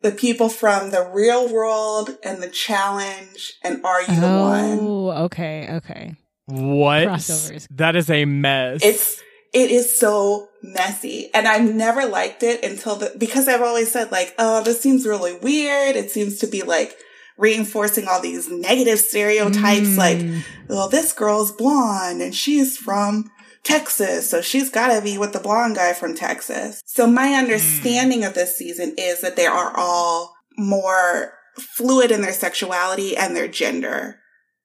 the 0.01 0.11
people 0.11 0.49
from 0.49 0.91
the 0.91 1.09
real 1.13 1.51
world 1.51 2.17
and 2.23 2.41
the 2.41 2.49
challenge 2.49 3.53
and 3.63 3.83
Are 3.85 4.01
You 4.01 4.07
the 4.07 4.21
One? 4.21 4.79
oh, 4.81 5.11
okay, 5.25 5.67
okay. 5.77 6.15
What? 6.45 7.07
Crossovers. 7.07 7.67
That 7.71 7.95
is 7.95 8.09
a 8.09 8.25
mess. 8.25 8.81
It's 8.83 9.21
it 9.53 9.71
is 9.71 9.97
so 9.97 10.49
messy, 10.61 11.29
and 11.33 11.47
I've 11.47 11.73
never 11.73 12.05
liked 12.05 12.43
it 12.43 12.63
until 12.63 12.97
the 12.97 13.13
because 13.17 13.47
I've 13.47 13.61
always 13.61 13.91
said 13.91 14.11
like, 14.11 14.35
oh, 14.37 14.61
this 14.63 14.81
seems 14.81 15.07
really 15.07 15.37
weird. 15.37 15.95
It 15.95 16.11
seems 16.11 16.39
to 16.39 16.47
be 16.47 16.61
like 16.61 16.95
reinforcing 17.37 18.07
all 18.07 18.21
these 18.21 18.49
negative 18.49 18.99
stereotypes, 18.99 19.97
like, 19.97 20.19
Mm. 20.19 20.43
well, 20.69 20.87
this 20.89 21.11
girl's 21.13 21.51
blonde 21.51 22.21
and 22.21 22.33
she's 22.35 22.77
from 22.77 23.29
Texas, 23.63 24.29
so 24.29 24.41
she's 24.41 24.69
got 24.69 24.93
to 24.93 25.01
be 25.01 25.17
with 25.17 25.33
the 25.33 25.39
blonde 25.39 25.75
guy 25.75 25.91
from 25.93 26.13
Texas. 26.15 26.81
So 26.85 27.07
my 27.07 27.33
understanding 27.33 28.23
of 28.23 28.33
this 28.35 28.57
season 28.57 28.93
is 28.97 29.21
that 29.21 29.35
they 29.35 29.47
are 29.47 29.73
all 29.75 30.35
more 30.57 31.33
fluid 31.57 32.11
in 32.11 32.21
their 32.21 32.33
sexuality 32.33 33.17
and 33.17 33.35
their 33.35 33.47
gender, 33.47 34.19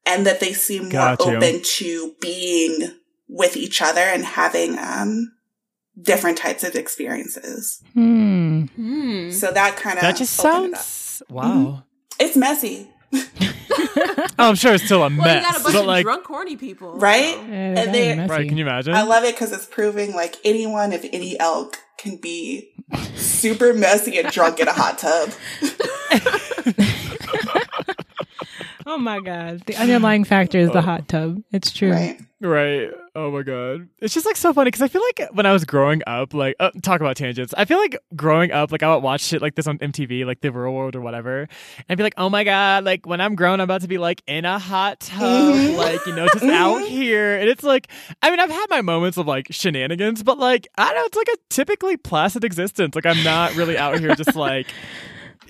and 0.07 0.27
that 0.27 0.41
they 0.41 0.53
seem 0.53 0.89
more 0.91 1.17
you. 1.19 1.37
open 1.37 1.63
to 1.63 2.15
being 2.21 2.93
with 3.29 3.57
each 3.57 3.81
other 3.81 4.01
and 4.01 4.25
having 4.25 4.79
um 4.79 5.33
different 6.01 6.39
types 6.39 6.65
of 6.65 6.75
experiences. 6.75 7.81
Hmm. 7.95 8.63
Hmm. 8.77 9.31
So 9.31 9.51
that 9.53 9.77
kind 9.77 9.99
of 9.99 10.03
that 10.03 10.17
just 10.17 10.35
sounds 10.35 11.23
wow. 11.29 11.85
It's 12.21 12.37
messy, 12.37 12.89
Oh, 14.39 14.49
I'm 14.51 14.55
sure 14.55 14.75
it's 14.75 14.85
still 14.85 14.99
a 15.03 15.09
Well, 15.09 15.11
you 15.11 15.17
mess, 15.23 15.45
got 15.45 15.61
a 15.61 15.63
bunch 15.65 15.75
but 15.75 15.81
of 15.81 15.87
like, 15.87 16.05
drunk, 16.05 16.25
horny 16.27 16.57
people, 16.57 16.95
right? 16.99 17.35
so- 17.35 17.41
Yeah, 17.43 17.55
And 17.81 17.95
they- 17.95 18.11
is 18.19 18.31
right? 18.31 18.49
Can 18.49 18.57
you 18.57 18.65
imagine? 18.65 18.95
I 18.95 19.03
love 19.03 19.25
it 19.25 19.35
because 19.35 19.53
it's 19.53 19.67
proving 19.67 20.15
like 20.15 20.37
anyone 20.45 20.93
of 20.93 21.05
any 21.13 21.39
elk 21.41 21.79
can 21.99 22.17
be 22.17 22.71
super 23.17 23.75
messy 23.75 24.19
and 24.19 24.31
drunk 24.31 24.61
in 24.61 24.69
a 24.69 24.73
hot 24.73 24.99
tub. 24.99 25.31
Oh 28.93 28.99
my 28.99 29.21
god, 29.21 29.62
the 29.67 29.77
underlying 29.77 30.25
factor 30.25 30.59
is 30.59 30.69
the 30.71 30.83
hot 30.83 31.07
tub. 31.07 31.41
It's 31.53 31.71
true. 31.71 31.93
Right. 31.93 32.21
Right. 32.41 32.91
Oh 33.15 33.31
my 33.31 33.43
god. 33.43 33.89
It's 34.01 34.12
just 34.15 34.27
like 34.27 34.35
so 34.35 34.53
funny 34.53 34.69
because 34.69 34.83
I 34.83 34.89
feel 34.89 35.03
like 35.03 35.29
when 35.33 35.47
I 35.47 35.53
was 35.53 35.65
growing 35.65 36.03
up, 36.09 36.35
like 36.35 36.57
uh, 36.59 36.71
talk 36.83 37.01
about 37.01 37.17
tangents. 37.17 37.55
I 37.57 37.67
feel 37.67 37.79
like 37.79 37.97
growing 38.17 38.51
up, 38.51 38.73
like 38.73 38.83
I 38.83 38.93
would 38.93 39.03
watch 39.05 39.21
shit 39.21 39.41
like 39.43 39.55
this 39.55 39.69
on 39.69 39.79
MTV, 39.79 40.25
like 40.27 40.41
the 40.41 40.51
Real 40.51 40.73
World 40.73 40.97
or 40.97 41.03
whatever, 41.03 41.43
and 41.43 41.49
I'd 41.89 41.99
be 41.99 42.03
like, 42.03 42.15
oh 42.17 42.29
my 42.31 42.43
god, 42.43 42.85
like 42.85 43.07
when 43.07 43.21
I'm 43.21 43.37
grown, 43.37 43.61
I'm 43.61 43.65
about 43.65 43.83
to 43.83 43.89
be 43.89 43.99
like 43.99 44.23
in 44.27 44.45
a 44.45 44.59
hot 44.59 44.99
tub, 45.01 45.23
Mhm. 45.55 45.77
like 45.77 46.05
you 46.07 46.15
know, 46.17 46.27
just 46.33 46.45
out 46.45 46.83
here, 46.83 47.37
and 47.39 47.49
it's 47.49 47.62
like, 47.62 47.87
I 48.23 48.31
mean, 48.31 48.41
I've 48.41 48.51
had 48.51 48.67
my 48.71 48.81
moments 48.81 49.19
of 49.19 49.27
like 49.29 49.47
shenanigans, 49.53 50.25
but 50.25 50.37
like 50.39 50.67
I 50.79 50.87
don't 50.87 50.97
know, 50.97 51.05
it's 51.05 51.17
like 51.17 51.29
a 51.29 51.39
typically 51.49 51.97
placid 51.97 52.43
existence. 52.43 52.97
Like 52.97 53.07
I'm 53.07 53.23
not 53.23 53.55
really 53.55 53.79
out 53.79 54.01
here 54.01 54.17
just 54.17 54.35
like. 54.35 54.67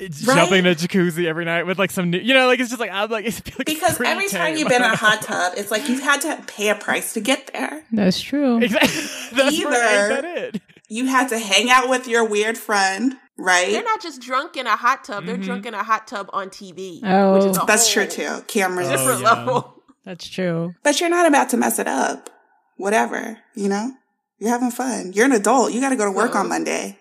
Jumping 0.09 0.59
in 0.60 0.66
a 0.66 0.74
jacuzzi 0.74 1.27
every 1.27 1.44
night 1.44 1.66
with 1.66 1.78
like 1.78 1.90
some 1.90 2.10
new, 2.10 2.18
you 2.18 2.32
know, 2.35 2.47
like 2.47 2.59
it's 2.60 2.70
just 2.70 2.81
like 2.81 2.90
I'm 2.90 3.10
like, 3.10 3.27
it's 3.27 3.40
like 3.59 3.66
Because 3.66 3.97
pretty 3.97 4.10
every 4.12 4.28
time 4.28 4.56
you've 4.56 4.68
been 4.68 4.82
in 4.82 4.90
a 4.90 4.97
hot 5.06 5.22
tub, 5.22 5.52
it's 5.56 5.70
like 5.70 5.89
you've 5.89 6.02
had 6.02 6.20
to 6.22 6.43
pay 6.47 6.68
a 6.70 6.74
price 6.74 7.12
to 7.14 7.20
get 7.20 7.51
there. 7.52 7.82
That's 7.93 8.20
true. 8.20 8.59
Exactly. 8.62 8.90
That's 9.36 9.56
Either- 9.59 9.68
right. 9.70 10.09
That 10.09 10.24
it? 10.24 10.62
You 10.89 11.06
had 11.06 11.28
to 11.28 11.39
hang 11.39 11.70
out 11.70 11.89
with 11.89 12.09
your 12.09 12.24
weird 12.24 12.59
friend, 12.59 13.14
right? 13.39 13.70
They're 13.70 13.85
not 13.85 14.02
just 14.02 14.20
drunk 14.20 14.56
in 14.56 14.66
a 14.66 14.74
hot 14.77 15.05
tub; 15.05 15.24
they're 15.24 15.36
Mhm. 15.39 15.44
drunk 15.44 15.66
in 15.66 15.74
a 15.74 15.82
hot 15.85 16.09
tub 16.09 16.28
on 16.32 16.48
TV. 16.51 17.01
Oh. 17.05 17.35
which 17.35 17.44
is 17.47 17.59
That's 17.66 17.89
true 17.93 18.06
too. 18.06 18.43
Cameras. 18.48 18.89
Oh, 18.89 18.93
Different 18.97 19.20
yeah. 19.20 19.32
level. 19.32 19.82
That's 20.05 20.27
true. 20.28 20.74
But 20.82 20.98
you're 21.01 21.10
not 21.10 21.27
about 21.27 21.51
to 21.51 21.56
mess 21.56 21.78
it 21.78 21.86
up. 21.86 22.31
Whatever, 22.77 23.39
you 23.55 23.68
know? 23.68 23.93
You're 24.39 24.51
having 24.51 24.70
fun. 24.70 25.12
You're 25.14 25.27
an 25.27 25.32
adult. 25.32 25.72
You 25.72 25.81
got 25.82 25.90
to 25.90 25.97
go 25.97 26.06
to 26.06 26.10
work 26.10 26.35
on 26.35 26.48
Monday. 26.48 26.98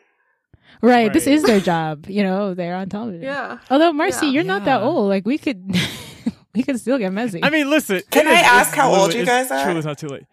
Right. 0.81 1.11
This 1.11 1.27
is 1.27 1.43
their 1.43 1.59
job. 1.59 2.05
You 2.07 2.23
know, 2.23 2.53
they're 2.53 2.75
on 2.75 2.87
television. 2.89 3.23
Yeah. 3.23 3.59
Although 3.69 3.91
Marcy, 3.93 4.27
Yeah. 4.27 4.31
you're 4.33 4.43
not 4.45 4.65
that 4.65 4.81
old. 4.81 5.09
Like 5.09 5.25
we 5.25 5.37
could, 5.37 5.75
we 6.55 6.63
could 6.63 6.79
still 6.79 6.97
get 6.97 7.11
messy. 7.11 7.43
I 7.43 7.49
mean, 7.49 7.69
listen. 7.69 8.01
Can 8.11 8.27
I 8.27 8.39
is- 8.39 8.45
ask 8.47 8.73
how 8.75 8.89
old 8.89 8.97
literally- 9.13 9.15
you 9.17 9.21
it's 9.23 9.29
guys 9.29 9.51
are? 9.51 9.63
Truly, 9.65 9.77
it's 9.79 9.85
not 9.85 9.97
too 9.97 10.07
late. 10.07 10.23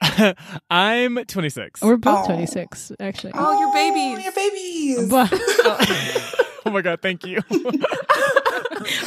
I'm 0.70 1.24
26. 1.24 1.82
We're 1.82 1.96
both 1.96 2.24
Oh. 2.24 2.26
26, 2.26 2.92
actually. 3.00 3.32
Oh, 3.34 3.58
your 3.58 3.72
babies. 3.72 4.18
Oh, 4.18 4.22
your 4.22 4.32
babies. 4.32 5.08
But, 5.10 5.30
oh 6.66 6.70
my 6.70 6.82
god, 6.82 7.00
thank 7.02 7.26
you. 7.26 7.40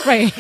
right. 0.06 0.38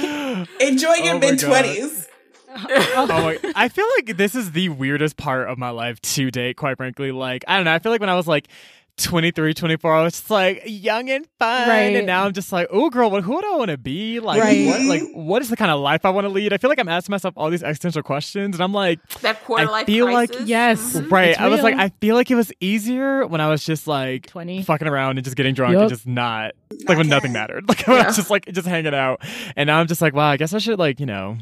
Enjoy 0.60 0.94
your 0.96 1.16
Oh 1.16 1.20
my 1.20 1.32
mid 1.32 1.40
God. 1.40 1.66
20s. 1.66 2.08
oh 2.54 3.06
my, 3.08 3.40
I 3.56 3.70
feel 3.70 3.86
like 3.98 4.18
this 4.18 4.36
is 4.36 4.52
the 4.52 4.68
weirdest 4.70 5.16
part 5.16 5.48
of 5.48 5.58
my 5.58 5.70
life 5.70 6.02
to 6.02 6.30
date, 6.32 6.58
quite 6.58 6.76
frankly. 6.76 7.12
Like, 7.14 7.46
I 7.48 7.56
don't 7.56 7.64
know. 7.66 7.74
I 7.74 7.80
feel 7.80 7.92
like 7.94 8.02
when 8.02 8.10
I 8.10 8.16
was 8.16 8.28
like 8.28 8.50
23, 8.98 9.54
24, 9.54 9.96
I 9.96 10.04
was 10.04 10.14
just 10.14 10.30
like 10.30 10.62
young 10.66 11.10
and 11.10 11.26
fun. 11.40 11.68
Right. 11.68 11.96
And 11.96 12.06
now 12.06 12.26
I'm 12.26 12.34
just 12.34 12.52
like, 12.52 12.68
oh, 12.72 12.90
girl, 12.90 13.10
what, 13.10 13.24
who 13.24 13.42
do 13.42 13.54
I 13.54 13.58
want 13.58 13.72
to 13.72 13.78
be? 13.78 14.20
Like, 14.20 14.42
Right. 14.42 14.68
what, 14.68 14.82
like, 14.84 15.02
what 15.14 15.42
is 15.42 15.50
the 15.50 15.56
kind 15.56 15.72
of 15.72 15.80
life 15.80 16.06
I 16.06 16.10
want 16.12 16.26
to 16.26 16.30
lead? 16.30 16.54
I 16.54 16.58
feel 16.58 16.70
like 16.70 16.80
I'm 16.80 16.88
asking 16.90 17.12
myself 17.14 17.34
all 17.38 17.50
these 17.50 17.64
existential 17.64 18.04
questions. 18.04 18.56
And 18.56 18.64
I'm 18.64 18.74
like, 18.74 19.00
That 19.22 19.44
quarter 19.44 19.64
I 19.64 19.72
life 19.72 19.86
feel 19.88 20.12
like- 20.12 20.30
crisis. 20.32 20.48
Yes. 20.48 20.94
Mm-hmm. 20.96 21.10
right. 21.14 21.30
It's 21.30 21.40
I 21.40 21.48
was 21.48 21.62
like. 21.64 21.76
I 21.76 21.90
feel 22.02 22.16
like 22.16 22.30
it 22.30 22.36
was 22.36 22.52
easier 22.60 23.26
when 23.26 23.42
I 23.42 23.50
was 23.50 23.64
just 23.66 23.88
like 23.88 24.28
20. 24.28 24.64
fucking 24.64 24.88
around 24.88 25.18
and 25.18 25.24
just 25.26 25.36
getting 25.38 25.54
drunk 25.56 25.74
Yup. 25.74 25.82
and 25.84 25.90
just 25.90 26.06
not, 26.08 26.52
like, 26.88 26.98
when 26.98 27.08
nothing 27.10 27.32
mattered. 27.34 27.66
Like, 27.70 27.88
when 27.88 28.02
I 28.02 28.08
was 28.08 28.16
just 28.18 28.30
like, 28.30 28.46
just 28.52 28.68
hanging 28.68 28.94
out. 28.94 29.22
And 29.56 29.68
now 29.68 29.80
I'm 29.80 29.88
just 29.88 30.02
like, 30.02 30.14
wow, 30.14 30.30
I 30.30 30.38
guess 30.38 30.54
I 30.54 30.58
should, 30.60 30.78
like, 30.80 31.00
you 31.00 31.06
know, 31.06 31.38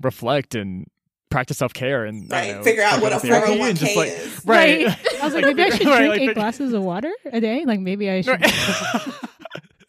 reflect 0.00 0.54
and 0.54 0.86
practice 1.34 1.58
self 1.58 1.74
care 1.74 2.04
and 2.04 2.32
I 2.32 2.36
don't 2.46 2.48
Right. 2.48 2.56
know, 2.58 2.62
Figure 2.64 2.82
out 2.84 3.02
what 3.02 3.10
to 3.10 3.16
a 3.16 3.20
therapy 3.20 3.52
401k 3.58 3.74
just, 3.74 3.96
like, 3.96 4.08
is. 4.08 4.40
Right. 4.46 4.86
I 5.20 5.24
was 5.24 5.34
like, 5.34 5.44
maybe 5.44 5.62
I 5.64 5.70
should 5.76 5.86
Right, 5.86 5.96
drink 5.98 6.10
like, 6.10 6.20
eight 6.20 6.26
fig- 6.28 6.34
glasses 6.36 6.72
of 6.72 6.82
water 6.82 7.12
a 7.26 7.40
day. 7.40 7.64
Like, 7.64 7.80
maybe 7.80 8.08
I 8.10 8.20
should. 8.20 8.40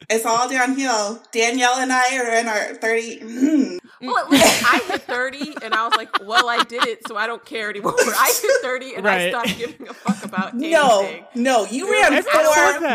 It's 0.08 0.24
all 0.24 0.48
downhill. 0.48 1.20
Danielle 1.32 1.78
and 1.80 1.92
I 1.92 2.16
are 2.20 2.32
in 2.40 2.48
our 2.48 2.76
30. 2.76 3.20
Mm. 3.22 3.80
Well, 4.02 4.28
listen, 4.30 4.66
I 4.72 4.80
hit 4.92 5.02
30 5.02 5.56
and 5.64 5.74
I 5.74 5.88
was 5.88 5.96
like, 5.98 6.24
well, 6.24 6.48
I 6.48 6.64
did 6.64 6.86
it, 6.86 7.08
so 7.08 7.18
I 7.18 7.26
don't 7.26 7.44
care 7.44 7.72
anymore. 7.72 7.96
I 7.98 8.32
hit 8.40 8.62
30 8.62 8.96
and 8.98 9.08
I 9.08 9.30
stopped 9.30 9.58
giving 9.58 9.88
a 9.90 9.94
fuck 9.96 10.24
about 10.24 10.54
No, 10.54 11.00
anything. 11.02 11.26
no, 11.34 11.64
no, 11.64 11.72
you 11.72 11.92
ran 11.92 12.22
four 12.22 12.32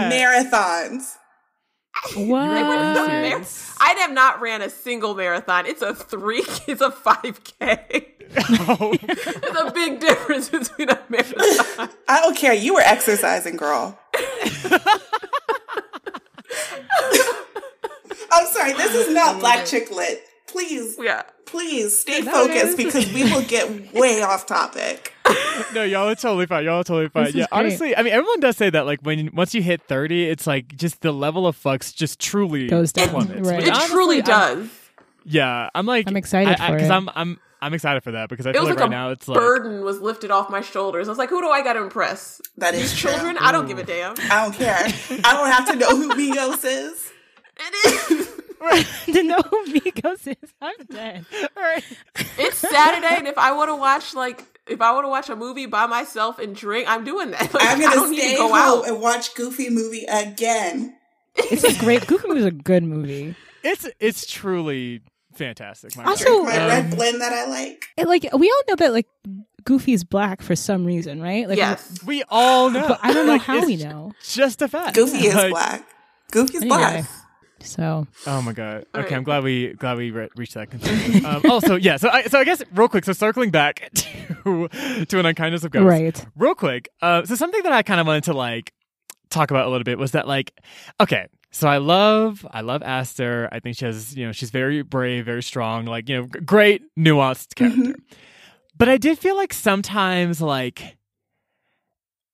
marathons. 0.07 1.17
What? 2.15 2.41
I 2.49 2.67
wouldn't 2.69 2.95
do 2.97 3.05
Serious? 3.07 3.75
mar- 3.79 3.89
I'd 3.91 3.99
have 3.99 4.13
not 4.13 4.41
ran 4.41 4.63
a 4.63 4.71
single 4.71 5.15
marathon. 5.15 5.67
It's 5.67 5.83
a 5.83 5.95
three. 5.95 6.45
It's 6.67 6.81
a 6.81 6.91
five 6.91 7.41
k. 7.45 8.15
Oh, 8.69 8.95
There's 9.03 9.57
a 9.57 9.71
big 9.73 9.99
difference 10.01 10.49
between 10.49 10.89
a 10.89 10.99
marathon. 11.09 11.91
I 12.09 12.21
don't 12.21 12.37
care. 12.37 12.55
You 12.55 12.75
were 12.75 12.81
exercising, 12.81 13.57
girl. 13.57 13.99
I'm 18.33 18.47
sorry. 18.47 18.73
This 18.75 18.95
is 18.95 19.13
not 19.13 19.37
oh 19.37 19.41
black 19.41 19.67
chick 19.67 19.91
lit. 19.91 20.23
Please, 20.47 20.97
Yeah. 21.01 21.23
Please 21.51 22.01
stay 22.01 22.21
No, 22.21 22.33
focused 22.33 22.57
it 22.57 22.69
is. 22.69 22.77
because 22.77 23.13
we 23.13 23.25
will 23.25 23.43
get 23.43 23.93
way 23.95 24.23
off 24.23 24.47
topic. 24.47 25.13
no, 25.75 25.83
y'all 25.83 26.09
are 26.09 26.15
totally 26.15 26.47
fine. 26.47 26.65
Y'all 26.65 26.81
are 26.81 26.85
totally 26.85 27.09
fine. 27.09 27.25
This 27.27 27.35
Yeah, 27.35 27.47
great. 27.51 27.59
honestly, 27.59 27.97
I 27.97 28.03
mean, 28.03 28.13
everyone 28.13 28.41
does 28.41 28.57
say 28.57 28.71
that. 28.71 28.87
Like, 28.87 29.01
when 29.03 29.31
once 29.35 29.55
you 29.55 29.63
hit 29.63 29.83
30, 29.83 30.29
it's 30.29 30.47
like 30.47 30.77
just 30.77 31.01
the 31.03 31.13
level 31.13 31.47
of 31.47 31.57
fucks 31.61 31.95
just 31.95 32.19
truly 32.19 32.69
Goes 32.69 32.93
down, 32.93 33.09
plummets. 33.11 33.49
right. 33.49 33.59
Which 33.59 33.67
It 33.67 33.73
honestly, 33.75 33.89
truly 33.95 34.17
I'm- 34.23 34.25
does. 34.25 34.69
Yeah, 35.25 35.69
I'm 35.75 35.85
like, 35.87 36.09
I'm 36.09 36.17
excited 36.17 36.57
for 36.59 36.73
because 36.73 36.89
it. 36.89 36.93
I'm 36.93 37.09
I'm 37.15 37.39
I'm 37.61 37.75
excited 37.75 38.03
for 38.03 38.13
that 38.13 38.31
because 38.31 38.47
I 38.47 38.51
It 38.51 38.53
feel 38.55 38.63
was 38.63 38.71
like 38.71 38.77
like, 38.81 38.91
right 38.91 38.97
a 38.97 38.99
now 38.99 39.11
it's 39.11 39.29
like 39.29 39.37
burden 39.39 39.85
was 39.85 40.01
lifted 40.01 40.31
off 40.31 40.49
my 40.49 40.63
shoulders. 40.63 41.09
I 41.09 41.11
was 41.11 41.19
like, 41.19 41.29
who 41.29 41.43
do 41.43 41.51
I 41.51 41.63
got 41.63 41.75
to 41.75 41.83
impress? 41.83 42.41
That 42.57 42.73
is 42.73 42.81
These 42.93 42.99
true. 43.01 43.11
children? 43.11 43.37
I 43.39 43.53
don't 43.53 43.69
give 43.69 43.79
a 43.79 43.85
damn. 43.85 44.15
I 44.31 44.43
don't 44.45 44.55
care. 44.55 44.77
I 44.79 45.35
don't 45.37 45.51
have 45.53 45.69
to 45.71 45.77
know 45.77 45.91
who 45.91 46.09
Migos 46.15 46.65
is. 46.65 47.13
It 47.59 47.75
is. 48.11 49.15
to 49.15 49.23
know 49.23 49.39
who 49.51 49.65
Migos 49.73 50.27
is. 50.27 50.53
I'm 50.61 50.75
dead. 50.91 51.25
all 51.57 51.63
right. 51.63 51.83
It's 52.39 52.59
Saturday, 52.59 53.17
and 53.17 53.27
if 53.27 53.39
I 53.39 53.53
want 53.53 53.71
to 53.71 53.77
watch 53.77 54.15
like 54.15 54.45
if 54.67 54.81
I 54.81 54.93
want 54.93 55.05
to 55.05 55.09
watch 55.09 55.29
a 55.31 55.37
movie 55.37 55.67
by 55.67 55.87
myself 55.87 56.39
and 56.39 56.55
drink, 56.55 56.89
I'm 56.89 57.05
doing 57.05 57.31
that. 57.33 57.53
Like, 57.55 57.67
I'm 57.69 57.81
gonna 57.81 57.95
don't 57.95 58.11
need 58.11 58.19
stay 58.21 58.31
to 58.33 58.37
go 58.37 58.49
home 58.49 58.83
out. 58.83 58.89
and 58.89 59.01
watch 59.01 59.35
Goofy 59.35 59.71
movie 59.71 60.05
again. 60.05 60.97
It's 61.37 61.65
a 61.65 61.79
great. 61.81 62.07
Goofy 62.07 62.29
Movie 62.29 62.41
is 62.41 62.47
a 62.47 62.51
good 62.51 62.83
movie. 62.83 63.35
It's 63.63 63.87
it's 63.99 64.27
truly 64.31 65.01
fantastic. 65.35 65.97
My 65.97 66.05
Also- 66.05 66.25
God. 66.25 66.45
My 66.47 66.57
Um, 66.59 66.69
red 66.69 66.91
blend 66.97 67.21
that 67.23 67.33
I 67.33 67.47
like. 67.47 67.85
And, 67.97 68.09
like 68.09 68.25
we 68.37 68.51
all 68.51 68.63
know 68.69 68.77
that 68.77 68.93
like 68.93 69.07
Goofy's 69.65 70.05
black 70.05 70.43
for 70.43 70.55
some 70.57 70.85
reason, 70.85 71.21
right? 71.23 71.49
Like, 71.49 71.57
yes. 71.59 71.99
we 72.05 72.23
all 72.29 72.71
know, 72.71 72.89
But 72.89 73.01
I 73.03 73.13
don't 73.13 73.27
know 73.27 73.33
Like, 73.33 73.43
how 73.43 73.59
it's 73.59 73.67
we 73.67 73.77
know. 73.77 74.13
Just 74.23 74.61
a 74.63 74.69
fact. 74.69 74.95
Goofy 74.95 75.27
is 75.27 75.35
Like, 75.35 75.51
black. 75.51 75.87
Goofy's 76.31 76.63
Anyway. 76.63 76.77
black. 76.79 77.05
So 77.63 78.07
Oh 78.27 78.43
my 78.43 78.53
god. 78.53 78.87
All 78.95 79.01
Okay, 79.03 79.11
right. 79.11 79.17
I'm 79.19 79.23
glad 79.25 79.45
we 79.45 79.75
glad 79.75 79.97
we 79.99 80.11
re- 80.11 80.29
reached 80.37 80.55
that 80.55 80.71
consensus. 80.71 81.25
um, 81.25 81.43
also, 81.51 81.77
yeah. 81.77 81.97
So 81.97 82.09
I 82.09 82.23
so 82.25 82.39
I 82.39 82.45
guess 82.45 82.63
real 82.75 82.89
quick. 82.89 83.05
So 83.05 83.13
circling 83.13 83.51
back 83.51 83.91
to 83.95 84.69
to 85.07 85.19
an 85.19 85.27
unkindness 85.27 85.65
of 85.65 85.71
ghosts. 85.71 85.87
right. 85.89 86.27
real 86.37 86.55
quick 86.55 86.89
uh 87.03 87.25
so 87.25 87.35
something 87.35 87.63
that 87.63 87.73
i 87.73 87.83
kind 87.83 88.01
of 88.01 88.07
wanted 88.07 88.25
to 88.25 88.33
like 88.33 88.73
talk 89.29 89.51
about 89.51 89.67
a 89.67 89.71
little 89.71 89.85
bit 89.85 89.99
was 89.99 90.13
that 90.13 90.27
like 90.27 90.53
okay 91.01 91.27
so 91.51 91.69
i 91.69 91.77
love 91.79 92.47
i 92.53 92.61
love 92.63 92.83
aster 92.83 93.49
i 93.53 93.61
think 93.61 93.77
she 93.77 93.85
has 93.85 94.17
you 94.17 94.25
know 94.27 94.33
she's 94.33 94.51
very 94.51 94.83
brave 94.83 95.27
very 95.27 95.43
strong 95.43 95.85
like 95.85 96.09
you 96.09 96.17
know 96.17 96.23
g- 96.27 96.41
great 96.41 96.83
nuanced 96.99 97.55
character 97.55 97.95
but 98.77 98.89
i 98.89 98.97
did 98.97 99.19
feel 99.19 99.37
like 99.37 99.53
sometimes 99.53 100.41
like 100.41 100.97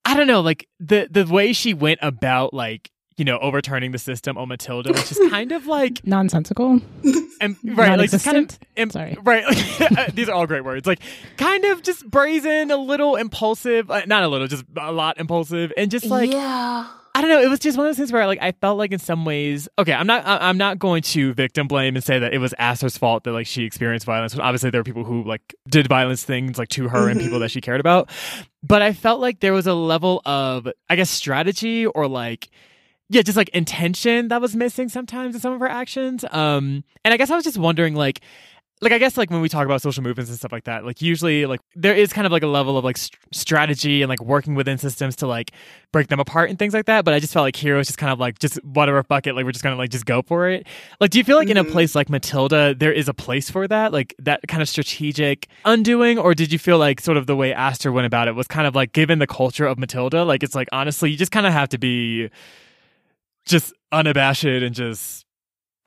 i 0.05 0.15
don't 0.17 0.27
know 0.29 0.41
like 0.41 0.69
the 0.79 1.09
the 1.11 1.27
way 1.27 1.53
she 1.53 1.75
went 1.75 1.99
about 2.03 2.55
like 2.55 2.91
you 3.17 3.25
know 3.25 3.39
overturning 3.39 3.93
the 3.93 3.99
system 3.99 4.37
on 4.37 4.49
matilda 4.49 4.93
was 4.93 5.09
just 5.09 5.21
kind 5.31 5.53
of 5.53 5.67
like 5.67 6.07
Nonsensical. 6.07 6.81
and 7.41 7.57
right 7.65 7.97
like 7.99 8.11
just 8.11 8.25
kind 8.25 8.37
of 8.37 8.59
Non-existent? 8.77 8.93
Sorry. 8.93 9.17
right 9.23 9.45
like, 9.91 10.13
these 10.15 10.29
are 10.29 10.33
all 10.33 10.47
great 10.47 10.65
words 10.65 10.87
like 10.87 11.01
kind 11.39 11.65
of 11.65 11.83
just 11.83 12.09
brazen 12.11 12.71
a 12.71 12.77
little 12.77 13.17
impulsive 13.17 13.91
uh, 13.91 14.03
not 14.07 14.23
a 14.23 14.29
little 14.29 14.47
just 14.47 14.65
a 14.77 14.93
lot 14.93 15.19
impulsive 15.19 15.73
and 15.77 15.91
just 15.91 16.05
like 16.07 16.31
yeah. 16.31 16.87
i 17.15 17.21
don't 17.23 17.31
know 17.31 17.41
it 17.41 17.49
was 17.49 17.59
just 17.59 17.79
one 17.79 17.87
of 17.87 17.91
those 17.91 17.97
things 17.97 18.13
where 18.13 18.27
like 18.27 18.41
i 18.43 18.53
felt 18.53 18.77
like 18.77 18.93
in 18.93 18.99
some 18.99 19.25
ways 19.25 19.67
okay 19.79 19.95
i'm 19.95 20.07
not 20.07 20.27
I- 20.27 20.49
i'm 20.49 20.59
not 20.59 20.79
going 20.79 21.03
to 21.05 21.33
victim 21.33 21.69
blame 21.69 21.97
and 21.97 22.05
say 22.05 22.19
that 22.19 22.35
it 22.35 22.39
was 22.39 22.55
aster's 22.59 22.99
fault 22.99 23.25
that 23.25 23.33
like 23.33 23.47
she 23.47 23.65
experienced 23.65 24.05
violence 24.05 24.35
But 24.35 24.43
obviously 24.45 24.69
there 24.71 24.81
were 24.81 24.85
people 24.85 25.05
who 25.05 25.25
like 25.25 25.55
did 25.69 25.87
violence 25.89 26.23
things 26.23 26.59
like 26.59 26.69
to 26.71 26.89
her 26.89 27.09
and 27.09 27.19
people 27.19 27.39
that 27.39 27.51
she 27.51 27.63
cared 27.63 27.81
about 27.81 28.11
but 28.63 28.83
i 28.83 28.93
felt 28.93 29.21
like 29.21 29.41
there 29.41 29.55
was 29.55 29.67
a 29.67 29.75
level 29.75 30.21
of 30.27 30.69
i 30.91 30.97
guess 30.97 31.09
strategy 31.09 31.87
or 31.87 32.07
like 32.09 32.51
yeah, 33.09 33.23
just 33.23 33.37
like 33.37 33.49
intention 33.51 34.29
that 34.29 34.41
was 34.41 34.57
missing 34.57 34.89
sometimes 34.89 35.35
in 35.35 35.41
some 35.41 35.53
of 35.53 35.61
her 35.61 35.69
actions. 35.69 36.25
Um, 36.31 36.85
and 37.05 37.15
I 37.15 37.17
guess 37.17 37.31
I 37.31 37.37
was 37.37 37.45
just 37.45 37.59
wondering, 37.59 37.95
like, 37.95 38.21
like 38.83 38.93
I 38.93 38.99
guess 38.99 39.17
like 39.17 39.31
when 39.31 39.41
we 39.41 39.49
talk 39.49 39.65
about 39.65 39.81
social 39.81 40.03
movements 40.03 40.29
and 40.31 40.39
stuff 40.39 40.53
like 40.53 40.65
that, 40.65 40.85
like 40.85 41.01
usually 41.01 41.47
like 41.47 41.61
there 41.75 41.95
is 41.95 42.13
kind 42.13 42.27
of 42.27 42.33
like 42.33 42.43
a 42.43 42.47
level 42.47 42.77
of 42.77 42.85
like 42.85 42.99
st- 42.99 43.19
strategy 43.33 44.03
and 44.03 44.11
like 44.11 44.21
working 44.21 44.55
within 44.55 44.77
systems 44.77 45.17
to 45.17 45.27
like 45.27 45.53
break 45.93 46.09
them 46.09 46.21
apart 46.21 46.51
and 46.51 46.59
things 46.59 46.75
like 46.75 46.85
that. 46.85 47.03
But 47.03 47.15
I 47.15 47.19
just 47.19 47.33
felt 47.33 47.45
like 47.45 47.57
here 47.57 47.79
was 47.79 47.87
just 47.87 47.99
kind 47.99 48.13
of 48.13 48.19
like 48.19 48.39
just 48.39 48.57
whatever 48.65 49.03
bucket, 49.03 49.35
like 49.35 49.47
we're 49.47 49.53
just 49.53 49.65
gonna 49.65 49.77
like 49.77 49.89
just 49.89 50.05
go 50.05 50.21
for 50.21 50.51
it. 50.51 50.67
Like, 51.01 51.09
do 51.09 51.17
you 51.17 51.25
feel 51.25 51.39
like 51.39 51.49
in 51.49 51.57
a 51.57 51.65
Mhm. 51.65 51.73
place 51.73 51.95
like 51.95 52.11
Matilda 52.11 52.75
there 52.75 52.93
is 52.93 53.09
a 53.09 53.15
place 53.15 53.49
for 53.49 53.67
that, 53.67 53.95
like 53.95 54.15
that 54.19 54.41
kind 54.47 54.61
of 54.61 54.69
strategic 54.69 55.49
undoing, 55.65 56.19
or 56.19 56.35
did 56.35 56.53
you 56.53 56.59
feel 56.59 56.77
like 56.77 57.01
sort 57.01 57.17
of 57.17 57.27
the 57.27 57.35
way 57.37 57.55
Aster 57.55 57.91
went 57.91 58.05
about 58.07 58.29
it 58.29 58.35
was 58.35 58.47
kind 58.47 58.67
of 58.67 58.75
like 58.75 58.93
given 58.93 59.21
the 59.21 59.27
culture 59.27 59.65
of 59.65 59.79
Matilda, 59.79 60.23
like 60.23 60.43
it's 60.43 60.55
like 60.55 60.69
honestly 60.71 61.11
you 61.11 61.17
just 61.17 61.33
kind 61.33 61.47
of 61.47 61.55
have 61.55 61.71
to 61.71 61.79
be 61.79 62.29
just 63.47 63.73
unabashed 63.93 64.45
and 64.45 64.75
just 64.75 65.25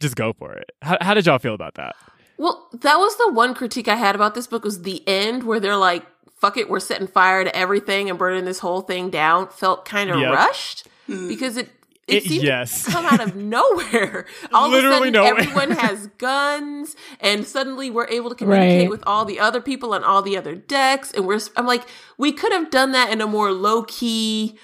just 0.02 0.16
go 0.16 0.32
for 0.34 0.54
it. 0.54 0.72
How, 0.82 0.98
how 1.02 1.14
did 1.14 1.26
y'all 1.26 1.40
feel 1.40 1.54
about 1.54 1.76
that? 1.76 1.96
Well, 2.38 2.70
that 2.74 2.96
was 2.98 3.18
the 3.18 3.32
one 3.34 3.54
critique 3.54 3.88
I 3.90 3.96
had 3.96 4.16
about 4.16 4.34
this 4.34 4.48
book 4.48 4.64
was 4.64 4.84
the 4.84 5.06
end 5.08 5.44
where 5.44 5.60
they're 5.60 5.76
like, 5.76 6.06
fuck 6.40 6.56
it, 6.56 6.70
we're 6.70 6.80
setting 6.80 7.08
fire 7.08 7.44
to 7.44 7.54
everything 7.54 8.10
and 8.10 8.18
burning 8.18 8.46
this 8.46 8.60
whole 8.60 8.80
thing 8.80 9.10
down 9.10 9.50
felt 9.50 9.84
kind 9.84 10.10
of 10.10 10.20
Yep. 10.20 10.34
rushed 10.34 10.88
Mm. 11.10 11.28
because 11.28 11.58
it 11.58 11.70
it, 12.08 12.24
It- 12.26 12.30
seemed 12.30 12.44
yes. 12.44 12.86
to 12.86 12.92
come 12.92 13.06
out 13.06 13.20
of 13.20 13.36
nowhere. 13.56 14.26
All 14.54 14.70
Literally 14.70 15.10
of 15.10 15.16
a 15.16 15.18
sudden, 15.18 15.36
nowhere. 15.36 15.40
everyone 15.42 15.72
has 15.86 16.08
guns, 16.18 16.96
and 17.20 17.46
suddenly 17.46 17.90
we're 17.92 18.08
able 18.08 18.30
to 18.30 18.36
communicate 18.36 18.82
Right. 18.84 18.90
with 18.90 19.04
all 19.06 19.26
the 19.26 19.40
other 19.40 19.62
people 19.62 19.94
on 19.94 20.04
all 20.04 20.22
the 20.24 20.36
other 20.38 20.56
decks. 20.56 21.12
And 21.12 21.28
we're, 21.28 21.40
I'm 21.56 21.68
like, 21.68 21.84
we 22.18 22.32
could 22.32 22.52
have 22.52 22.72
done 22.72 22.94
that 22.94 23.12
in 23.12 23.22
a 23.22 23.28
more 23.28 23.52
low 23.52 23.84
key, 23.84 24.58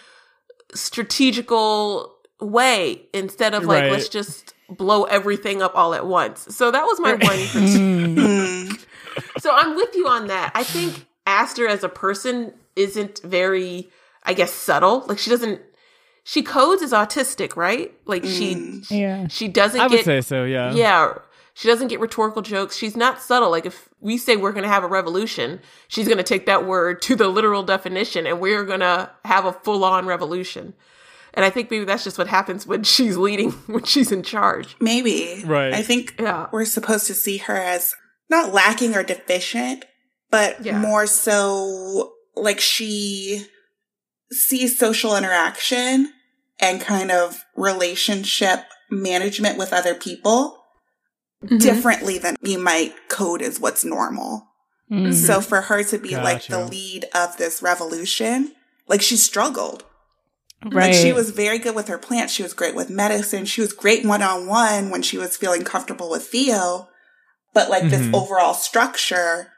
strategical 0.74 2.15
way 2.40 3.04
instead 3.14 3.54
of 3.54 3.64
like, 3.66 3.84
Right. 3.84 3.92
let's 3.92 4.10
just 4.10 4.54
blow 4.70 5.04
everything 5.04 5.62
up 5.62 5.74
all 5.76 5.94
at 5.94 6.06
once. 6.06 6.56
So 6.56 6.72
that 6.72 6.84
was 6.84 7.00
my 7.00 7.12
one 7.12 7.20
critique. 7.20 7.50
Mm. 7.54 8.16
Mm. 8.16 8.86
So 9.40 9.50
I'm 9.54 9.76
with 9.78 9.96
you 9.96 10.08
on 10.10 10.28
that. 10.28 10.52
I 10.56 10.64
think 10.64 11.06
Aster 11.26 11.68
as 11.68 11.84
a 11.86 11.90
person 11.90 12.54
isn't 12.76 13.22
very, 13.24 13.90
I 14.24 14.34
guess, 14.34 14.52
subtle. 14.52 15.06
Like 15.08 15.20
she 15.20 15.30
doesn't, 15.30 15.62
she 16.26 16.42
codes 16.42 16.82
as 16.82 16.92
autistic, 16.92 17.56
right? 17.56 17.94
Like 18.06 18.26
she, 18.26 18.82
Yeah. 18.90 19.28
she 19.30 19.48
doesn't 19.48 19.80
I 19.80 19.84
would 19.88 19.92
get, 19.98 20.06
say 20.06 20.20
so, 20.20 20.44
yeah. 20.44 20.74
yeah, 20.74 21.14
she 21.54 21.70
doesn't 21.70 21.88
get 21.88 22.02
rhetorical 22.02 22.42
jokes. 22.42 22.76
She's 22.76 22.98
not 22.98 23.22
subtle. 23.22 23.50
Like 23.52 23.66
if 23.66 23.88
we 24.02 24.18
say 24.18 24.36
we're 24.36 24.52
going 24.52 24.64
to 24.64 24.70
have 24.70 24.84
a 24.84 24.88
revolution, 24.90 25.62
she's 25.88 26.08
going 26.08 26.18
to 26.18 26.24
take 26.24 26.46
that 26.48 26.66
word 26.66 27.02
to 27.04 27.16
the 27.16 27.30
literal 27.30 27.64
definition 27.64 28.28
and 28.28 28.42
we're 28.42 28.66
going 28.66 28.82
to 28.82 29.10
have 29.24 29.46
a 29.46 29.54
full 29.54 29.86
on 29.86 30.06
revolution. 30.08 30.74
And 31.36 31.44
I 31.46 31.50
think 31.50 31.70
maybe 31.70 31.86
that's 31.86 32.04
just 32.04 32.18
what 32.18 32.28
happens 32.28 32.66
when 32.66 32.84
she's 32.96 33.18
leading, 33.18 33.52
when 33.68 33.84
she's 33.84 34.12
in 34.12 34.24
charge. 34.24 34.76
Maybe. 34.80 35.44
Right. 35.46 35.74
I 35.74 35.82
think 35.82 36.16
Yeah. 36.20 36.48
we're 36.52 36.66
supposed 36.66 37.08
to 37.08 37.14
see 37.14 37.38
her 37.38 37.56
as 37.58 37.94
not 38.30 38.54
lacking 38.54 38.96
or 38.96 39.04
deficient, 39.04 39.86
but 40.32 40.64
Yeah. 40.66 40.78
more 40.80 41.06
so 41.08 42.14
like 42.36 42.60
she 42.60 43.46
sees 44.32 44.78
social 44.80 45.16
interaction 45.16 46.12
and 46.60 46.82
kind 46.82 47.12
of 47.12 47.44
relationship 47.56 48.62
management 48.90 49.58
with 49.58 49.72
other 49.74 49.94
people 49.94 50.64
Mhm. 51.44 51.60
differently 51.60 52.18
than 52.18 52.36
you 52.42 52.58
might 52.58 52.94
code 53.10 53.42
as 53.42 53.60
what's 53.60 53.84
normal. 53.86 54.48
Mm. 54.92 55.14
So 55.14 55.42
for 55.42 55.62
her 55.62 55.84
to 55.84 55.98
be 55.98 56.16
like 56.16 56.46
the 56.48 56.60
lead 56.66 57.06
of 57.14 57.38
this 57.38 57.62
revolution, 57.62 58.54
like 58.88 59.02
she 59.02 59.18
struggled. 59.18 59.84
Right. 60.64 60.74
Like 60.88 60.94
she 60.94 61.14
was 61.14 61.30
very 61.30 61.60
good 61.60 61.76
with 61.76 61.88
her 61.90 61.98
plants. 61.98 62.34
She 62.34 62.42
was 62.44 62.54
great 62.54 62.74
with 62.76 62.90
medicine. 62.90 63.46
She 63.46 63.62
was 63.62 63.72
great 63.74 64.04
one 64.06 64.22
on 64.24 64.48
one 64.48 64.90
when 64.90 65.02
she 65.04 65.18
was 65.18 65.38
feeling 65.38 65.64
comfortable 65.64 66.10
with 66.10 66.26
Theo. 66.28 66.88
But 67.54 67.70
like 67.70 67.90
this 67.90 68.02
Mhm. 68.08 68.14
overall 68.16 68.54
structure 68.54 69.52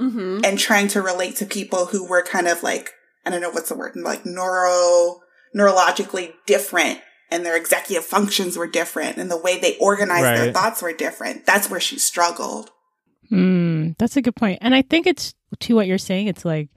Mm-hmm. 0.00 0.40
and 0.44 0.58
trying 0.58 0.88
to 0.88 1.02
relate 1.02 1.36
to 1.36 1.46
people 1.46 1.86
who 1.86 2.06
were 2.06 2.22
kind 2.22 2.48
of 2.48 2.62
like, 2.62 2.92
I 3.24 3.30
don't 3.30 3.40
know 3.40 3.50
what's 3.50 3.68
the 3.68 3.76
word, 3.76 3.92
like 3.96 4.24
neuro, 4.26 5.20
neurologically 5.56 6.32
different 6.46 7.00
and 7.30 7.46
their 7.46 7.56
executive 7.56 8.04
functions 8.04 8.56
were 8.56 8.66
different 8.66 9.16
and 9.16 9.30
the 9.30 9.36
way 9.40 9.58
they 9.58 9.76
organized 9.78 10.24
their 10.24 10.52
thoughts 10.52 10.82
were 10.82 10.92
different. 10.92 11.46
That's 11.46 11.70
where 11.70 11.80
she 11.80 11.98
struggled. 11.98 12.70
Mm, 13.30 13.96
that's 13.98 14.16
a 14.16 14.22
good 14.22 14.36
point. 14.36 14.58
And 14.60 14.74
I 14.74 14.82
think 14.82 15.06
it's 15.06 15.34
to 15.60 15.74
what 15.74 15.86
you're 15.86 15.98
saying. 15.98 16.26
It's 16.26 16.44
like 16.44 16.68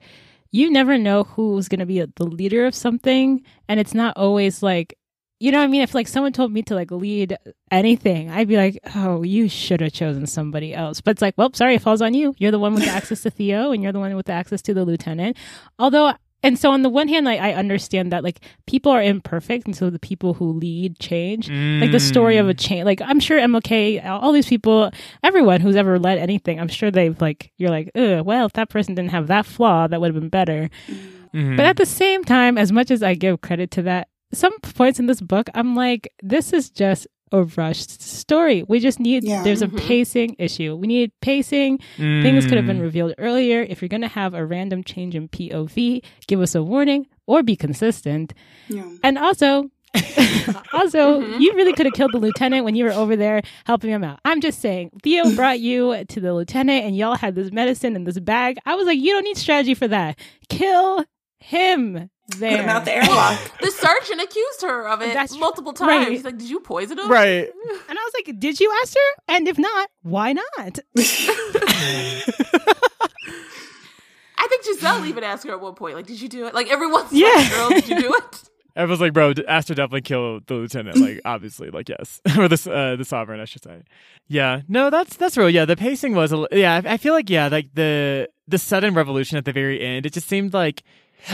you 0.56 0.70
never 0.70 0.96
know 0.96 1.24
who's 1.24 1.68
going 1.68 1.80
to 1.80 1.86
be 1.86 2.00
the 2.00 2.24
leader 2.24 2.66
of 2.66 2.74
something. 2.74 3.42
And 3.68 3.78
it's 3.78 3.94
not 3.94 4.16
always 4.16 4.62
like, 4.62 4.98
you 5.38 5.52
know 5.52 5.58
what 5.58 5.64
I 5.64 5.68
mean? 5.68 5.82
If 5.82 5.94
like 5.94 6.08
someone 6.08 6.32
told 6.32 6.50
me 6.50 6.62
to 6.62 6.74
like 6.74 6.90
lead 6.90 7.36
anything, 7.70 8.30
I'd 8.30 8.48
be 8.48 8.56
like, 8.56 8.78
oh, 8.94 9.22
you 9.22 9.50
should 9.50 9.82
have 9.82 9.92
chosen 9.92 10.26
somebody 10.26 10.72
else. 10.72 11.02
But 11.02 11.10
it's 11.12 11.22
like, 11.22 11.34
well, 11.36 11.52
sorry, 11.52 11.74
it 11.74 11.82
falls 11.82 12.00
on 12.00 12.14
you. 12.14 12.34
You're 12.38 12.52
the 12.52 12.58
one 12.58 12.72
with 12.72 12.84
the 12.84 12.90
access 12.90 13.20
to 13.22 13.30
Theo 13.30 13.70
and 13.70 13.82
you're 13.82 13.92
the 13.92 14.00
one 14.00 14.16
with 14.16 14.26
the 14.26 14.32
access 14.32 14.62
to 14.62 14.72
the 14.72 14.86
lieutenant. 14.86 15.36
Although, 15.78 16.14
and 16.46 16.58
so 16.58 16.70
on 16.70 16.82
the 16.82 16.88
one 17.00 17.08
hand, 17.08 17.26
like 17.26 17.40
I 17.40 17.52
understand 17.54 18.12
that 18.12 18.22
like 18.24 18.38
people 18.66 18.90
are 18.92 19.02
imperfect. 19.02 19.66
And 19.66 19.74
so 19.76 19.90
the 19.90 19.98
people 20.10 20.34
who 20.34 20.52
lead 20.52 20.98
change 20.98 21.50
like 21.82 21.92
the 21.92 22.00
story 22.00 22.36
of 22.38 22.48
a 22.48 22.54
change. 22.54 22.84
like 22.86 23.00
i'm 23.02 23.20
sure 23.20 23.38
mlk 23.40 23.70
all 24.06 24.32
these 24.32 24.46
people 24.54 24.90
everyone 25.22 25.60
who's 25.60 25.76
ever 25.76 25.98
led 25.98 26.18
anything 26.18 26.60
i'm 26.60 26.68
sure 26.68 26.90
they've 26.90 27.20
like 27.20 27.52
you're 27.58 27.70
like 27.70 27.90
Ugh, 27.94 28.24
well 28.24 28.46
if 28.46 28.52
that 28.54 28.68
person 28.70 28.94
didn't 28.94 29.10
have 29.10 29.26
that 29.28 29.44
flaw 29.46 29.86
that 29.88 30.00
would 30.00 30.12
have 30.14 30.20
been 30.22 30.28
better 30.40 30.70
Mhm. 31.34 31.56
but 31.56 31.66
at 31.66 31.76
the 31.76 31.86
same 31.86 32.24
time 32.24 32.56
as 32.56 32.70
much 32.72 32.90
as 32.90 33.02
i 33.02 33.14
give 33.14 33.40
credit 33.40 33.70
to 33.72 33.82
that 33.82 34.08
some 34.32 34.52
points 34.60 34.98
in 34.98 35.06
this 35.06 35.20
book 35.20 35.48
i'm 35.54 35.74
like 35.74 36.12
this 36.22 36.52
is 36.52 36.70
just 36.70 37.06
a 37.32 37.42
rushed 37.42 38.00
story 38.00 38.62
we 38.68 38.78
just 38.78 39.00
need 39.00 39.24
Yeah. 39.24 39.42
there's 39.42 39.62
a 39.62 39.66
Mhm. 39.68 39.78
pacing 39.86 40.36
issue 40.38 40.76
we 40.76 40.86
need 40.86 41.10
pacing 41.20 41.78
things 41.96 42.46
could 42.46 42.56
have 42.56 42.66
been 42.66 42.78
Mm. 42.78 42.82
revealed 42.82 43.14
earlier 43.18 43.62
if 43.68 43.82
you're 43.82 43.88
going 43.88 44.02
to 44.02 44.08
have 44.08 44.32
a 44.34 44.44
random 44.46 44.84
change 44.84 45.14
in 45.16 45.28
pov 45.28 46.00
give 46.28 46.40
us 46.40 46.54
a 46.54 46.62
warning 46.62 47.06
or 47.26 47.42
be 47.42 47.56
consistent 47.56 48.32
Yeah. 48.68 48.84
and 49.02 49.18
also, 49.18 49.70
also, 50.72 51.20
Mhm. 51.22 51.40
you 51.40 51.52
really 51.54 51.72
could 51.72 51.86
have 51.86 51.94
killed 51.94 52.12
the 52.12 52.18
lieutenant 52.18 52.64
when 52.64 52.74
you 52.76 52.84
were 52.84 52.92
over 52.92 53.16
there 53.16 53.40
helping 53.64 53.90
him 53.90 54.04
out. 54.04 54.20
I'm 54.24 54.40
just 54.40 54.60
saying, 54.60 54.90
Theo 55.02 55.24
brought 55.34 55.58
you 55.60 56.04
to 56.04 56.20
the 56.20 56.34
lieutenant, 56.34 56.84
and 56.84 56.96
y'all 56.96 57.16
had 57.16 57.34
this 57.34 57.50
medicine 57.50 57.96
in 57.96 58.04
this 58.04 58.18
bag. 58.18 58.58
I 58.66 58.74
was 58.74 58.86
like, 58.86 58.98
you 58.98 59.12
don't 59.12 59.24
need 59.24 59.36
strategy 59.38 59.74
for 59.74 59.88
that. 59.88 60.18
Kill 60.48 61.04
him 61.40 62.10
there. 62.28 62.50
Put 62.52 62.60
him 62.60 62.68
out 62.68 62.84
the 62.84 62.94
airlock. 62.96 63.38
The 63.60 63.70
sergeant 63.70 64.20
accused 64.22 64.62
her 64.62 64.88
of 64.88 65.02
it 65.02 65.14
That's 65.14 65.34
tr- 65.34 65.40
multiple 65.40 65.72
times. 65.72 65.88
right. 65.88 66.08
He's 66.12 66.24
like, 66.24 66.38
"Did 66.38 66.48
you 66.50 66.60
poison 66.60 66.98
him?" 66.98 67.10
Right. 67.10 67.48
And 67.88 67.98
I 67.98 68.02
was 68.02 68.12
like, 68.14 68.38
did 68.40 68.58
you 68.60 68.72
ask 68.82 68.94
her? 68.94 69.22
And 69.28 69.46
if 69.48 69.58
not, 69.58 69.90
why 70.02 70.32
not? 70.32 70.78
I 74.38 74.48
think 74.48 74.64
Giselle 74.64 75.04
even 75.06 75.24
asked 75.24 75.44
her 75.46 75.52
at 75.52 75.60
one 75.60 75.74
point, 75.74 75.94
like, 75.96 76.06
"Did 76.06 76.20
you 76.20 76.28
do 76.28 76.46
it?" 76.46 76.54
Like 76.54 76.70
everyone's 76.70 77.12
Yeah. 77.12 77.28
like, 77.34 77.50
"Girl, 77.50 77.68
did 77.70 77.88
you 77.88 78.00
do 78.00 78.14
it?" 78.14 78.42
Everyone's 78.76 79.00
like, 79.00 79.14
bro, 79.14 79.32
Aster 79.48 79.74
definitely 79.74 80.02
killed 80.02 80.46
the 80.48 80.54
lieutenant. 80.54 80.98
Like, 80.98 81.22
obviously, 81.24 81.70
like, 81.70 81.88
yes, 81.88 82.20
or 82.36 82.46
the 82.46 82.70
uh, 82.70 82.96
the 82.96 83.06
sovereign, 83.06 83.40
I 83.40 83.46
should 83.46 83.62
say. 83.64 83.82
Yeah, 84.28 84.60
no, 84.68 84.90
that's 84.90 85.16
that's 85.16 85.36
real. 85.38 85.48
Yeah, 85.48 85.64
the 85.64 85.76
pacing 85.76 86.14
was, 86.14 86.30
a, 86.30 86.36
li- 86.36 86.48
yeah, 86.52 86.82
I, 86.84 86.92
I 86.92 86.96
feel 86.98 87.14
like, 87.14 87.30
yeah, 87.30 87.48
like 87.48 87.72
the 87.74 88.28
the 88.46 88.58
sudden 88.58 88.92
revolution 88.92 89.38
at 89.38 89.46
the 89.46 89.52
very 89.52 89.80
end, 89.80 90.04
it 90.04 90.12
just 90.12 90.28
seemed 90.28 90.52
like, 90.52 90.82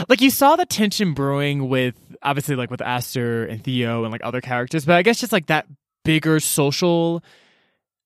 like 0.09 0.21
you 0.21 0.29
saw 0.29 0.55
the 0.55 0.65
tension 0.65 1.13
brewing 1.13 1.69
with 1.69 1.95
obviously 2.21 2.55
like 2.55 2.71
with 2.71 2.81
Aster 2.81 3.45
and 3.45 3.63
Theo 3.63 4.03
and 4.03 4.11
like 4.11 4.21
other 4.23 4.41
characters, 4.41 4.85
but 4.85 4.95
I 4.95 5.01
guess 5.03 5.19
just 5.19 5.31
like 5.33 5.47
that 5.47 5.67
bigger 6.03 6.39
social 6.39 7.23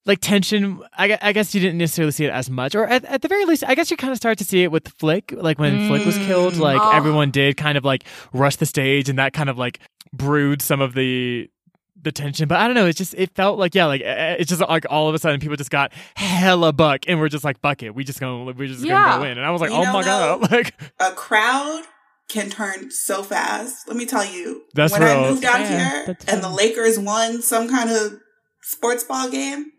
like 0.06 0.20
tension. 0.22 0.82
I, 0.98 1.18
I 1.22 1.34
guess 1.34 1.54
you 1.54 1.60
didn't 1.62 1.78
necessarily 1.80 2.12
see 2.12 2.26
it 2.26 2.32
as 2.32 2.50
much, 2.50 2.76
or 2.76 2.86
at, 2.86 3.04
at 3.06 3.22
the 3.22 3.28
very 3.28 3.46
least, 3.46 3.64
I 3.68 3.76
guess 3.76 3.92
you 3.92 3.98
kind 3.98 4.12
of 4.12 4.18
start 4.18 4.38
to 4.38 4.46
see 4.46 4.64
it 4.64 4.72
with 4.72 4.88
Flick, 5.00 5.34
like 5.36 5.60
when 5.60 5.88
Flick 5.88 6.06
was 6.06 6.18
killed. 6.18 6.54
Mm. 6.54 6.60
Like 6.60 6.80
Oh. 6.82 6.92
everyone 6.92 7.32
did 7.32 7.58
kind 7.58 7.78
of 7.78 7.84
like 7.84 8.06
rush 8.34 8.56
the 8.56 8.66
stage, 8.66 9.10
and 9.10 9.20
that 9.20 9.34
kind 9.34 9.50
of 9.50 9.58
like 9.58 9.80
brewed 10.14 10.62
some 10.62 10.80
of 10.82 10.94
the 10.94 11.50
the 12.02 12.12
tension. 12.12 12.48
But 12.48 12.60
I 12.60 12.66
don't 12.68 12.76
know. 12.76 12.86
It's 12.86 12.98
just 12.98 13.14
it 13.16 13.32
felt 13.36 13.58
like 13.60 13.76
yeah, 13.76 13.86
like 13.86 14.02
it's 14.04 14.50
just 14.50 14.62
like 14.62 14.86
all 14.90 15.10
of 15.10 15.16
a 15.16 15.20
sudden 15.20 15.40
people 15.40 15.56
just 15.58 15.72
got 15.72 15.92
hella 16.16 16.72
buck, 16.74 17.02
and 17.08 17.20
we're 17.20 17.30
just 17.30 17.44
like 17.44 17.62
buck 17.62 17.84
it. 17.84 17.94
We 17.96 18.04
just 18.04 18.20
gonna 18.20 18.44
we're 18.54 18.68
just 18.68 18.84
Yeah. 18.86 19.04
gonna 19.06 19.24
go 19.24 19.32
in, 19.32 19.38
and 19.38 19.46
I 19.46 19.52
was 19.52 19.62
like, 19.62 19.72
You 19.72 19.78
oh 19.78 19.84
know, 19.84 19.94
my 19.94 20.04
god, 20.04 20.52
like 20.52 20.74
a 21.00 21.12
crowd 21.12 21.84
can 22.30 22.50
turn 22.50 22.92
so 22.92 23.24
fast. 23.24 23.88
Let 23.88 23.96
me 23.98 24.06
tell 24.06 24.26
you. 24.26 24.64
That's 24.74 24.92
when 24.94 25.02
real. 25.02 25.12
I 25.26 25.30
moved 25.30 25.46
out 25.46 25.60
Yeah, 25.62 26.06
here 26.06 26.18
and 26.28 26.44
the. 26.44 26.50
Lakers 26.50 27.00
won 27.00 27.42
some 27.42 27.70
kind 27.70 27.90
of 27.90 28.20
sports 28.62 29.04
ball 29.04 29.30
game, 29.30 29.72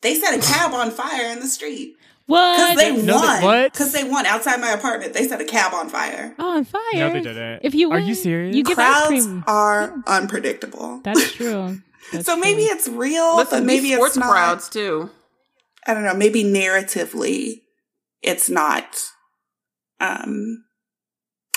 they 0.00 0.14
set 0.14 0.32
a 0.34 0.40
cab 0.40 0.72
on 0.72 0.90
fire 0.90 1.30
in 1.30 1.40
the 1.40 1.46
street 1.46 1.94
What? 2.30 2.56
because 2.56 2.76
they 2.76 2.96
No, 3.02 3.20
they- 3.20 3.26
won. 3.26 3.42
what? 3.42 3.72
Because 3.72 3.92
they 3.92 4.04
won 4.04 4.24
outside 4.26 4.60
my 4.60 4.70
apartment. 4.70 5.12
They 5.14 5.26
set 5.28 5.40
a 5.40 5.44
cab 5.44 5.74
on 5.74 5.88
fire. 5.88 6.34
oh, 6.38 6.56
on 6.58 6.64
fire. 6.64 6.82
no, 6.94 7.12
they 7.12 7.20
didn't. 7.20 7.60
If 7.62 7.74
you 7.74 7.90
are 7.90 7.98
win, 7.98 8.06
you 8.06 8.14
serious? 8.14 8.54
You 8.56 8.62
give 8.64 8.78
ice 8.78 8.84
Crowds 9.06 9.26
cream. 9.26 9.44
are 9.46 9.94
unpredictable. 10.06 11.00
That's 11.04 11.32
true. 11.32 11.80
That's 12.12 12.26
so 12.26 12.36
maybe 12.36 12.66
true. 12.66 12.74
it's 12.76 12.88
real, 12.88 13.36
Listen, 13.36 13.58
but 13.60 13.66
maybe 13.66 13.92
sports 13.94 14.16
it's 14.16 14.24
not. 14.24 14.30
crowds 14.30 14.68
too. 14.68 15.10
I 15.86 15.94
don't 15.94 16.04
know. 16.04 16.14
Maybe 16.14 16.42
narratively, 16.44 17.62
it's 18.22 18.48
not. 18.50 18.96
Um, 20.00 20.64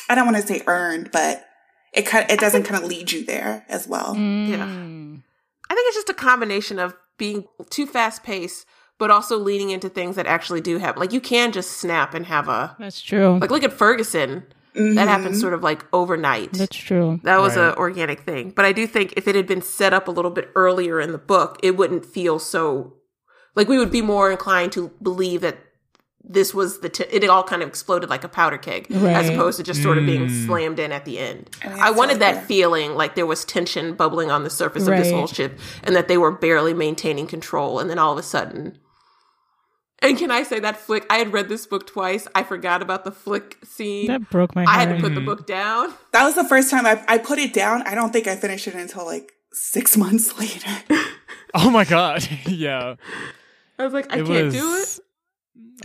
I 0.10 0.16
don't 0.16 0.26
want 0.26 0.38
to 0.38 0.46
say 0.46 0.62
earned, 0.68 1.12
but 1.12 1.46
it 1.94 2.06
kind 2.06 2.30
it 2.30 2.40
doesn't 2.40 2.64
kind 2.64 2.84
of 2.84 2.90
lead 2.90 3.12
you 3.12 3.24
there 3.26 3.66
as 3.70 3.88
well. 3.88 4.16
Mm. 4.16 5.22
I 5.70 5.76
think 5.76 5.88
it's 5.88 5.98
just 5.98 6.10
a 6.10 6.14
combination 6.14 6.78
of 6.80 6.94
being 7.18 7.46
too 7.70 7.86
fast 7.86 8.24
paced, 8.24 8.66
but 9.04 9.12
also 9.12 9.38
leaning 9.38 9.70
into 9.70 9.90
things 9.90 10.16
that 10.16 10.26
actually 10.26 10.62
do 10.62 10.78
happen. 10.78 11.02
Like 11.02 11.12
you 11.12 11.20
can 11.20 11.52
just 11.52 11.72
snap 11.82 12.14
and 12.14 12.26
have 12.28 12.48
a 12.48 12.74
That's 12.80 13.02
true. 13.02 13.38
like 13.42 13.52
look 13.52 13.64
at 13.64 13.74
Ferguson. 13.74 14.44
That 14.76 14.82
Mhm. 14.82 15.08
happened 15.08 15.38
sort 15.38 15.54
of 15.54 15.62
like 15.62 15.84
overnight. 15.94 16.54
That's 16.54 16.76
true. 16.76 17.20
That 17.24 17.42
was 17.42 17.58
Right. 17.58 17.68
a 17.74 17.78
organic 17.78 18.22
thing. 18.22 18.54
But 18.56 18.64
I 18.66 18.72
do 18.72 18.88
think 18.88 19.14
if 19.18 19.28
it 19.28 19.36
had 19.36 19.46
been 19.46 19.62
set 19.62 19.94
up 19.94 20.08
a 20.08 20.12
little 20.12 20.32
bit 20.32 20.50
earlier 20.56 21.00
in 21.02 21.12
the 21.12 21.18
book, 21.20 21.60
it 21.62 21.76
wouldn't 21.78 22.06
feel 22.06 22.40
so 22.40 22.94
like 23.56 23.68
we 23.68 23.78
would 23.78 23.92
be 23.92 24.02
more 24.02 24.32
inclined 24.32 24.72
to 24.72 24.90
believe 25.02 25.42
that 25.42 25.58
this 26.26 26.54
was 26.54 26.80
the 26.80 26.88
t- 26.88 27.04
it 27.12 27.30
all 27.30 27.44
kind 27.44 27.62
of 27.62 27.68
exploded 27.68 28.10
like 28.10 28.24
a 28.24 28.30
powder 28.30 28.58
keg 28.58 28.90
as 28.90 29.28
opposed 29.30 29.58
to 29.58 29.64
just 29.64 29.84
sort 29.84 29.98
of 29.98 30.06
being 30.06 30.28
Mm. 30.28 30.46
slammed 30.48 30.80
in 30.80 30.92
at 30.94 31.04
the 31.04 31.20
end. 31.20 31.50
I 31.64 31.90
I 31.90 31.92
wanted 31.92 32.20
that 32.20 32.36
fair. 32.38 32.46
feeling 32.46 32.96
like 32.96 33.14
there 33.16 33.26
was 33.26 33.44
tension 33.44 33.94
bubbling 33.94 34.32
on 34.32 34.46
the 34.46 34.50
surface 34.50 34.88
of 34.88 34.96
this 34.96 35.12
whole 35.12 35.28
ship 35.28 35.60
and 35.84 35.94
that 35.98 36.08
they 36.08 36.18
were 36.18 36.32
barely 36.32 36.74
maintaining 36.74 37.28
control 37.28 37.78
and 37.80 37.90
then 37.90 38.00
all 38.00 38.14
of 38.14 38.18
a 38.18 38.24
sudden 38.24 38.78
and 40.04 40.18
can 40.18 40.32
I 40.32 40.44
say 40.44 40.60
that 40.60 40.78
flick? 40.78 41.06
I 41.10 41.18
had 41.18 41.34
read 41.34 41.50
this 41.50 41.66
book 41.66 41.88
twice. 41.88 42.28
I 42.36 42.44
forgot 42.44 42.82
about 42.82 43.04
the 43.04 43.12
flick 43.12 43.58
scene. 43.64 44.08
That 44.08 44.30
broke 44.30 44.56
my 44.56 44.66
I 44.66 44.80
had 44.86 44.96
to 44.96 45.02
put 45.02 45.16
the 45.16 45.22
book 45.22 45.48
down. 45.48 45.94
That 46.12 46.24
was 46.26 46.36
the 46.36 46.44
first 46.44 46.70
time 46.70 46.86
I, 46.86 47.04
I 47.08 47.18
put 47.18 47.40
it 47.40 47.54
down. 47.54 47.82
I 47.84 47.96
don't 47.96 48.12
think 48.12 48.28
I 48.28 48.36
finished 48.36 48.68
it 48.68 48.76
until 48.76 49.06
like 49.06 49.32
six 49.54 49.98
months 50.04 50.38
later. 50.40 50.70
oh 51.54 51.70
my 51.70 51.86
god, 51.86 52.28
yeah, 52.48 52.96
I 53.80 53.84
was 53.84 53.94
like, 53.94 54.12
I 54.14 54.20
it 54.20 54.26
can't 54.26 54.46
was. 54.46 54.54
do 54.54 54.76
it. 54.76 55.00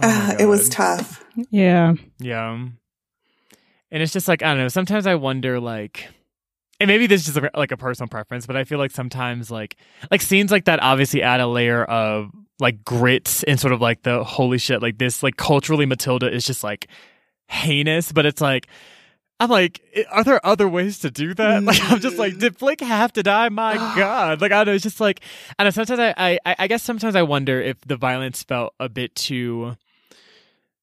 Oh 0.02 0.08
Uh, 0.08 0.36
it 0.38 0.46
was 0.46 0.68
tough. 0.68 1.24
yeah. 1.50 1.94
Yeah. 2.18 2.52
And 3.90 4.02
it's 4.02 4.12
just 4.12 4.28
like, 4.28 4.42
I 4.42 4.48
don't 4.48 4.58
know, 4.58 4.68
sometimes 4.68 5.06
I 5.06 5.14
wonder 5.14 5.58
like 5.60 6.08
and 6.80 6.86
maybe 6.88 7.06
this 7.06 7.26
is 7.26 7.34
just 7.34 7.44
a, 7.44 7.50
like 7.58 7.72
a 7.72 7.76
personal 7.76 8.08
preference, 8.08 8.46
but 8.46 8.56
I 8.56 8.64
feel 8.64 8.78
like 8.78 8.90
sometimes 8.92 9.50
like 9.50 9.76
like 10.10 10.20
scenes 10.22 10.50
like 10.52 10.66
that 10.66 10.80
obviously 10.82 11.22
add 11.22 11.40
a 11.40 11.46
layer 11.46 11.84
of 11.84 12.30
like 12.60 12.84
grit 12.84 13.44
and 13.46 13.58
sort 13.58 13.72
of 13.72 13.80
like 13.80 14.02
the 14.02 14.24
holy 14.24 14.58
shit 14.58 14.82
like 14.82 14.98
this 14.98 15.22
like 15.22 15.36
culturally 15.36 15.86
Matilda 15.86 16.32
is 16.32 16.44
just 16.44 16.64
like 16.64 16.88
heinous, 17.48 18.12
but 18.12 18.26
it's 18.26 18.40
like 18.40 18.68
I'm 19.40 19.50
like, 19.50 19.80
are 20.10 20.24
there 20.24 20.44
other 20.44 20.68
ways 20.68 20.98
to 21.00 21.10
do 21.10 21.32
that? 21.34 21.62
Like, 21.68 21.80
I'm 21.84 22.00
just 22.00 22.18
like, 22.18 22.34
mm. 22.34 22.40
did 22.40 22.58
Flick 22.58 22.80
have 22.80 23.12
to 23.12 23.22
die? 23.22 23.48
My 23.50 23.74
God! 23.96 24.40
Like, 24.40 24.52
I 24.52 24.56
don't 24.56 24.66
know. 24.66 24.72
It's 24.72 24.82
just 24.82 25.00
like, 25.00 25.20
I 25.58 25.64
know. 25.64 25.70
Sometimes 25.70 26.00
I, 26.00 26.38
I, 26.44 26.56
I 26.58 26.66
guess 26.66 26.82
sometimes 26.82 27.14
I 27.14 27.22
wonder 27.22 27.60
if 27.60 27.80
the 27.82 27.96
violence 27.96 28.42
felt 28.42 28.74
a 28.80 28.88
bit 28.88 29.14
too, 29.14 29.76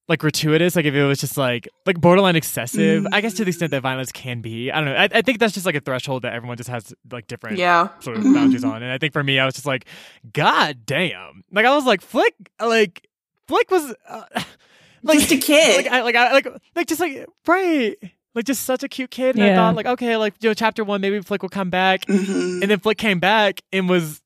like 0.07 0.19
gratuitous. 0.19 0.75
Like 0.75 0.85
if 0.85 0.93
it 0.93 1.03
was 1.03 1.19
just 1.19 1.37
like, 1.37 1.67
like 1.85 1.99
borderline 1.99 2.35
excessive. 2.35 3.07
I 3.11 3.21
guess 3.21 3.33
to 3.35 3.43
the 3.45 3.49
extent 3.49 3.71
that 3.71 3.81
violence 3.81 4.11
can 4.11 4.41
be. 4.41 4.71
I 4.71 4.75
don't 4.81 4.85
know. 4.85 4.95
I, 4.95 5.09
I 5.11 5.21
think 5.21 5.39
that's 5.39 5.53
just 5.53 5.65
like 5.65 5.75
a 5.75 5.79
threshold 5.79 6.21
that 6.23 6.33
everyone 6.33 6.57
just 6.57 6.69
has 6.69 6.93
like 7.11 7.27
different 7.27 7.57
Yeah. 7.57 7.89
sort 8.01 8.17
of 8.17 8.23
Mhm. 8.23 8.33
boundaries 8.35 8.63
on. 8.63 8.83
And 8.83 8.91
I 8.91 8.97
think 8.97 9.13
for 9.13 9.23
me, 9.23 9.39
I 9.39 9.45
was 9.45 9.55
just 9.55 9.65
like, 9.65 9.85
God 10.33 10.85
damn! 10.85 11.43
Like 11.51 11.65
I 11.65 11.73
was 11.75 11.85
like, 11.85 12.01
Flick, 12.01 12.33
like 12.59 13.07
Flick 13.47 13.69
was. 13.71 13.93
Uh, 14.07 14.23
like 15.03 15.19
Just 15.19 15.31
a 15.31 15.37
kid. 15.37 15.77
like 15.85 15.87
I 15.91 16.01
like 16.01 16.15
I 16.15 16.33
like 16.33 16.47
like 16.75 16.87
just 16.87 16.99
like 17.01 17.25
right. 17.47 17.95
Like 18.33 18.43
just 18.45 18.63
such 18.65 18.83
a 18.83 18.89
cute 18.89 19.11
kid, 19.11 19.37
and 19.37 19.45
I 19.45 19.55
thought 19.55 19.75
like 19.75 19.85
okay, 19.85 20.17
like 20.17 20.33
you 20.41 20.49
know, 20.49 20.53
chapter 20.53 20.83
one, 20.83 20.99
maybe 20.99 21.21
Flick 21.21 21.41
will 21.41 21.47
come 21.49 21.69
back, 21.69 22.05
Mhm. 22.05 22.61
and 22.61 22.69
then 22.71 22.79
Flick 22.79 22.97
came 22.97 23.19
back 23.19 23.61
and 23.71 23.87
was 23.87 24.21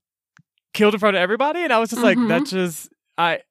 killed 0.74 0.94
in 0.96 1.00
front 1.00 1.16
of 1.16 1.22
everybody, 1.22 1.64
and 1.64 1.72
I 1.72 1.78
was 1.80 1.90
just 1.92 2.02
like, 2.02 2.18
Mhm. 2.18 2.28
that 2.30 2.46
just 2.48 2.90
I 3.20 3.42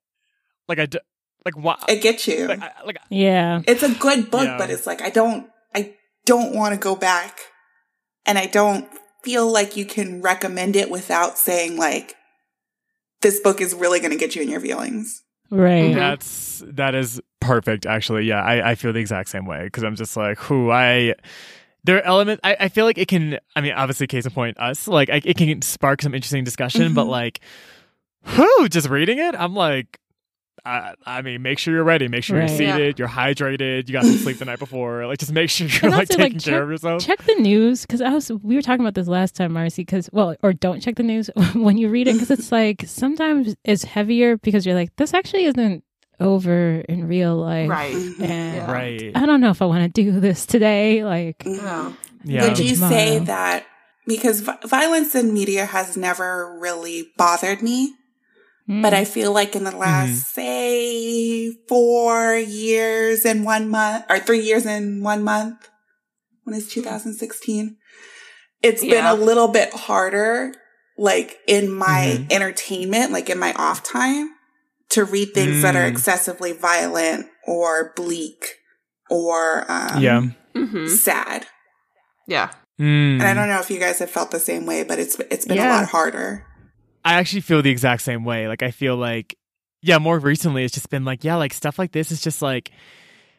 like 0.69 0.79
I 0.81 0.87
d- 0.87 0.99
like 1.45 1.57
why 1.57 1.77
It 1.89 2.03
gets 2.03 2.27
you. 2.29 2.47
like, 2.49 2.61
I, 2.63 2.71
like 2.85 2.99
Yeah. 3.11 3.63
it's 3.67 3.83
a 3.83 3.95
good 3.95 4.31
book, 4.31 4.45
Yeah. 4.45 4.59
but 4.59 4.71
it's 4.71 4.87
like 4.87 5.03
I 5.03 5.11
don't 5.11 5.49
I 5.75 5.95
don't 6.27 6.55
want 6.55 6.75
to 6.75 6.79
go 6.81 6.95
back 6.97 7.39
and 8.27 8.39
I 8.39 8.47
don't 8.47 8.89
feel 9.25 9.51
like 9.51 9.77
you 9.77 9.85
can 9.85 10.21
recommend 10.23 10.77
it 10.77 10.91
without 10.91 11.39
saying 11.39 11.77
like 11.77 12.15
this 13.23 13.41
book 13.41 13.61
is 13.61 13.75
really 13.75 13.99
going 14.01 14.13
to 14.13 14.17
get 14.17 14.37
you 14.37 14.43
in 14.43 14.49
your 14.49 14.61
feelings. 14.61 15.23
Right. 15.51 15.93
Mhm. 15.93 15.95
That's 15.95 16.63
that 16.67 16.95
is 16.95 17.21
perfect. 17.41 17.87
Actually, 17.87 18.25
yeah, 18.27 18.43
I, 18.43 18.71
I 18.71 18.75
feel 18.75 18.93
the 18.93 19.01
exact 19.01 19.29
same 19.31 19.47
way 19.47 19.65
because 19.65 19.83
I'm 19.83 19.97
just 19.97 20.17
like, 20.17 20.39
who 20.39 20.71
I. 20.71 21.15
There 21.85 21.97
are 21.97 22.03
elements. 22.03 22.41
I, 22.45 22.57
I 22.61 22.69
feel 22.69 22.85
like 22.85 22.99
it 22.99 23.09
can. 23.09 23.39
I 23.57 23.63
mean, 23.63 23.73
obviously, 23.73 24.07
case 24.09 24.27
in 24.27 24.33
point, 24.33 24.59
us. 24.61 24.87
Like, 24.87 25.09
I, 25.09 25.23
it 25.25 25.37
can 25.39 25.63
spark 25.63 26.03
some 26.03 26.15
interesting 26.15 26.45
discussion. 26.45 26.93
But 26.93 27.07
Mhm. 27.07 27.11
like, 27.11 27.41
who 28.25 28.69
just 28.69 28.89
reading 28.91 29.19
it, 29.19 29.35
I'm 29.35 29.55
like, 29.55 29.99
I, 30.69 30.95
I 31.07 31.23
mean, 31.23 31.41
make 31.43 31.59
sure 31.59 31.73
you're 31.75 31.85
ready. 31.85 32.09
Make 32.09 32.25
sure 32.25 32.39
Right. 32.39 32.51
you're 32.51 32.63
Yeah. 32.63 32.77
seated. 32.77 32.99
You're 32.99 33.09
hydrated. 33.09 33.89
You 33.89 33.93
got 33.95 34.05
some 34.05 34.17
sleep 34.19 34.39
the 34.39 34.45
night 34.45 34.59
before. 34.59 35.07
Like, 35.07 35.19
just 35.19 35.33
make 35.33 35.51
sure 35.51 35.67
you're 35.71 35.81
And 35.85 35.93
like 35.93 36.11
also, 36.11 36.19
like, 36.23 36.33
taking 36.35 36.41
care 36.41 36.63
of 36.63 36.71
yourself. 36.71 37.03
Check 37.05 37.23
the 37.25 37.35
news 37.37 37.83
because 37.83 38.01
I 38.03 38.11
was 38.11 38.31
we 38.31 38.55
were 38.55 38.63
talking 38.63 38.81
about 38.81 38.95
this 38.95 39.09
last 39.09 39.35
time, 39.35 39.53
Marcy. 39.53 39.83
Because 39.83 40.11
well, 40.13 40.37
or 40.43 40.53
don't 40.53 40.81
check 40.81 40.97
the 40.97 41.03
news 41.03 41.31
when 41.55 41.79
you 41.79 41.89
read 41.89 42.07
it 42.09 42.15
because 42.15 42.31
it's 42.31 42.53
like 42.53 42.85
sometimes 42.87 43.57
it's 43.65 43.85
heavier 43.85 44.37
because 44.37 44.67
you're 44.67 44.75
like 44.75 44.95
this 44.97 45.15
actually 45.15 45.45
isn't 45.45 45.85
over 46.21 46.81
in 46.89 47.07
real 47.07 47.37
life, 47.37 47.71
Right. 47.71 47.95
And 47.95 48.19
Yeah. 48.21 48.71
Right. 48.73 49.13
I 49.15 49.25
don't 49.25 49.41
know 49.41 49.51
if 49.51 49.63
I 49.63 49.67
want 49.67 49.85
to 49.85 50.03
do 50.03 50.19
this 50.19 50.47
today. 50.47 51.05
Like, 51.05 51.39
Mhm. 51.39 51.95
Yeah. 52.25 52.43
Would 52.49 52.59
you 52.59 52.75
Tomorrow. 52.75 52.91
say 52.93 53.19
that 53.21 53.65
because 54.07 54.41
vi- 54.41 54.59
violence 54.67 55.15
in 55.15 55.33
media 55.33 55.65
has 55.67 55.97
never 55.97 56.59
really 56.59 57.11
bothered 57.17 57.63
me, 57.63 57.93
mm, 58.69 58.83
but 58.83 58.93
I 58.95 59.05
feel 59.05 59.33
like 59.33 59.57
in 59.57 59.65
the 59.65 59.77
last 59.77 60.33
say 60.35 61.53
4 61.69 62.37
years 62.37 63.25
and 63.25 63.45
1 63.45 63.69
month 63.69 64.05
or 64.11 64.19
3 64.19 64.41
years 64.41 64.67
and 64.67 65.03
1 65.03 65.23
month 65.25 65.69
when 66.45 66.57
is 66.57 66.69
2016 66.69 67.77
it's 68.63 68.83
been 68.83 69.05
a 69.05 69.15
little 69.15 69.49
bit 69.49 69.73
harder 69.73 70.53
like 70.97 71.39
in 71.47 71.71
my 71.73 72.19
Mhm. 72.19 72.33
entertainment 72.33 73.13
like 73.13 73.31
in 73.31 73.39
my 73.39 73.53
off 73.55 73.83
time 73.83 74.31
to 74.91 75.05
read 75.05 75.33
things 75.35 75.63
that 75.63 75.77
are 75.77 75.85
Mm. 75.85 75.93
excessively 75.93 76.53
violent 76.53 77.27
or 77.47 77.93
bleak 77.95 78.57
or 79.11 79.65
um, 79.71 80.03
yeah. 80.03 80.23
hmm 80.55 80.87
sad 80.89 81.47
Yeah. 82.27 82.51
Mm. 82.81 83.21
and 83.21 83.23
I 83.23 83.35
don't 83.35 83.49
know 83.49 83.61
if 83.61 83.71
you 83.71 83.79
guys 83.79 83.99
have 84.01 84.11
felt 84.11 84.31
the 84.31 84.39
same 84.41 84.65
way, 84.67 84.85
but 84.85 84.99
it's 84.99 85.17
it's 85.31 85.45
been 85.47 85.59
a 85.59 85.69
lot 85.69 85.89
harder. 85.89 86.45
I 87.05 87.15
actually 87.15 87.41
feel 87.43 87.63
the 87.63 87.71
exact 87.71 88.03
same 88.03 88.25
way. 88.25 88.49
Like 88.49 88.63
I 88.63 88.71
feel 88.71 88.97
like 88.97 89.37
yeah, 89.81 89.99
more 89.99 90.19
recently 90.19 90.65
it's 90.65 90.75
just 90.75 90.91
been 90.91 91.05
like 91.05 91.25
yeah, 91.25 91.37
like 91.37 91.53
stuff 91.53 91.79
like 91.79 91.93
this 91.93 92.11
is 92.11 92.21
just 92.21 92.43
like 92.43 92.71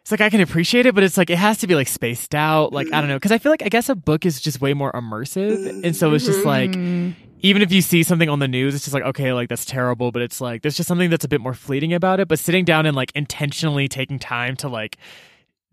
it's 0.01 0.11
like 0.11 0.21
I 0.21 0.29
can 0.29 0.41
appreciate 0.41 0.85
it, 0.85 0.95
but 0.95 1.03
it's 1.03 1.17
like 1.17 1.29
it 1.29 1.37
has 1.37 1.57
to 1.59 1.67
be 1.67 1.75
like 1.75 1.87
spaced 1.87 2.33
out. 2.33 2.71
Like 2.73 2.87
I 2.93 3.01
don't 3.01 3.09
know, 3.09 3.17
because 3.17 3.31
I 3.31 3.37
feel 3.37 3.51
like 3.51 3.61
I 3.63 3.69
guess 3.69 3.89
a 3.89 3.95
book 3.95 4.25
is 4.25 4.39
just 4.41 4.61
way 4.61 4.73
more 4.73 4.91
immersive, 4.93 5.83
and 5.83 5.95
so 5.95 6.13
it's 6.13 6.25
just 6.25 6.45
like 6.45 6.71
mm, 6.71 7.13
even 7.41 7.61
if 7.61 7.71
you 7.71 7.81
see 7.81 8.03
something 8.03 8.29
on 8.29 8.39
the 8.39 8.47
news, 8.47 8.73
it's 8.75 8.85
just 8.85 8.93
like 8.93 9.03
okay, 9.03 9.33
like 9.33 9.49
that's 9.49 9.65
terrible, 9.65 10.11
but 10.11 10.21
it's 10.21 10.39
like 10.39 10.61
there's 10.61 10.77
just 10.77 10.87
something 10.87 11.09
that's 11.09 11.25
a 11.25 11.29
bit 11.29 11.41
more 11.41 11.53
fleeting 11.53 11.93
about 11.93 12.19
it. 12.19 12.27
But 12.27 12.39
sitting 12.39 12.63
down 12.65 12.85
and 12.85 12.95
like 12.95 13.11
intentionally 13.13 13.87
taking 13.87 14.19
time 14.19 14.55
to 14.57 14.69
like 14.69 14.97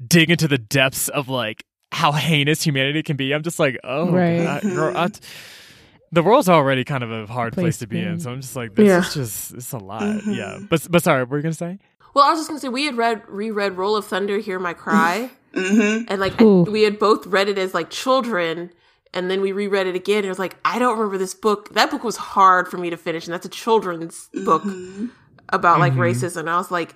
dig 0.04 0.30
into 0.30 0.48
the 0.48 0.58
depths 0.58 1.08
of 1.08 1.28
like 1.28 1.64
how 1.92 2.12
heinous 2.12 2.62
humanity 2.62 3.02
can 3.04 3.16
be, 3.16 3.32
I'm 3.32 3.42
just 3.44 3.58
like 3.60 3.78
oh, 3.84 4.10
Right. 4.10 4.42
God, 4.42 4.62
girl, 4.62 4.92
I- 4.96 5.10
the 6.12 6.22
world's 6.22 6.48
already 6.48 6.84
kind 6.84 7.02
of 7.04 7.10
a 7.10 7.26
hard 7.26 7.52
place, 7.52 7.64
Place 7.64 7.78
to 7.78 7.86
be 7.86 8.00
in. 8.00 8.20
So 8.20 8.30
I'm 8.30 8.40
just 8.40 8.56
like, 8.56 8.74
this 8.74 8.86
Yeah. 8.86 9.00
is 9.00 9.14
just 9.14 9.54
it's 9.54 9.72
a 9.72 9.78
lot. 9.78 10.02
Mhm. 10.02 10.36
Yeah, 10.36 10.58
but 10.70 10.86
but 10.90 11.02
sorry, 11.02 11.22
what 11.22 11.30
were 11.30 11.36
you 11.38 11.42
gonna 11.42 11.54
say? 11.54 11.78
Well, 12.14 12.24
I 12.24 12.30
was 12.30 12.38
just 12.40 12.48
gonna 12.48 12.60
say 12.60 12.68
we 12.68 12.84
had 12.86 12.96
read 12.96 13.22
reread 13.28 13.76
Roll 13.76 13.96
of 13.96 14.04
Thunder, 14.06 14.38
Hear 14.38 14.58
My 14.58 14.72
Cry, 14.74 15.30
Mm-hmm. 15.54 16.04
and 16.08 16.20
like 16.20 16.40
Ooh. 16.40 16.62
we 16.62 16.82
had 16.82 16.98
both 16.98 17.26
read 17.26 17.48
it 17.48 17.58
as 17.58 17.74
like 17.74 17.90
children, 17.90 18.70
and 19.14 19.30
then 19.30 19.40
we 19.40 19.52
reread 19.52 19.86
it 19.86 19.94
again. 19.94 20.18
And 20.18 20.26
it 20.26 20.30
was 20.30 20.38
like 20.38 20.56
I 20.64 20.78
don't 20.78 20.96
remember 20.98 21.18
this 21.18 21.34
book. 21.34 21.72
That 21.74 21.90
book 21.90 22.04
was 22.04 22.16
hard 22.16 22.68
for 22.68 22.78
me 22.78 22.90
to 22.90 22.96
finish, 22.96 23.26
and 23.26 23.34
that's 23.34 23.46
a 23.46 23.50
children's 23.50 24.28
book 24.44 24.62
Mm-hmm. 24.62 25.06
about 25.50 25.80
like 25.80 25.92
Mhm. 25.94 25.98
racism. 25.98 26.48
I 26.48 26.56
was 26.56 26.70
like, 26.70 26.94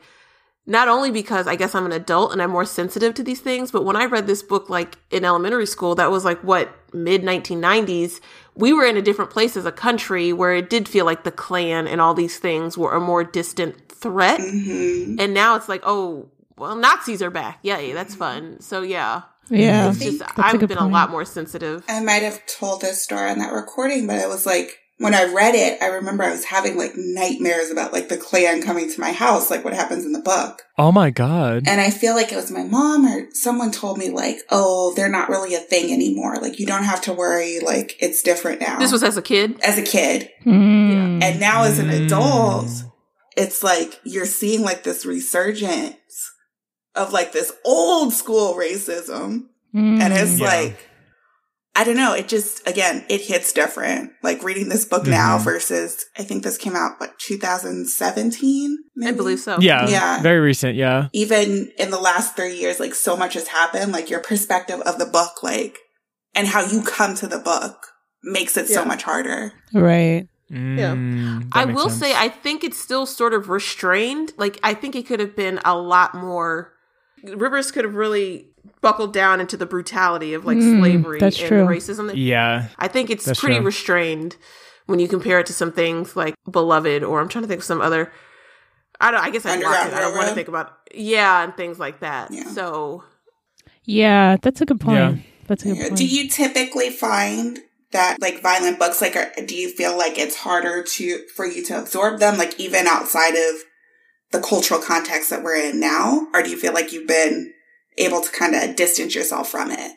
not 0.67 0.89
only 0.89 1.11
because 1.11 1.47
I 1.47 1.57
guess 1.57 1.75
I'm 1.75 1.87
an 1.87 1.93
adult 1.93 2.33
and 2.33 2.41
I'm 2.43 2.51
more 2.51 2.65
sensitive 2.67 3.15
to 3.15 3.23
these 3.23 3.41
things, 3.41 3.71
but 3.73 3.85
when 3.85 3.97
I 3.97 4.05
read 4.05 4.27
this 4.27 4.43
book 4.43 4.69
like 4.71 4.97
in 5.11 5.25
elementary 5.25 5.67
school, 5.67 5.95
that 5.97 6.11
was 6.11 6.25
like 6.25 6.41
what 6.45 6.69
mid 6.93 7.23
1990s. 7.23 8.21
We 8.55 8.73
were 8.73 8.85
in 8.85 8.97
a 8.97 9.03
different 9.03 9.31
place 9.31 9.57
as 9.57 9.65
a 9.65 9.73
country 9.73 10.33
where 10.33 10.55
it 10.55 10.69
did 10.69 10.89
feel 10.89 11.05
like 11.05 11.25
the 11.25 11.31
Klan 11.31 11.87
and 11.87 12.01
all 12.01 12.15
these 12.15 12.39
things 12.39 12.77
were 12.77 12.95
a 12.95 13.01
more 13.01 13.25
distant 13.25 13.89
threat. 13.89 14.41
Mm-hmm. 14.41 15.21
And 15.21 15.35
now 15.35 15.57
it's 15.57 15.69
like, 15.69 15.83
oh, 15.85 16.29
well, 16.57 16.77
Nazis 16.77 17.23
are 17.23 17.31
back. 17.31 17.59
Yay, 17.63 17.93
that's 17.93 18.15
fun. 18.15 18.61
So 18.61 18.83
yeah, 18.83 19.23
yeah, 19.49 19.89
it's 19.91 19.99
just 19.99 20.19
That's 20.21 20.39
a 20.39 20.47
I've 20.47 20.61
good 20.61 20.69
been 20.69 20.79
a 20.79 20.87
lot 20.87 21.11
more 21.11 21.25
sensitive. 21.25 21.85
I 21.89 22.01
might 22.01 22.23
have 22.23 22.45
told 22.47 22.83
this 22.83 23.03
story 23.03 23.31
on 23.31 23.39
that 23.39 23.53
recording, 23.53 24.07
but 24.07 24.19
it 24.19 24.29
was 24.29 24.47
like 24.47 24.79
when 25.01 25.15
I 25.15 25.25
read 25.33 25.55
it, 25.55 25.81
I 25.83 25.87
remember 25.87 26.23
I 26.25 26.31
was 26.31 26.45
having 26.45 26.77
like 26.77 26.93
nightmares 26.95 27.71
about 27.71 27.93
like 27.93 28.09
the 28.11 28.17
Klan 28.19 28.63
coming 28.63 28.91
to 28.93 29.01
my 29.01 29.13
house, 29.13 29.51
like 29.51 29.65
what 29.65 29.73
happens 29.73 30.05
in 30.05 30.13
the 30.13 30.21
book. 30.21 30.63
Oh 30.77 30.93
my 30.93 31.09
god! 31.11 31.65
And 31.67 31.81
I 31.81 31.89
feel 31.91 32.15
like 32.15 32.31
it 32.33 32.37
was 32.37 32.51
my 32.51 32.65
mom 32.65 33.07
or 33.07 33.29
someone 33.33 33.71
told 33.73 33.97
me 33.99 34.11
like, 34.11 34.41
oh, 34.51 34.93
they're 34.95 35.09
not 35.09 35.31
really 35.31 35.55
a 35.55 35.59
thing 35.61 35.91
anymore. 35.93 36.37
Like 36.37 36.59
you 36.61 36.67
don't 36.67 36.85
have 36.85 37.01
to 37.03 37.13
worry. 37.15 37.61
Like 37.61 37.97
it's 37.99 38.23
different 38.23 38.61
now. 38.61 38.79
This 38.79 38.93
was 38.93 39.03
as 39.03 39.17
a 39.17 39.23
kid. 39.23 39.59
as 39.63 39.79
a 39.79 39.83
kid. 39.83 40.29
Mm. 40.45 41.23
And 41.23 41.41
now 41.41 41.65
as 41.65 41.79
an 41.79 41.89
Mm. 41.89 42.05
adult, 42.05 42.69
it's 43.39 43.63
like 43.63 43.99
you're 44.05 44.27
seeing 44.27 44.63
like 44.63 44.83
this 44.83 45.07
resurgence 45.07 45.97
of 46.95 47.13
like 47.13 47.33
this 47.33 47.53
old 47.65 48.13
school 48.13 48.55
racism. 48.55 49.47
Mm. 49.75 50.01
And 50.01 50.13
it's 50.13 50.39
Yeah. 50.39 50.47
like, 50.47 50.77
I 51.77 51.85
don't 51.85 51.97
know. 51.97 52.13
It 52.15 52.27
just, 52.29 52.67
again, 52.67 53.05
it 53.09 53.21
hits 53.21 53.53
different. 53.53 54.11
Like 54.23 54.43
reading 54.43 54.69
this 54.69 54.85
book 54.85 55.07
now 55.07 55.39
Mhm. 55.39 55.45
versus, 55.45 56.05
I 56.19 56.25
think 56.25 56.43
this 56.43 56.59
came 56.59 56.75
out, 56.75 56.95
what, 56.99 57.19
2017? 57.19 58.77
I 59.05 59.13
believe 59.13 59.39
so. 59.41 59.57
yeah, 59.61 59.89
Yeah. 59.89 60.21
very 60.21 60.41
recent. 60.41 60.75
Yeah, 60.77 61.09
Even 61.13 61.71
in 61.79 61.91
the 61.91 61.99
last 62.01 62.37
three 62.37 62.55
years, 62.57 62.81
like 62.81 62.95
so 62.95 63.17
much 63.17 63.35
has 63.35 63.49
happened. 63.49 63.93
Like 63.93 64.11
your 64.11 64.21
perspective 64.21 64.81
of 64.81 64.99
the 64.99 65.07
book, 65.07 65.43
like, 65.43 65.79
and 66.35 66.49
how 66.49 66.61
you 66.65 66.83
come 66.83 67.15
to 67.17 67.27
the 67.27 67.39
book 67.39 67.77
makes 68.23 68.57
it 68.57 68.69
so 68.69 68.85
much 68.85 69.03
harder. 69.05 69.53
right. 69.73 70.27
Mm, 70.53 71.43
that 71.45 71.47
I 71.53 71.65
will 71.67 71.89
sense. 71.89 72.01
say, 72.01 72.13
I 72.13 72.29
think 72.29 72.65
it's 72.65 72.77
still 72.77 73.07
sort 73.07 73.33
of 73.35 73.49
restrained. 73.49 74.33
Like, 74.37 74.59
I 74.65 74.75
think 74.75 74.97
it 74.97 75.07
could 75.07 75.21
have 75.21 75.37
been 75.37 75.61
a 75.65 75.79
lot 75.79 76.13
more. 76.13 76.73
Rivers 77.23 77.71
could 77.71 77.85
have 77.85 77.95
really 77.95 78.49
buckled 78.81 79.13
down 79.13 79.41
into 79.41 79.57
the 79.57 79.67
brutality 79.67 80.35
of 80.35 80.45
like 80.45 80.57
Mm, 80.59 80.79
slavery 80.81 81.19
that's 81.21 81.39
and 81.39 81.49
true. 81.49 81.65
racism. 81.67 82.07
that- 82.09 82.17
yeah, 82.17 82.69
I 82.79 82.89
think 82.89 83.11
it's 83.11 83.25
That's 83.25 83.41
pretty 83.41 83.57
true. 83.57 83.67
restrained 83.67 84.37
when 84.87 84.99
you 84.99 85.09
compare 85.09 85.39
it 85.41 85.47
to 85.47 85.53
some 85.53 85.73
things 85.73 86.17
like 86.17 86.35
Beloved, 86.51 87.03
or 87.05 87.21
I'm 87.21 87.29
trying 87.29 87.43
to 87.45 87.49
think 87.49 87.61
of 87.61 87.65
some 87.65 87.81
other. 87.81 88.11
I 89.01 89.11
don't. 89.11 89.21
I 89.23 89.31
guess 89.31 89.47
I 89.47 89.59
blocked 89.61 89.67
Underground 89.77 89.93
it. 89.93 89.97
I 89.97 90.01
don't 90.01 90.15
want 90.17 90.29
to 90.29 90.35
think 90.35 90.49
about. 90.49 90.73
Yeah, 90.95 91.43
and 91.45 91.57
things 91.57 91.79
like 91.79 92.01
that. 92.01 92.31
Yeah. 92.31 92.45
So 92.49 93.05
Yeah, 93.85 94.37
that's 94.43 94.61
a 94.61 94.67
good 94.67 94.81
point. 94.81 94.99
Yeah. 94.99 95.15
That's 95.47 95.65
a 95.65 95.69
good 95.69 95.79
point. 95.79 95.97
Do 95.97 96.07
you 96.07 96.29
typically 96.29 96.91
find 96.91 97.59
that 97.93 98.19
like 98.21 98.41
violent 98.43 98.79
books, 98.79 99.01
like, 99.01 99.17
are, 99.17 99.33
do 99.45 99.57
you 99.57 99.71
feel 99.71 99.97
like 99.97 100.19
it's 100.19 100.37
harder 100.37 100.83
to, 100.85 101.27
for 101.35 101.45
you 101.47 101.65
to 101.65 101.79
absorb 101.81 102.21
them, 102.21 102.37
like 102.39 102.59
even 102.61 102.87
outside 102.87 103.35
of 103.35 103.57
the 104.33 104.41
cultural 104.41 104.81
context 104.81 105.31
that 105.31 105.43
we're 105.43 105.57
in 105.57 105.81
now? 105.81 106.27
Or 106.35 106.43
do 106.43 106.51
you 106.51 106.57
feel 106.57 106.73
like 106.73 106.93
you've 106.93 107.09
been 107.09 107.53
able 107.99 108.21
to 108.21 108.31
kind 108.31 108.55
of 108.55 108.77
distance 108.77 109.15
yourself 109.15 109.51
from 109.51 109.71
it? 109.71 109.93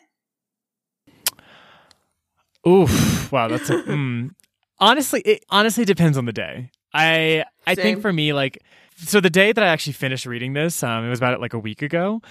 Oof! 2.66 3.30
Wow, 3.30 3.48
that's 3.48 3.68
a, 3.68 3.74
mm. 3.82 4.30
honestly. 4.78 5.20
It 5.22 5.44
honestly 5.50 5.84
depends 5.84 6.16
on 6.16 6.24
the 6.24 6.32
day. 6.32 6.70
I 6.92 7.44
I 7.66 7.74
Same. 7.74 7.82
think 7.82 8.00
for 8.00 8.12
me, 8.12 8.32
like, 8.32 8.62
so 8.96 9.20
the 9.20 9.30
day 9.30 9.52
that 9.52 9.62
I 9.62 9.66
actually 9.68 9.92
finished 9.94 10.24
reading 10.24 10.54
this, 10.54 10.82
um, 10.82 11.04
it 11.04 11.10
was 11.10 11.18
about 11.18 11.40
like 11.40 11.52
a 11.52 11.58
week 11.58 11.82
ago. 11.82 12.22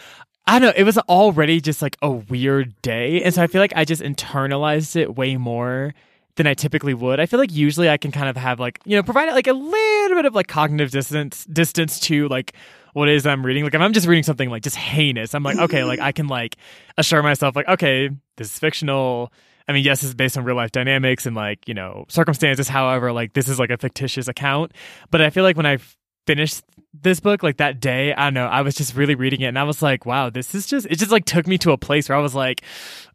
I 0.47 0.59
don't 0.59 0.69
know. 0.69 0.73
It 0.75 0.83
was 0.83 0.97
already 0.97 1.61
just 1.61 1.81
like 1.81 1.97
a 2.01 2.11
weird 2.11 2.81
day, 2.81 3.21
and 3.21 3.33
so 3.33 3.43
I 3.43 3.47
feel 3.47 3.61
like 3.61 3.73
I 3.75 3.85
just 3.85 4.01
internalized 4.01 4.95
it 4.95 5.15
way 5.15 5.37
more 5.37 5.93
than 6.35 6.47
I 6.47 6.53
typically 6.53 6.93
would. 6.93 7.19
I 7.19 7.25
feel 7.27 7.39
like 7.39 7.51
usually 7.51 7.89
I 7.89 7.97
can 7.97 8.11
kind 8.11 8.27
of 8.27 8.35
have 8.37 8.59
like 8.59 8.79
you 8.85 8.95
know 8.95 9.03
provide 9.03 9.31
like 9.33 9.47
a 9.47 9.53
little 9.53 10.17
bit 10.17 10.25
of 10.25 10.35
like 10.35 10.47
cognitive 10.47 10.91
distance 10.91 11.45
distance 11.45 11.99
to 12.01 12.27
like 12.27 12.53
what 12.93 13.09
it 13.09 13.15
is 13.15 13.25
I'm 13.25 13.45
reading. 13.45 13.63
Like 13.63 13.73
if 13.73 13.81
I'm 13.81 13.93
just 13.93 14.07
reading 14.07 14.23
something 14.23 14.49
like 14.49 14.63
just 14.63 14.75
heinous, 14.75 15.33
I'm 15.33 15.43
like 15.43 15.57
okay, 15.57 15.83
like 15.83 15.99
I 15.99 16.11
can 16.11 16.27
like 16.27 16.55
assure 16.97 17.21
myself 17.21 17.55
like 17.55 17.67
okay, 17.67 18.09
this 18.37 18.51
is 18.51 18.59
fictional. 18.59 19.31
I 19.67 19.71
mean, 19.71 19.83
yes, 19.83 20.03
it's 20.03 20.13
based 20.13 20.37
on 20.37 20.43
real 20.43 20.55
life 20.55 20.71
dynamics 20.71 21.25
and 21.25 21.35
like 21.35 21.67
you 21.67 21.73
know 21.73 22.05
circumstances. 22.07 22.67
However, 22.67 23.11
like 23.11 23.33
this 23.33 23.47
is 23.47 23.59
like 23.59 23.69
a 23.69 23.77
fictitious 23.77 24.27
account. 24.27 24.71
But 25.11 25.21
I 25.21 25.29
feel 25.29 25.43
like 25.43 25.57
when 25.57 25.65
I 25.65 25.77
finished 26.25 26.63
this 26.93 27.19
book 27.19 27.43
like 27.43 27.57
that 27.57 27.79
day. 27.79 28.13
I 28.13 28.25
don't 28.25 28.33
know. 28.35 28.45
I 28.45 28.61
was 28.61 28.75
just 28.75 28.95
really 28.95 29.15
reading 29.15 29.41
it 29.41 29.47
and 29.47 29.59
I 29.59 29.63
was 29.63 29.81
like, 29.81 30.05
wow, 30.05 30.29
this 30.29 30.53
is 30.53 30.67
just, 30.67 30.85
it 30.89 30.97
just 30.97 31.11
like 31.11 31.25
took 31.25 31.47
me 31.47 31.57
to 31.59 31.71
a 31.71 31.77
place 31.77 32.07
where 32.07 32.17
I 32.17 32.21
was 32.21 32.35
like, 32.35 32.61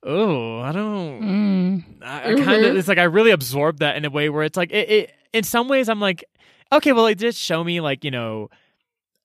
oh, 0.02 0.60
I 0.60 0.72
don't, 0.72 1.22
Mm. 1.22 1.84
I, 2.02 2.32
I 2.32 2.34
kind 2.42 2.64
of, 2.64 2.76
it's 2.76 2.88
like 2.88 2.98
I 2.98 3.04
really 3.04 3.30
absorbed 3.30 3.78
that 3.80 3.96
in 3.96 4.04
a 4.04 4.10
way 4.10 4.28
where 4.28 4.42
it's 4.42 4.56
like, 4.56 4.70
it, 4.72 4.90
it, 4.90 5.12
in 5.32 5.44
some 5.44 5.68
ways, 5.68 5.88
I'm 5.88 6.00
like, 6.00 6.24
okay, 6.72 6.92
well, 6.92 7.06
it 7.06 7.16
just 7.16 7.38
show 7.38 7.62
me 7.62 7.80
like, 7.80 8.04
you 8.04 8.10
know, 8.10 8.50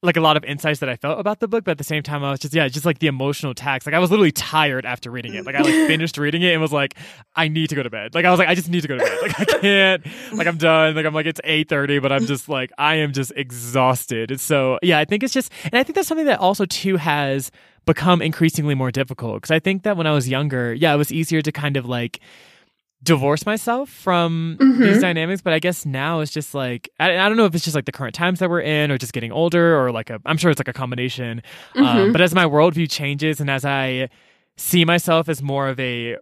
like 0.03 0.17
a 0.17 0.21
lot 0.21 0.35
of 0.35 0.43
insights 0.43 0.81
that 0.81 0.89
I 0.89 0.97
felt 0.97 1.19
about 1.19 1.39
the 1.39 1.47
book, 1.47 1.63
but 1.63 1.71
at 1.71 1.77
the 1.77 1.83
same 1.83 2.03
time, 2.03 2.23
I 2.23 2.31
was 2.31 2.41
just 2.41 2.53
yeah, 2.53 2.67
just 2.67 2.85
like 2.85 2.99
the 2.99 3.07
emotional 3.07 3.53
tax. 3.53 3.85
Like 3.85 3.95
I 3.95 3.99
was 3.99 4.11
literally 4.11 4.33
tired 4.33 4.85
after 4.85 5.09
reading 5.09 5.33
it. 5.33 5.45
Like 5.45 5.55
I 5.55 5.61
like 5.61 5.73
finished 5.87 6.17
reading 6.17 6.41
it 6.41 6.51
and 6.51 6.61
was 6.61 6.73
like, 6.73 6.95
I 7.35 7.47
need 7.47 7.69
to 7.69 7.75
go 7.75 7.81
to 7.81 7.89
bed. 7.89 8.13
Like 8.13 8.25
I 8.25 8.29
was 8.29 8.37
like, 8.37 8.49
I 8.49 8.55
just 8.55 8.69
need 8.69 8.81
to 8.81 8.87
go 8.87 8.97
to 8.97 9.03
bed. 9.03 9.17
Like 9.21 9.39
I 9.39 9.45
can't. 9.45 10.05
Like 10.33 10.47
I'm 10.47 10.57
done. 10.57 10.95
Like 10.95 11.05
I'm 11.05 11.13
like 11.13 11.25
it's 11.25 11.39
eight 11.45 11.69
thirty, 11.69 11.99
but 11.99 12.11
I'm 12.11 12.25
just 12.25 12.49
like 12.49 12.71
I 12.77 12.95
am 12.95 13.13
just 13.13 13.31
exhausted. 13.35 14.31
And 14.31 14.41
so 14.41 14.77
yeah, 14.83 14.99
I 14.99 15.05
think 15.05 15.23
it's 15.23 15.33
just, 15.33 15.51
and 15.63 15.75
I 15.75 15.83
think 15.83 15.95
that's 15.95 16.07
something 16.07 16.27
that 16.27 16.39
also 16.39 16.65
too 16.65 16.97
has 16.97 17.49
become 17.85 18.21
increasingly 18.21 18.75
more 18.75 18.91
difficult 18.91 19.35
because 19.35 19.51
I 19.51 19.59
think 19.59 19.83
that 19.83 19.95
when 19.95 20.05
I 20.05 20.11
was 20.11 20.27
younger, 20.27 20.73
yeah, 20.73 20.93
it 20.93 20.97
was 20.97 21.11
easier 21.11 21.41
to 21.41 21.51
kind 21.51 21.77
of 21.77 21.85
like 21.85 22.19
divorce 23.03 23.45
myself 23.45 23.89
from 23.89 24.55
these 24.79 25.01
dynamics 25.01 25.41
but 25.41 25.51
i 25.51 25.59
guess 25.59 25.85
now 25.85 26.21
it's 26.21 26.31
just 26.31 26.53
like 26.55 26.89
I, 27.01 27.17
I 27.19 27.27
don't 27.27 27.35
know 27.37 27.45
if 27.45 27.53
it's 27.53 27.63
just 27.65 27.75
like 27.75 27.83
the 27.85 27.91
current 27.91 28.15
times 28.15 28.39
that 28.39 28.49
we're 28.49 28.61
in 28.61 28.91
or 28.91 28.97
just 28.97 29.11
getting 29.11 29.31
older 29.31 29.77
or 29.77 29.91
like 29.91 30.09
a 30.09 30.21
i'm 30.25 30.37
sure 30.37 30.49
it's 30.49 30.59
like 30.59 30.69
a 30.69 30.73
combination 30.73 31.41
um, 31.75 32.13
but 32.13 32.21
as 32.21 32.33
my 32.33 32.45
worldview 32.45 32.89
changes 32.89 33.41
and 33.41 33.49
as 33.49 33.65
i 33.65 34.07
see 34.55 34.85
myself 34.85 35.27
as 35.27 35.41
more 35.41 35.67
of 35.67 35.79
a 35.81 36.17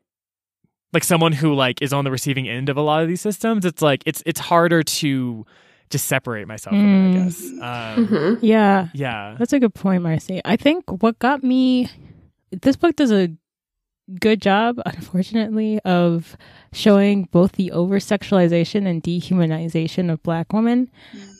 like 0.94 1.03
someone 1.03 1.32
who 1.34 1.53
like 1.53 1.82
is 1.82 1.94
on 1.94 2.03
the 2.03 2.12
receiving 2.12 2.49
end 2.49 2.68
of 2.68 2.78
a 2.78 2.82
lot 2.82 3.02
of 3.03 3.08
these 3.08 3.22
systems 3.22 3.64
it's 3.64 3.82
like 3.82 4.02
it's 4.08 4.24
it's 4.26 4.40
harder 4.40 4.82
to 4.82 5.45
just 5.91 6.08
separate 6.08 6.48
myself 6.48 6.76
from 6.76 6.86
it 6.86 7.06
i 7.06 7.10
Mm. 7.10 7.14
guess 7.26 7.41
um, 7.62 8.08
Mm-hmm. 8.08 8.45
Yeah, 8.45 8.88
yeah 8.94 9.36
that's 9.38 9.53
a 9.53 9.60
good 9.60 9.74
point, 9.76 10.02
Marcy. 10.03 10.41
I 10.45 10.56
think 10.56 10.86
what 11.03 11.20
got 11.20 11.44
me 11.44 11.90
this 12.52 12.76
book 12.76 12.95
does 12.95 13.12
a 13.12 13.30
good 14.20 14.41
job, 14.41 14.80
unfortunately, 14.86 15.80
of 15.82 16.36
showing 16.73 17.23
both 17.31 17.53
the 17.53 17.72
over 17.72 17.99
sexualization 17.99 18.88
and 18.88 19.03
dehumanization 19.03 20.11
of 20.11 20.23
black 20.23 20.53
women. 20.53 20.89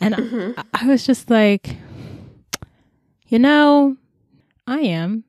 And 0.01 0.15
Mm-hmm. 0.15 0.59
I, 0.73 0.83
I 0.83 0.87
was 0.87 1.05
just 1.05 1.29
like, 1.29 1.75
you 3.27 3.39
know, 3.39 3.95
I 4.67 4.79
am 4.79 5.23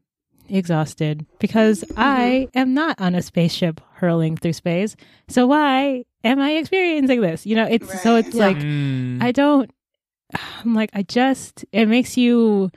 exhausted 0.48 1.24
because 1.38 1.84
I 1.96 2.48
am 2.54 2.74
not 2.74 3.00
on 3.00 3.14
a 3.14 3.22
spaceship 3.22 3.80
hurling 3.94 4.36
through 4.36 4.54
space. 4.54 4.96
So 5.28 5.46
why 5.46 6.04
am 6.24 6.40
I 6.40 6.52
experiencing 6.52 7.20
this? 7.20 7.46
You 7.46 7.56
know, 7.56 7.66
it's 7.66 8.02
so 8.02 8.14
Right. 8.14 8.26
it's 8.26 8.36
like 8.36 8.56
Mm. 8.58 9.22
I 9.22 9.30
don't. 9.32 9.70
I'm 10.64 10.74
like, 10.74 10.90
I 10.94 11.02
just, 11.02 11.64
it 11.72 11.86
makes 11.86 12.16
you, 12.16 12.70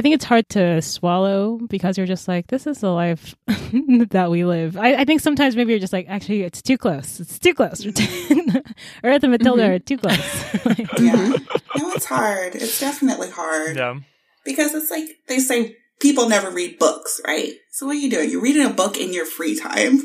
I 0.00 0.02
think 0.02 0.14
it's 0.14 0.24
hard 0.24 0.48
to 0.50 0.80
swallow 0.80 1.58
because 1.68 1.98
you're 1.98 2.06
just 2.06 2.26
like, 2.26 2.46
this 2.46 2.66
is 2.66 2.78
the 2.80 2.88
life 2.88 3.34
that 3.46 4.28
we 4.30 4.46
live. 4.46 4.78
I, 4.78 4.94
I 4.94 5.04
think 5.04 5.20
sometimes 5.20 5.56
maybe 5.56 5.72
you're 5.72 5.78
just 5.78 5.92
like, 5.92 6.06
actually, 6.08 6.40
it's 6.40 6.62
too 6.62 6.78
close. 6.78 7.20
It's 7.20 7.38
too 7.38 7.52
close. 7.52 7.84
Mm-hmm. 7.84 8.56
Earth 9.04 9.22
and 9.24 9.30
Matilda 9.30 9.74
are 9.74 9.78
too 9.78 9.98
close. 9.98 10.16
Like, 10.64 10.98
Yeah. 10.98 11.36
No, 11.76 11.90
it's 11.92 12.06
hard. 12.06 12.54
It's 12.54 12.80
definitely 12.80 13.28
hard. 13.28 13.76
yeah 13.76 14.00
Because 14.42 14.72
it's 14.74 14.90
like 14.90 15.04
they 15.28 15.38
say 15.38 15.76
people 16.00 16.30
never 16.30 16.50
read 16.50 16.78
books, 16.78 17.20
right? 17.26 17.52
So 17.70 17.84
what 17.84 17.96
are 17.96 17.98
you 17.98 18.08
doing? 18.08 18.30
You're 18.30 18.40
reading 18.40 18.64
a 18.64 18.70
book 18.70 18.96
in 18.96 19.12
your 19.12 19.26
free 19.26 19.54
time. 19.54 20.00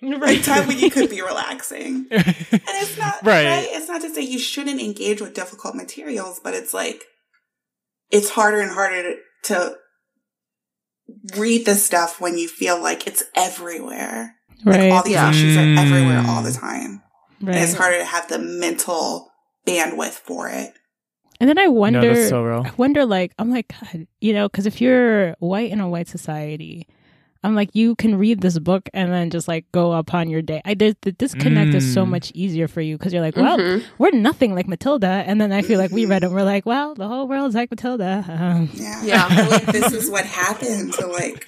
Like 0.00 0.42
time 0.42 0.66
when 0.68 0.78
you 0.78 0.88
could 0.90 1.10
be 1.10 1.20
relaxing. 1.20 2.06
And 2.10 2.24
it's 2.40 2.96
not 2.96 3.16
Right. 3.22 3.44
right. 3.44 3.68
It's 3.72 3.88
not 3.88 4.00
to 4.00 4.08
say 4.08 4.22
you 4.22 4.38
shouldn't 4.38 4.80
engage 4.80 5.20
with 5.20 5.34
difficult 5.34 5.74
materials, 5.74 6.40
but 6.42 6.54
it's 6.54 6.72
like 6.72 7.04
it's 8.10 8.30
harder 8.30 8.60
and 8.60 8.70
harder 8.70 9.02
to, 9.02 9.16
to 9.44 9.76
read 11.36 11.66
this 11.66 11.84
stuff 11.84 12.20
when 12.20 12.38
you 12.38 12.48
feel 12.48 12.80
like 12.80 13.06
it's 13.06 13.22
everywhere. 13.36 14.36
Like 14.64 14.92
all 14.92 15.02
these 15.02 15.12
Yeah. 15.14 15.30
issues 15.30 15.56
are 15.56 15.78
everywhere 15.78 16.22
Mm. 16.22 16.28
all 16.28 16.42
the 16.42 16.52
time. 16.52 17.02
And 17.40 17.56
it's 17.56 17.74
harder 17.74 17.98
to 17.98 18.04
have 18.04 18.28
the 18.28 18.38
mental 18.38 19.30
bandwidth 19.66 20.12
for 20.14 20.48
it. 20.48 20.72
And 21.40 21.48
then 21.48 21.58
I 21.58 21.68
wonder, 21.68 22.14
that's 22.14 22.28
so 22.30 22.62
I 22.64 22.72
wonder, 22.76 23.04
like, 23.04 23.32
I'm 23.38 23.50
like, 23.50 23.68
God, 23.68 24.06
you 24.20 24.32
know, 24.32 24.48
because 24.48 24.66
if 24.66 24.80
you're 24.80 25.34
white 25.40 25.70
in 25.70 25.80
a 25.80 25.88
white 25.88 26.08
society, 26.08 26.86
I'm 27.44 27.54
like, 27.54 27.70
you 27.74 27.94
can 27.94 28.16
read 28.16 28.40
this 28.40 28.58
book 28.58 28.88
and 28.94 29.12
then 29.12 29.28
just 29.30 29.46
like 29.46 29.70
go 29.70 29.92
upon 29.92 30.30
your 30.30 30.40
day. 30.42 30.62
I 30.64 30.72
did 30.74 30.96
the 31.02 31.12
disconnect 31.12 31.74
is 31.74 31.84
so 31.92 32.04
Mm. 32.04 32.08
much 32.10 32.32
easier 32.34 32.66
for 32.66 32.80
you 32.80 32.96
because 32.98 33.12
you're 33.12 33.22
like, 33.22 33.36
well, 33.36 33.58
Mhm. 33.58 33.84
we're 33.98 34.10
nothing 34.12 34.54
like 34.54 34.66
Matilda, 34.66 35.22
and 35.26 35.40
then 35.40 35.52
I 35.52 35.60
feel 35.62 35.78
like 35.78 35.90
we 35.92 36.06
read 36.06 36.22
it, 36.24 36.26
and 36.26 36.34
we're 36.34 36.42
like, 36.42 36.64
well, 36.66 36.94
the 36.94 37.06
whole 37.06 37.28
world's 37.28 37.54
like 37.54 37.70
Matilda. 37.70 38.24
Um, 38.28 38.70
Yeah. 38.72 39.02
Yeah. 39.04 39.26
I 39.30 39.36
feel 39.36 39.50
like 39.50 39.66
this 39.66 39.92
is 39.92 40.10
what 40.10 40.24
happened 40.42 40.94
to 40.94 41.06
like 41.06 41.46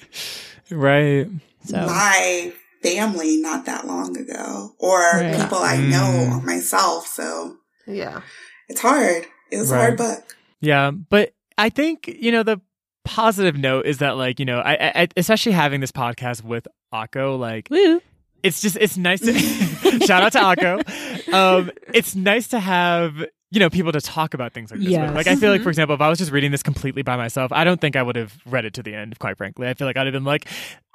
right 0.69 1.27
so 1.65 1.77
my 1.85 2.53
family 2.83 3.37
not 3.41 3.65
that 3.65 3.85
long 3.87 4.15
ago 4.17 4.75
or 4.79 4.99
Right. 5.15 5.35
people 5.35 5.57
I 5.57 5.77
Mm. 5.77 5.89
know 5.89 6.41
myself. 6.45 7.07
So 7.07 7.57
Yeah. 7.87 8.21
it's 8.69 8.81
hard. 8.81 9.25
It 9.51 9.57
was 9.57 9.71
a 9.71 9.75
hard 9.77 9.97
book. 9.97 10.35
Yeah, 10.61 10.91
but 10.91 11.33
I 11.57 11.69
think 11.69 12.07
you 12.19 12.31
know 12.31 12.43
the 12.43 12.61
positive 13.07 13.57
note 13.57 13.85
is 13.85 13.99
that 13.99 14.17
like 14.17 14.39
you 14.39 14.45
know 14.45 14.59
I, 14.59 14.91
I 15.03 15.07
especially 15.17 15.53
having 15.53 15.79
this 15.79 15.91
podcast 15.91 16.43
with 16.43 16.67
Akko 16.93 17.39
like 17.39 17.67
woo. 17.69 18.01
it's 18.43 18.61
just 18.61 18.77
it's 18.77 18.97
nice 18.97 19.21
to 19.21 19.33
shout 20.05 20.23
out 20.23 20.31
to 20.33 20.39
Akko. 20.39 21.33
Um, 21.33 21.71
it's 21.93 22.15
nice 22.15 22.49
to 22.49 22.59
have 22.59 23.25
you 23.51 23.59
know 23.59 23.69
people 23.69 23.91
to 23.91 24.01
talk 24.01 24.33
about 24.33 24.53
things 24.53 24.71
like 24.71 24.79
this. 24.79 24.89
Yes. 24.89 25.07
With. 25.07 25.15
Like 25.15 25.27
I 25.27 25.35
feel 25.35 25.51
like 25.51 25.61
for 25.61 25.69
example, 25.69 25.95
if 25.95 26.01
I 26.01 26.09
was 26.09 26.19
just 26.19 26.31
reading 26.31 26.51
this 26.51 26.63
completely 26.63 27.01
by 27.01 27.15
myself, 27.15 27.51
I 27.51 27.63
don't 27.63 27.79
think 27.79 27.95
I 27.95 28.03
would 28.03 28.15
have 28.15 28.33
read 28.45 28.65
it 28.65 28.73
to 28.75 28.83
the 28.83 28.93
end. 28.93 29.17
Quite 29.19 29.37
frankly, 29.37 29.67
I 29.67 29.73
feel 29.73 29.87
like 29.87 29.97
I'd 29.97 30.07
have 30.07 30.13
been 30.13 30.25
like. 30.25 30.47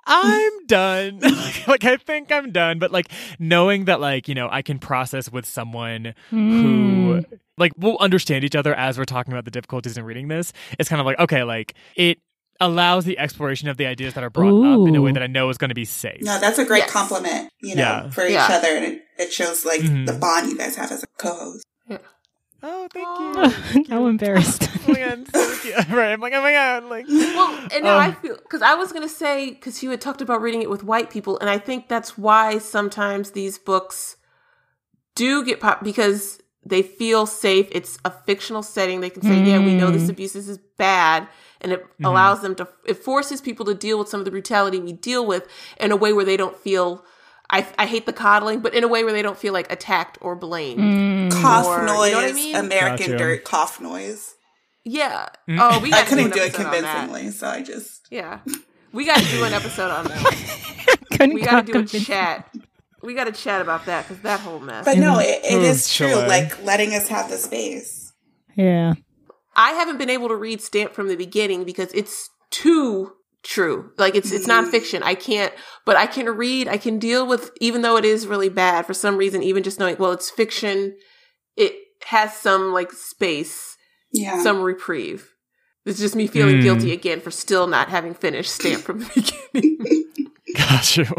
I'm 0.06 0.66
done. 0.66 1.20
like 1.66 1.84
I 1.84 1.96
think 1.96 2.32
I'm 2.32 2.50
done, 2.52 2.78
but 2.78 2.90
like 2.92 3.06
knowing 3.38 3.84
that 3.86 4.00
like, 4.00 4.28
you 4.28 4.34
know, 4.34 4.48
I 4.50 4.62
can 4.62 4.78
process 4.78 5.30
with 5.30 5.46
someone 5.46 6.14
who 6.30 7.02
Mm. 7.22 7.24
like 7.58 7.72
we'll 7.76 7.98
understand 8.00 8.44
each 8.44 8.56
other 8.56 8.74
as 8.74 8.96
we're 8.98 9.04
talking 9.04 9.32
about 9.32 9.44
the 9.44 9.50
difficulties 9.50 9.96
in 9.98 10.04
reading 10.04 10.28
this. 10.28 10.52
It's 10.78 10.88
kind 10.88 11.00
of 11.00 11.06
like 11.06 11.18
okay, 11.18 11.42
like 11.44 11.74
it 11.96 12.18
allows 12.60 13.04
the 13.04 13.18
exploration 13.18 13.68
of 13.68 13.76
the 13.76 13.86
ideas 13.86 14.14
that 14.14 14.22
are 14.22 14.30
brought 14.30 14.62
up 14.64 14.86
in 14.88 14.94
a 14.94 15.02
way 15.02 15.10
that 15.12 15.22
I 15.22 15.26
know 15.26 15.48
is 15.50 15.58
going 15.58 15.70
to 15.70 15.74
be 15.74 15.84
safe. 15.84 16.22
No, 16.22 16.38
that's 16.38 16.58
a 16.58 16.64
great 16.64 16.84
Yes. 16.84 16.92
compliment, 16.92 17.50
you 17.60 17.74
know, 17.74 17.82
Yeah. 17.82 18.10
for 18.10 18.24
each 18.24 18.32
Yeah. 18.32 18.46
other. 18.50 18.68
And 18.68 18.84
it, 18.84 19.02
it 19.18 19.32
shows 19.32 19.64
like 19.64 19.80
Mhm. 19.80 20.06
the 20.06 20.12
bond 20.12 20.48
you 20.50 20.56
guys 20.56 20.76
have 20.76 20.92
as 20.92 21.02
a 21.02 21.06
co-host. 21.18 21.64
Oh, 22.62 22.88
thank 22.92 23.06
Aw. 23.08 23.72
you. 23.74 23.84
How 23.88 24.06
embarrassed. 24.06 24.68
oh 24.86 24.92
my 24.92 24.98
god, 25.00 25.26
so 25.28 25.56
cute. 25.56 25.74
right? 25.90 26.12
I'm 26.12 26.20
like, 26.20 26.32
oh 26.32 26.42
my 26.42 26.52
god, 26.52 26.84
like. 26.84 27.06
Well, 27.08 27.68
and 27.74 27.84
now 27.84 27.96
Um, 27.96 28.00
I 28.00 28.12
feel 28.12 28.36
because 28.36 28.62
I 28.62 28.74
was 28.74 28.92
gonna 28.92 29.08
say 29.08 29.50
because 29.50 29.82
you 29.82 29.90
had 29.90 30.00
talked 30.00 30.20
about 30.20 30.40
reading 30.40 30.62
it 30.62 30.70
with 30.70 30.84
white 30.84 31.10
people, 31.10 31.38
and 31.40 31.50
I 31.50 31.58
think 31.58 31.88
that's 31.88 32.16
why 32.16 32.58
sometimes 32.58 33.32
these 33.32 33.58
books 33.58 34.16
do 35.14 35.44
get 35.44 35.60
pop 35.60 35.82
because 35.82 36.40
they 36.64 36.82
feel 36.82 37.26
safe. 37.26 37.66
It's 37.72 37.98
a 38.04 38.10
fictional 38.10 38.62
setting. 38.62 39.00
They 39.00 39.10
can 39.10 39.22
say, 39.22 39.42
"Yeah, 39.44 39.58
we 39.58 39.74
know 39.74 39.90
this 39.90 40.04
Mm. 40.06 40.10
abuse 40.10 40.32
this 40.34 40.48
is 40.48 40.58
bad," 40.78 41.26
and 41.60 41.72
it 41.72 41.84
allows 42.04 42.40
them 42.42 42.54
to. 42.56 42.68
It 42.86 43.02
forces 43.02 43.40
people 43.40 43.66
to 43.66 43.74
deal 43.74 43.98
with 43.98 44.08
some 44.08 44.20
of 44.20 44.24
the 44.24 44.30
brutality 44.30 44.78
we 44.78 44.92
deal 44.92 45.26
with 45.26 45.48
in 45.80 45.90
a 45.90 45.96
way 45.96 46.12
where 46.12 46.24
they 46.24 46.36
don't 46.36 46.56
feel. 46.56 47.04
I, 47.52 47.66
I 47.78 47.86
hate 47.86 48.06
the 48.06 48.12
coddling, 48.12 48.60
but 48.60 48.74
in 48.74 48.82
a 48.82 48.88
way 48.88 49.04
where 49.04 49.12
they 49.12 49.22
don't 49.22 49.38
feel 49.38 49.52
like 49.52 49.70
attacked 49.70 50.16
or 50.22 50.34
blamed. 50.34 50.80
Mm. 50.80 51.30
Cough 51.42 51.66
Or- 51.66 51.80
you 51.80 51.86
know 51.86 51.94
noise, 51.96 52.14
what 52.14 52.24
I 52.24 52.32
mean? 52.32 52.56
American 52.56 53.06
Gotcha. 53.12 53.18
dirt 53.18 53.44
cough 53.44 53.80
noise. 53.80 54.34
Yeah. 54.84 55.28
Mm. 55.48 55.58
Oh, 55.60 55.78
we 55.80 55.88
I 55.88 55.90
got 55.90 55.98
to 55.98 56.04
do 56.04 56.08
couldn't 56.08 56.24
an 56.24 56.30
do 56.32 56.40
it 56.40 56.48
episode 56.48 56.64
on 56.66 56.72
that. 56.72 56.94
convincingly, 57.06 57.30
so 57.32 57.46
I 57.48 57.62
just 57.62 58.06
Yeah. 58.10 58.40
We 58.92 59.04
got 59.06 59.18
to 59.18 59.24
do 59.30 59.44
an 59.44 59.52
episode 59.52 59.90
on 59.90 60.04
that. 60.06 60.98
Couldn't 61.12 61.34
We 61.34 61.42
got 61.42 61.66
to 61.66 61.72
do 61.72 61.78
a 61.78 61.82
convince- 61.82 62.06
chat. 62.06 62.48
We 63.02 63.14
got 63.14 63.24
to 63.24 63.32
chat 63.32 63.60
about 63.60 63.86
that 63.86 64.06
because 64.08 64.22
that 64.22 64.40
whole 64.40 64.60
mess. 64.60 64.84
But 64.84 64.96
no, 64.98 65.18
it, 65.18 65.40
it 65.44 65.56
Ugh, 65.56 65.62
is 65.62 65.92
true. 65.92 66.14
Like 66.14 66.62
letting 66.64 66.94
us 66.94 67.08
have 67.08 67.28
the 67.30 67.36
space. 67.36 68.12
Yeah. 68.56 68.94
I 69.56 69.72
haven't 69.72 69.98
been 69.98 70.10
able 70.10 70.28
to 70.28 70.36
read 70.36 70.60
Stamp 70.62 70.94
from 70.94 71.08
the 71.08 71.16
beginning 71.16 71.64
because 71.64 71.92
it's 71.94 72.30
too 72.50 73.12
true. 73.42 73.90
Like 73.98 74.14
it's 74.14 74.32
it's 74.32 74.46
Mm-hmm. 74.46 74.74
nonfiction. 74.74 75.02
I 75.02 75.14
can't, 75.14 75.52
but 75.84 75.96
I 75.96 76.06
can 76.06 76.26
read. 76.28 76.68
I 76.68 76.76
can 76.78 76.98
deal 76.98 77.26
with 77.26 77.50
even 77.60 77.82
though 77.82 77.96
it 77.96 78.04
is 78.04 78.26
really 78.26 78.48
bad 78.48 78.86
for 78.86 78.94
some 78.94 79.16
reason. 79.16 79.42
Even 79.42 79.62
just 79.62 79.78
knowing, 79.80 79.96
well, 79.98 80.12
it's 80.12 80.30
fiction. 80.30 80.96
It 81.56 81.74
has 82.06 82.36
some 82.36 82.72
like 82.72 82.92
space, 82.92 83.76
Yeah. 84.12 84.42
some 84.42 84.62
reprieve. 84.62 85.28
It's 85.84 85.98
just 85.98 86.14
me 86.16 86.26
feeling 86.28 86.56
Mm. 86.56 86.62
guilty 86.62 86.92
again 86.92 87.20
for 87.20 87.30
still 87.32 87.66
not 87.66 87.88
having 87.88 88.14
finished 88.14 88.52
Stamp 88.54 88.82
from 88.82 89.00
the 89.00 89.10
beginning. 89.52 90.30
Got 90.56 90.96
you. 90.96 91.06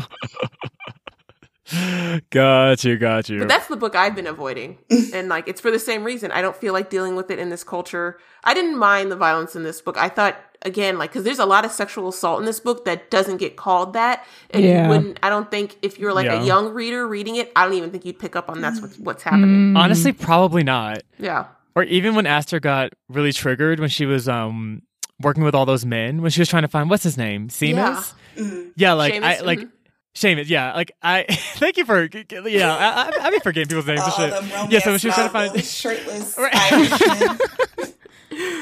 got 2.30 2.84
you. 2.84 2.98
Got 2.98 3.30
you. 3.30 3.40
But 3.40 3.48
that's 3.48 3.68
the 3.68 3.78
book 3.78 3.96
I've 3.96 4.16
been 4.16 4.28
avoiding. 4.28 4.78
and 5.14 5.30
like 5.30 5.48
it's 5.48 5.62
for 5.62 5.72
the 5.72 5.80
same 5.80 6.04
reason. 6.04 6.32
I 6.32 6.42
don't 6.42 6.56
feel 6.56 6.74
like 6.74 6.90
dealing 6.90 7.16
with 7.16 7.32
it 7.32 7.40
in 7.40 7.50
this 7.50 7.64
culture. 7.64 8.20
I 8.44 8.54
didn't 8.54 8.78
mind 8.78 9.12
the 9.12 9.16
violence 9.16 9.56
in 9.56 9.64
this 9.64 9.82
book. 9.82 9.98
I 9.98 10.10
thought 10.10 10.36
again, 10.64 10.98
like 10.98 11.12
cuz 11.14 11.24
there's 11.24 11.40
a 11.40 11.46
lot 11.46 11.66
of 11.66 11.72
sexual 11.72 12.10
assault 12.10 12.40
in 12.40 12.46
this 12.46 12.60
book 12.60 12.86
that 12.86 13.10
doesn't 13.10 13.38
get 13.38 13.56
called 13.56 13.94
that. 13.94 14.26
And 14.52 14.64
Yeah. 14.64 14.84
you 14.84 14.90
wouldn't 14.90 15.20
I 15.24 15.30
don't 15.30 15.50
think 15.50 15.78
if 15.82 15.98
you're 16.00 16.14
like 16.14 16.26
Yeah. 16.26 16.42
a 16.42 16.46
young 16.46 16.74
reader 16.74 17.08
reading 17.08 17.36
it, 17.38 17.52
I 17.56 17.64
don't 17.66 17.74
even 17.74 17.92
think 17.92 18.06
you'd 18.06 18.20
pick 18.20 18.36
up 18.36 18.50
on 18.50 18.62
that's 18.62 18.82
what's 18.82 18.98
what's 19.00 19.24
happening. 19.24 19.74
Mm. 19.74 19.78
Honestly, 19.78 20.12
probably 20.12 20.64
not. 20.64 21.04
Yeah. 21.18 21.46
Or 21.76 21.84
even 21.84 22.14
when 22.16 22.28
Aster 22.28 22.60
got 22.60 22.94
really 23.10 23.32
triggered 23.34 23.80
when 23.80 23.90
she 23.90 24.06
was 24.06 24.28
um 24.30 24.82
working 25.22 25.44
with 25.44 25.56
all 25.56 25.66
those 25.66 25.86
men 25.86 26.22
when 26.22 26.32
she 26.32 26.42
was 26.42 26.50
trying 26.50 26.64
to 26.64 26.68
find 26.68 26.90
what's 26.90 27.04
his 27.04 27.18
name 27.18 27.48
Seamus. 27.48 27.72
Yeah, 27.74 28.04
Mm. 28.44 28.72
Yeah, 28.76 28.94
like 28.94 29.14
Seamus, 29.14 29.24
I 29.24 29.40
like 29.42 29.60
mhm. 29.60 29.70
Seamus. 30.16 30.48
Yeah, 30.48 30.74
like 30.74 30.92
I 31.02 31.24
thank 31.30 31.78
you 31.78 31.86
for 31.86 32.08
yeah. 32.48 32.76
I, 32.76 33.10
I, 33.20 33.28
I 33.28 33.32
be 33.32 33.40
forgetting 33.40 33.68
people's 33.68 33.88
names 33.88 34.02
and 34.04 34.14
shit. 34.14 34.32
them 34.32 34.72
Yeah, 34.72 34.80
so 34.80 34.92
when 34.92 35.00
she 35.00 35.08
was 35.08 35.16
trying 35.16 35.28
to 35.28 35.34
find 35.34 35.64
shirtless 35.64 36.38
Right. 36.38 37.40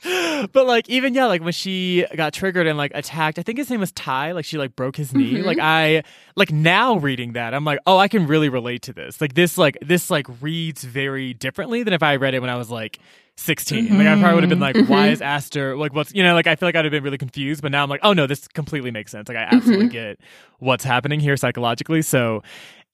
But 0.04 0.66
like 0.66 0.88
even 0.88 1.14
yeah, 1.14 1.26
like 1.26 1.44
when 1.44 1.52
she 1.52 2.04
got 2.16 2.32
triggered 2.32 2.66
and 2.66 2.76
like 2.76 2.90
attacked, 2.92 3.38
I 3.38 3.42
think 3.42 3.56
his 3.58 3.70
name 3.70 3.78
was 3.78 3.92
Ty. 3.92 4.32
Like 4.32 4.44
she 4.44 4.58
like 4.58 4.74
broke 4.74 4.96
his 4.96 5.14
knee. 5.14 5.34
Mhm. 5.34 5.44
Like 5.44 5.60
I 5.60 6.02
like 6.34 6.50
now 6.50 6.96
reading 6.96 7.34
that, 7.34 7.54
I'm 7.54 7.64
like, 7.64 7.78
oh, 7.86 7.98
I 7.98 8.08
can 8.08 8.26
really 8.26 8.48
relate 8.48 8.82
to 8.82 8.92
this. 8.92 9.20
Like 9.20 9.34
this, 9.34 9.56
like 9.56 9.78
this, 9.80 10.10
like 10.10 10.26
reads 10.40 10.82
very 10.82 11.34
differently 11.34 11.84
than 11.84 11.94
if 11.94 12.02
I 12.02 12.16
read 12.16 12.34
it 12.34 12.40
when 12.40 12.50
I 12.50 12.56
was 12.56 12.68
like 12.68 12.98
16. 13.36 13.96
Like 13.98 14.06
I 14.06 14.18
probably 14.18 14.34
would 14.34 14.42
have 14.44 14.50
been 14.50 14.60
like, 14.60 14.76
why 14.88 15.08
is 15.08 15.20
Aster 15.22 15.76
like 15.76 15.94
what's 15.94 16.14
you 16.14 16.22
know 16.22 16.34
like 16.34 16.46
I 16.46 16.54
feel 16.56 16.68
like 16.68 16.76
I'd 16.76 16.84
have 16.84 16.92
been 16.92 17.02
really 17.02 17.18
confused. 17.18 17.62
But 17.62 17.72
now 17.72 17.82
I'm 17.82 17.90
like, 17.90 18.00
oh 18.02 18.12
no, 18.12 18.26
this 18.26 18.46
completely 18.48 18.90
makes 18.90 19.10
sense. 19.10 19.28
Like 19.28 19.38
I 19.38 19.42
absolutely 19.50 19.88
get 19.88 20.18
what's 20.58 20.84
happening 20.84 21.20
here 21.20 21.36
psychologically. 21.36 22.02
So. 22.02 22.42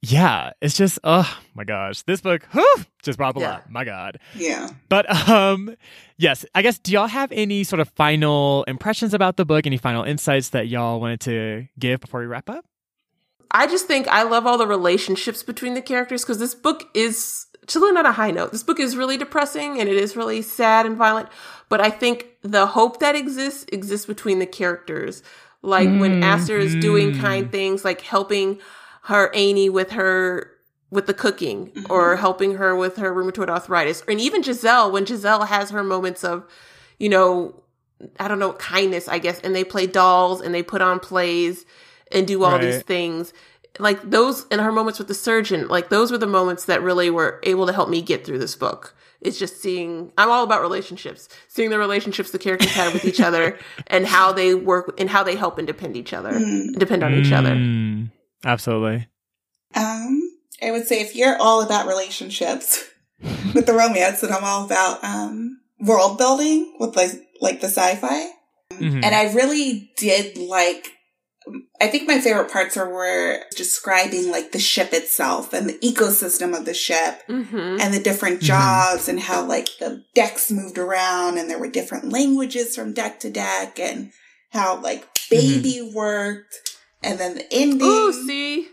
Yeah, 0.00 0.52
it's 0.62 0.76
just 0.76 1.00
oh 1.02 1.28
my 1.56 1.64
gosh, 1.64 2.02
this 2.02 2.20
book 2.20 2.46
whew, 2.52 2.74
just 3.02 3.18
brought 3.18 3.30
up 3.30 3.38
a 3.38 3.40
Yeah. 3.40 3.50
lot. 3.50 3.68
My 3.72 3.82
God, 3.82 4.20
yeah. 4.36 4.68
but 4.88 5.10
um 5.28 5.74
yes, 6.18 6.46
I 6.54 6.62
guess 6.62 6.78
do 6.78 6.92
y'all 6.92 7.08
have 7.08 7.32
any 7.32 7.64
sort 7.64 7.80
of 7.80 7.88
final 7.88 8.62
impressions 8.68 9.12
about 9.12 9.36
the 9.38 9.44
book? 9.44 9.66
Any 9.66 9.76
final 9.76 10.04
insights 10.04 10.50
that 10.50 10.68
y'all 10.68 11.00
wanted 11.00 11.18
to 11.22 11.66
give 11.80 11.98
before 11.98 12.20
we 12.20 12.26
wrap 12.26 12.48
up? 12.48 12.64
I 13.50 13.66
just 13.66 13.88
think 13.88 14.06
I 14.06 14.22
love 14.22 14.46
all 14.46 14.56
the 14.56 14.68
relationships 14.68 15.42
between 15.42 15.74
the 15.74 15.82
characters 15.82 16.22
because 16.22 16.38
this 16.38 16.54
book 16.54 16.84
is 16.94 17.46
to 17.68 17.80
learn 17.80 17.96
on 17.96 18.06
a 18.06 18.12
high 18.12 18.30
note. 18.30 18.52
This 18.52 18.62
book 18.62 18.80
is 18.80 18.96
really 18.96 19.16
depressing 19.16 19.80
and 19.80 19.88
it 19.88 19.96
is 19.96 20.16
really 20.16 20.42
sad 20.42 20.86
and 20.86 20.96
violent, 20.96 21.28
but 21.68 21.80
I 21.80 21.90
think 21.90 22.26
the 22.42 22.66
hope 22.66 23.00
that 23.00 23.14
exists 23.14 23.66
exists 23.72 24.06
between 24.06 24.38
the 24.38 24.46
characters. 24.46 25.22
Like 25.62 25.88
when 25.88 26.22
Aster 26.22 26.56
is 26.56 26.76
doing 26.76 27.12
Mm. 27.12 27.20
kind 27.20 27.52
things, 27.52 27.84
like 27.84 28.00
helping 28.00 28.58
her 29.02 29.34
Annie 29.34 29.68
with 29.68 29.90
her 29.92 30.52
with 30.90 31.06
the 31.06 31.14
cooking 31.14 31.70
or 31.90 32.16
helping 32.16 32.54
her 32.54 32.74
with 32.74 32.96
her 32.96 33.12
rheumatoid 33.12 33.50
arthritis, 33.50 34.02
and 34.08 34.20
even 34.20 34.42
Giselle 34.42 34.90
when 34.90 35.04
Giselle 35.04 35.44
has 35.44 35.70
her 35.70 35.84
moments 35.84 36.24
of, 36.24 36.44
you 36.98 37.08
know, 37.08 37.62
I 38.18 38.28
don't 38.28 38.38
know, 38.38 38.52
kindness, 38.54 39.08
I 39.08 39.18
guess, 39.18 39.40
and 39.40 39.54
they 39.54 39.64
play 39.64 39.86
dolls 39.86 40.40
and 40.40 40.54
they 40.54 40.62
put 40.62 40.80
on 40.80 41.00
plays 41.00 41.66
and 42.12 42.26
do 42.26 42.44
all 42.44 42.58
these 42.58 42.82
things. 42.82 43.32
Like 43.78 44.02
those 44.02 44.46
and 44.50 44.60
her 44.60 44.72
moments 44.72 44.98
with 44.98 45.08
the 45.08 45.14
surgeon, 45.14 45.68
like 45.68 45.88
those 45.88 46.10
were 46.10 46.18
the 46.18 46.26
moments 46.26 46.64
that 46.66 46.82
really 46.82 47.10
were 47.10 47.40
able 47.42 47.66
to 47.66 47.72
help 47.72 47.88
me 47.88 48.02
get 48.02 48.24
through 48.24 48.38
this 48.38 48.56
book. 48.56 48.94
It's 49.20 49.38
just 49.38 49.60
seeing 49.60 50.12
I'm 50.16 50.30
all 50.30 50.44
about 50.44 50.62
relationships. 50.62 51.28
Seeing 51.48 51.70
the 51.70 51.78
relationships 51.78 52.30
the 52.30 52.38
characters 52.38 52.70
have 52.72 52.92
with 52.92 53.04
each 53.04 53.20
other 53.20 53.58
and 53.88 54.06
how 54.06 54.32
they 54.32 54.54
work 54.54 54.94
and 54.98 55.10
how 55.10 55.22
they 55.24 55.34
help 55.36 55.58
and 55.58 55.66
depend 55.66 55.96
each 55.96 56.12
other. 56.12 56.32
Mm. 56.32 56.78
Depend 56.78 57.02
on 57.02 57.14
each 57.14 57.32
other. 57.32 57.50
Mm, 57.50 58.10
absolutely. 58.44 59.08
Um, 59.74 60.22
I 60.62 60.70
would 60.70 60.86
say 60.86 61.00
if 61.00 61.16
you're 61.16 61.36
all 61.36 61.62
about 61.62 61.86
relationships 61.86 62.84
with 63.54 63.66
the 63.66 63.74
romance, 63.74 64.22
and 64.22 64.32
I'm 64.32 64.44
all 64.44 64.64
about 64.64 65.02
um 65.02 65.60
world 65.80 66.18
building 66.18 66.74
with 66.78 66.96
like 66.96 67.10
like 67.40 67.60
the 67.60 67.68
sci-fi. 67.68 68.30
Mhm. 68.72 69.02
And 69.04 69.14
I 69.14 69.32
really 69.34 69.90
did 69.96 70.36
like. 70.36 70.92
I 71.80 71.86
think 71.88 72.06
my 72.08 72.20
favorite 72.20 72.50
parts 72.52 72.76
are 72.76 72.92
where 72.92 73.44
describing 73.56 74.30
like 74.30 74.52
the 74.52 74.58
ship 74.58 74.92
itself 74.92 75.52
and 75.52 75.68
the 75.68 75.78
ecosystem 75.78 76.56
of 76.56 76.64
the 76.64 76.74
ship 76.74 77.22
Mm-hmm. 77.28 77.80
and 77.80 77.94
the 77.94 78.00
different 78.00 78.40
Mhm. 78.40 78.44
jobs 78.44 79.08
and 79.08 79.20
how 79.20 79.44
like 79.44 79.68
the 79.78 80.02
decks 80.14 80.50
moved 80.50 80.78
around 80.78 81.38
and 81.38 81.48
there 81.50 81.58
were 81.58 81.68
different 81.70 82.10
languages 82.12 82.74
from 82.74 82.92
deck 82.92 83.20
to 83.20 83.30
deck 83.30 83.78
and 83.78 84.10
how 84.50 84.80
like 84.80 85.06
baby 85.30 85.90
worked 85.94 86.56
and 87.02 87.18
then 87.18 87.34
the 87.36 87.52
ending. 87.52 87.82
Ooh, 87.86 88.12
see? 88.26 88.68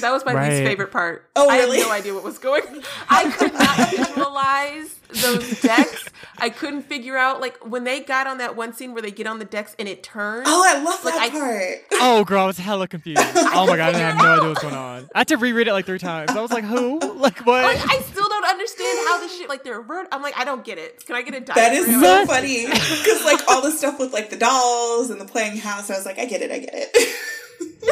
That 0.00 0.10
was 0.12 0.24
my 0.24 0.32
Right. 0.34 0.50
least 0.50 0.64
favorite 0.64 0.90
part. 0.90 1.28
Oh, 1.36 1.48
I 1.48 1.58
really? 1.58 1.78
have 1.78 1.88
no 1.88 1.92
idea 1.92 2.14
what 2.14 2.24
was 2.24 2.38
going 2.38 2.62
on. 2.66 2.82
I 3.08 3.30
could 3.30 3.52
not 3.52 3.90
visualize 3.90 4.94
those 5.22 5.60
decks. 5.60 6.08
I 6.38 6.50
couldn't 6.50 6.82
figure 6.82 7.16
out, 7.16 7.40
like, 7.40 7.56
when 7.68 7.84
they 7.84 8.00
got 8.00 8.26
on 8.26 8.38
that 8.38 8.56
one 8.56 8.72
scene 8.72 8.92
where 8.94 9.02
they 9.02 9.10
get 9.12 9.26
on 9.26 9.38
the 9.38 9.44
decks 9.44 9.76
and 9.78 9.86
it 9.88 10.02
turns. 10.02 10.46
Oh, 10.48 10.64
I 10.66 10.82
love 10.82 11.04
Like, 11.04 11.14
that 11.14 11.22
I- 11.22 11.30
part. 11.30 11.78
Oh, 12.06 12.24
girl, 12.24 12.42
I 12.42 12.46
was 12.46 12.58
hella 12.58 12.88
confused. 12.88 13.20
Oh 13.22 13.66
my 13.66 13.76
god, 13.76 13.94
I 13.94 13.98
had 13.98 14.16
no 14.18 14.24
idea 14.36 14.48
what's 14.48 14.62
going 14.62 14.74
on. 14.74 15.08
I 15.14 15.18
had 15.20 15.28
to 15.28 15.36
reread 15.36 15.68
it 15.68 15.72
like 15.72 15.86
three 15.86 15.98
times. 15.98 16.30
I 16.32 16.40
was 16.40 16.50
like, 16.52 16.64
who? 16.64 16.98
Like 17.24 17.38
what? 17.46 17.64
Like, 17.64 17.78
I 17.90 18.00
still 18.02 18.28
don't 18.28 18.44
understand 18.44 18.98
how 19.08 19.20
this 19.20 19.38
shit, 19.38 19.48
like, 19.48 19.64
they're 19.64 19.80
vert. 19.80 20.08
I'm 20.12 20.20
like, 20.20 20.36
I 20.36 20.44
don't 20.44 20.62
get 20.64 20.76
it. 20.78 21.06
Can 21.06 21.16
I 21.16 21.22
get 21.22 21.34
a 21.34 21.40
diagram? 21.40 21.54
That 21.56 21.72
is 21.74 21.86
so 22.00 22.26
funny 22.26 22.66
because 22.66 23.24
like 23.24 23.40
all 23.48 23.62
the 23.62 23.70
stuff 23.70 23.98
with 23.98 24.12
like 24.12 24.28
the 24.30 24.36
dolls 24.36 25.08
and 25.10 25.18
the 25.20 25.24
playing 25.24 25.56
house, 25.56 25.88
I 25.88 25.94
was 25.96 26.04
like, 26.04 26.18
I 26.18 26.26
get 26.26 26.42
it, 26.42 26.50
I 26.50 26.58
get 26.58 26.70
it. 26.74 27.16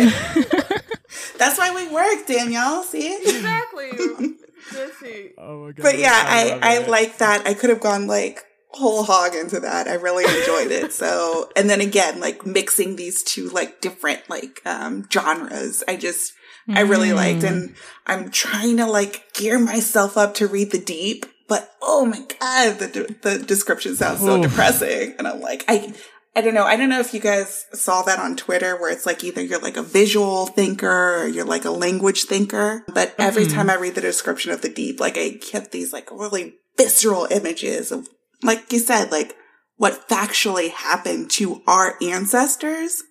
That's 1.38 1.58
why 1.58 1.74
we 1.74 1.92
work, 1.92 2.26
Danielle. 2.26 2.82
See? 2.82 3.14
Exactly. 3.14 3.90
Let's 4.74 5.02
oh 5.38 5.66
my 5.66 5.72
god. 5.72 5.82
But 5.82 5.98
yeah, 5.98 6.22
I 6.24 6.50
love 6.50 6.60
I 6.62 6.78
like 6.86 7.18
that. 7.18 7.46
I 7.46 7.54
could 7.54 7.70
have 7.70 7.80
gone 7.80 8.06
like 8.06 8.44
whole 8.68 9.02
hog 9.02 9.34
into 9.34 9.60
that. 9.60 9.88
I 9.88 9.94
really 9.94 10.24
enjoyed 10.24 10.70
it. 10.70 10.92
So, 10.92 11.50
and 11.56 11.68
then 11.68 11.80
again, 11.80 12.20
like 12.20 12.46
mixing 12.46 12.96
these 12.96 13.22
two 13.22 13.48
like 13.50 13.80
different 13.80 14.28
like 14.30 14.62
um 14.64 15.08
genres. 15.10 15.82
I 15.86 15.96
just 15.96 16.32
I 16.68 16.82
really 16.82 17.12
liked 17.12 17.42
and 17.42 17.74
I'm 18.06 18.30
trying 18.30 18.76
to 18.76 18.86
like 18.86 19.34
gear 19.34 19.58
myself 19.58 20.16
up 20.16 20.34
to 20.34 20.46
read 20.46 20.70
the 20.70 20.78
deep, 20.78 21.26
but 21.48 21.74
oh 21.82 22.04
my 22.04 22.24
god, 22.40 22.78
the 22.78 22.88
de- 22.88 23.14
the 23.14 23.44
description 23.44 23.96
sounds 23.96 24.20
so 24.20 24.38
Oof. 24.38 24.48
depressing 24.48 25.16
and 25.18 25.26
I'm 25.26 25.40
like 25.40 25.64
I 25.68 25.92
I 26.34 26.40
don't 26.40 26.54
know. 26.54 26.64
I 26.64 26.76
don't 26.76 26.88
know 26.88 27.00
if 27.00 27.12
you 27.12 27.20
guys 27.20 27.66
saw 27.74 28.02
that 28.02 28.18
on 28.18 28.36
Twitter 28.36 28.74
where 28.80 28.90
it's 28.90 29.04
like 29.04 29.22
either 29.22 29.42
you're 29.42 29.60
like 29.60 29.76
a 29.76 29.82
visual 29.82 30.46
thinker 30.46 31.22
or 31.22 31.26
you're 31.26 31.44
like 31.44 31.66
a 31.66 31.70
language 31.70 32.24
thinker. 32.24 32.84
But 32.88 33.14
every 33.18 33.44
Mhm. 33.44 33.52
time 33.52 33.68
I 33.70 33.74
read 33.74 33.94
the 33.94 34.00
description 34.00 34.50
of 34.50 34.62
the 34.62 34.70
deep, 34.70 34.98
like 34.98 35.18
I 35.18 35.28
get 35.52 35.72
these 35.72 35.92
like 35.92 36.10
really 36.10 36.54
visceral 36.78 37.26
images 37.30 37.92
of, 37.92 38.08
like 38.42 38.72
you 38.72 38.78
said, 38.78 39.12
like 39.12 39.36
what 39.76 40.08
factually 40.08 40.70
happened 40.70 41.30
to 41.32 41.62
our 41.66 41.98
ancestors. 42.02 43.02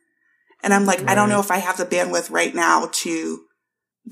And 0.64 0.74
I'm 0.74 0.86
like, 0.86 1.08
I 1.08 1.14
don't 1.14 1.30
know 1.30 1.40
if 1.40 1.52
I 1.52 1.58
have 1.58 1.78
the 1.78 1.86
bandwidth 1.86 2.32
right 2.32 2.56
now 2.56 2.90
to, 2.92 3.42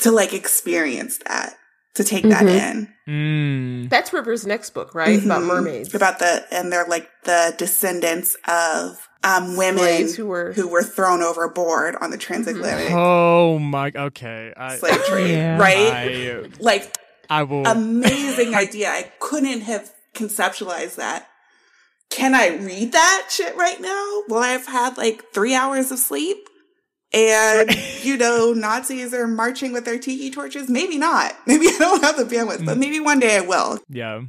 to 0.01 0.11
like 0.11 0.33
experience 0.33 1.17
that, 1.25 1.55
to 1.95 2.03
take 2.03 2.23
that 2.23 2.43
Mhm. 2.43 2.71
in. 3.07 3.85
Mm. 3.87 3.89
That's 3.89 4.13
River's 4.13 4.45
next 4.45 4.69
book, 4.71 4.93
right? 4.93 5.23
About 5.23 5.41
Mhm. 5.41 5.45
mermaids. 5.47 5.93
About 5.95 6.19
the, 6.19 6.45
and 6.51 6.71
they're 6.71 6.85
like 6.85 7.09
the 7.25 7.53
descendants 7.57 8.35
of, 8.47 9.07
um, 9.23 9.57
women 9.57 9.79
Slaves 9.83 10.15
who 10.15 10.27
were. 10.27 10.53
who 10.53 10.67
were 10.67 10.83
thrown 10.83 11.21
overboard 11.23 11.95
on 11.99 12.11
the 12.11 12.17
transatlantic 12.17 12.89
Oh 12.91 13.59
my. 13.59 13.91
Okay. 13.95 14.53
I. 14.55 14.77
slave 14.77 15.03
trade, 15.05 15.31
Yeah. 15.31 15.57
right? 15.57 15.91
I, 15.91 16.41
like 16.59 16.95
I 17.29 17.43
will. 17.43 17.65
amazing 17.65 18.53
idea. 18.65 18.89
I 18.89 19.11
couldn't 19.19 19.61
have 19.61 19.91
conceptualized 20.15 20.95
that. 20.95 21.27
Can 22.09 22.33
I 22.33 22.47
read 22.55 22.91
that 22.93 23.27
shit 23.29 23.55
right 23.55 23.79
now? 23.81 24.23
Will 24.27 24.39
I 24.39 24.49
have 24.49 24.65
had 24.67 24.97
like 24.97 25.23
three 25.33 25.53
hours 25.55 25.91
of 25.91 25.99
sleep? 25.99 26.37
And, 27.13 27.69
you 28.03 28.17
know, 28.17 28.53
Nazis 28.53 29.13
are 29.13 29.27
marching 29.27 29.73
with 29.73 29.85
their 29.85 29.97
tiki 29.97 30.29
torches? 30.29 30.69
Maybe 30.69 30.97
not. 30.97 31.33
Maybe 31.47 31.67
I 31.67 31.75
don't 31.79 32.03
have 32.03 32.17
the 32.17 32.23
bandwidth, 32.23 32.65
but 32.65 32.77
maybe 32.77 32.99
one 32.99 33.19
day 33.19 33.37
I 33.37 33.41
will. 33.41 33.79
yeah. 33.89 34.21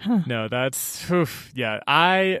Huh. 0.00 0.20
No, 0.26 0.46
that's. 0.48 1.10
Oof, 1.10 1.50
yeah. 1.54 1.80
I. 1.86 2.40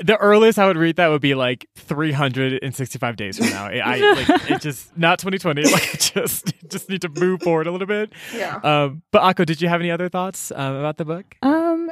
The 0.00 0.16
earliest 0.16 0.58
I 0.58 0.66
would 0.66 0.76
read 0.76 0.96
that 0.96 1.08
would 1.08 1.20
be 1.20 1.34
like 1.34 1.66
365 1.76 3.16
days 3.16 3.38
from 3.38 3.50
now. 3.50 3.66
I, 3.66 3.78
I 3.78 3.98
like 4.28 4.50
it 4.50 4.60
just 4.60 4.96
not 4.96 5.18
2020. 5.18 5.64
Like 5.64 5.82
I 5.82 5.96
just 5.96 6.52
just 6.68 6.88
need 6.88 7.02
to 7.02 7.08
move 7.08 7.42
forward 7.42 7.66
a 7.66 7.72
little 7.72 7.86
bit. 7.86 8.12
Yeah. 8.34 8.56
Um, 8.62 9.02
but 9.10 9.22
Akko, 9.22 9.44
did 9.44 9.60
you 9.60 9.68
have 9.68 9.80
any 9.80 9.90
other 9.90 10.08
thoughts 10.08 10.52
um, 10.54 10.76
about 10.76 10.98
the 10.98 11.04
book? 11.04 11.34
Um, 11.42 11.90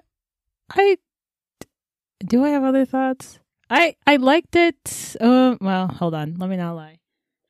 I 0.71 0.99
do. 2.25 2.45
I 2.45 2.51
have 2.51 2.63
other 2.65 2.85
thoughts. 2.85 3.40
I 3.71 3.95
I 4.07 4.17
liked 4.17 4.57
it. 4.57 5.17
Uh, 5.21 5.57
well, 5.61 5.89
hold 5.89 6.15
on. 6.15 6.35
Let 6.39 6.51
me 6.51 6.57
not 6.57 6.75
lie. 6.75 6.99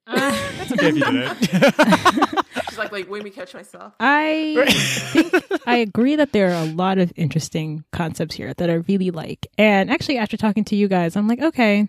Uh, 0.06 0.30
That's 0.58 0.72
okay 0.72 0.88
if 0.88 0.96
you 0.96 1.04
didn't. 1.04 1.38
She's 2.68 2.78
like, 2.78 2.92
like, 2.92 3.10
wait 3.10 3.24
me 3.24 3.30
catch 3.30 3.54
myself. 3.54 3.94
I 4.00 4.64
think 5.12 5.34
I 5.66 5.76
agree 5.76 6.16
that 6.16 6.32
there 6.32 6.50
are 6.50 6.62
a 6.62 6.66
lot 6.72 6.98
of 6.98 7.12
interesting 7.16 7.84
concepts 7.92 8.34
here 8.34 8.52
that 8.54 8.68
I 8.68 8.74
really 8.74 9.10
like. 9.10 9.46
And 9.56 9.90
actually, 9.90 10.18
after 10.18 10.36
talking 10.36 10.64
to 10.64 10.76
you 10.76 10.88
guys, 10.88 11.16
I'm 11.16 11.28
like, 11.28 11.40
okay, 11.40 11.88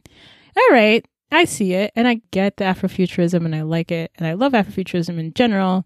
all 0.55 0.69
right, 0.71 1.05
I 1.31 1.45
see 1.45 1.73
it. 1.73 1.91
And 1.95 2.07
I 2.07 2.21
get 2.31 2.57
the 2.57 2.65
Afrofuturism 2.65 3.45
and 3.45 3.55
I 3.55 3.63
like 3.63 3.91
it. 3.91 4.11
And 4.15 4.27
I 4.27 4.33
love 4.33 4.53
Afrofuturism 4.53 5.17
in 5.19 5.33
general. 5.33 5.85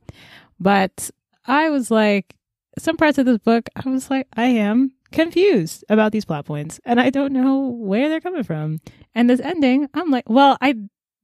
But 0.59 1.09
I 1.45 1.69
was 1.69 1.89
like, 1.91 2.35
some 2.77 2.97
parts 2.97 3.17
of 3.17 3.25
this 3.25 3.37
book, 3.37 3.69
I 3.75 3.89
was 3.89 4.09
like, 4.09 4.27
I 4.35 4.45
am 4.45 4.91
confused 5.15 5.83
about 5.89 6.11
these 6.11 6.25
plot 6.25 6.45
points 6.45 6.79
and 6.85 6.99
I 6.99 7.09
don't 7.09 7.33
know 7.33 7.67
where 7.67 8.09
they're 8.09 8.21
coming 8.21 8.43
from. 8.43 8.81
And 9.13 9.29
this 9.29 9.39
ending, 9.39 9.89
I'm 9.93 10.11
like, 10.11 10.29
well, 10.29 10.57
I 10.61 10.75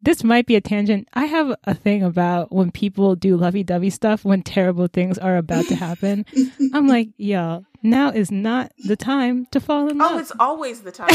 this 0.03 0.23
might 0.23 0.47
be 0.47 0.55
a 0.55 0.61
tangent. 0.61 1.07
I 1.13 1.25
have 1.25 1.55
a 1.65 1.75
thing 1.75 2.01
about 2.01 2.51
when 2.51 2.71
people 2.71 3.15
do 3.15 3.37
lovey 3.37 3.63
dovey 3.63 3.91
stuff 3.91 4.25
when 4.25 4.41
terrible 4.41 4.87
things 4.87 5.19
are 5.19 5.37
about 5.37 5.67
to 5.67 5.75
happen. 5.75 6.25
I'm 6.73 6.87
like, 6.87 7.09
yo, 7.17 7.65
now 7.83 8.09
is 8.09 8.31
not 8.31 8.71
the 8.85 8.95
time 8.95 9.45
to 9.51 9.59
fall 9.59 9.89
in 9.89 10.01
oh, 10.01 10.05
love. 10.05 10.13
Oh, 10.13 10.19
it's 10.19 10.31
always 10.39 10.81
the 10.81 10.91
time. 10.91 11.09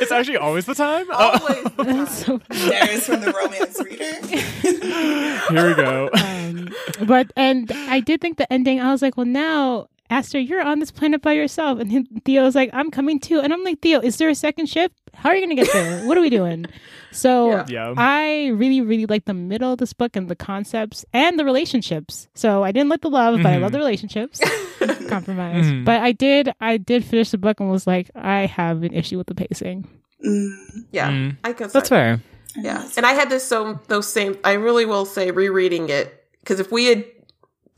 it's 0.00 0.12
actually 0.12 0.36
always 0.36 0.66
the 0.66 0.74
time. 0.74 1.06
Oh, 1.10 1.38
always 1.40 1.64
the 1.64 1.84
time. 1.84 2.06
So, 2.06 2.40
There's 2.48 3.06
from 3.06 3.20
the 3.20 3.32
romance 3.32 3.80
reader. 3.80 4.26
here 5.54 5.68
we 5.68 5.74
go. 5.74 6.10
Uh, 6.12 6.29
um, 6.50 6.68
but 7.06 7.32
and 7.36 7.70
I 7.72 8.00
did 8.00 8.20
think 8.20 8.38
the 8.38 8.50
ending. 8.52 8.80
I 8.80 8.90
was 8.92 9.02
like, 9.02 9.16
well, 9.16 9.26
now 9.26 9.88
Aster, 10.10 10.40
you're 10.40 10.60
on 10.62 10.80
this 10.80 10.90
planet 10.90 11.22
by 11.22 11.32
yourself, 11.34 11.78
and 11.78 11.90
him, 11.92 12.06
Theo's 12.24 12.54
like, 12.56 12.70
I'm 12.72 12.90
coming 12.90 13.20
too, 13.20 13.38
and 13.40 13.52
I'm 13.52 13.62
like, 13.62 13.80
Theo, 13.80 14.00
is 14.00 14.16
there 14.16 14.28
a 14.28 14.34
second 14.34 14.66
ship? 14.66 14.92
How 15.14 15.30
are 15.30 15.36
you 15.36 15.42
gonna 15.42 15.54
get 15.54 15.72
there? 15.72 16.06
what 16.06 16.16
are 16.18 16.20
we 16.20 16.30
doing? 16.30 16.66
So 17.12 17.50
Yeah. 17.50 17.66
Yeah. 17.68 17.94
I 17.96 18.48
really, 18.54 18.80
really 18.80 19.06
like 19.06 19.24
the 19.24 19.34
middle 19.34 19.72
of 19.72 19.78
this 19.78 19.92
book 19.92 20.14
and 20.14 20.28
the 20.28 20.36
concepts 20.36 21.04
and 21.12 21.40
the 21.40 21.44
relationships. 21.44 22.28
So 22.36 22.62
I 22.62 22.70
didn't 22.70 22.88
like 22.88 23.00
the 23.00 23.10
love, 23.10 23.42
but 23.42 23.50
I 23.52 23.56
love 23.56 23.72
the 23.72 23.78
relationships. 23.78 24.38
Compromise, 25.08 25.66
Mhm. 25.66 25.84
but 25.84 26.00
I 26.00 26.12
did, 26.12 26.52
I 26.60 26.76
did 26.76 27.04
finish 27.04 27.30
the 27.30 27.38
book 27.38 27.58
and 27.58 27.68
was 27.68 27.84
like, 27.84 28.10
I 28.14 28.46
have 28.46 28.84
an 28.84 28.92
issue 28.94 29.18
with 29.18 29.26
the 29.26 29.34
pacing. 29.34 29.88
Mm, 30.24 30.54
Yeah, 30.92 31.10
Mm. 31.10 31.36
I 31.42 31.52
can. 31.52 31.68
That's 31.72 31.88
fair. 31.88 32.20
Yeah, 32.56 32.86
and 32.96 33.04
I 33.04 33.12
had 33.14 33.28
this 33.28 33.44
so 33.44 33.80
those 33.88 34.06
same. 34.06 34.36
I 34.44 34.52
really 34.52 34.84
will 34.86 35.04
say 35.04 35.32
rereading 35.32 35.88
it 35.88 36.19
because 36.40 36.60
if 36.60 36.70
we 36.72 36.86
had 36.86 37.04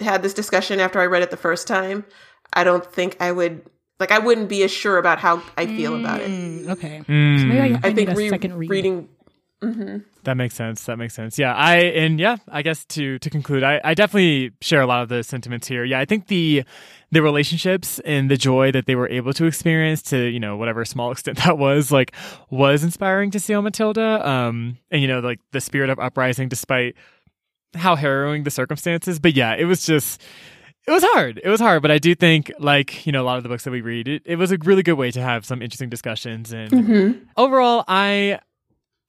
had 0.00 0.22
this 0.22 0.34
discussion 0.34 0.80
after 0.80 1.00
I 1.00 1.06
read 1.06 1.22
it 1.22 1.30
the 1.30 1.36
first 1.36 1.66
time, 1.66 2.04
I 2.52 2.64
don't 2.64 2.84
think 2.84 3.16
I 3.20 3.32
would 3.32 3.62
like. 4.00 4.10
I 4.10 4.18
wouldn't 4.18 4.48
be 4.48 4.62
as 4.62 4.70
sure 4.70 4.98
about 4.98 5.18
how 5.18 5.42
I 5.56 5.66
feel 5.66 5.94
about 5.98 6.20
it. 6.20 6.30
Mm, 6.30 6.68
okay. 6.70 7.02
Mm. 7.06 7.40
So 7.40 7.46
maybe 7.46 7.60
I, 7.60 7.64
I, 7.64 7.78
I 7.78 7.80
think 7.80 7.96
need 7.96 8.08
a 8.08 8.14
re- 8.14 8.28
second 8.28 8.54
read. 8.56 8.70
reading. 8.70 9.08
hmm 9.62 9.98
That 10.24 10.36
makes 10.36 10.54
sense. 10.54 10.84
That 10.84 10.96
makes 10.96 11.14
sense. 11.14 11.38
Yeah, 11.38 11.54
I 11.54 11.76
and 11.76 12.18
yeah, 12.18 12.36
I 12.48 12.62
guess 12.62 12.84
to 12.86 13.18
to 13.20 13.30
conclude, 13.30 13.62
I, 13.62 13.80
I 13.84 13.94
definitely 13.94 14.52
share 14.60 14.80
a 14.80 14.86
lot 14.86 15.02
of 15.02 15.08
the 15.08 15.22
sentiments 15.22 15.68
here. 15.68 15.84
Yeah, 15.84 16.00
I 16.00 16.04
think 16.04 16.26
the 16.26 16.64
the 17.12 17.22
relationships 17.22 18.00
and 18.06 18.30
the 18.30 18.36
joy 18.38 18.72
that 18.72 18.86
they 18.86 18.94
were 18.96 19.08
able 19.08 19.32
to 19.34 19.44
experience 19.44 20.02
to 20.02 20.18
you 20.18 20.40
know 20.40 20.56
whatever 20.56 20.84
small 20.84 21.12
extent 21.12 21.38
that 21.38 21.58
was 21.58 21.92
like 21.92 22.12
was 22.50 22.82
inspiring 22.82 23.30
to 23.32 23.40
see 23.40 23.54
on 23.54 23.64
Matilda. 23.64 24.28
Um, 24.28 24.78
and 24.90 25.00
you 25.00 25.08
know 25.08 25.20
like 25.20 25.40
the 25.52 25.60
spirit 25.60 25.90
of 25.90 25.98
uprising 25.98 26.48
despite 26.48 26.96
how 27.74 27.96
harrowing 27.96 28.44
the 28.44 28.50
circumstances. 28.50 29.18
But 29.18 29.34
yeah, 29.34 29.54
it 29.54 29.64
was 29.64 29.84
just. 29.86 30.20
It 30.84 30.90
was 30.90 31.04
hard. 31.04 31.40
It 31.44 31.48
was 31.48 31.60
hard, 31.60 31.80
but 31.80 31.92
I 31.92 31.98
do 31.98 32.12
think, 32.16 32.50
like 32.58 33.06
you 33.06 33.12
know, 33.12 33.22
a 33.22 33.26
lot 33.26 33.36
of 33.36 33.44
the 33.44 33.48
books 33.48 33.62
that 33.62 33.70
we 33.70 33.80
read, 33.82 34.08
it, 34.08 34.22
it 34.24 34.34
was 34.34 34.50
a 34.50 34.58
really 34.64 34.82
good 34.82 34.94
way 34.94 35.12
to 35.12 35.20
have 35.22 35.46
some 35.46 35.62
interesting 35.62 35.88
discussions. 35.90 36.52
And 36.52 36.70
Mm-hmm. 36.72 37.18
overall, 37.36 37.84
I 37.86 38.40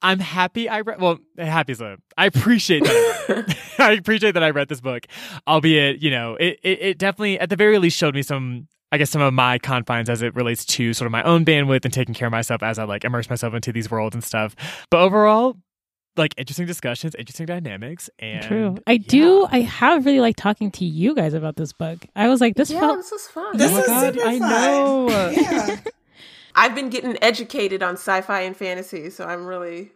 I'm 0.03 0.19
happy 0.19 0.69
I 0.69 0.81
read. 0.81 1.01
Well, 1.01 1.17
happy 1.37 1.71
is 1.71 1.81
a. 1.81 1.97
I 2.17 2.27
appreciate 2.27 2.83
that. 2.83 3.55
I. 3.79 3.83
I 3.89 3.91
appreciate 3.93 4.33
that 4.33 4.43
I 4.43 4.51
read 4.51 4.69
this 4.69 4.81
book, 4.81 5.07
albeit 5.47 6.01
you 6.03 6.11
know 6.11 6.35
it, 6.35 6.59
it. 6.61 6.79
It 6.81 6.97
definitely, 6.99 7.39
at 7.39 7.49
the 7.49 7.55
very 7.55 7.79
least, 7.79 7.97
showed 7.97 8.13
me 8.13 8.21
some. 8.21 8.67
I 8.91 8.97
guess 8.99 9.09
some 9.09 9.23
of 9.23 9.33
my 9.33 9.57
confines 9.57 10.07
as 10.07 10.21
it 10.21 10.35
relates 10.35 10.65
to 10.65 10.93
sort 10.93 11.07
of 11.07 11.11
my 11.11 11.23
own 11.23 11.43
bandwidth 11.43 11.83
and 11.85 11.91
taking 11.91 12.13
care 12.13 12.27
of 12.27 12.31
myself 12.31 12.61
as 12.61 12.77
I 12.77 12.83
like 12.83 13.03
immerse 13.03 13.27
myself 13.27 13.55
into 13.55 13.71
these 13.71 13.89
worlds 13.89 14.13
and 14.13 14.23
stuff. 14.23 14.55
But 14.91 14.99
overall, 14.99 15.57
like 16.17 16.33
interesting 16.37 16.65
discussions, 16.67 17.15
interesting 17.15 17.45
dynamics, 17.45 18.09
and 18.19 18.43
True. 18.43 18.77
I 18.87 18.97
do. 18.97 19.47
I 19.49 19.61
have 19.61 20.05
really 20.05 20.19
liked 20.19 20.37
talking 20.39 20.71
to 20.71 20.85
you 20.85 21.15
guys 21.15 21.33
about 21.33 21.55
this 21.55 21.73
book. 21.73 22.05
I 22.15 22.27
was 22.29 22.39
like, 22.41 22.55
this 22.55 22.69
Yeah, 22.69 22.79
felt 22.81 22.97
this 22.97 23.11
was 23.11 23.27
fun. 23.27 23.57
This 23.57 23.71
Oh 23.71 23.75
my 23.75 23.79
is 23.81 23.85
God, 23.87 24.13
super 24.15 24.27
I 24.27 24.39
fun. 24.39 24.49
know. 24.49 25.31
Yeah. 25.41 25.77
I've 26.55 26.75
been 26.75 26.89
getting 26.89 27.17
educated 27.23 27.81
on 27.81 27.95
sci-fi 27.95 28.41
and 28.41 28.55
fantasy, 28.55 29.09
so 29.09 29.25
I'm 29.25 29.45
really 29.47 29.91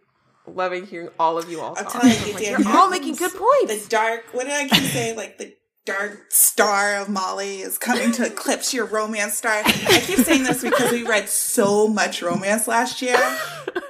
loving 0.48 0.88
hearing 0.88 1.10
all 1.19 1.38
of 1.38 1.49
you 1.52 1.61
all 1.61 1.76
I'm 1.77 1.84
talk. 1.85 2.02
telling 2.02 2.11
you, 2.27 2.34
like, 2.34 2.44
Dan, 2.44 2.60
You're 2.64 2.69
all 2.76 2.89
making 2.89 3.14
good 3.15 3.31
points. 3.34 3.84
The 3.84 3.89
dark, 3.89 4.23
what 4.31 4.45
did 4.45 4.53
I 4.53 4.68
keep 4.68 4.89
saying? 4.89 5.18
Like 5.18 5.38
the 5.38 5.53
dark 5.88 6.26
star 6.30 6.95
of 6.97 7.09
Molly 7.09 7.61
is 7.61 7.77
coming 7.77 8.11
to 8.14 8.26
eclipse 8.26 8.73
your 8.73 8.85
romance 8.85 9.35
star. 9.38 9.53
I 9.65 10.03
keep 10.05 10.19
saying 10.19 10.43
this 10.43 10.61
because 10.61 10.91
we 10.91 11.03
read 11.03 11.30
so 11.30 11.88
much 11.88 12.22
romance 12.22 12.68
last 12.68 13.01
year. 13.01 13.15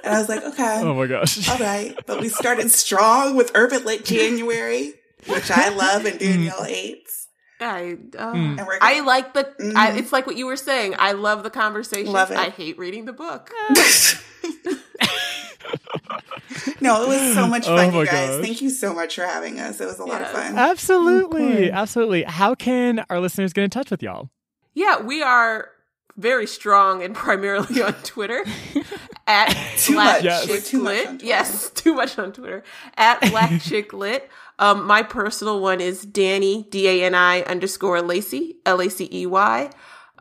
And 0.04 0.14
I 0.14 0.18
was 0.18 0.28
like, 0.28 0.42
okay, 0.44 0.80
Oh 0.82 0.94
my 0.94 1.06
gosh. 1.06 1.48
all 1.48 1.58
right. 1.58 1.94
But 2.06 2.20
we 2.20 2.28
started 2.28 2.70
strong 2.70 3.36
with 3.36 3.50
Urban 3.54 3.84
Lit 3.84 4.04
January, 4.04 4.94
which 5.26 5.50
I 5.50 5.68
love 5.70 6.04
and 6.06 6.18
Danielle 6.18 6.64
hates. 6.64 7.26
I 7.60 7.96
uh, 8.16 8.32
Mm. 8.34 8.78
I 8.80 9.00
like 9.00 9.34
the. 9.34 9.40
I, 9.76 9.90
Mhm. 9.90 9.98
it's 9.98 10.12
like 10.12 10.28
what 10.28 10.36
you 10.36 10.46
were 10.46 10.56
saying. 10.56 10.94
I 10.96 11.10
love 11.12 11.42
the 11.42 11.50
conversation. 11.50 12.12
Love 12.12 12.30
it. 12.30 12.38
I 12.38 12.50
hate 12.50 12.78
reading 12.78 13.04
the 13.04 13.12
book. 13.12 13.50
no, 16.80 17.02
it 17.02 17.08
was 17.08 17.34
so 17.34 17.46
much 17.46 17.64
Oh 17.66 17.76
fun, 17.76 17.92
my 17.92 18.00
you 18.00 18.06
guys. 18.06 18.30
gosh. 18.36 18.44
Thank 18.44 18.62
you 18.62 18.70
so 18.70 18.94
much 18.94 19.14
for 19.16 19.22
having 19.24 19.58
us. 19.60 19.80
It 19.80 19.86
was 19.86 19.98
a 19.98 20.04
lot 20.04 20.22
of 20.22 20.28
fun. 20.28 20.56
Absolutely, 20.56 21.68
Of 21.68 21.74
absolutely. 21.74 22.22
How 22.24 22.54
can 22.54 23.04
our 23.10 23.20
listeners 23.20 23.52
get 23.52 23.64
in 23.64 23.70
touch 23.70 23.90
with 23.90 24.02
y'all? 24.02 24.30
Yeah, 24.74 25.00
we 25.00 25.22
are 25.22 25.70
very 26.16 26.46
strong 26.46 27.02
and 27.02 27.14
primarily 27.14 27.82
on 27.82 27.94
Twitter 28.04 28.44
at 29.26 29.52
Too 29.78 29.94
Black 29.94 30.16
much. 30.16 30.24
Yes. 30.24 30.46
Chick 30.46 30.64
Too 30.64 30.78
much 30.78 30.94
on 30.94 30.96
Lit. 30.96 31.08
Twitter. 31.10 31.26
Yes, 31.26 31.70
too 31.70 31.94
much 31.94 32.18
on 32.18 32.32
Twitter 32.32 32.64
at 32.96 33.20
Black 33.30 33.60
Chick 33.62 33.92
Lit. 33.92 34.28
Um, 34.58 34.86
my 34.86 35.02
personal 35.02 35.60
one 35.60 35.80
is 35.80 36.02
Danny 36.02 36.64
D 36.70 36.88
A 36.88 37.04
N 37.04 37.14
I 37.14 37.42
underscore 37.42 38.02
Lacey 38.02 38.56
L 38.66 38.80
A 38.80 38.88
C 38.88 39.08
E 39.12 39.26
Y. 39.26 39.70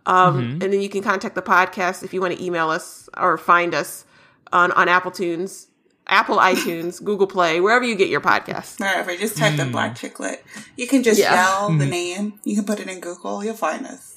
Um, 0.06 0.38
Mhm. 0.60 0.64
and 0.64 0.74
then 0.74 0.80
you 0.82 0.88
can 0.90 1.02
contact 1.04 1.36
the 1.36 1.42
podcast 1.42 2.02
if 2.04 2.14
you 2.14 2.22
want 2.22 2.34
to 2.38 2.42
email 2.44 2.70
us 2.70 3.10
or 3.18 3.38
find 3.38 3.74
us 3.76 4.06
on 4.54 4.72
on 4.74 4.88
Apple 4.90 5.12
Tunes, 5.12 5.68
Apple 6.08 6.38
iTunes, 6.38 7.04
Google 7.04 7.28
Play, 7.28 7.60
wherever 7.60 7.84
you 7.86 7.96
get 7.96 8.10
your 8.10 8.22
podcasts. 8.22 8.80
Wherever, 8.80 9.16
just 9.16 9.38
type 9.38 9.54
Hmm. 9.56 9.62
in 9.62 9.72
Black 9.72 9.96
Chick 9.96 10.20
Lit. 10.20 10.44
You 10.76 10.88
can 10.88 11.04
just 11.04 11.20
Yeah. 11.20 11.34
yell 11.36 11.70
the 11.70 11.86
Mhm. 11.86 11.90
name. 11.90 12.40
You 12.44 12.56
can 12.56 12.66
put 12.66 12.80
it 12.80 12.88
in 12.88 13.00
Google. 13.00 13.44
You'll 13.44 13.56
find 13.56 13.86
us. 13.86 14.14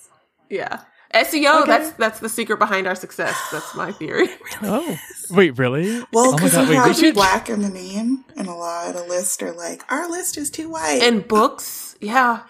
Yeah. 0.48 0.80
SEO, 1.12 1.62
Okay. 1.62 1.66
that's 1.72 1.90
that's 1.98 2.20
the 2.20 2.28
secret 2.28 2.58
behind 2.60 2.86
our 2.86 2.94
success. 2.94 3.36
That's 3.50 3.74
my 3.74 3.90
theory. 3.90 4.28
oh 4.62 4.96
Wait, 5.30 5.58
really? 5.58 6.00
Well, 6.12 6.28
Oh 6.30 6.34
because 6.36 6.52
God, 6.52 6.68
we 6.68 6.74
wait, 6.76 6.82
we 6.82 6.88
have 6.88 6.96
should- 6.96 7.14
black 7.14 7.48
in 7.50 7.62
the 7.62 7.68
name, 7.68 8.24
and 8.36 8.46
a 8.46 8.54
lot 8.54 8.94
of 8.94 9.08
lists 9.08 9.42
are 9.42 9.52
like, 9.52 9.82
our 9.90 10.08
list 10.08 10.38
is 10.38 10.50
too 10.50 10.68
white. 10.68 11.02
And 11.02 11.26
books, 11.26 11.96
yeah. 12.00 12.42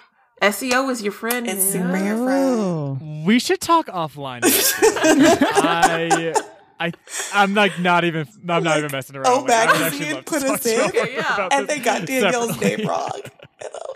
SEO 0.42 0.88
is 0.90 1.02
your 1.02 1.12
friend. 1.12 1.46
It's 1.46 1.74
man. 1.74 1.92
super 1.92 2.04
your 2.04 2.16
friend. 2.24 2.60
Oh. 2.60 2.98
We 3.26 3.38
should 3.38 3.60
talk 3.60 3.86
offline. 3.88 4.40
I, 4.44 6.34
I, 6.80 6.92
I'm 7.34 7.54
like 7.54 7.78
not 7.78 8.04
even. 8.04 8.26
I'm 8.48 8.64
not 8.64 8.78
even 8.78 8.90
messing 8.90 9.16
oh 9.16 9.20
around. 9.20 9.26
Oh, 9.26 9.42
Like, 9.42 9.68
I 9.68 9.72
would 9.72 9.80
magazine 9.80 10.02
actually 10.02 10.14
love 10.14 10.24
to 10.24 10.30
put 10.30 10.42
talk 10.42 10.54
us 10.54 10.66
in. 10.66 10.80
Okay, 10.80 11.14
yeah. 11.14 11.48
and 11.52 11.68
they 11.68 11.78
got 11.78 12.06
Danielle's 12.06 12.50
separately. 12.52 12.76
name 12.78 12.88
wrong. 12.88 13.10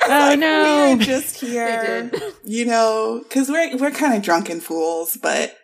And 0.05 0.13
I 0.13 0.19
was 0.19 0.27
Oh, 0.27 0.29
like, 0.29 0.39
no. 0.39 0.97
We're 0.99 1.05
just 1.05 1.37
here, 1.41 2.11
you 2.45 2.67
know, 2.67 3.25
because 3.27 3.49
we're 3.49 3.77
we're 3.79 3.91
kind 3.91 4.15
of 4.15 4.23
drunken 4.23 4.61
fools, 4.61 5.17
but 5.21 5.57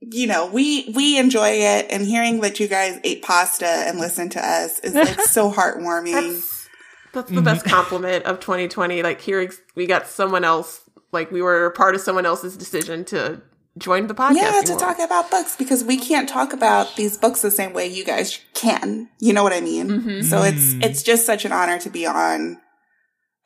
you 0.00 0.26
know, 0.26 0.46
we 0.46 0.92
we 0.94 1.18
enjoy 1.18 1.50
it, 1.50 1.86
and 1.88 2.04
hearing 2.04 2.40
that 2.40 2.58
you 2.58 2.66
guys 2.66 2.98
ate 3.04 3.22
pasta 3.22 3.66
and 3.66 4.00
listened 4.00 4.32
to 4.32 4.44
us 4.44 4.80
is 4.80 4.94
like 4.94 5.20
so 5.20 5.52
heartwarming. 5.52 6.12
That's 6.12 6.68
that's 7.12 7.30
the 7.30 7.42
best 7.42 7.64
mm-hmm. 7.64 7.76
compliment 7.76 8.24
of 8.24 8.40
2020. 8.40 9.04
Like 9.04 9.20
hearing 9.20 9.52
we 9.76 9.86
got 9.86 10.08
someone 10.08 10.42
else, 10.42 10.80
like 11.12 11.30
we 11.30 11.42
were 11.42 11.70
part 11.70 11.94
of 11.94 12.00
someone 12.00 12.26
else's 12.26 12.56
decision 12.56 13.04
to 13.06 13.40
join 13.78 14.06
the 14.06 14.14
podcast. 14.14 14.36
Yeah, 14.36 14.60
to 14.64 14.76
talk 14.76 14.98
about 14.98 15.30
books 15.30 15.56
because 15.56 15.82
we 15.84 15.96
can't 15.96 16.28
talk 16.28 16.52
about 16.52 16.94
these 16.96 17.16
books 17.18 17.42
the 17.42 17.50
same 17.50 17.72
way 17.72 17.86
you 17.86 18.04
guys 18.04 18.38
can. 18.54 19.08
You 19.20 19.32
know 19.32 19.42
what 19.42 19.52
I 19.52 19.60
mean? 19.60 19.88
Mhm. 19.88 20.24
So 20.24 20.42
it's 20.42 20.74
Mm. 20.74 20.84
it's 20.84 21.02
just 21.02 21.26
such 21.26 21.44
an 21.44 21.52
honor 21.52 21.78
to 21.80 21.90
be 21.90 22.06
on 22.06 22.58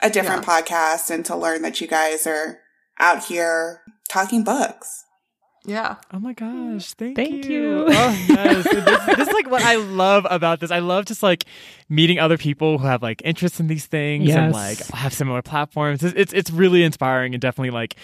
a 0.01 0.11
different 0.11 0.45
podcast 0.45 1.11
and 1.11 1.25
to 1.27 1.35
learn 1.37 1.63
that 1.63 1.81
you 1.81 1.87
guys 1.87 2.27
are 2.27 2.59
out 3.01 3.25
here 3.25 3.81
talking 4.09 4.45
books. 4.45 5.05
Yeah. 5.65 5.97
Oh 6.13 6.19
my 6.19 6.33
gosh! 6.33 6.95
Thank, 6.95 7.19
you. 7.19 7.25
Thank 7.25 7.45
you. 7.47 7.51
you. 7.51 7.87
Oh 7.89 8.25
yes, 8.29 8.65
this, 8.71 9.17
this 9.17 9.29
is 9.29 9.35
like 9.35 9.51
what 9.51 9.63
I 9.63 9.75
love 9.77 10.27
about 10.31 10.61
this. 10.61 10.71
I 10.71 10.79
love 10.79 11.05
just 11.05 11.23
like 11.23 11.45
meeting 11.91 12.19
other 12.19 12.39
people 12.39 12.79
who 12.79 12.87
have 12.87 13.03
like 13.03 13.21
interests 13.25 13.61
in 13.61 13.67
these 13.67 13.85
things 13.87 14.31
and 14.31 14.53
like 14.53 14.79
have 14.95 15.13
similar 15.13 15.43
platforms. 15.43 16.03
It's 16.03 16.15
it's, 16.17 16.33
it's 16.33 16.51
really 16.51 16.85
inspiring 16.85 17.35
and 17.35 17.41
definitely 17.43 17.71
like 17.71 17.97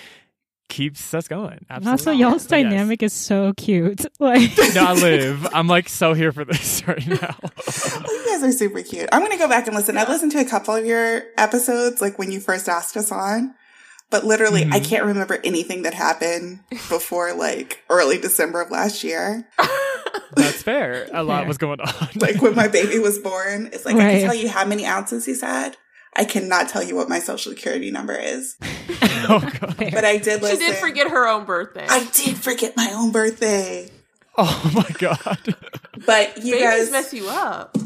keeps 0.69 1.13
us 1.15 1.29
going. 1.29 1.65
Absolutely. 1.71 1.91
Also, 1.91 2.11
y'all's 2.13 2.43
So, 2.47 2.57
yes. 2.57 2.65
dynamic 2.65 3.03
is 3.03 3.13
so 3.13 3.53
cute. 3.57 4.05
Like, 4.21 4.51
No, 4.75 4.85
I 4.87 4.93
live. 4.95 5.47
I'm 5.55 5.67
like 5.69 5.89
so 5.89 6.15
here 6.15 6.33
for 6.33 6.45
this 6.45 6.83
right 6.89 7.07
now. 7.07 7.37
you 7.67 8.27
guys 8.27 8.43
are 8.43 8.53
super 8.53 8.83
cute. 8.83 9.09
I'm 9.13 9.21
going 9.21 9.33
to 9.33 9.39
go 9.39 9.49
back 9.49 9.67
and 9.67 9.77
listen. 9.77 9.99
I 9.99 10.09
listened 10.09 10.33
to 10.33 10.39
a 10.41 10.45
couple 10.45 10.75
of 10.75 10.87
your 10.87 11.23
episodes, 11.37 12.01
like 12.01 12.19
when 12.19 12.33
you 12.33 12.41
first 12.41 12.69
asked 12.69 12.97
us 12.97 13.13
on, 13.13 13.55
but 14.11 14.25
literally, 14.25 14.63
I 14.65 14.81
Mhm. 14.81 14.85
can't 14.85 15.05
remember 15.05 15.39
anything 15.45 15.83
that 15.83 15.95
happened 15.95 16.61
before 16.89 17.35
like 17.35 17.83
early 17.91 18.19
December 18.19 18.61
of 18.63 18.71
last 18.71 19.05
year. 19.05 19.47
That's 20.37 20.63
fair. 20.63 21.09
A 21.13 21.23
lot 21.23 21.41
Fair. 21.41 21.49
was 21.49 21.59
going 21.59 21.81
on. 21.81 22.09
Like 22.17 22.41
when 22.41 22.55
my 22.55 22.69
baby 22.69 22.99
was 22.99 23.19
born, 23.19 23.71
it's 23.73 23.85
like 23.85 23.97
I 23.97 23.99
can 24.19 24.21
tell 24.23 24.35
you 24.35 24.49
how 24.49 24.65
many 24.65 24.87
ounces 24.87 25.27
he's 25.27 25.41
had. 25.43 25.77
I 26.17 26.25
cannot 26.25 26.69
tell 26.69 26.83
you 26.83 26.95
what 26.97 27.09
my 27.09 27.19
social 27.19 27.53
security 27.53 27.91
number 27.91 28.15
is, 28.15 28.57
oh 29.29 29.41
god. 29.61 29.77
but 29.79 30.05
I 30.05 30.19
did 30.19 30.45
She 30.45 30.57
did 30.57 30.77
forget 30.77 31.11
her 31.11 31.27
own 31.29 31.45
birthday. 31.45 31.87
I 31.89 32.05
did 32.13 32.37
forget 32.37 32.77
my 32.77 32.91
own 32.95 33.11
birthday. 33.13 33.91
Oh 34.37 34.71
my 34.75 34.89
god. 34.99 35.57
But 36.07 36.39
you 36.45 36.55
Babies 36.55 36.63
guys, 36.63 36.91
mess 36.91 37.15
you 37.15 37.29
up. 37.29 37.77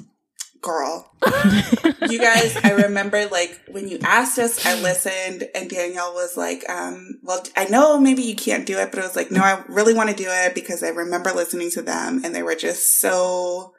girl, 0.63 1.11
you 2.09 2.19
guys, 2.19 2.57
I 2.65 2.73
remember 2.85 3.27
like 3.27 3.61
when 3.69 3.87
you 3.89 3.99
asked 4.03 4.39
us, 4.39 4.65
I 4.67 4.81
listened, 4.81 5.45
and 5.55 5.69
Danielle 5.71 6.15
was 6.15 6.37
like, 6.37 6.69
um, 6.69 7.21
"Well, 7.23 7.45
I 7.57 7.67
know 7.67 7.99
maybe 7.99 8.23
you 8.23 8.35
can't 8.35 8.67
do 8.67 8.79
it, 8.79 8.91
but 8.91 9.01
I 9.01 9.07
was 9.07 9.15
like, 9.17 9.31
no, 9.31 9.41
I 9.43 9.63
really 9.69 9.95
want 9.95 10.11
to 10.11 10.17
do 10.17 10.27
it 10.29 10.55
because 10.55 10.83
I 10.83 10.89
remember 10.89 11.33
listening 11.33 11.71
to 11.73 11.83
them, 11.83 12.23
and 12.25 12.35
they 12.35 12.43
were 12.43 12.55
just 12.57 12.99
so 12.99 13.75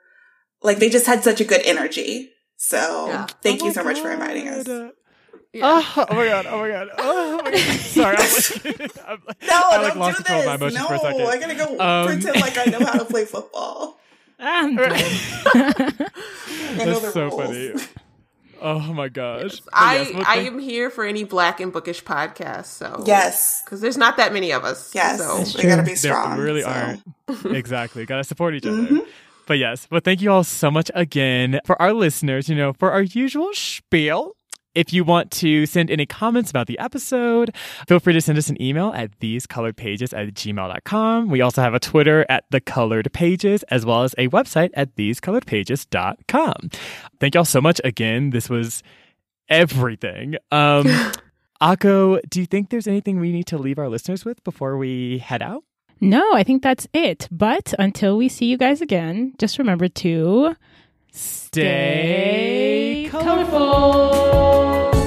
like 0.62 0.78
they 0.80 0.90
just 0.90 1.08
had 1.08 1.24
such 1.24 1.42
a 1.42 1.46
good 1.46 1.62
energy." 1.66 2.32
So 2.62 3.08
Yeah. 3.08 3.26
thank 3.42 3.62
Oh 3.62 3.66
you 3.66 3.70
my 3.70 3.74
so 3.74 3.84
much 3.86 4.00
for 4.02 4.12
inviting 4.12 4.50
us. 4.50 4.68
Yeah. 4.68 4.90
Oh, 5.64 6.06
oh 6.10 6.14
my 6.14 6.26
god! 6.26 6.46
Oh 6.48 6.60
my 6.60 6.68
god! 6.70 6.88
Oh 7.00 7.42
my 7.44 7.52
god! 7.52 7.60
Sorry, 7.80 8.18
I'm 8.18 8.24
like, 8.78 8.98
I'm 9.08 9.22
like, 9.26 9.42
No, 9.48 9.62
I 9.64 9.78
like 9.78 9.88
don't 9.94 9.98
lost 9.98 10.18
do 10.18 10.24
control 10.24 10.40
of 10.42 10.46
my 10.46 10.56
emotions 10.56 10.82
No, 10.82 10.88
for 10.88 10.94
a 10.94 11.00
second. 11.00 11.22
I 11.22 11.38
gotta 11.40 11.56
go 11.56 11.80
Um, 11.80 12.08
pretend 12.08 12.36
like 12.42 12.58
I 12.58 12.66
know 12.66 12.86
how 12.86 13.00
to 13.00 13.06
play 13.06 13.24
football. 13.26 14.00
I'm 14.40 14.76
done. 14.76 14.92
I 14.92 16.04
know 16.78 17.00
That's 17.00 17.14
so 17.14 17.30
rules. 17.30 17.36
funny. 17.36 17.74
Oh 18.62 18.80
my 18.94 19.08
gosh! 19.08 19.62
But 19.62 19.74
I 19.74 19.98
yes, 20.02 20.12
I 20.28 20.36
thank- 20.36 20.48
am 20.50 20.60
here 20.60 20.90
for 20.90 21.06
any 21.06 21.24
black 21.24 21.62
and 21.62 21.72
bookish 21.72 22.04
podcast. 22.04 22.66
So 22.66 23.04
Yes, 23.08 23.62
because 23.64 23.80
there's 23.82 23.98
not 23.98 24.18
that 24.18 24.34
many 24.34 24.52
of 24.52 24.66
us. 24.66 24.94
yes, 24.94 25.18
So 25.20 25.38
we 25.58 25.64
gotta 25.64 25.78
true. 25.82 25.94
be 25.94 25.96
There 25.96 25.96
strong. 25.96 26.38
really 26.38 26.62
so. 26.62 26.68
aren't. 26.70 27.02
exactly. 27.56 28.06
Got 28.06 28.18
to 28.18 28.24
support 28.26 28.54
each 28.56 28.66
other. 28.66 28.78
Mhm. 28.84 29.08
But 29.50 29.58
yes, 29.58 29.88
but 29.90 30.04
thank 30.04 30.22
you 30.22 30.32
all 30.32 30.44
so 30.44 30.70
much 30.70 30.92
again 30.94 31.60
for 31.66 31.82
our 31.82 31.92
listeners. 31.92 32.50
You 32.50 32.56
know, 32.56 32.72
for 32.72 32.92
our 32.92 33.02
usual 33.02 33.50
spiel. 33.54 34.36
If 34.76 34.94
you 34.94 35.04
want 35.04 35.32
to 35.32 35.66
send 35.66 35.90
any 35.90 36.06
comments 36.06 36.52
about 36.52 36.68
the 36.68 36.78
episode, 36.78 37.56
feel 37.88 38.00
free 38.00 38.14
to 38.14 38.22
send 38.22 38.38
us 38.38 38.50
an 38.50 38.62
email 38.62 38.94
at 38.94 39.20
thesecoloredpages 39.20 40.16
at 40.16 40.36
gmail.com. 40.36 41.30
We 41.30 41.42
also 41.42 41.64
have 41.64 41.74
a 41.74 41.80
Twitter 41.80 42.28
at 42.30 42.44
the 42.52 42.62
colored 42.62 43.12
pages, 43.12 43.64
as 43.64 43.88
well 43.88 44.04
as 44.04 44.14
a 44.20 44.28
website 44.28 44.70
at 44.76 44.96
thesecoloredpages.com. 44.96 46.70
Thank 47.20 47.34
y'all 47.34 47.44
so 47.44 47.60
much 47.60 47.82
again. 47.84 48.30
This 48.30 48.52
was 48.52 48.84
everything. 49.50 50.36
Um, 50.52 50.86
Akko, 51.62 52.22
do 52.30 52.40
you 52.40 52.46
think 52.46 52.70
there's 52.70 52.88
anything 52.88 53.20
we 53.20 53.32
need 53.32 53.48
to 53.48 53.58
leave 53.58 53.80
our 53.80 53.90
listeners 53.90 54.24
with 54.24 54.44
before 54.44 54.78
we 54.78 55.18
head 55.18 55.42
out? 55.42 55.64
No, 56.02 56.34
I 56.34 56.44
think 56.44 56.64
that's 56.64 56.88
it. 56.94 57.28
But 57.32 57.74
until 57.78 58.18
we 58.18 58.30
see 58.30 58.46
you 58.46 58.58
guys 58.58 58.82
again, 58.82 59.34
just 59.38 59.58
remember 59.60 59.88
to 59.88 60.56
Stay 61.12 63.08
colorful. 63.12 64.99